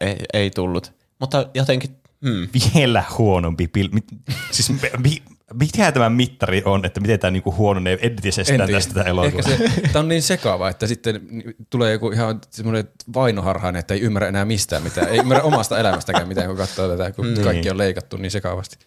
[0.02, 0.94] Ei, ei tullut.
[1.19, 1.90] Mutta jotenkin,
[2.26, 2.48] hmm.
[2.76, 3.90] Vielä huonompi pil...
[3.91, 4.06] Mit,
[4.52, 4.69] siis
[5.03, 9.40] mi, mikä tämä mittari on, että miten tämä niinku huononee entisestään tästä tämä elokuva?
[9.52, 11.22] Ehkä se, tämä on niin sekava, että sitten
[11.69, 15.07] tulee joku ihan semmoinen vainoharhainen, että ei ymmärrä enää mistään mitään.
[15.10, 17.44] Ei ymmärrä omasta elämästäkään mitään, kun katsoo tätä, kun Niin.
[17.44, 18.78] kaikki on leikattu niin sekavasti.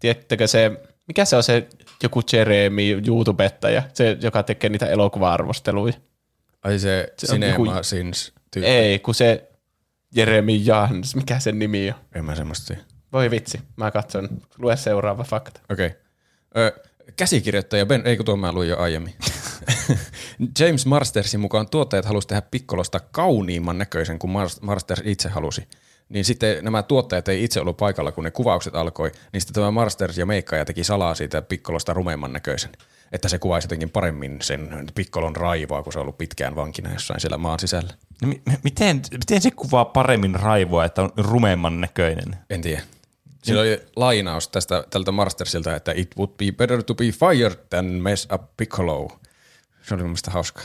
[0.00, 0.70] tiedättekö se,
[1.08, 1.68] mikä se on se
[2.02, 5.92] joku Jeremy YouTubettaja, se joka tekee niitä elokuva-arvosteluja?
[6.62, 8.70] Ai se, Se on Cinema joku- Sins tyyppi.
[8.70, 9.50] Ei, kun se
[10.14, 11.94] Jeremy Jahns, mikä sen nimi on?
[12.14, 12.88] En mä semmoista tiedä.
[13.12, 14.28] Voi vitsi, mä katson.
[14.58, 15.60] Lue seuraava fakta.
[15.70, 15.86] Okei.
[15.86, 16.70] Okay.
[17.16, 19.14] Käsikirjoittaja Ben, ei kun tuon mä luin jo aiemmin.
[20.60, 25.68] James Marstersin mukaan tuottajat halusivat tehdä Pikkolosta kauniimman näköisen kuin Mars- Marsters itse halusi.
[26.08, 29.70] Niin sitten nämä tuottajat ei itse ollut paikalla, kun ne kuvaukset alkoi, niin sitten tämä
[29.70, 32.72] Marsters ja Meikkaaja teki salaa siitä Pikkolosta rumeimman näköisen.
[33.12, 37.20] Että se kuvaisi jotenkin paremmin sen Pikkolon raivoa, kun se on ollut pitkään vankina jossain
[37.20, 37.92] siellä maan sisällä.
[38.22, 42.36] No, mi- miten, miten se kuvaa paremmin raivoa, että on rumeamman näköinen?
[42.50, 42.82] En tiedä.
[43.42, 47.84] Siinä oli lainaus tästä tältä Marstersilta, että it would be better to be fired than
[47.84, 49.18] mess up Piccolo.
[49.82, 50.62] Se oli mun mielestä hauska.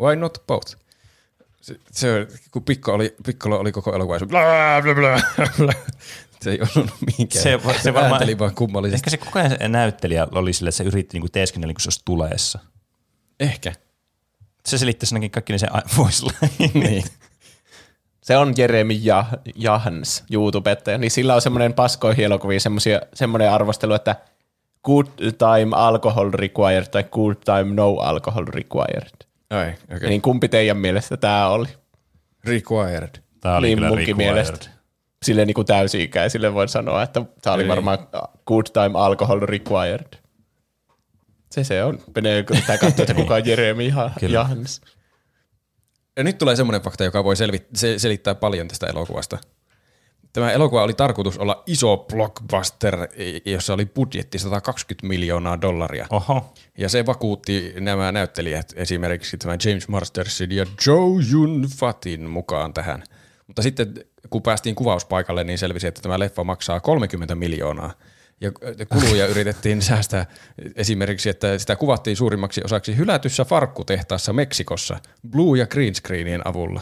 [0.00, 0.76] Why not both?
[1.60, 4.40] Se, se kun Pikko oli, Piccolo oli koko elokuva, bla,
[4.82, 5.20] bla, bla,
[5.56, 5.72] bla.
[6.50, 7.42] Se ei ollut mihinkään.
[7.42, 8.98] Se- se varmaan- Äänteli vaan kummallisesti.
[8.98, 11.82] Ehkä se koko ajan se näyttelijä oli sille, että se yritti niinku teeskennellä, niin kuin
[11.82, 12.58] se olisi tuleessa.
[13.40, 13.72] Ehkä.
[14.66, 15.66] Se selittäisi ainakin kaikki ne se
[15.96, 16.88] voice line.
[16.88, 17.04] Niin.
[18.20, 23.94] Se on Jeremy Jah- Jahns, YouTubettaja, niin sillä on semmoinen paskoihin elokuviin semmosia, semmoinen arvostelu,
[23.94, 24.16] että
[24.84, 29.10] good time alcohol required tai good time no alcohol required.
[29.50, 29.96] Ai, okei.
[29.96, 30.08] Okay.
[30.08, 31.68] Niin kumpi teidän mielestä tämä oli?
[32.44, 33.08] Required.
[33.40, 34.32] Tämä oli niin kyllä munkin required.
[34.34, 34.68] mielestä.
[35.26, 37.68] Sille niin kuin täysi-ikäisille voin sanoa, että tämä oli Ei.
[37.68, 37.98] varmaan
[38.46, 40.06] good time alcohol required.
[41.50, 41.98] Se se on.
[42.14, 44.34] Menee yrittää katsoa, että kuka on Jeremy Ja- Kyllä.
[44.34, 44.80] Jahns.
[46.16, 49.38] Ja nyt tulee semmoinen fakta, joka voi selvi- se- selittää paljon tästä elokuvasta.
[50.32, 52.96] Tämä elokuva oli tarkoitus olla iso blockbuster,
[53.44, 56.06] jossa oli budjetti 120 miljoonaa dollaria.
[56.10, 56.52] Oho.
[56.78, 63.02] Ja se vakuutti nämä näyttelijät, esimerkiksi tämä James Marstersin ja Joe Yun Fatin mukaan tähän.
[63.46, 63.94] Mutta sitten
[64.30, 67.92] kun päästiin kuvauspaikalle, niin selvisi, että tämä leffa maksaa 30 miljoonaa.
[68.40, 68.50] Ja
[68.88, 70.26] kuluja yritettiin säästää
[70.76, 74.96] esimerkiksi, että sitä kuvattiin suurimmaksi osaksi hylätyssä farkkutehtaassa Meksikossa
[75.28, 76.80] blue- ja green screenien avulla.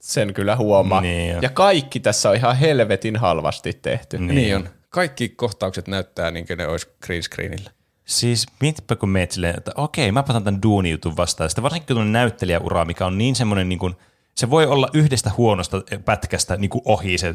[0.00, 1.00] Sen kyllä huomaa.
[1.00, 1.38] Niin jo.
[1.42, 4.18] ja kaikki tässä on ihan helvetin halvasti tehty.
[4.18, 4.34] Niin.
[4.34, 4.68] Niin, on.
[4.88, 7.70] Kaikki kohtaukset näyttää niin kuin ne olisi green screenillä.
[8.04, 11.50] Siis mietipä kun meet silleen, että okei, mä otan tämän duunijutun vastaan.
[11.50, 13.94] Sitten varsinkin kun on näyttelijäura, mikä on niin semmoinen, niin kuin,
[14.36, 17.34] se voi olla yhdestä huonosta pätkästä niin kuin ohi se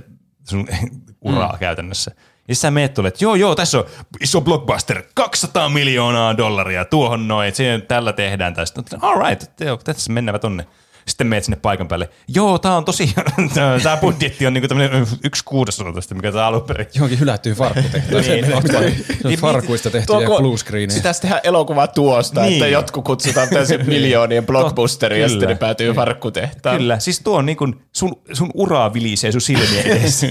[0.49, 0.67] sun
[1.21, 1.59] uraa mm.
[1.59, 2.11] käytännössä.
[2.47, 3.85] Ja sä meet tuolle, että joo, joo, tässä on
[4.21, 8.81] iso blockbuster, 200 miljoonaa dollaria, tuohon noin, että siihen tällä tehdään tästä.
[9.01, 10.67] All right, joo, tässä mennään tonne.
[11.07, 12.09] Sitten meet sinne paikan päälle.
[12.27, 13.15] Joo, tää on tosi,
[13.83, 16.87] tää budjetti on niinku tämmönen yksi kuudesosa tästä, mikä tää alun perin.
[16.93, 18.43] Johonkin hylättyyn farkkutehtaaseen.
[18.43, 20.97] Niin, niin, niin, farkuista tehtyjä blue screenejä.
[20.97, 22.53] Pitäisi tehdä elokuva tuosta, Niin.
[22.53, 25.29] että jotkut kutsutaan täysin miljoonien blockbusteria ja Kyllä.
[25.29, 26.77] sitten ne päätyy farkkutehtaan.
[26.77, 30.27] Kyllä, siis tuo on niin kuin sun, sun uraa vilisee sun silmien edessä.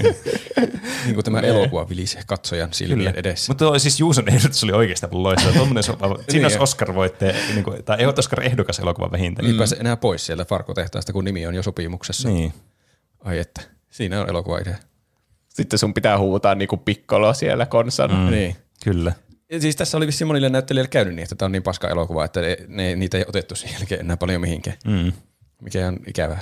[1.05, 3.49] Niin kuin tämä elokuva vilisi katsojan silmien edessä.
[3.51, 5.53] Mutta siis Juuson ehdotus oli oikeastaan loistava.
[5.53, 6.45] Tuommoinen, siinä Niin.
[6.45, 9.47] olisi Oscar-voittaja, niin kuin, tai ei Oscar-ehdokas elokuva vähintään.
[9.47, 12.29] Ei pääse enää pois sieltä farkkutehtaasta, kun nimi on jo sopimuksessa.
[12.29, 12.53] Niin.
[13.19, 14.75] Ai että, siinä on elokuva-idea.
[15.49, 18.25] Sitten sun pitää huutaa niinku pikkolo siellä konsana.
[18.25, 18.31] Mm.
[18.31, 18.55] Niin.
[18.83, 19.13] Kyllä.
[19.51, 22.25] Ja siis tässä oli vissiin monille näyttelijöille käynyt niin, että tämä on niin paska elokuva,
[22.25, 24.77] että ne, ne, niitä ei otettu sen jälkeen enää paljon mihinkään.
[24.85, 25.11] Mm.
[25.61, 26.39] Mikä on ikävää.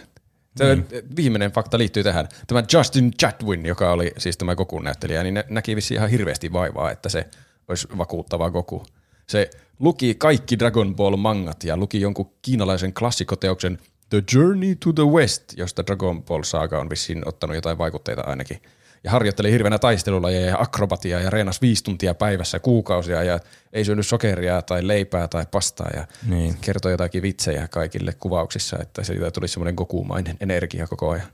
[0.57, 0.77] Tämä
[1.15, 2.27] viimeinen fakta liittyy tähän.
[2.47, 6.53] Tämä Justin Chatwin, joka oli siis tämä Gokun näyttelijä, niin nä- näki vissiin ihan hirveästi
[6.53, 7.27] vaivaa, että se
[7.67, 8.85] olisi vakuuttava Goku.
[9.27, 13.79] Se luki kaikki Dragon Ball mangat ja luki jonkun kiinalaisen klassikoteoksen
[14.09, 18.61] The Journey to the West, josta Dragon Ball Saga on vissiin ottanut jotain vaikutteita ainakin.
[19.03, 23.39] Ja harjoitteli hirveänä taistelulajeja ja akrobatiaa ja reenasi viisi tuntia päivässä kuukausia ja
[23.73, 26.57] ei syönyt sokeria tai leipää tai pastaa ja Niin.
[26.61, 31.27] kertoi jotakin vitsejä kaikille kuvauksissa, että siitä tuli semmoinen gokumainen energia koko ajan.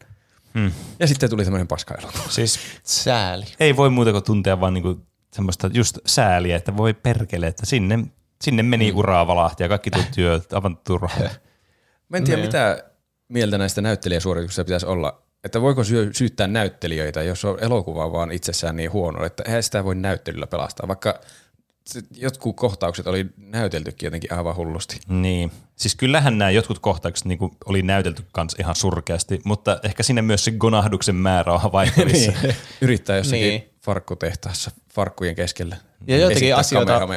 [0.54, 0.72] Mm.
[1.00, 2.24] Ja sitten tuli tämmöinen paskaelokuva.
[2.30, 3.46] Siis Sääli.
[3.60, 5.02] ei voi muuta kuin tuntea vaan niinku
[5.34, 8.00] semmoista just sääliä, että voi perkele, että sinne,
[8.42, 8.98] sinne meni mm.
[8.98, 11.30] uraa valahti ja kaikki tuo työt aivan turhaa.
[12.10, 12.84] Mä en tiedä, mitä
[13.28, 15.22] mieltä näistä näyttelijäsuorituksista pitäisi olla.
[15.44, 19.84] Että voiko syö, syyttää näyttelijöitä, jos on elokuva vaan itsessään niin huono, että eihän sitä
[19.84, 21.20] voi näyttelyllä pelastaa, vaikka
[22.18, 25.00] jotkut kohtaukset oli näyteltykin jotenkin aivan hullusti.
[25.08, 25.52] Niin.
[25.76, 30.46] Siis kyllähän nämä jotkut kohtaukset niin oli näytelty kans ihan surkeasti, mutta ehkä sinne myös
[30.46, 32.32] se gonahduksen määrä on havaittavissa.
[32.44, 32.56] niin.
[32.82, 33.62] Yrittää jossakin Niin.
[33.62, 33.74] niin.
[33.86, 35.78] farkkutehtaassa farkkujen keskellä.
[36.08, 37.08] Ja esittää asioita-.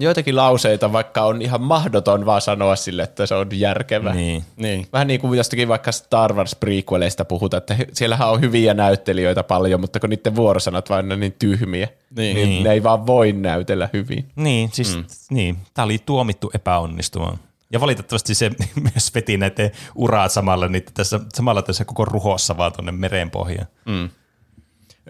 [0.00, 4.14] Joitakin lauseita, vaikka on ihan mahdoton vaan sanoa sille, että se on järkevä.
[4.14, 4.44] niin.
[4.56, 4.86] Niin.
[4.92, 9.80] Vähän niin kuin jostakin vaikka Star Wars prequeleista puhutaan, että siellähän on hyviä näyttelijöitä paljon,
[9.80, 12.34] mutta kun niiden vuorosanat vaan on niin tyhmiä, Niin.
[12.36, 14.24] niin, niin ne ei vaan voi näytellä hyvin.
[14.36, 15.04] Niin, siis mm.
[15.30, 17.38] niin, tämä oli tuomittu epäonnistumaan.
[17.72, 18.50] Ja valitettavasti se
[18.94, 23.66] myös veti näiden uraat samalla, niitä tässä, samalla tässä koko ruhossa vaan tuonne merenpohjaan.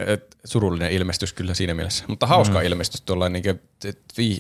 [0.06, 2.04] Et surullinen ilmestys kyllä siinä mielessä.
[2.08, 2.64] Mutta hauska mm.
[2.64, 3.44] ilmestys tuolla niin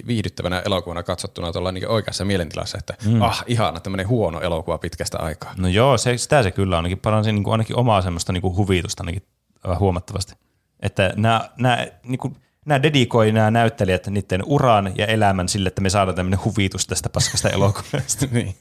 [0.06, 3.22] viihdyttävänä elokuvana katsottuna tuolla niin oikeassa mielentilassa, että mm.
[3.22, 5.54] ah, ihana tämmöinen huono elokuva pitkästä aikaa.
[5.56, 8.56] No joo, se, sitä se kyllä ainakin paransi niin kuin ainakin omaa semmoista niin kuin
[8.56, 9.22] huvitusta ainakin
[9.68, 10.34] äh, huomattavasti.
[10.80, 12.36] Että nämä, nämä, niin kuin,
[12.66, 17.08] nämä dedikoi nämä näyttelijät niiden uran ja elämän sille, että me saadaan tämmöinen huvitus tästä
[17.08, 18.26] paskasta elokuvasta.
[18.32, 18.54] niin.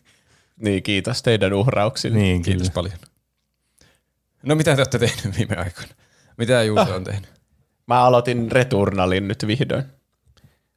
[0.57, 2.18] Niin, kiitos teidän uhrauksille.
[2.18, 2.74] niin, Kiitos kyllä.
[2.74, 2.98] paljon.
[4.44, 5.94] No mitä te olette tehneet viime aikoina?
[6.38, 7.30] Mitä Juuso on tehnyt?
[7.88, 9.84] Mä aloitin Returnalin nyt vihdoin.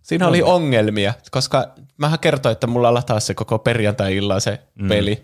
[0.02, 1.66] Siinä oli ongelmia, koska
[1.96, 4.88] mähän kertoin, että mulla lataa se koko perjantai-illan se mm.
[4.88, 5.22] peli.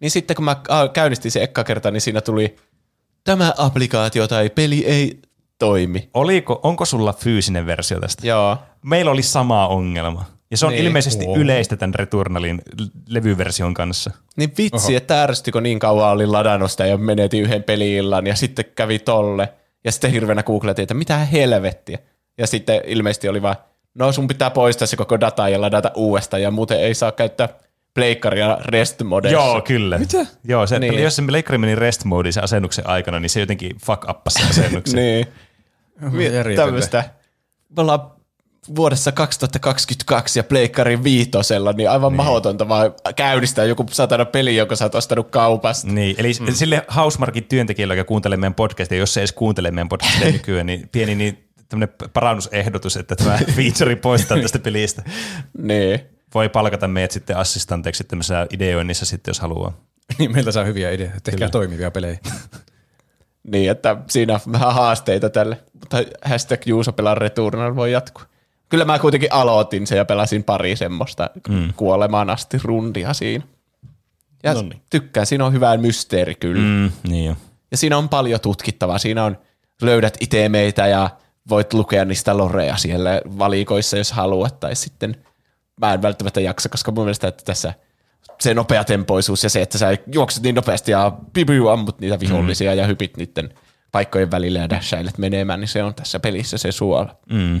[0.00, 2.56] Niin sitten kun mä a, käynnistin se ekka kerta, niin siinä tuli
[3.24, 5.20] tämä applikaatio tai peli ei
[5.58, 6.10] toimi.
[6.14, 8.26] Oliko, onko sulla fyysinen versio tästä?
[8.26, 8.58] Joo.
[8.82, 10.24] Meillä oli sama ongelma.
[10.50, 10.84] Ja se on Niin.
[10.84, 12.62] ilmeisesti yleistä tämän Returnalin
[13.08, 14.10] levyversion kanssa.
[14.36, 14.96] Niin vitsi, Oho.
[14.96, 18.98] että ärsytti, kun niin kauan olin ladannut sitä ja menetin yhden peli-illan ja sitten kävi
[18.98, 19.52] tolle.
[19.84, 21.98] Ja sitten hirveänä googletin, että mitä helvettiä.
[22.38, 23.56] Ja sitten ilmeisesti oli vaan,
[23.94, 27.48] no sun pitää poistaa se koko data ja ladata uudestaan ja muuten ei saa käyttää
[27.94, 29.32] pleikkaria rest modessa.
[29.32, 29.98] Joo, kyllä.
[29.98, 30.26] Mitä?
[30.44, 31.02] Joo, se, niin.
[31.02, 34.48] Jos se leikkari meni rest mode sen asennuksen aikana, niin se jotenkin fuck uppasi sen
[34.50, 34.96] asennuksen.
[34.96, 35.26] niin.
[36.56, 37.04] Tämmöistä.
[37.76, 38.12] Me ollaan
[38.76, 42.16] vuodessa 2022 ja pleikkarin viitosella, niin aivan niin.
[42.16, 45.88] mahdotonta vaan käynnistää joku satana peli, jonka sä oot ostanut kaupasta.
[45.88, 46.54] Niin, eli mm.
[46.54, 50.88] sille Housemarkin työntekijälle, joka kuuntelee meidän podcastia, jos se edes kuuntelee meidän podcastia nykyään, niin
[50.92, 55.02] pieni niin tämmöinen parannusehdotus, että tämä feature poistaa tästä pelistä.
[55.58, 56.00] Niin.
[56.34, 59.72] Voi palkata meidät sitten assistanteiksi tämmöisessä ideoinnissa sitten, jos haluaa.
[60.18, 61.20] Niin meiltä saa hyviä ideoita.
[61.24, 62.18] Tehkää toimivia pelejä.
[63.42, 65.58] Niin, että siinä on vähän haasteita tälle.
[65.80, 68.31] Mutta hashtag Juuso pelaa Returnal voi jatkua.
[68.72, 71.72] Kyllä mä kuitenkin aloitin sen ja pelasin pari semmoista mm.
[71.76, 73.44] kuolemaan asti rundia siinä.
[74.42, 74.82] Ja Noniin.
[74.90, 76.62] tykkään, siinä on hyvä mysteeri kyllä.
[76.62, 76.92] Mm.
[77.04, 77.36] Mm, niin jo.
[77.70, 78.98] Ja siinä on paljon tutkittavaa.
[78.98, 79.38] Siinä on,
[79.82, 81.10] löydät itemeitä ja
[81.48, 84.60] voit lukea niistä loreja siellä valikoissa, jos haluat.
[84.60, 85.16] Tai sitten
[85.80, 87.74] mä en välttämättä jaksa, koska mun mielestä että tässä
[88.40, 92.78] se nopeatempoisuus ja se, että sä juokset niin nopeasti ja pipiu ammut niitä vihollisia mm.
[92.78, 93.54] ja hypit niiden
[93.92, 97.16] paikkojen välillä ja dashailet menemään, niin se on tässä pelissä se suola.
[97.32, 97.60] Mm,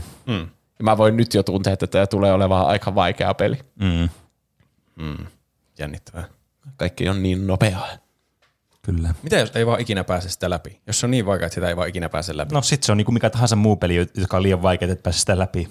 [0.82, 3.58] Ja mä voin nyt jo tuntea, että tämä tulee olemaan aika vaikea peli.
[4.96, 5.26] mm,
[5.78, 6.24] Jännittävää.
[6.76, 7.88] Kaikki on niin nopeaa.
[8.82, 9.14] kyllä.
[9.22, 10.80] Mitä jos ei vaan ikinä pääse sitä läpi?
[10.86, 12.54] Jos se on niin vaikea, että sitä ei vaan ikinä pääse läpi.
[12.54, 15.02] No sit se on niin kuin mikä tahansa muu peli, joka on liian vaikea, että
[15.02, 15.68] pääse sitä läpi.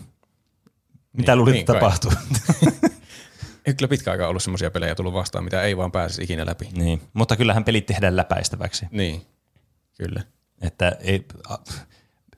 [1.13, 2.11] Mitä Niin, luulit, niin tapahtuu?
[3.65, 6.69] Ei kyllä pitkä aikaa ollut semmoisia pelejä tullut vastaan, mitä ei vaan pääse ikinä läpi.
[6.73, 7.01] niin.
[7.13, 8.85] Mutta kyllähän pelit tehdään läpäistäväksi.
[8.91, 9.25] Niin,
[9.97, 10.23] kyllä.
[10.61, 11.57] Että ei, a,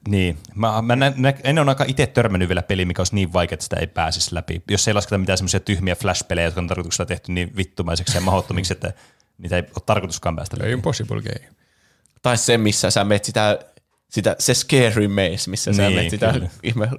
[0.08, 0.38] niin.
[0.56, 3.54] Mä, mä nä, nä, en ole aika itse törmännyt vielä peli, mikä olisi niin vaikea,
[3.54, 4.64] että sitä ei pääsisi läpi.
[4.72, 8.74] Jos ei lasketa mitään semmoisia tyhmiä flash-pelejä, jotka on tarkoituksella tehty niin vittumaiseksi ja mahdottomiksi,
[8.74, 8.94] että
[9.38, 10.72] niitä ei ole tarkoituskaan päästä läpi.
[10.72, 11.50] Impossible game.
[12.22, 13.60] Tai se, missä sä meet sitä,
[14.10, 16.50] sitä se scary maze, missä sä Niin, meet sitä kyllä.
[16.64, 16.90] ihme...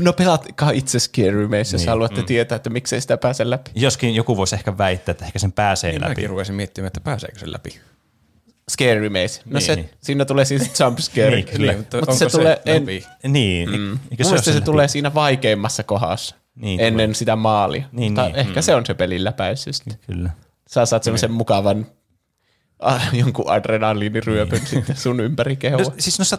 [0.00, 3.70] No pelatkaa itse scary maze, jos Niin, haluatte tietää, että miksei sitä pääse läpi.
[3.74, 6.10] Joskin joku voisi ehkä väittää, että ehkä sen pääsee Niin läpi.
[6.10, 7.80] mäkin rupesin miettimään, että pääseekö se läpi.
[8.70, 9.42] Scary maze.
[9.44, 9.90] No Niin, se, niin.
[10.00, 11.30] siinä tulee siis jump scare.
[11.30, 11.72] Niin, kyllä.
[11.76, 13.06] mutta Mutta onko se tulee en, läpi?
[13.28, 13.98] Niin, mm.
[14.18, 14.64] Mielestä se, läpi?
[14.64, 17.84] tulee siinä vaikeimmassa kohdassa, Niin, niin, ennen sitä maalia.
[17.92, 18.36] Niin, Mutta niin.
[18.36, 19.98] ehkä se on se pelin läpäisy sitten.
[20.06, 20.30] Kyllä.
[20.68, 21.86] Sä saat semmoisen mukavan
[22.78, 24.66] ah, jonkun adrenaliiniryöpyn niin.
[24.66, 25.82] sitten sun ympäri kehoa.
[25.82, 26.38] No, siis noissa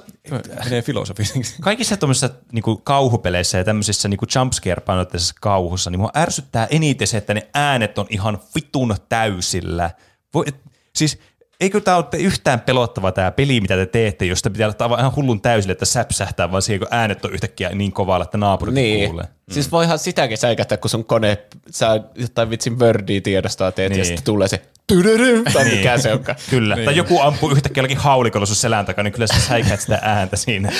[0.63, 1.55] Menee filosofiseksi.
[1.61, 7.33] kaikissa tuommoisissa niinku kauhupeleissä ja tämmöisissä niinku jumpscare-painotteisessa kauhussa, niin mua ärsyttää eniten se, että
[7.33, 9.89] ne äänet on ihan vitun täysillä.
[10.33, 10.55] Voi, et,
[10.95, 11.19] siis
[11.59, 15.15] eikö tämä ole yhtään pelottava tämä peli, mitä te teette, jos te pitää ottaa ihan
[15.15, 19.09] hullun täysille, että säpsähtää, vaan siihen, kun äänet on yhtäkkiä niin kovalla, että naapurit Niin.
[19.09, 19.25] kuulee.
[19.51, 21.37] Siis voihan sitäkin säikähtää, kun sun kone,
[21.71, 23.97] sä jotain vitsin Wordia tiedostoa teet niin.
[23.99, 24.05] ja Niin.
[24.07, 26.37] sitten tulee se tydydym, tai mikä se onkaan.
[26.49, 26.75] Kyllä.
[26.75, 26.85] Niin.
[26.85, 30.35] Tai joku ampuu yhtäkkiä jollakin haulikolla sun selän takana, niin kyllä sä säikäät sitä ääntä
[30.35, 30.71] siinä.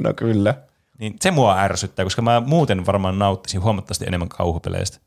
[0.00, 0.54] No kyllä.
[0.98, 4.98] Niin se mua ärsyttää, koska mä muuten varmaan nauttisin huomattavasti enemmän kauhupeleistä.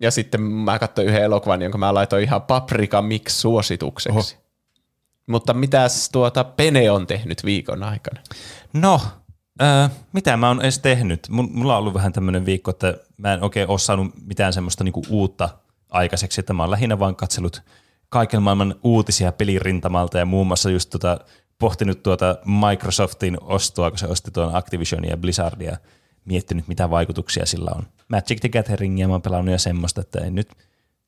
[0.00, 4.18] Ja sitten mä katsoin yhden elokuvan, jonka mä laitoin ihan Paprika Mix suositukseksi.
[4.18, 4.44] Oho.
[5.26, 8.20] Mutta mitäs tuota Pene on tehnyt viikon aikana?
[8.72, 9.00] No,
[9.62, 11.28] äh, mitä mä oon edes tehnyt?
[11.28, 15.02] Mulla on ollut vähän tämmöinen viikko, että mä en oikein ole saanut mitään semmoista niinku
[15.08, 15.48] uutta
[15.90, 17.62] aikaiseksi, että mä oon lähinnä vaan katsellut
[18.08, 21.20] kaiken maailman uutisia pelirintamalta ja muun muassa just tota,
[21.58, 25.76] pohtinut tuota Microsoftin ostoa, kun se osti tuon Activisionia ja Blizzardia
[26.24, 27.82] miettinyt, mitä vaikutuksia sillä on.
[28.08, 30.48] Magic the Gatheringia mä oon pelannut ja semmoista, että ei nyt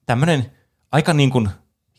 [0.06, 0.52] tämmöinen
[0.92, 1.48] aika niin kuin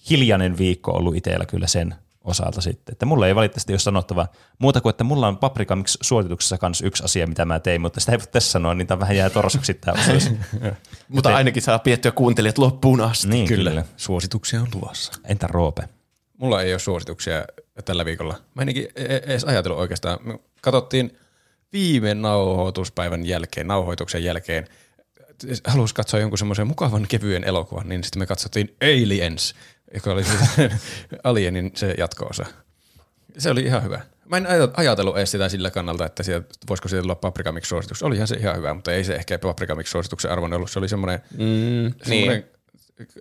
[0.10, 1.96] hiljainen viikko ollut itsellä kyllä sen
[2.28, 2.94] osalta sitten.
[2.94, 4.28] Että mulla ei valitettavasti ole sanottava
[4.60, 8.00] muuta kuin, että mulla on Paprika Mix suosituksessa kanssa yksi asia, mitä mä tein, mutta
[8.00, 10.04] sitä ei voi tässä sanoa, niin tämä vähän jää torsoksi tämä.
[11.08, 13.28] Mutta ainakin saa piettyä kuuntelijat loppuun asti.
[13.28, 13.70] niin, kyllä.
[13.70, 13.84] kyllä.
[13.98, 15.12] Suosituksia on luvassa.
[15.26, 15.90] Entä Roope?
[16.38, 17.46] Mulla ei ole suosituksia
[17.86, 18.36] tällä viikolla.
[18.56, 20.20] Mä en ikinä e- edes ajatellut oikeastaan.
[20.24, 21.18] Me katsottiin
[21.74, 24.68] viime nauhoituspäivän jälkeen, nauhoituksen jälkeen,
[25.66, 29.56] halusi katsoa jonkun semmoisen mukavan kevyen elokuvan, niin sitten me katsottiin Aliens,
[29.94, 30.42] joka oli siis
[31.24, 32.46] Alienin se jatko-osa.
[33.38, 34.02] Se oli ihan hyvä.
[34.26, 37.68] Mä en aj- ajatellut edes sitä sillä kannalta, että sieltä, voisiko siitä tulla Paprika Mix
[37.68, 38.04] suositus.
[38.04, 40.72] Olihan se ihan hyvä, mutta ei se ehkä Paprika Mix suosituksen arvon ollut.
[40.72, 42.46] Se oli semmoinen, mm, semmoinen,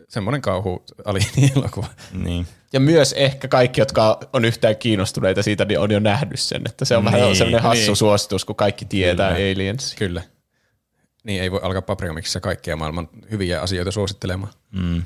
[0.08, 1.86] semmoinen kauhu Alienin elokuva.
[2.12, 2.46] Niin.
[2.72, 6.62] Ja myös ehkä kaikki, jotka on yhtään kiinnostuneita siitä, niin on jo nähnyt sen.
[6.66, 7.96] Että se on niin, vähän semmoinen hassu niin.
[7.96, 9.52] suositus, kun kaikki tietää Kyllä.
[9.52, 9.94] Aliens.
[9.94, 10.22] Kyllä.
[11.24, 14.52] Niin ei voi alkaa Paprika Mixissä kaikkia maailman hyviä asioita suosittelemaan.
[14.70, 15.02] Mm.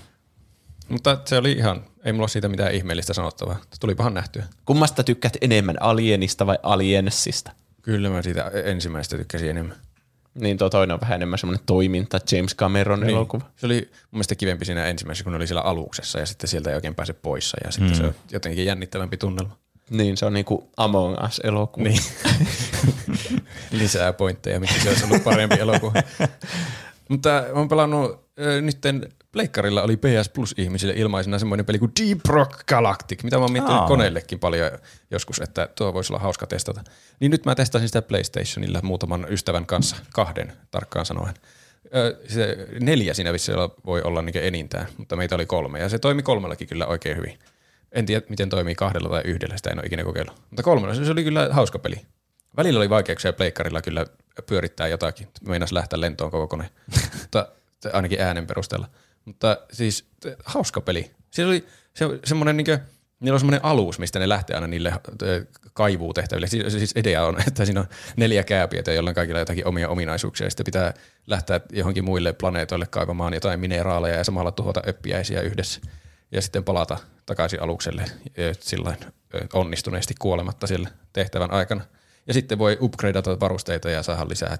[0.88, 3.56] Mutta se oli ihan, ei mulla ole siitä mitään ihmeellistä sanottavaa.
[3.80, 4.44] Tulipahan nähtyä.
[4.64, 7.52] Kummasta tykkäät enemmän, Alienista vai Aliensista?
[7.82, 9.76] Kyllä mä siitä ensimmäistä tykkäsin enemmän.
[10.34, 13.10] Niin tuo toinen on vähän enemmän semmoinen toiminta, James Cameron niin.
[13.10, 13.44] elokuva.
[13.56, 16.70] Se oli mun mielestä kivempi siinä ensimmäisessä, kun ne oli siellä aluksessa ja sitten sieltä
[16.70, 17.96] ei oikein pääse poissa ja sitten mm.
[17.96, 19.56] se on jotenkin jännittävämpi tunnelma.
[19.90, 21.84] Niin, se on niinku Among Us-elokuva.
[21.88, 22.02] Niin.
[23.70, 26.02] Lisää pointteja, miksi se olisi ollut parempi elokuva.
[27.08, 31.92] Mutta mä oon pelannut äh, nytten Pleikkarilla oli PS Plus ihmisille ilmaisena semmoinen peli kuin
[32.00, 33.88] Deep Rock Galactic, mitä mä oon miettinyt Aa.
[33.88, 34.70] koneellekin paljon
[35.10, 36.84] joskus, että tuo voisi olla hauska testata.
[37.20, 41.34] Niin nyt mä testasin sitä PlayStationilla muutaman ystävän kanssa, kahden tarkkaan sanoen.
[42.28, 46.22] Se neljä siinä vissiin voi olla niin enintään, mutta meitä oli kolme ja se toimi
[46.22, 47.38] kolmellakin kyllä oikein hyvin.
[47.92, 50.36] En tiedä, miten toimii kahdella tai yhdellä, sitä en ole ikinä kokeillut.
[50.50, 51.96] Mutta kolmella se oli kyllä hauska peli.
[52.56, 54.06] Välillä oli vaikeuksia pleikkarilla kyllä
[54.46, 55.28] pyörittää jotakin.
[55.46, 56.70] Meinas lähteä lentoon koko kone,
[57.20, 57.48] mutta
[57.92, 58.88] ainakin äänen perusteella.
[59.30, 60.04] Mutta siis
[60.44, 61.10] hauska peli.
[61.30, 62.78] Siinä oli se, semmoinen niinkö,
[63.20, 64.92] niillä on semmoinen alus, mistä ne lähtee aina niille
[65.72, 66.46] kaivuutehtäville.
[66.46, 67.86] Siis, siis idea on, että siinä on
[68.16, 70.46] neljä kääpiötä, joilla on kaikilla jotakin omia ominaisuuksia.
[70.46, 70.94] Ja sitten pitää
[71.26, 75.80] lähteä johonkin muille planeetoille kaivamaan jotain mineraaleja ja samalla tuhota öppiäisiä yhdessä.
[76.32, 78.04] Ja sitten palata takaisin alukselle
[78.60, 78.96] sillain
[79.52, 81.84] onnistuneesti kuolematta siellä tehtävän aikana.
[82.26, 84.58] Ja sitten voi upgradeata varusteita ja saada lisää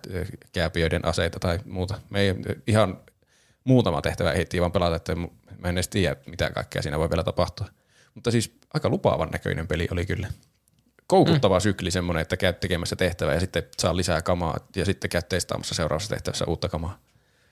[0.52, 2.00] kääpiöiden aseita tai muuta.
[2.10, 2.34] Me ei
[2.66, 3.00] ihan
[3.64, 7.24] muutama tehtävä ehdittiin vaan pelata, että mä en edes tiedä, mitä kaikkea siinä voi vielä
[7.24, 7.66] tapahtua.
[8.14, 10.28] Mutta siis aika lupaavan näköinen peli oli kyllä.
[11.06, 11.62] Koukuttava mm.
[11.62, 15.74] sykli semmoinen, että käyt tekemässä tehtävää ja sitten saa lisää kamaa ja sitten käyt testaamassa
[15.74, 16.98] seuraavassa tehtävässä uutta kamaa.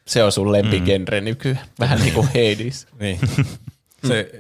[0.07, 1.25] Se on sun lempigenre mm.
[1.25, 1.67] nykyään.
[1.81, 2.87] Vähän niin kuin Hades.
[3.01, 3.21] Niin.
[4.09, 4.31] se,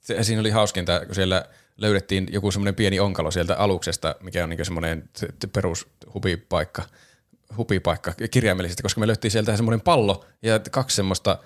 [0.00, 1.44] se, siinä oli hauskinta, kun siellä
[1.76, 5.86] löydettiin joku semmoinen pieni onkalo sieltä aluksesta, mikä on niin semmoinen se- se perus
[7.56, 11.38] hupipaikka, kirjaimellisesti, koska me löyttiin sieltä semmoinen pallo ja kaksi semmoista,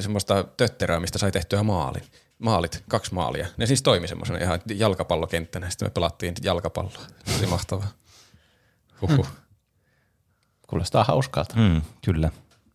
[0.00, 2.02] semmoista tötterää, mistä sai tehtyä maalin.
[2.38, 3.46] Maalit, kaksi maalia.
[3.56, 5.70] Ne siis toimi semmoisena ihan jalkapallokenttänä.
[5.70, 7.02] Sitten me pelattiin jalkapalloa.
[7.26, 7.88] Se oli mahtavaa.
[9.02, 9.26] Huhhuh.
[10.66, 11.56] Kuulostaa hauskalta.
[11.56, 12.30] Mm, kyllä.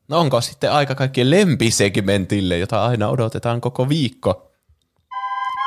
[0.08, 4.52] No onko sitten aika kaikkien lempisegmentille, jota aina odotetaan koko viikko?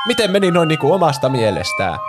[0.07, 1.99] Miten meni noin niin kuin omasta mielestään?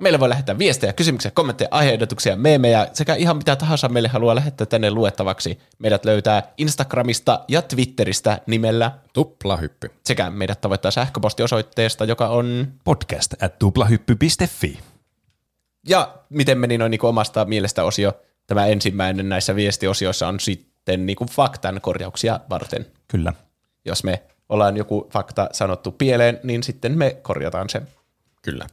[0.00, 4.66] Meille voi lähettää viestejä, kysymyksiä, kommentteja, aiheehdotuksia, meemejä sekä ihan mitä tahansa meille haluaa lähettää
[4.66, 5.58] tänne luettavaksi.
[5.78, 9.90] Meidät löytää Instagramista ja Twitteristä nimellä Tuplahyppy.
[10.04, 12.66] sekä meidät tavoittaa sähköpostiosoitteesta, joka on...
[12.84, 14.78] Podcast at tuplahyppy.fi.
[15.88, 18.12] Ja miten meni noin niin omasta mielestä osio,
[18.46, 22.86] tämä ensimmäinen näissä viestiosioissa on sitten niin kuin faktan korjauksia varten.
[23.08, 23.32] Kyllä.
[23.84, 27.82] Jos me ollaan joku fakta sanottu pieleen, niin sitten me korjataan se.
[28.42, 28.66] Kyllä.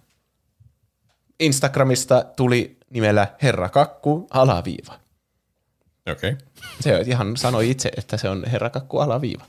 [1.41, 4.93] Instagramista tuli nimellä Herra Kakku alaviiva.
[6.11, 6.31] Okei.
[6.31, 6.45] Okay.
[6.79, 9.45] Se ihan sanoi itse, että se on Herra Kakku alaviiva.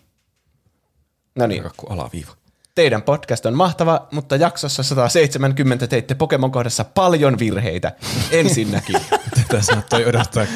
[1.34, 2.32] No niin, Kakku alaviiva.
[2.74, 7.92] Teidän podcast on mahtava, mutta jaksossa 170 teitte Pokemon kohdassa paljon virheitä.
[8.30, 9.00] Ensinnäkin
[9.36, 10.46] Tätä saattoi odottaa.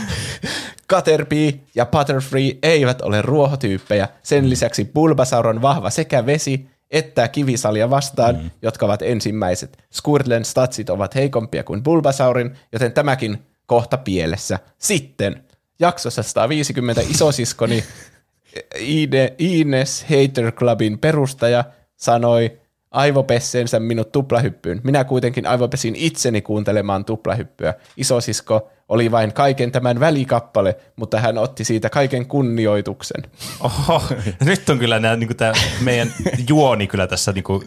[0.90, 4.08] Caterpie ja Butterfree eivät ole ruohotyyppejä.
[4.22, 8.50] Sen lisäksi Bulbasaur on vahva sekä vesi että kivisalia vastaan, mm.
[8.62, 9.78] jotka ovat ensimmäiset.
[9.94, 14.58] Squirtlen statsit ovat heikompia kuin Bulbasaurin, joten tämäkin kohta pielessä.
[14.78, 15.44] Sitten
[15.78, 17.84] jaksossa 150 isosiskoni
[18.78, 21.64] Ine, Ines Hater Clubin perustaja
[21.96, 22.58] sanoi
[22.90, 24.80] aivopessensä minut tuplahyppyyn.
[24.84, 27.74] Minä kuitenkin aivopesin itseni kuuntelemaan tuplahyppyä.
[27.96, 33.22] Isosisko oli vain kaiken tämän välikappale, mutta hän otti siitä kaiken kunnioituksen.
[33.60, 34.02] Oho,
[34.44, 36.12] nyt on kyllä nää, niinku tää meidän
[36.48, 37.64] juoni kyllä tässä niinku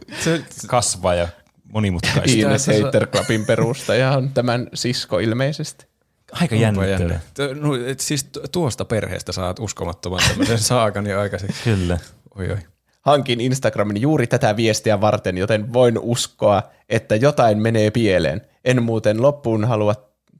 [0.67, 1.27] kasvaa ja
[1.73, 2.37] monimutkaista.
[2.37, 5.85] Ines Hater Clubin perustaja on tämän sisko ilmeisesti.
[6.31, 7.19] Aika jännittävää.
[7.61, 11.63] No, et siis tu- tuosta perheestä saat uskomattoman tämmöisen saakan jo aikaiseksi.
[11.63, 11.97] Kyllä.
[12.35, 12.57] Oi oi.
[13.01, 18.41] Hankin Instagramin juuri tätä viestiä varten, joten voin uskoa, että jotain menee pieleen.
[18.65, 19.95] En muuten loppuun halua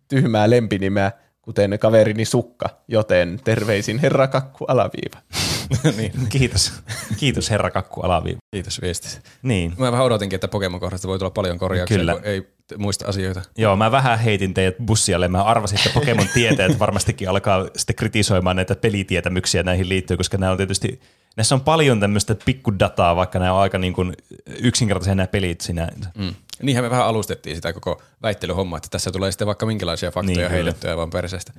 [0.07, 1.11] tyhmää lempinimeä,
[1.41, 5.17] kuten kaverini Sukka, joten terveisin herra Kakku alaviiva.
[5.97, 6.73] niin, Kiitos.
[7.17, 8.39] Kiitos herra Kakku alaviiva.
[8.51, 9.19] kiitos viestistä.
[9.41, 9.73] Niin.
[9.77, 12.13] Mä vähän odotinkin, että Pokemon kohdasta voi tulla paljon korjauksia, Kyllä.
[12.13, 13.41] kun ei muista asioita.
[13.57, 15.27] Joo, mä vähän heitin teidät bussialle.
[15.27, 20.51] Mä arvasin, että Pokemon tietäjät varmastikin alkaa sitten kritisoimaan näitä pelitietämyksiä näihin liittyen, koska nämä
[20.51, 20.99] on tietysti,
[21.39, 24.13] näissä on paljon tämmöistä pikkudataa, vaikka nämä on aika niin kuin
[24.61, 26.09] yksinkertaisia nämä pelit sinänsä.
[26.17, 26.33] Mm.
[26.61, 30.41] Niinhän me vähän alustettiin sitä koko väittelyhommaa, että tässä tulee sitten vaikka minkälaisia faktoja Niin,
[30.41, 31.53] niin, heitettyä vaan perseestä.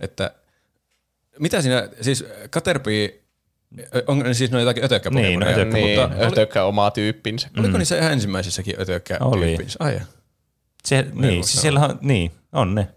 [0.00, 0.30] Että
[1.38, 3.20] mitä siinä, siis Caterpie,
[4.06, 7.48] on ne siis noin jotakin ötökkä Niin, no ötökkä, Niin, mutta oli, ötökkä oma tyyppinsä.
[7.58, 9.46] oliko niissä ihan ensimmäisissäkin ötökkä Oli.
[9.46, 9.76] tyyppinsä?
[9.80, 10.04] Ai, jaa.
[10.84, 12.88] Se, niin, siis siellä on, niin, on ne.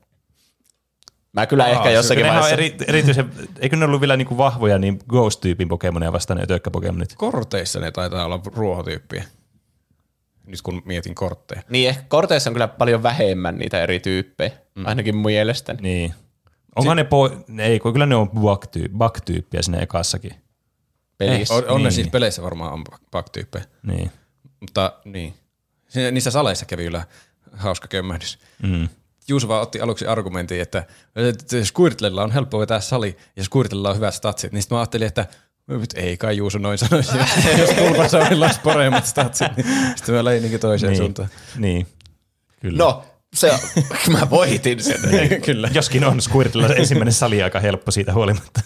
[1.34, 2.64] Mä kyllä ehkä Aa, jossakin nehän vaiheessa...
[2.64, 7.16] On eri, erityisen, eikö ne ollut vielä niinku vahvoja niin Ghost-tyypin Pokemonia vastaan ne ötökkä-Pokemonit?
[7.18, 9.24] korteissa ne taitaa olla ruohotyyppiä.
[10.46, 11.62] Nyt kun mietin kortteja.
[11.70, 14.86] Niin, ehkä korteissa on kyllä paljon vähemmän niitä eri tyyppejä, mm.
[14.86, 15.80] ainakin mun mielestäni.
[15.82, 16.14] Niin.
[16.76, 20.32] Onko ne, po- ei, kun kyllä ne on bug-tyy- bug-tyyppiä siinä ekassakin.
[21.18, 21.54] Pelissä.
[21.54, 21.92] On, on ne Niin.
[21.92, 23.66] siis peleissä varmaan on bug-tyyppejä.
[23.84, 24.12] Niin.
[24.60, 25.34] Mutta niin.
[26.12, 27.04] Niissä saleissa kävi kyllä
[27.54, 28.40] hauska kömmähdys.
[28.64, 28.88] Mm.
[29.30, 30.86] Juuso vaan otti aluksi argumentin, että,
[31.16, 34.52] että Squirtlella on helppo vetää sali ja Squirtlella on hyvät statsit.
[34.52, 35.26] Niin sitten mä ajattelin, että
[35.96, 37.18] ei kai Juuso noin sanoisi,
[37.60, 39.58] jos, Bulbasaurilla olisi paremmat statsit.
[39.58, 40.98] Niin sitten mä lein niin toiseen Niin.
[40.98, 41.30] suuntaan.
[41.58, 41.88] niin.
[42.62, 42.78] Kyllä.
[42.78, 43.06] No,
[43.36, 43.52] se,
[44.20, 45.00] mä voitin sen.
[45.46, 45.70] Kyllä.
[45.74, 48.62] Joskin on Squirtlella ensimmäinen sali aika helppo siitä huolimatta.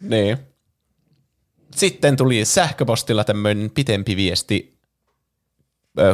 [0.00, 0.38] niin.
[1.76, 4.78] Sitten tuli sähköpostilla tämmöinen pitempi viesti.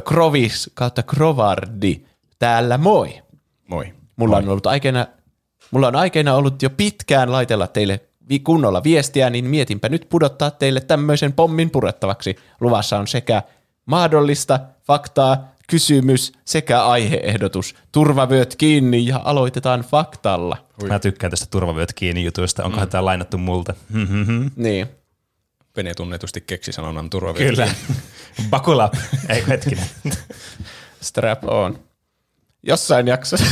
[0.05, 2.01] Krovis kautta Krovardi.
[2.39, 3.23] Täällä moi.
[3.69, 3.93] Moi.
[4.17, 5.07] Mulla on ollut aikeena,
[5.71, 8.01] mulla on aikeena ollut jo pitkään laitella teille
[8.45, 12.37] kunnolla viestiä, niin mietinpä nyt pudottaa teille tämmöisen pommin purettavaksi.
[12.61, 13.43] Luvassa on sekä
[13.87, 17.75] mahdollista, faktaa, kysymys sekä aiheehdotus.
[17.93, 20.57] Turvavyöt kiinni ja aloitetaan faktalla.
[20.89, 22.65] Mä tykkään tästä turvavyöt kiinni jutuista.
[22.65, 22.91] Onkohan mm.
[22.91, 23.75] tämä lainattu multa?
[24.57, 24.87] Niin.
[25.75, 27.49] Pene tunnetusti keksi sanonnan turvavyö.
[27.49, 27.69] Kyllä.
[28.51, 28.95] Buckle up.
[29.29, 29.87] Ei hetkinen.
[31.01, 31.79] Strap on.
[32.67, 33.47] Jossain jaksossa,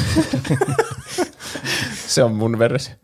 [2.06, 2.94] se on mun versio.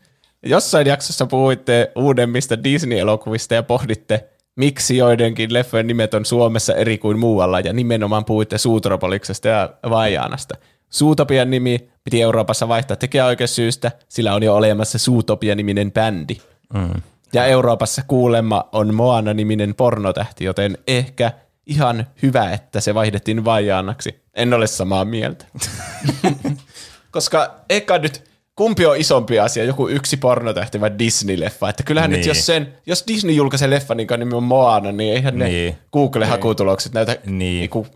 [0.42, 7.18] Jossain jaksossa puhuitte uudemmista Disney-elokuvista ja pohditte, miksi joidenkin leffojen nimet on Suomessa eri kuin
[7.18, 10.54] muualla, ja nimenomaan puhuitte Suutropoliksesta ja Vajaanasta.
[10.90, 16.36] Suutopian nimi piti Euroopassa vaihtaa tekijäoikeussyystä, sillä on jo olemassa Suutopia-niminen bändi.
[16.74, 17.02] Mm.
[17.32, 21.32] Ja Euroopassa kuulemma on Moana-niminen pornotähti, joten ehkä
[21.66, 24.20] ihan hyvä, että se vaihdettiin Vajaanaksi.
[24.38, 25.44] En ole samaa mieltä.
[27.10, 28.24] Koska eka nyt,
[28.56, 31.68] kumpi on isompi asia, joku yksi pornotähti vai Disney-leffa?
[31.70, 32.18] Että kyllähän niin.
[32.18, 32.36] nyt Niin.
[32.36, 35.76] jos, sen, jos Disney julkaisee leffan, jonka nimi on Moana, niin eihän ne Niin.
[35.92, 37.58] Google-hakutulokset näytä, Niin.
[37.60, 37.86] niinku,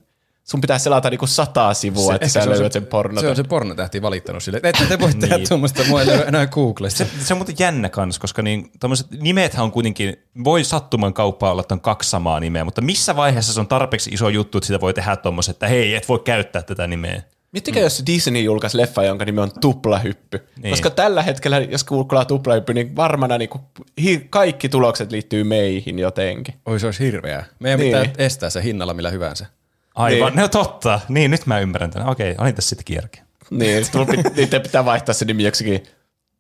[0.45, 3.27] sun pitää selata niinku sataa sivua, se, että sä se on löydät se- sen pornotähti.
[3.27, 5.49] Se on se pornotähti valittanut sille, että te voi tehdä Niin.
[5.49, 6.99] tuommoista, mua ei löydä enää Googlesta.
[7.05, 11.51] Se, se on muuten jännä kans, koska niin, tommoset nimethän on kuitenkin, voi sattuman kauppaa
[11.51, 14.67] olla, että on kaksi samaa nimeä, mutta missä vaiheessa se on tarpeeksi iso juttu, että
[14.67, 17.23] sitä voi tehdä tommoset, että hei, et voi käyttää tätä nimeä.
[17.53, 20.49] Miettikää, jos Disney julkaisi leffa, jonka nimi on Tuplahyppy.
[20.63, 20.71] Niin.
[20.71, 23.63] Koska tällä hetkellä, jos googlaa Tuplahyppy, niin varmana niin kuin,
[24.03, 26.55] hi- kaikki tulokset liittyy meihin jotenkin.
[26.67, 27.45] Oi se olisi hirveää.
[27.59, 27.93] Meidän niin.
[28.11, 29.47] pitää estää se hinnalla millä hyvänsä.
[29.95, 30.41] Aivan, Niin.
[30.43, 31.01] no totta.
[31.09, 32.09] Niin, nyt mä ymmärrän tämän.
[32.09, 33.25] Okei, oli tässä sittenkin järkeä.
[33.51, 33.85] Niin,
[34.37, 35.83] niiden pitää vaihtaa se nimi joksikin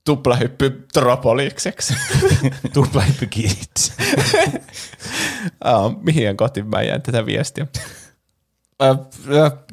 [0.05, 1.95] Tuplahyppy Tropolikseksi.
[2.75, 3.93] Tuplahyppy kids.
[5.65, 7.67] Aa, mihin kohti mä jäin tätä viestiä?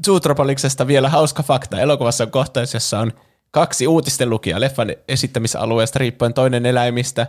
[0.05, 1.79] Zootropoliksesta vielä hauska fakta.
[1.79, 3.13] Elokuvassa on kohtaus, jossa on
[3.51, 7.27] kaksi uutisten lukijaa leffan esittämisalueesta riippuen toinen eläimistä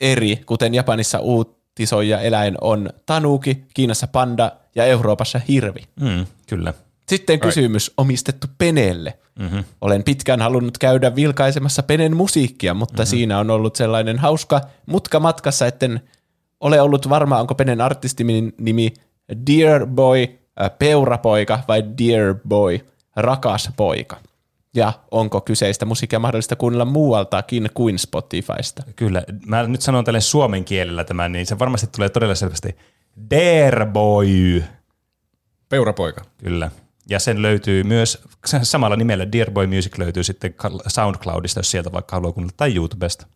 [0.00, 5.84] eri, kuten Japanissa uut, romantisoija eläin on tanuki, Kiinassa panda ja Euroopassa hirvi.
[6.00, 6.74] Mm, kyllä.
[7.08, 9.18] Sitten kysymys omistettu Penelle.
[9.38, 9.64] Mm-hmm.
[9.80, 13.10] Olen pitkään halunnut käydä vilkaisemassa Penen musiikkia, mutta mm-hmm.
[13.10, 16.00] siinä on ollut sellainen hauska mutka matkassa, etten
[16.60, 18.94] ole ollut varma, onko Penen artistimin nimi
[19.46, 20.22] Dear Boy,
[20.62, 22.78] äh, peurapoika vai Dear Boy,
[23.16, 24.16] rakas poika.
[24.76, 28.82] Ja onko kyseistä musiikkia mahdollista kuunnella muualtakin kuin Spotifysta?
[28.96, 29.24] Kyllä.
[29.46, 32.76] Mä nyt sanon tälle suomen kielellä tämän, niin se varmasti tulee todella selvästi.
[33.30, 34.62] Dear Boy.
[35.68, 36.24] Peurapoika.
[36.38, 36.70] Kyllä.
[37.08, 38.22] Ja sen löytyy myös
[38.62, 40.54] samalla nimellä Dear Boy Music löytyy sitten
[40.86, 43.26] SoundCloudista, jos sieltä vaikka haluaa kuunnella, tai YouTubesta.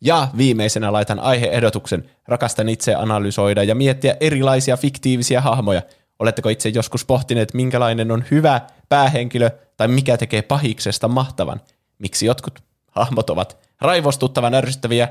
[0.00, 2.10] Ja viimeisenä laitan aiheehdotuksen.
[2.28, 5.82] Rakastan itse analysoida ja miettiä erilaisia fiktiivisiä hahmoja.
[6.18, 11.60] Oletteko itse joskus pohtineet, minkälainen on hyvä päähenkilö tai mikä tekee pahiksesta mahtavan?
[11.98, 15.08] Miksi jotkut hahmot ovat raivostuttavan ärsyttäviä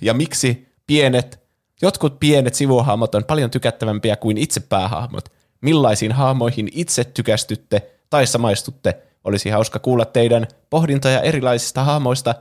[0.00, 1.45] ja miksi pienet,
[1.82, 5.32] jotkut pienet sivuhahmot on paljon tykättävämpiä kuin itse päähahmot?
[5.60, 8.96] Millaisiin hahmoihin itse tykästytte tai samaistutte?
[9.24, 12.34] Olisi hauska kuulla teidän pohdintoja erilaisista hahmoista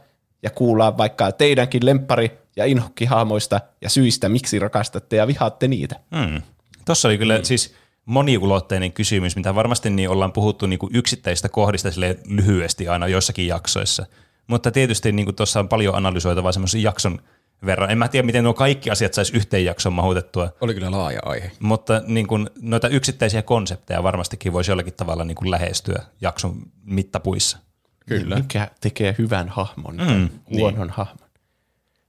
[0.43, 5.95] ja kuulla vaikka teidänkin lemppari- ja inhokkihahmoista ja syistä, miksi rakastatte ja vihaatte niitä.
[6.15, 6.41] Hmm.
[6.85, 7.43] Tuossa oli kyllä hmm.
[7.43, 13.07] siis moniulotteinen kysymys, mitä varmasti niin ollaan puhuttu niin kuin yksittäisistä kohdista sille lyhyesti aina
[13.07, 14.05] joissakin jaksoissa.
[14.47, 17.21] Mutta tietysti niin tuossa on paljon analysoitavaa semmoisen jakson
[17.65, 17.91] verran.
[17.91, 20.49] En mä tiedä, miten nuo kaikki asiat saisi yhteen jakson mahutettua.
[20.61, 21.51] Oli kyllä laaja aihe.
[21.59, 27.57] Mutta niin kuin, noita yksittäisiä konsepteja varmastikin voisi jollakin tavalla niin kuin lähestyä jakson mittapuissa.
[28.05, 28.35] Kyllä.
[28.35, 30.89] Mikä tekee hyvän hahmon tai mm, huonon niin.
[30.89, 31.29] hahmon.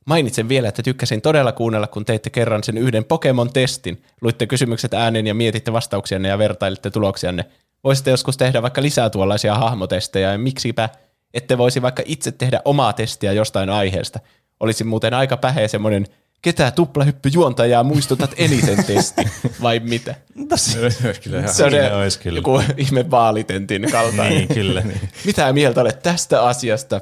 [0.06, 4.02] Mainitsen vielä, että tykkäsin todella kuunnella, kun teitte kerran sen yhden Pokemon-testin.
[4.20, 7.44] Luitte kysymykset ääneen ja mietitte vastauksianne ja vertailitte tuloksianne.
[7.84, 10.88] Voisitte joskus tehdä vaikka lisää tuollaisia hahmotestejä ja miksipä
[11.34, 14.20] ette voisi vaikka itse tehdä omaa testiä jostain aiheesta.
[14.60, 16.06] Olisi muuten aika päheä semmoinen
[16.42, 19.22] ketä tuplahyppyjuontajaa muistutat eniten testi,
[19.62, 20.14] vai mitä?
[20.56, 22.38] Se olisi kyllä ihan Se on olisi kyllä.
[22.38, 24.36] joku ihme vaalitentin kaltainen.
[24.38, 24.80] niin, kyllä.
[24.80, 25.00] Niin.
[25.24, 27.00] Mitä mieltä olet tästä asiasta?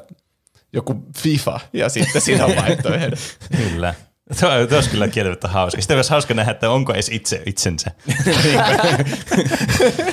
[0.73, 3.19] Joku FIFA, ja sitten siinä on vaihtoehdot.
[3.57, 3.93] kyllä.
[4.39, 5.81] Tuo, tuo olisi kyllä kieltämättä hauska.
[5.81, 7.91] Sitten olisi hauska nähdä, että onko edes itse itsensä.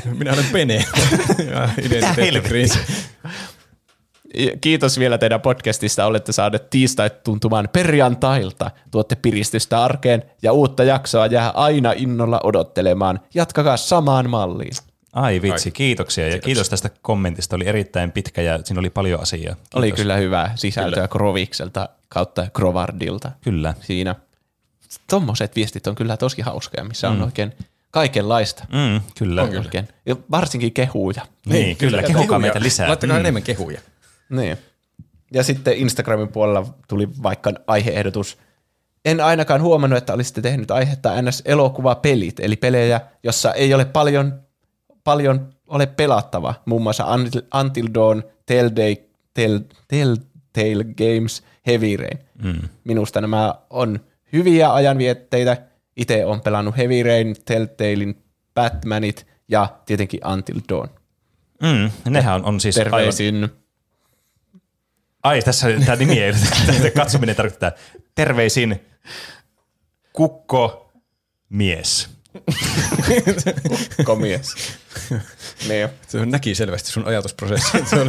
[0.19, 0.85] Minä olen Pene.
[1.79, 2.79] Identiteettikriisi.
[4.61, 6.07] Kiitos vielä teidän podcastista.
[6.07, 8.71] Olette saaneet tiistait tuntumaan perjantailta.
[8.91, 13.21] Tuotte piristystä arkeen ja uutta jaksoa jää aina innolla odottelemaan.
[13.35, 14.73] Jatkakaa samaan malliin.
[15.13, 15.73] Ai vitsi, Ai.
[15.73, 16.29] kiitoksia.
[16.29, 17.57] Ja kiitos tästä kommentista.
[17.57, 19.55] Oli erittäin pitkä ja siinä oli paljon asiaa.
[19.55, 19.75] Kiitos.
[19.75, 21.09] Oli kyllä hyvää sisältöä kyllä.
[21.09, 23.31] Krovikselta kautta Krovardilta.
[23.41, 23.75] Kyllä.
[23.81, 24.15] Siinä.
[25.11, 27.23] Tuommoiset viestit on kyllä tosi hauskoja, missä on mm.
[27.23, 27.53] oikein
[27.91, 28.65] kaikenlaista.
[28.73, 29.43] Mm, kyllä.
[29.43, 29.85] On kyllä.
[30.07, 31.23] Ja varsinkin kehuja.
[31.47, 32.03] Niin, niin kyllä.
[32.03, 32.89] Kehukaa meitä lisää.
[32.89, 33.21] Laittakaa mm.
[33.21, 33.81] enemmän kehuja.
[34.33, 34.59] Niin.
[35.33, 38.39] Ja sitten Instagramin puolella tuli vaikka aiheehdotus.
[39.05, 41.43] En ainakaan huomannut, että olisitte tehnyt aihetta ns.
[41.45, 44.43] elokuvapelit, eli pelejä, jossa ei ole paljon,
[45.05, 46.55] paljon ole pelattava.
[46.65, 47.07] Muun muassa
[47.61, 48.97] Until Dawn, Telltale,
[49.89, 52.19] Telltale Games, Heavy Rain.
[52.43, 52.69] Mm.
[52.85, 54.01] Minusta nämä on
[54.33, 55.57] hyviä ajanvietteitä.
[55.97, 58.23] Itse on pelannut Heavy Rain, Telltalein,
[58.55, 60.89] Batmanit ja tietenkin Until Dawn.
[61.63, 63.62] Mm, nehän on, on siis Terveisin aivan
[65.23, 66.33] Ai, tässä tämä nimi ei
[66.97, 67.73] katsominen tarkoittaa.
[68.15, 68.81] Terveisin
[70.13, 70.93] kukko
[71.49, 72.09] mies.
[73.97, 74.55] Kukkomies.
[75.69, 77.79] niin Se näki selvästi sun ajatusprosessi.
[77.91, 78.09] Se oli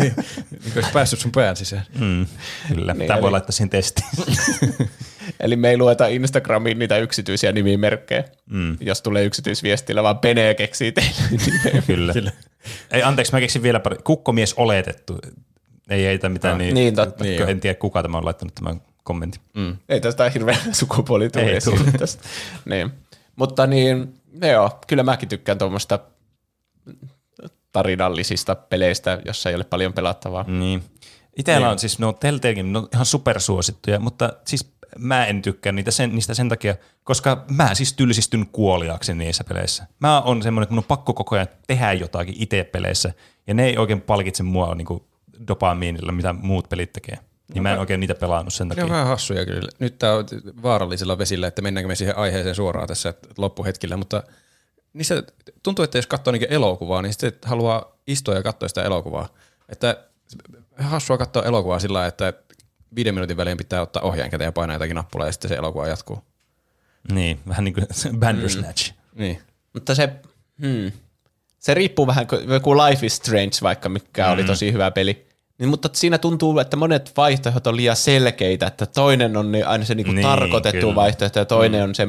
[0.52, 1.86] niin kuin päässyt sun pään sisään.
[2.00, 2.26] Mm,
[2.68, 3.22] kyllä, niin, tämä eli...
[3.22, 4.08] voi laittaa siihen testiin.
[5.40, 8.78] eli me ei lueta Instagramiin niitä yksityisiä nimimerkkejä, mm.
[8.80, 12.14] jos tulee yksityisviestillä, vaan Pene keksii teille Kyllä.
[12.14, 12.32] kyllä.
[12.92, 13.98] Ei, anteeksi, mä keksin vielä pari.
[14.04, 15.20] Kukkomies oletettu
[15.90, 17.24] ei heitä mitään, no, niin, niin, totta.
[17.24, 19.42] Niin en tiedä kuka tämä on laittanut tämän kommentin.
[19.54, 19.78] Mm.
[19.90, 21.62] Ei tästä hirveä sukupuoli tule
[21.98, 22.24] tästä.
[22.66, 22.92] niin.
[23.36, 26.00] Mutta niin, joo, kyllä mäkin tykkään tuommoista
[27.72, 30.44] tarinallisista peleistä, jossa ei ole paljon pelattavaa.
[30.48, 30.84] Niin.
[31.38, 31.72] Itellä niin.
[31.72, 36.34] on siis, no Telltalekin, no ihan supersuosittuja, mutta siis mä en tykkää niitä sen, niistä
[36.34, 39.88] sen takia, koska mä siis tylsistyn kuoliaksi niissä peleissä.
[40.00, 43.14] Mä on semmoinen, että mun on pakko koko ajan tehdä jotakin itse peleissä,
[43.48, 45.04] ja ne ei oikein palkitse mua niin kuin
[45.48, 47.16] dopamiinilla, mitä muut pelit tekee.
[47.16, 48.84] Niin no, mä en oikein niitä pelannut sen takia.
[48.84, 49.70] Ne on vähän hassuja kyllä.
[49.80, 50.26] Nyt tää on
[50.64, 54.24] vaarallisella vesillä, että mennäänkö me siihen aiheeseen suoraan tässä loppuhetkillä, mutta
[54.94, 55.24] niissä
[55.64, 59.30] tuntuu, että jos katsoo niinku elokuvaa, niin sitten haluaa istua ja katsoa sitä elokuvaa.
[59.70, 60.04] Että
[60.78, 62.34] hassua katsoa elokuvaa sillä että
[62.96, 65.88] viiden minuutin välein pitää ottaa ohjaan käteen ja painaa jotakin nappulaa ja sitten se elokuva
[65.88, 66.24] jatkuu.
[67.12, 67.88] Niin, vähän niin kuin
[68.20, 68.92] Bandersnatch.
[68.92, 69.22] Mm.
[69.22, 69.42] Niin.
[69.74, 70.10] Mutta se,
[70.62, 70.92] hmm,
[71.64, 72.28] se riippuu vähän,
[72.64, 74.34] kuin Life is Strange vaikka, mikä mm.
[74.34, 75.28] oli tosi hyvä peli.
[75.58, 79.86] Niin, mutta siinä tuntuu, että monet vaihtoehdot on liian selkeitä, että toinen on niin aina
[79.86, 80.96] se niinku Niin, tarkoitettu kyllä.
[80.96, 81.84] vaihtoehto ja toinen mm.
[81.84, 82.08] on se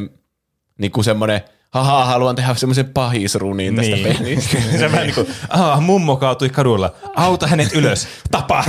[0.78, 1.40] niinku semmoinen,
[1.74, 4.16] haha, haluan tehdä semmoisen pahisrunin tästä Niin.
[4.18, 4.56] pelistä.
[4.78, 8.64] Se on vähän niin kuin, ah, mummo kaatui kadulla, auta hänet ylös, tapa.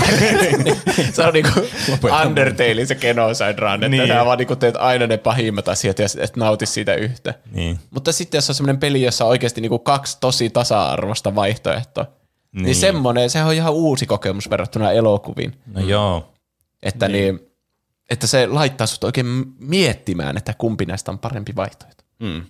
[1.14, 1.50] se on niinku
[2.26, 4.00] Undertalein se Genocide Run, että Niin.
[4.00, 4.08] niin.
[4.14, 7.34] sä vaan niinku teet aina ne pahimmat asiat ja et nauti siitä yhtä.
[7.52, 7.80] niin.
[7.92, 12.06] Mutta sitten jos on semmoinen peli, jossa on oikeasti niinku kaksi tosi tasa-arvoista vaihtoehtoa,
[12.52, 12.64] niin.
[12.64, 15.54] niin semmoinen, se on ihan uusi kokemus verrattuna elokuviin.
[15.74, 16.34] No joo.
[16.84, 17.36] Että, niin.
[17.36, 17.48] Niin,
[18.10, 19.26] että se laittaa sut oikein
[19.60, 22.04] miettimään, että kumpi näistä on parempi vaihtoehto.
[22.20, 22.44] Mm.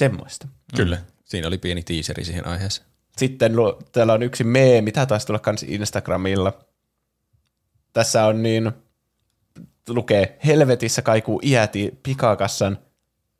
[0.00, 0.48] Semmoista.
[0.76, 0.98] Kyllä.
[1.24, 2.86] Siinä oli pieni tiiseri siihen aiheeseen.
[3.16, 6.58] Sitten lu- täällä on yksi meemi, mitä taisi tulla kans Instagramilla.
[7.92, 8.72] Tässä on niin,
[9.88, 12.78] lukee, helvetissä kaikuu iäti pikakassan,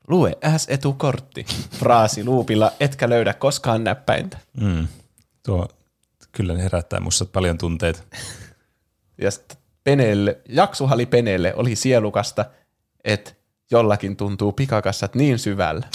[0.08, 1.46] lue S-etukortti,
[1.78, 4.38] fraasi luupilla, etkä löydä koskaan näppäintä.
[4.60, 4.88] Mm.
[5.42, 5.68] Tuo
[6.32, 8.02] kyllä herättää musta paljon tunteita.
[9.18, 12.44] Ja sitten Penelle, Jaksuhali Penelle oli sielukasta,
[13.04, 13.32] että
[13.70, 15.86] jollakin tuntuu pikakassat niin syvällä.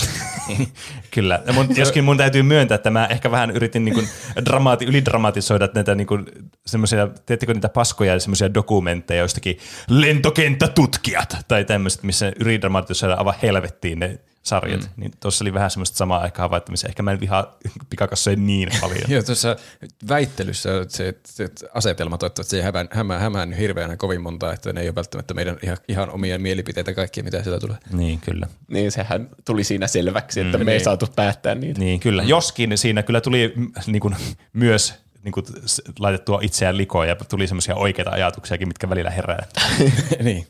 [1.12, 1.42] Kyllä.
[1.48, 4.08] Ja mun, joskin mun täytyy myöntää, että mä ehkä vähän yritin niin kuin
[4.46, 6.26] dramaati, ylidramatisoida näitä niin kuin
[6.66, 9.58] semmoisia, tiedättekö niitä paskoja, semmoisia dokumentteja jostakin
[9.90, 14.82] lentokenttätutkijat tai tämmöiset, missä ylidramatisoidaan aivan helvettiin ne sarjat.
[14.82, 14.88] Mm.
[14.98, 16.88] Niin tuossa oli vähän semmoista samaa aikaa havaittamista.
[16.88, 17.58] Ehkä mä en vihaa
[17.90, 19.04] pikakassoja niin paljon.
[19.14, 19.56] Joo, tuossa
[20.10, 24.82] väittelyssä se, se asetelma toivottavasti se ei hämään, hämää, hämännyt hirveänä kovin montaa, että ne
[24.82, 27.78] ei ole välttämättä meidän ihan, ihan omia mielipiteitä kaikkia, mitä sieltä tulee.
[27.92, 28.48] niin, kyllä.
[28.68, 31.80] Niin sehän tuli siinä selväksi, että me ei saatu päättää niitä.
[31.80, 32.24] Niin, kyllä.
[32.24, 34.16] Joskin siinä kyllä tuli mm, niin kuin,
[34.54, 34.94] myös
[35.24, 35.46] niin kuin,
[36.00, 39.46] laitettua itseään likoon ja tuli semmoisia oikeita ajatuksiakin, mitkä välillä herää.
[40.24, 40.48] niin.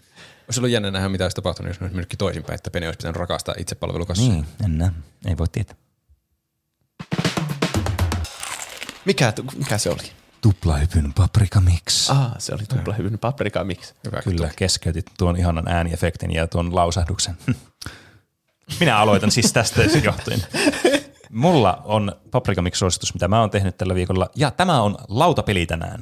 [0.48, 2.98] Olisi ollut jännä nähdä, mitä olisi tapahtunut, jos ne olisi mennytkin toisinpäin, että Pene olisi
[2.98, 4.28] pitänyt rakastaa itsepalvelukassaa.
[4.28, 4.92] Niin, en näe.
[5.26, 5.76] Ei voi tietää.
[9.06, 10.12] Mikä, mikä se oli?
[10.42, 12.10] Tuplahypyn paprika mix.
[12.10, 13.94] Ah, se oli tuplahyvyn paprika miksi.
[14.06, 17.38] Hyvä, Kyllä, keskeytit tuon ihanan ääniefektin ja tuon lausahduksen.
[18.80, 20.44] Minä aloitan siis tästä johtuen.
[21.30, 26.02] Mulla on Paprika Mix-suositus, mitä mä oon tehnyt tällä viikolla, ja tämä on lautapeli tänään.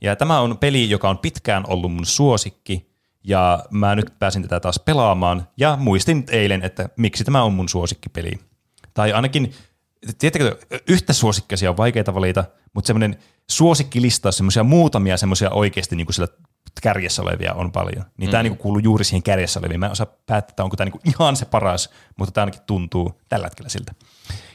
[0.00, 2.90] Ja tämä on peli, joka on pitkään ollut mun suosikki,
[3.24, 7.68] ja mä nyt pääsin tätä taas pelaamaan, ja muistin eilen, että miksi tämä on mun
[7.68, 8.32] suosikkipeli.
[8.94, 9.52] Tai ainakin,
[10.18, 13.18] tiedättekö, yhtä suosikkaisia on vaikeita valita, mutta semmoinen
[13.50, 16.28] suosikkilistaus, semmoisia muutamia semmoisia oikeasti niin kuin sillä
[16.82, 18.04] kärjessä olevia on paljon.
[18.16, 18.30] Niin mm.
[18.30, 19.80] tämä niinku kuuluu juuri siihen kärjessä oleviin.
[19.80, 23.20] Mä en osaa päättää, että onko tämä niinku ihan se paras, mutta tämä ainakin tuntuu
[23.28, 23.94] tällä hetkellä siltä.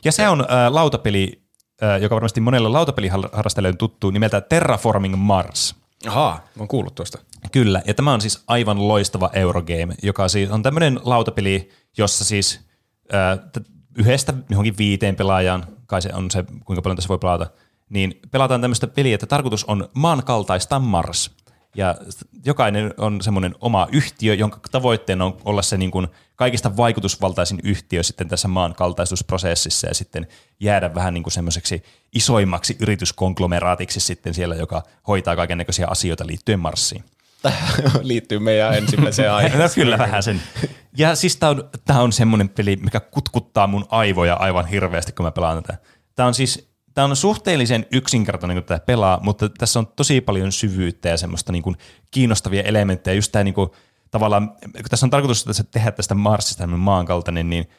[0.06, 1.44] Ja se on äh, lautapeli,
[1.84, 5.83] äh, joka varmasti monelle lautapeliharrastajalle on tuttu, nimeltä Terraforming Mars.
[6.08, 7.18] Ahaa, oon kuullut tuosta.
[7.52, 12.60] Kyllä, ja tämä on siis aivan loistava Eurogame, joka siis on tämmöinen lautapeli, jossa siis
[13.52, 13.68] t-
[13.98, 17.48] yhdestä johonkin viiteen pelaajaan, kai se on se, kuinka paljon tässä voi pelata,
[17.90, 21.32] niin pelataan tämmöistä peliä, että tarkoitus on maan kaltaista Mars.
[21.76, 21.96] Ja
[22.46, 28.04] jokainen on semmoinen oma yhtiö, jonka tavoitteena on olla se niin kuin kaikista vaikutusvaltaisin yhtiö
[28.04, 30.28] sitten tässä maan kaltaistusprosessissa ja sitten
[30.60, 36.60] jäädä vähän niin kuin semmoiseksi isoimmaksi yrityskonglomeraattiksi sitten siellä, joka hoitaa kaiken näköisiä asioita liittyen
[36.60, 37.04] Marsiin.
[38.02, 39.70] liittyy meidän ensimmäiseen No aiheeseen.
[39.76, 40.42] kyllä vähän sen.
[40.98, 45.26] Ja siis tää on, tää on semmoinen peli, mikä kutkuttaa mun aivoja aivan hirveästi, kun
[45.26, 45.78] mä pelaan tätä.
[46.16, 50.52] Tää on siis Tämä on suhteellisen yksinkertainen, kun tätä pelaa, mutta tässä on tosi paljon
[50.52, 51.76] syvyyttä ja semmoista niin kuin
[52.12, 53.16] kiinnostavia elementtejä.
[53.16, 53.70] Just tämä niin kuin,
[54.12, 57.70] tavallaan, kun tässä on tarkoitus tässä tehdä tästä Marsista tämmöinen maankaltainen, niin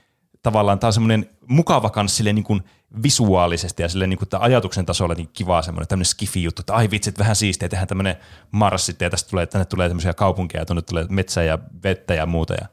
[0.43, 2.62] tavallaan tämä on semmoinen mukava kans niin kuin
[3.02, 6.91] visuaalisesti ja silleen niin kuin tämä ajatuksen tasolla niin kiva semmoinen tämmöinen skifi-juttu, että ai
[6.91, 8.17] vitsit, vähän siistiä, tehdään tämmöinen
[8.51, 12.26] Mars ja tästä tulee, tänne tulee tämmöisiä kaupunkeja ja tuonne tulee metsää ja vettä ja
[12.26, 12.67] muuta ja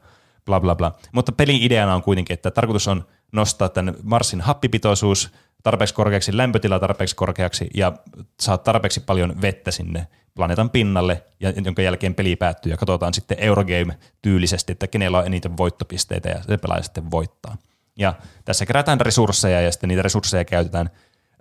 [0.44, 0.94] bla bla bla.
[1.12, 6.78] Mutta pelin ideana on kuitenkin, että tarkoitus on nostaa tämän Marsin happipitoisuus tarpeeksi korkeaksi, lämpötila
[6.78, 7.92] tarpeeksi korkeaksi ja
[8.40, 13.38] saa tarpeeksi paljon vettä sinne planeetan pinnalle, ja jonka jälkeen peli päättyy ja katsotaan sitten
[13.40, 17.56] Eurogame-tyylisesti, että kenellä on eniten voittopisteitä ja se pelaaja sitten voittaa.
[17.98, 20.90] Ja tässä kerätään resursseja ja sitten niitä resursseja käytetään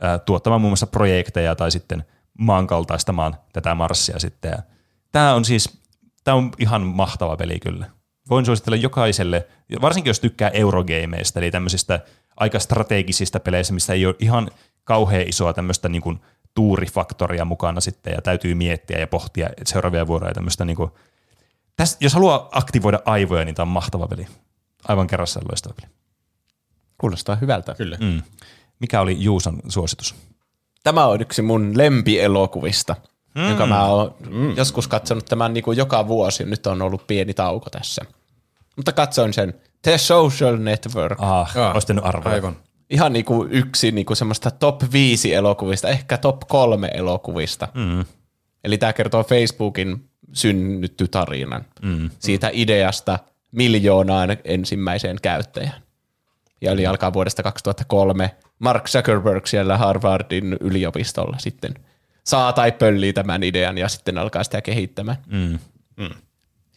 [0.02, 2.06] ää, tuottamaan muun muassa projekteja tai sitten
[2.38, 4.52] maankaltaistamaan tätä Marsia sitten.
[4.52, 4.64] Ja
[5.12, 5.82] tämä on siis,
[6.24, 7.86] tämä on ihan mahtava peli kyllä.
[8.30, 9.48] Voin suositella jokaiselle,
[9.82, 12.00] varsinkin jos tykkää Eurogameista, eli tämmöisistä
[12.38, 14.52] aika strategisista peleistä, missä ei ole ihan
[14.84, 16.20] kauhean isoa tämmöistä niin kuin
[16.54, 20.92] tuurifaktoria mukana sitten ja täytyy miettiä ja pohtia seuraavia vuoroja tämmöistä niin kuin,
[21.78, 24.28] tästä, jos haluaa aktivoida aivoja, niin tämä on mahtava peli.
[24.88, 25.94] Aivan kerrassaan loistava peli.
[26.98, 27.76] Kuulostaa hyvältä.
[27.76, 27.98] Kyllä.
[28.00, 28.22] Mm.
[28.80, 30.16] Mikä oli Juuson suositus?
[30.84, 32.96] Tämä on yksi mun lempielokuvista,
[33.36, 33.48] mm.
[33.48, 34.58] jonka mä oon mm.
[34.58, 36.46] joskus katsonut tämän niin kuin joka vuosi.
[36.46, 38.06] Nyt on ollut pieni tauko tässä.
[38.76, 41.18] Mutta katsoin sen The Social Network.
[41.22, 42.34] Ah, Aa, olisi tehnyt arvoa.
[42.34, 42.58] Aivan.
[42.90, 47.68] ihan niinku yksi niinku semmoista top 5 elokuvista, ehkä top 3 elokuvista.
[47.74, 48.06] Mm.
[48.64, 52.10] Eli tämä kertoo Facebookin synnytty tarinan mm.
[52.20, 53.20] siitä ideasta
[53.52, 55.82] miljoonaan ensimmäiseen käyttäjään.
[56.62, 58.36] Ja eli alkaa vuodesta 2003.
[58.60, 61.74] Mark Zuckerberg siellä Harvardin yliopistolla sitten
[62.24, 65.18] saa tai pöllii tämän idean ja sitten alkaa sitä kehittämään.
[65.28, 65.60] Mm.
[65.98, 66.10] Mm.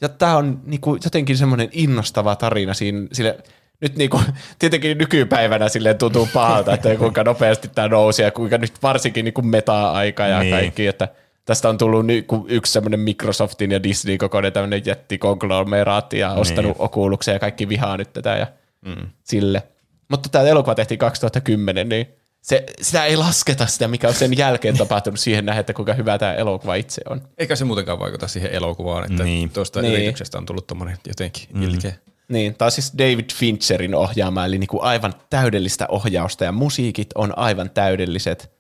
[0.00, 3.39] Ja tämä on niinku jotenkin semmoinen innostava tarina siinä, sille,
[3.81, 4.20] nyt niinku,
[4.58, 9.42] tietenkin nykypäivänä silleen tuntuu pahalta, että kuinka nopeasti tämä nousi ja kuinka nyt varsinkin niinku
[9.42, 10.55] meta-aika ja niin.
[10.55, 11.08] kaikki, että
[11.44, 16.84] tästä on tullut niinku yksi semmoinen Microsoftin ja Disney kokoinen tämmöinen jättikonglomeraatti ja ostanut niin.
[16.84, 18.47] Oculuksen ja kaikki vihaa nyt tätä ja
[18.86, 19.06] mm.
[19.24, 19.62] sille.
[20.08, 22.06] Mutta tämä elokuva tehtiin 2010, niin
[22.44, 26.18] se, sitä ei lasketa sitä, mikä on sen jälkeen tapahtunut siihen nähdä, että kuinka hyvä
[26.18, 27.23] tämä elokuva itse on.
[27.39, 29.50] Eikä se muutenkaan vaikuta siihen elokuvaan, että niin.
[29.50, 29.94] tuosta niin.
[29.94, 31.62] yrityksestä on tullut tuommoinen jotenkin mm.
[31.62, 31.92] ilkeä.
[32.28, 37.39] Niin, tämä on siis David Fincherin ohjaama, eli niinku aivan täydellistä ohjausta, ja musiikit on
[37.39, 38.52] aivan täydelliset.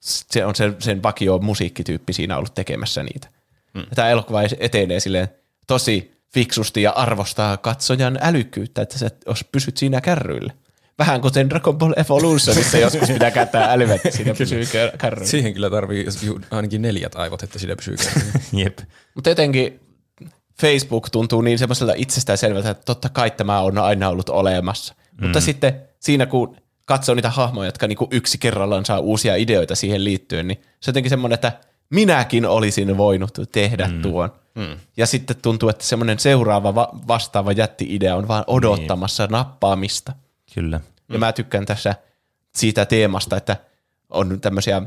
[0.00, 3.28] Se on sen, sen vakio musiikkityyppi siinä ollut tekemässä niitä.
[3.74, 3.86] Mm.
[3.94, 5.28] Tämä elokuva etenee silleen
[5.66, 9.10] tosi fiksusti ja arvostaa katsojan älykkyyttä, että sä
[9.52, 10.52] pysyt siinä kärryillä.
[10.98, 14.64] Vähän kuten Dragon Ball Evolutionissa joskus pitää käyttää älyvettä, siinä pysyy
[14.98, 15.30] kärryillä.
[15.30, 16.06] Siihen kyllä tarvii
[16.50, 18.40] ainakin neljät aivot, että siinä pysyy kärryillä.
[18.64, 18.78] Jep.
[19.14, 19.80] Mutta jotenkin
[20.60, 24.94] Facebook tuntuu niin semmoiselta itsestään selvältä, että totta kai tämä on aina ollut olemassa.
[24.94, 25.24] Mm.
[25.26, 30.04] Mutta sitten siinä kun katsoo niitä hahmoja, jotka niinku yksi kerrallaan saa uusia ideoita siihen
[30.04, 31.52] liittyen, niin se on jotenkin semmoinen, että
[31.90, 34.02] minäkin olisin voinut tehdä mm.
[34.02, 34.32] tuon.
[34.54, 34.76] Mm.
[34.96, 39.32] Ja sitten tuntuu, että semmoinen seuraava va- vastaava jätti-idea on vaan odottamassa niin.
[39.32, 40.12] nappaamista.
[40.54, 40.80] Kyllä.
[41.08, 41.20] Ja mm.
[41.20, 41.94] mä tykkään tässä
[42.54, 43.56] siitä teemasta, että
[44.10, 44.82] on tämmöisiä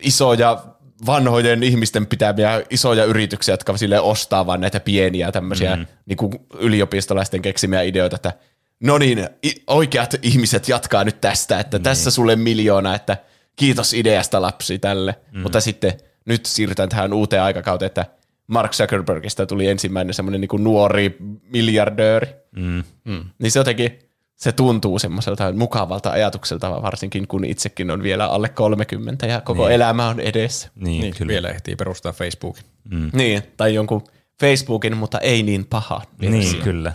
[0.00, 0.64] isoja
[1.06, 5.86] vanhojen ihmisten pitämiä isoja yrityksiä, jotka sille ostaa vaan näitä pieniä tämmöisiä mm.
[6.06, 8.32] niin kuin yliopistolaisten keksimiä ideoita, että
[8.80, 9.28] no niin,
[9.66, 11.84] oikeat ihmiset jatkaa nyt tästä, että niin.
[11.84, 13.16] tässä sulle miljoona, että
[13.56, 15.14] kiitos ideasta lapsi tälle.
[15.32, 15.40] Mm.
[15.40, 15.92] Mutta sitten
[16.24, 18.06] nyt siirrytään tähän uuteen aikakauteen, että
[18.46, 22.26] Mark Zuckerbergista tuli ensimmäinen semmoinen niin nuori miljardööri.
[22.56, 22.84] Mm.
[23.04, 23.24] Mm.
[23.38, 23.98] Niin se jotenkin,
[24.44, 29.74] se tuntuu semmoiselta mukavalta ajatukselta, varsinkin kun itsekin on vielä alle 30 ja koko niin.
[29.74, 30.68] elämä on edessä.
[30.74, 31.32] Niin, niin kyllä.
[31.32, 32.64] Vielä ehtii perustaa Facebookin.
[32.90, 33.10] Mm.
[33.12, 34.04] Niin, tai jonkun
[34.40, 36.02] Facebookin, mutta ei niin paha.
[36.18, 36.92] Niin, kyllä.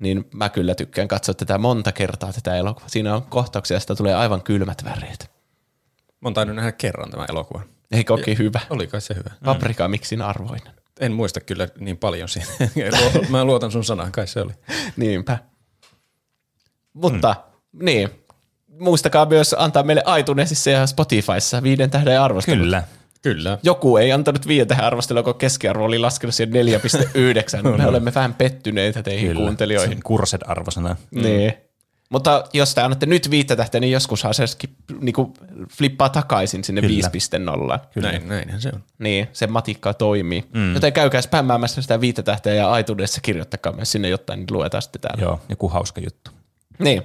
[0.00, 2.88] Niin mä kyllä tykkään katsoa tätä monta kertaa tätä elokuvaa.
[2.88, 5.30] Siinä on kohtauksia, josta tulee aivan kylmät väreet.
[6.20, 7.64] Mä oon tainnut nähdä kerran tämän elokuvan.
[7.90, 8.60] Eikö oikein hyvä?
[8.70, 9.30] Oli kai se hyvä.
[9.44, 10.72] Paprika miksin arvoinen.
[11.00, 12.46] En muista kyllä niin paljon siinä.
[13.30, 14.52] Mä luotan sun sanaan, kai se oli.
[14.96, 15.38] Niinpä.
[16.94, 17.36] Mutta
[17.72, 17.84] mm.
[17.84, 18.08] niin,
[18.78, 22.64] muistakaa myös antaa meille iTunesissa ja Spotifyssa viiden tähden arvostelut.
[22.64, 22.82] Kyllä.
[23.22, 23.58] Kyllä.
[23.62, 27.76] Joku ei antanut viiden tähän arvostelua, kun keskiarvo oli laskenut siihen 4,9.
[27.78, 29.40] Me olemme vähän pettyneitä teihin Kyllä.
[29.40, 30.00] kuuntelijoihin.
[30.04, 30.96] Kursed arvosana.
[31.10, 31.22] Mm.
[31.22, 31.54] Niin.
[32.10, 34.44] Mutta jos te annatte nyt viittä tähteä, niin joskushan se
[35.00, 35.34] niinku
[35.70, 36.86] flippaa takaisin sinne 5.0.
[36.86, 38.12] Kyllä.
[38.12, 38.84] Näin, näinhän se on.
[38.98, 40.44] Niin, se matikka toimii.
[40.54, 40.74] Mm.
[40.74, 45.00] Joten käykää spämmäämässä sitä viittä tähteä ja iTunesissa kirjoittakaa myös sinne jotain, niin luetaan sitten
[45.00, 45.22] täällä.
[45.22, 46.30] Joo, joku hauska juttu.
[46.78, 47.02] Niin.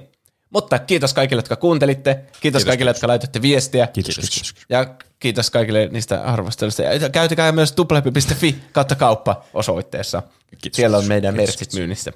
[0.50, 2.14] Mutta kiitos kaikille, jotka kuuntelitte.
[2.14, 2.96] Kiitos, kiitos kaikille, kiitos.
[2.96, 3.86] jotka laitatte viestiä.
[3.86, 4.54] Kiitos, kiitos.
[4.68, 6.82] Ja kiitos kaikille niistä arvostelusta.
[6.82, 10.22] Ja käytäkää myös tuplahyppi.fi kautta kauppa osoitteessa.
[10.62, 12.12] Kiitos, Siellä on meidän merkit myynnissä.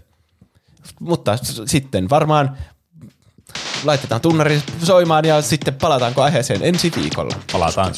[1.01, 2.59] Mutta sitten varmaan
[3.85, 7.37] laitetaan tunnari soimaan ja sitten palataanko aiheeseen ensi viikolla.
[7.53, 7.95] Palataan.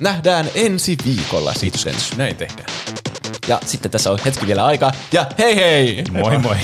[0.00, 1.94] Nähdään ensi viikolla sitten.
[2.16, 2.68] Näin tehdään.
[3.48, 4.92] Ja sitten tässä on hetki vielä aikaa.
[5.12, 6.04] Ja hei hei!
[6.10, 6.56] Moi moi!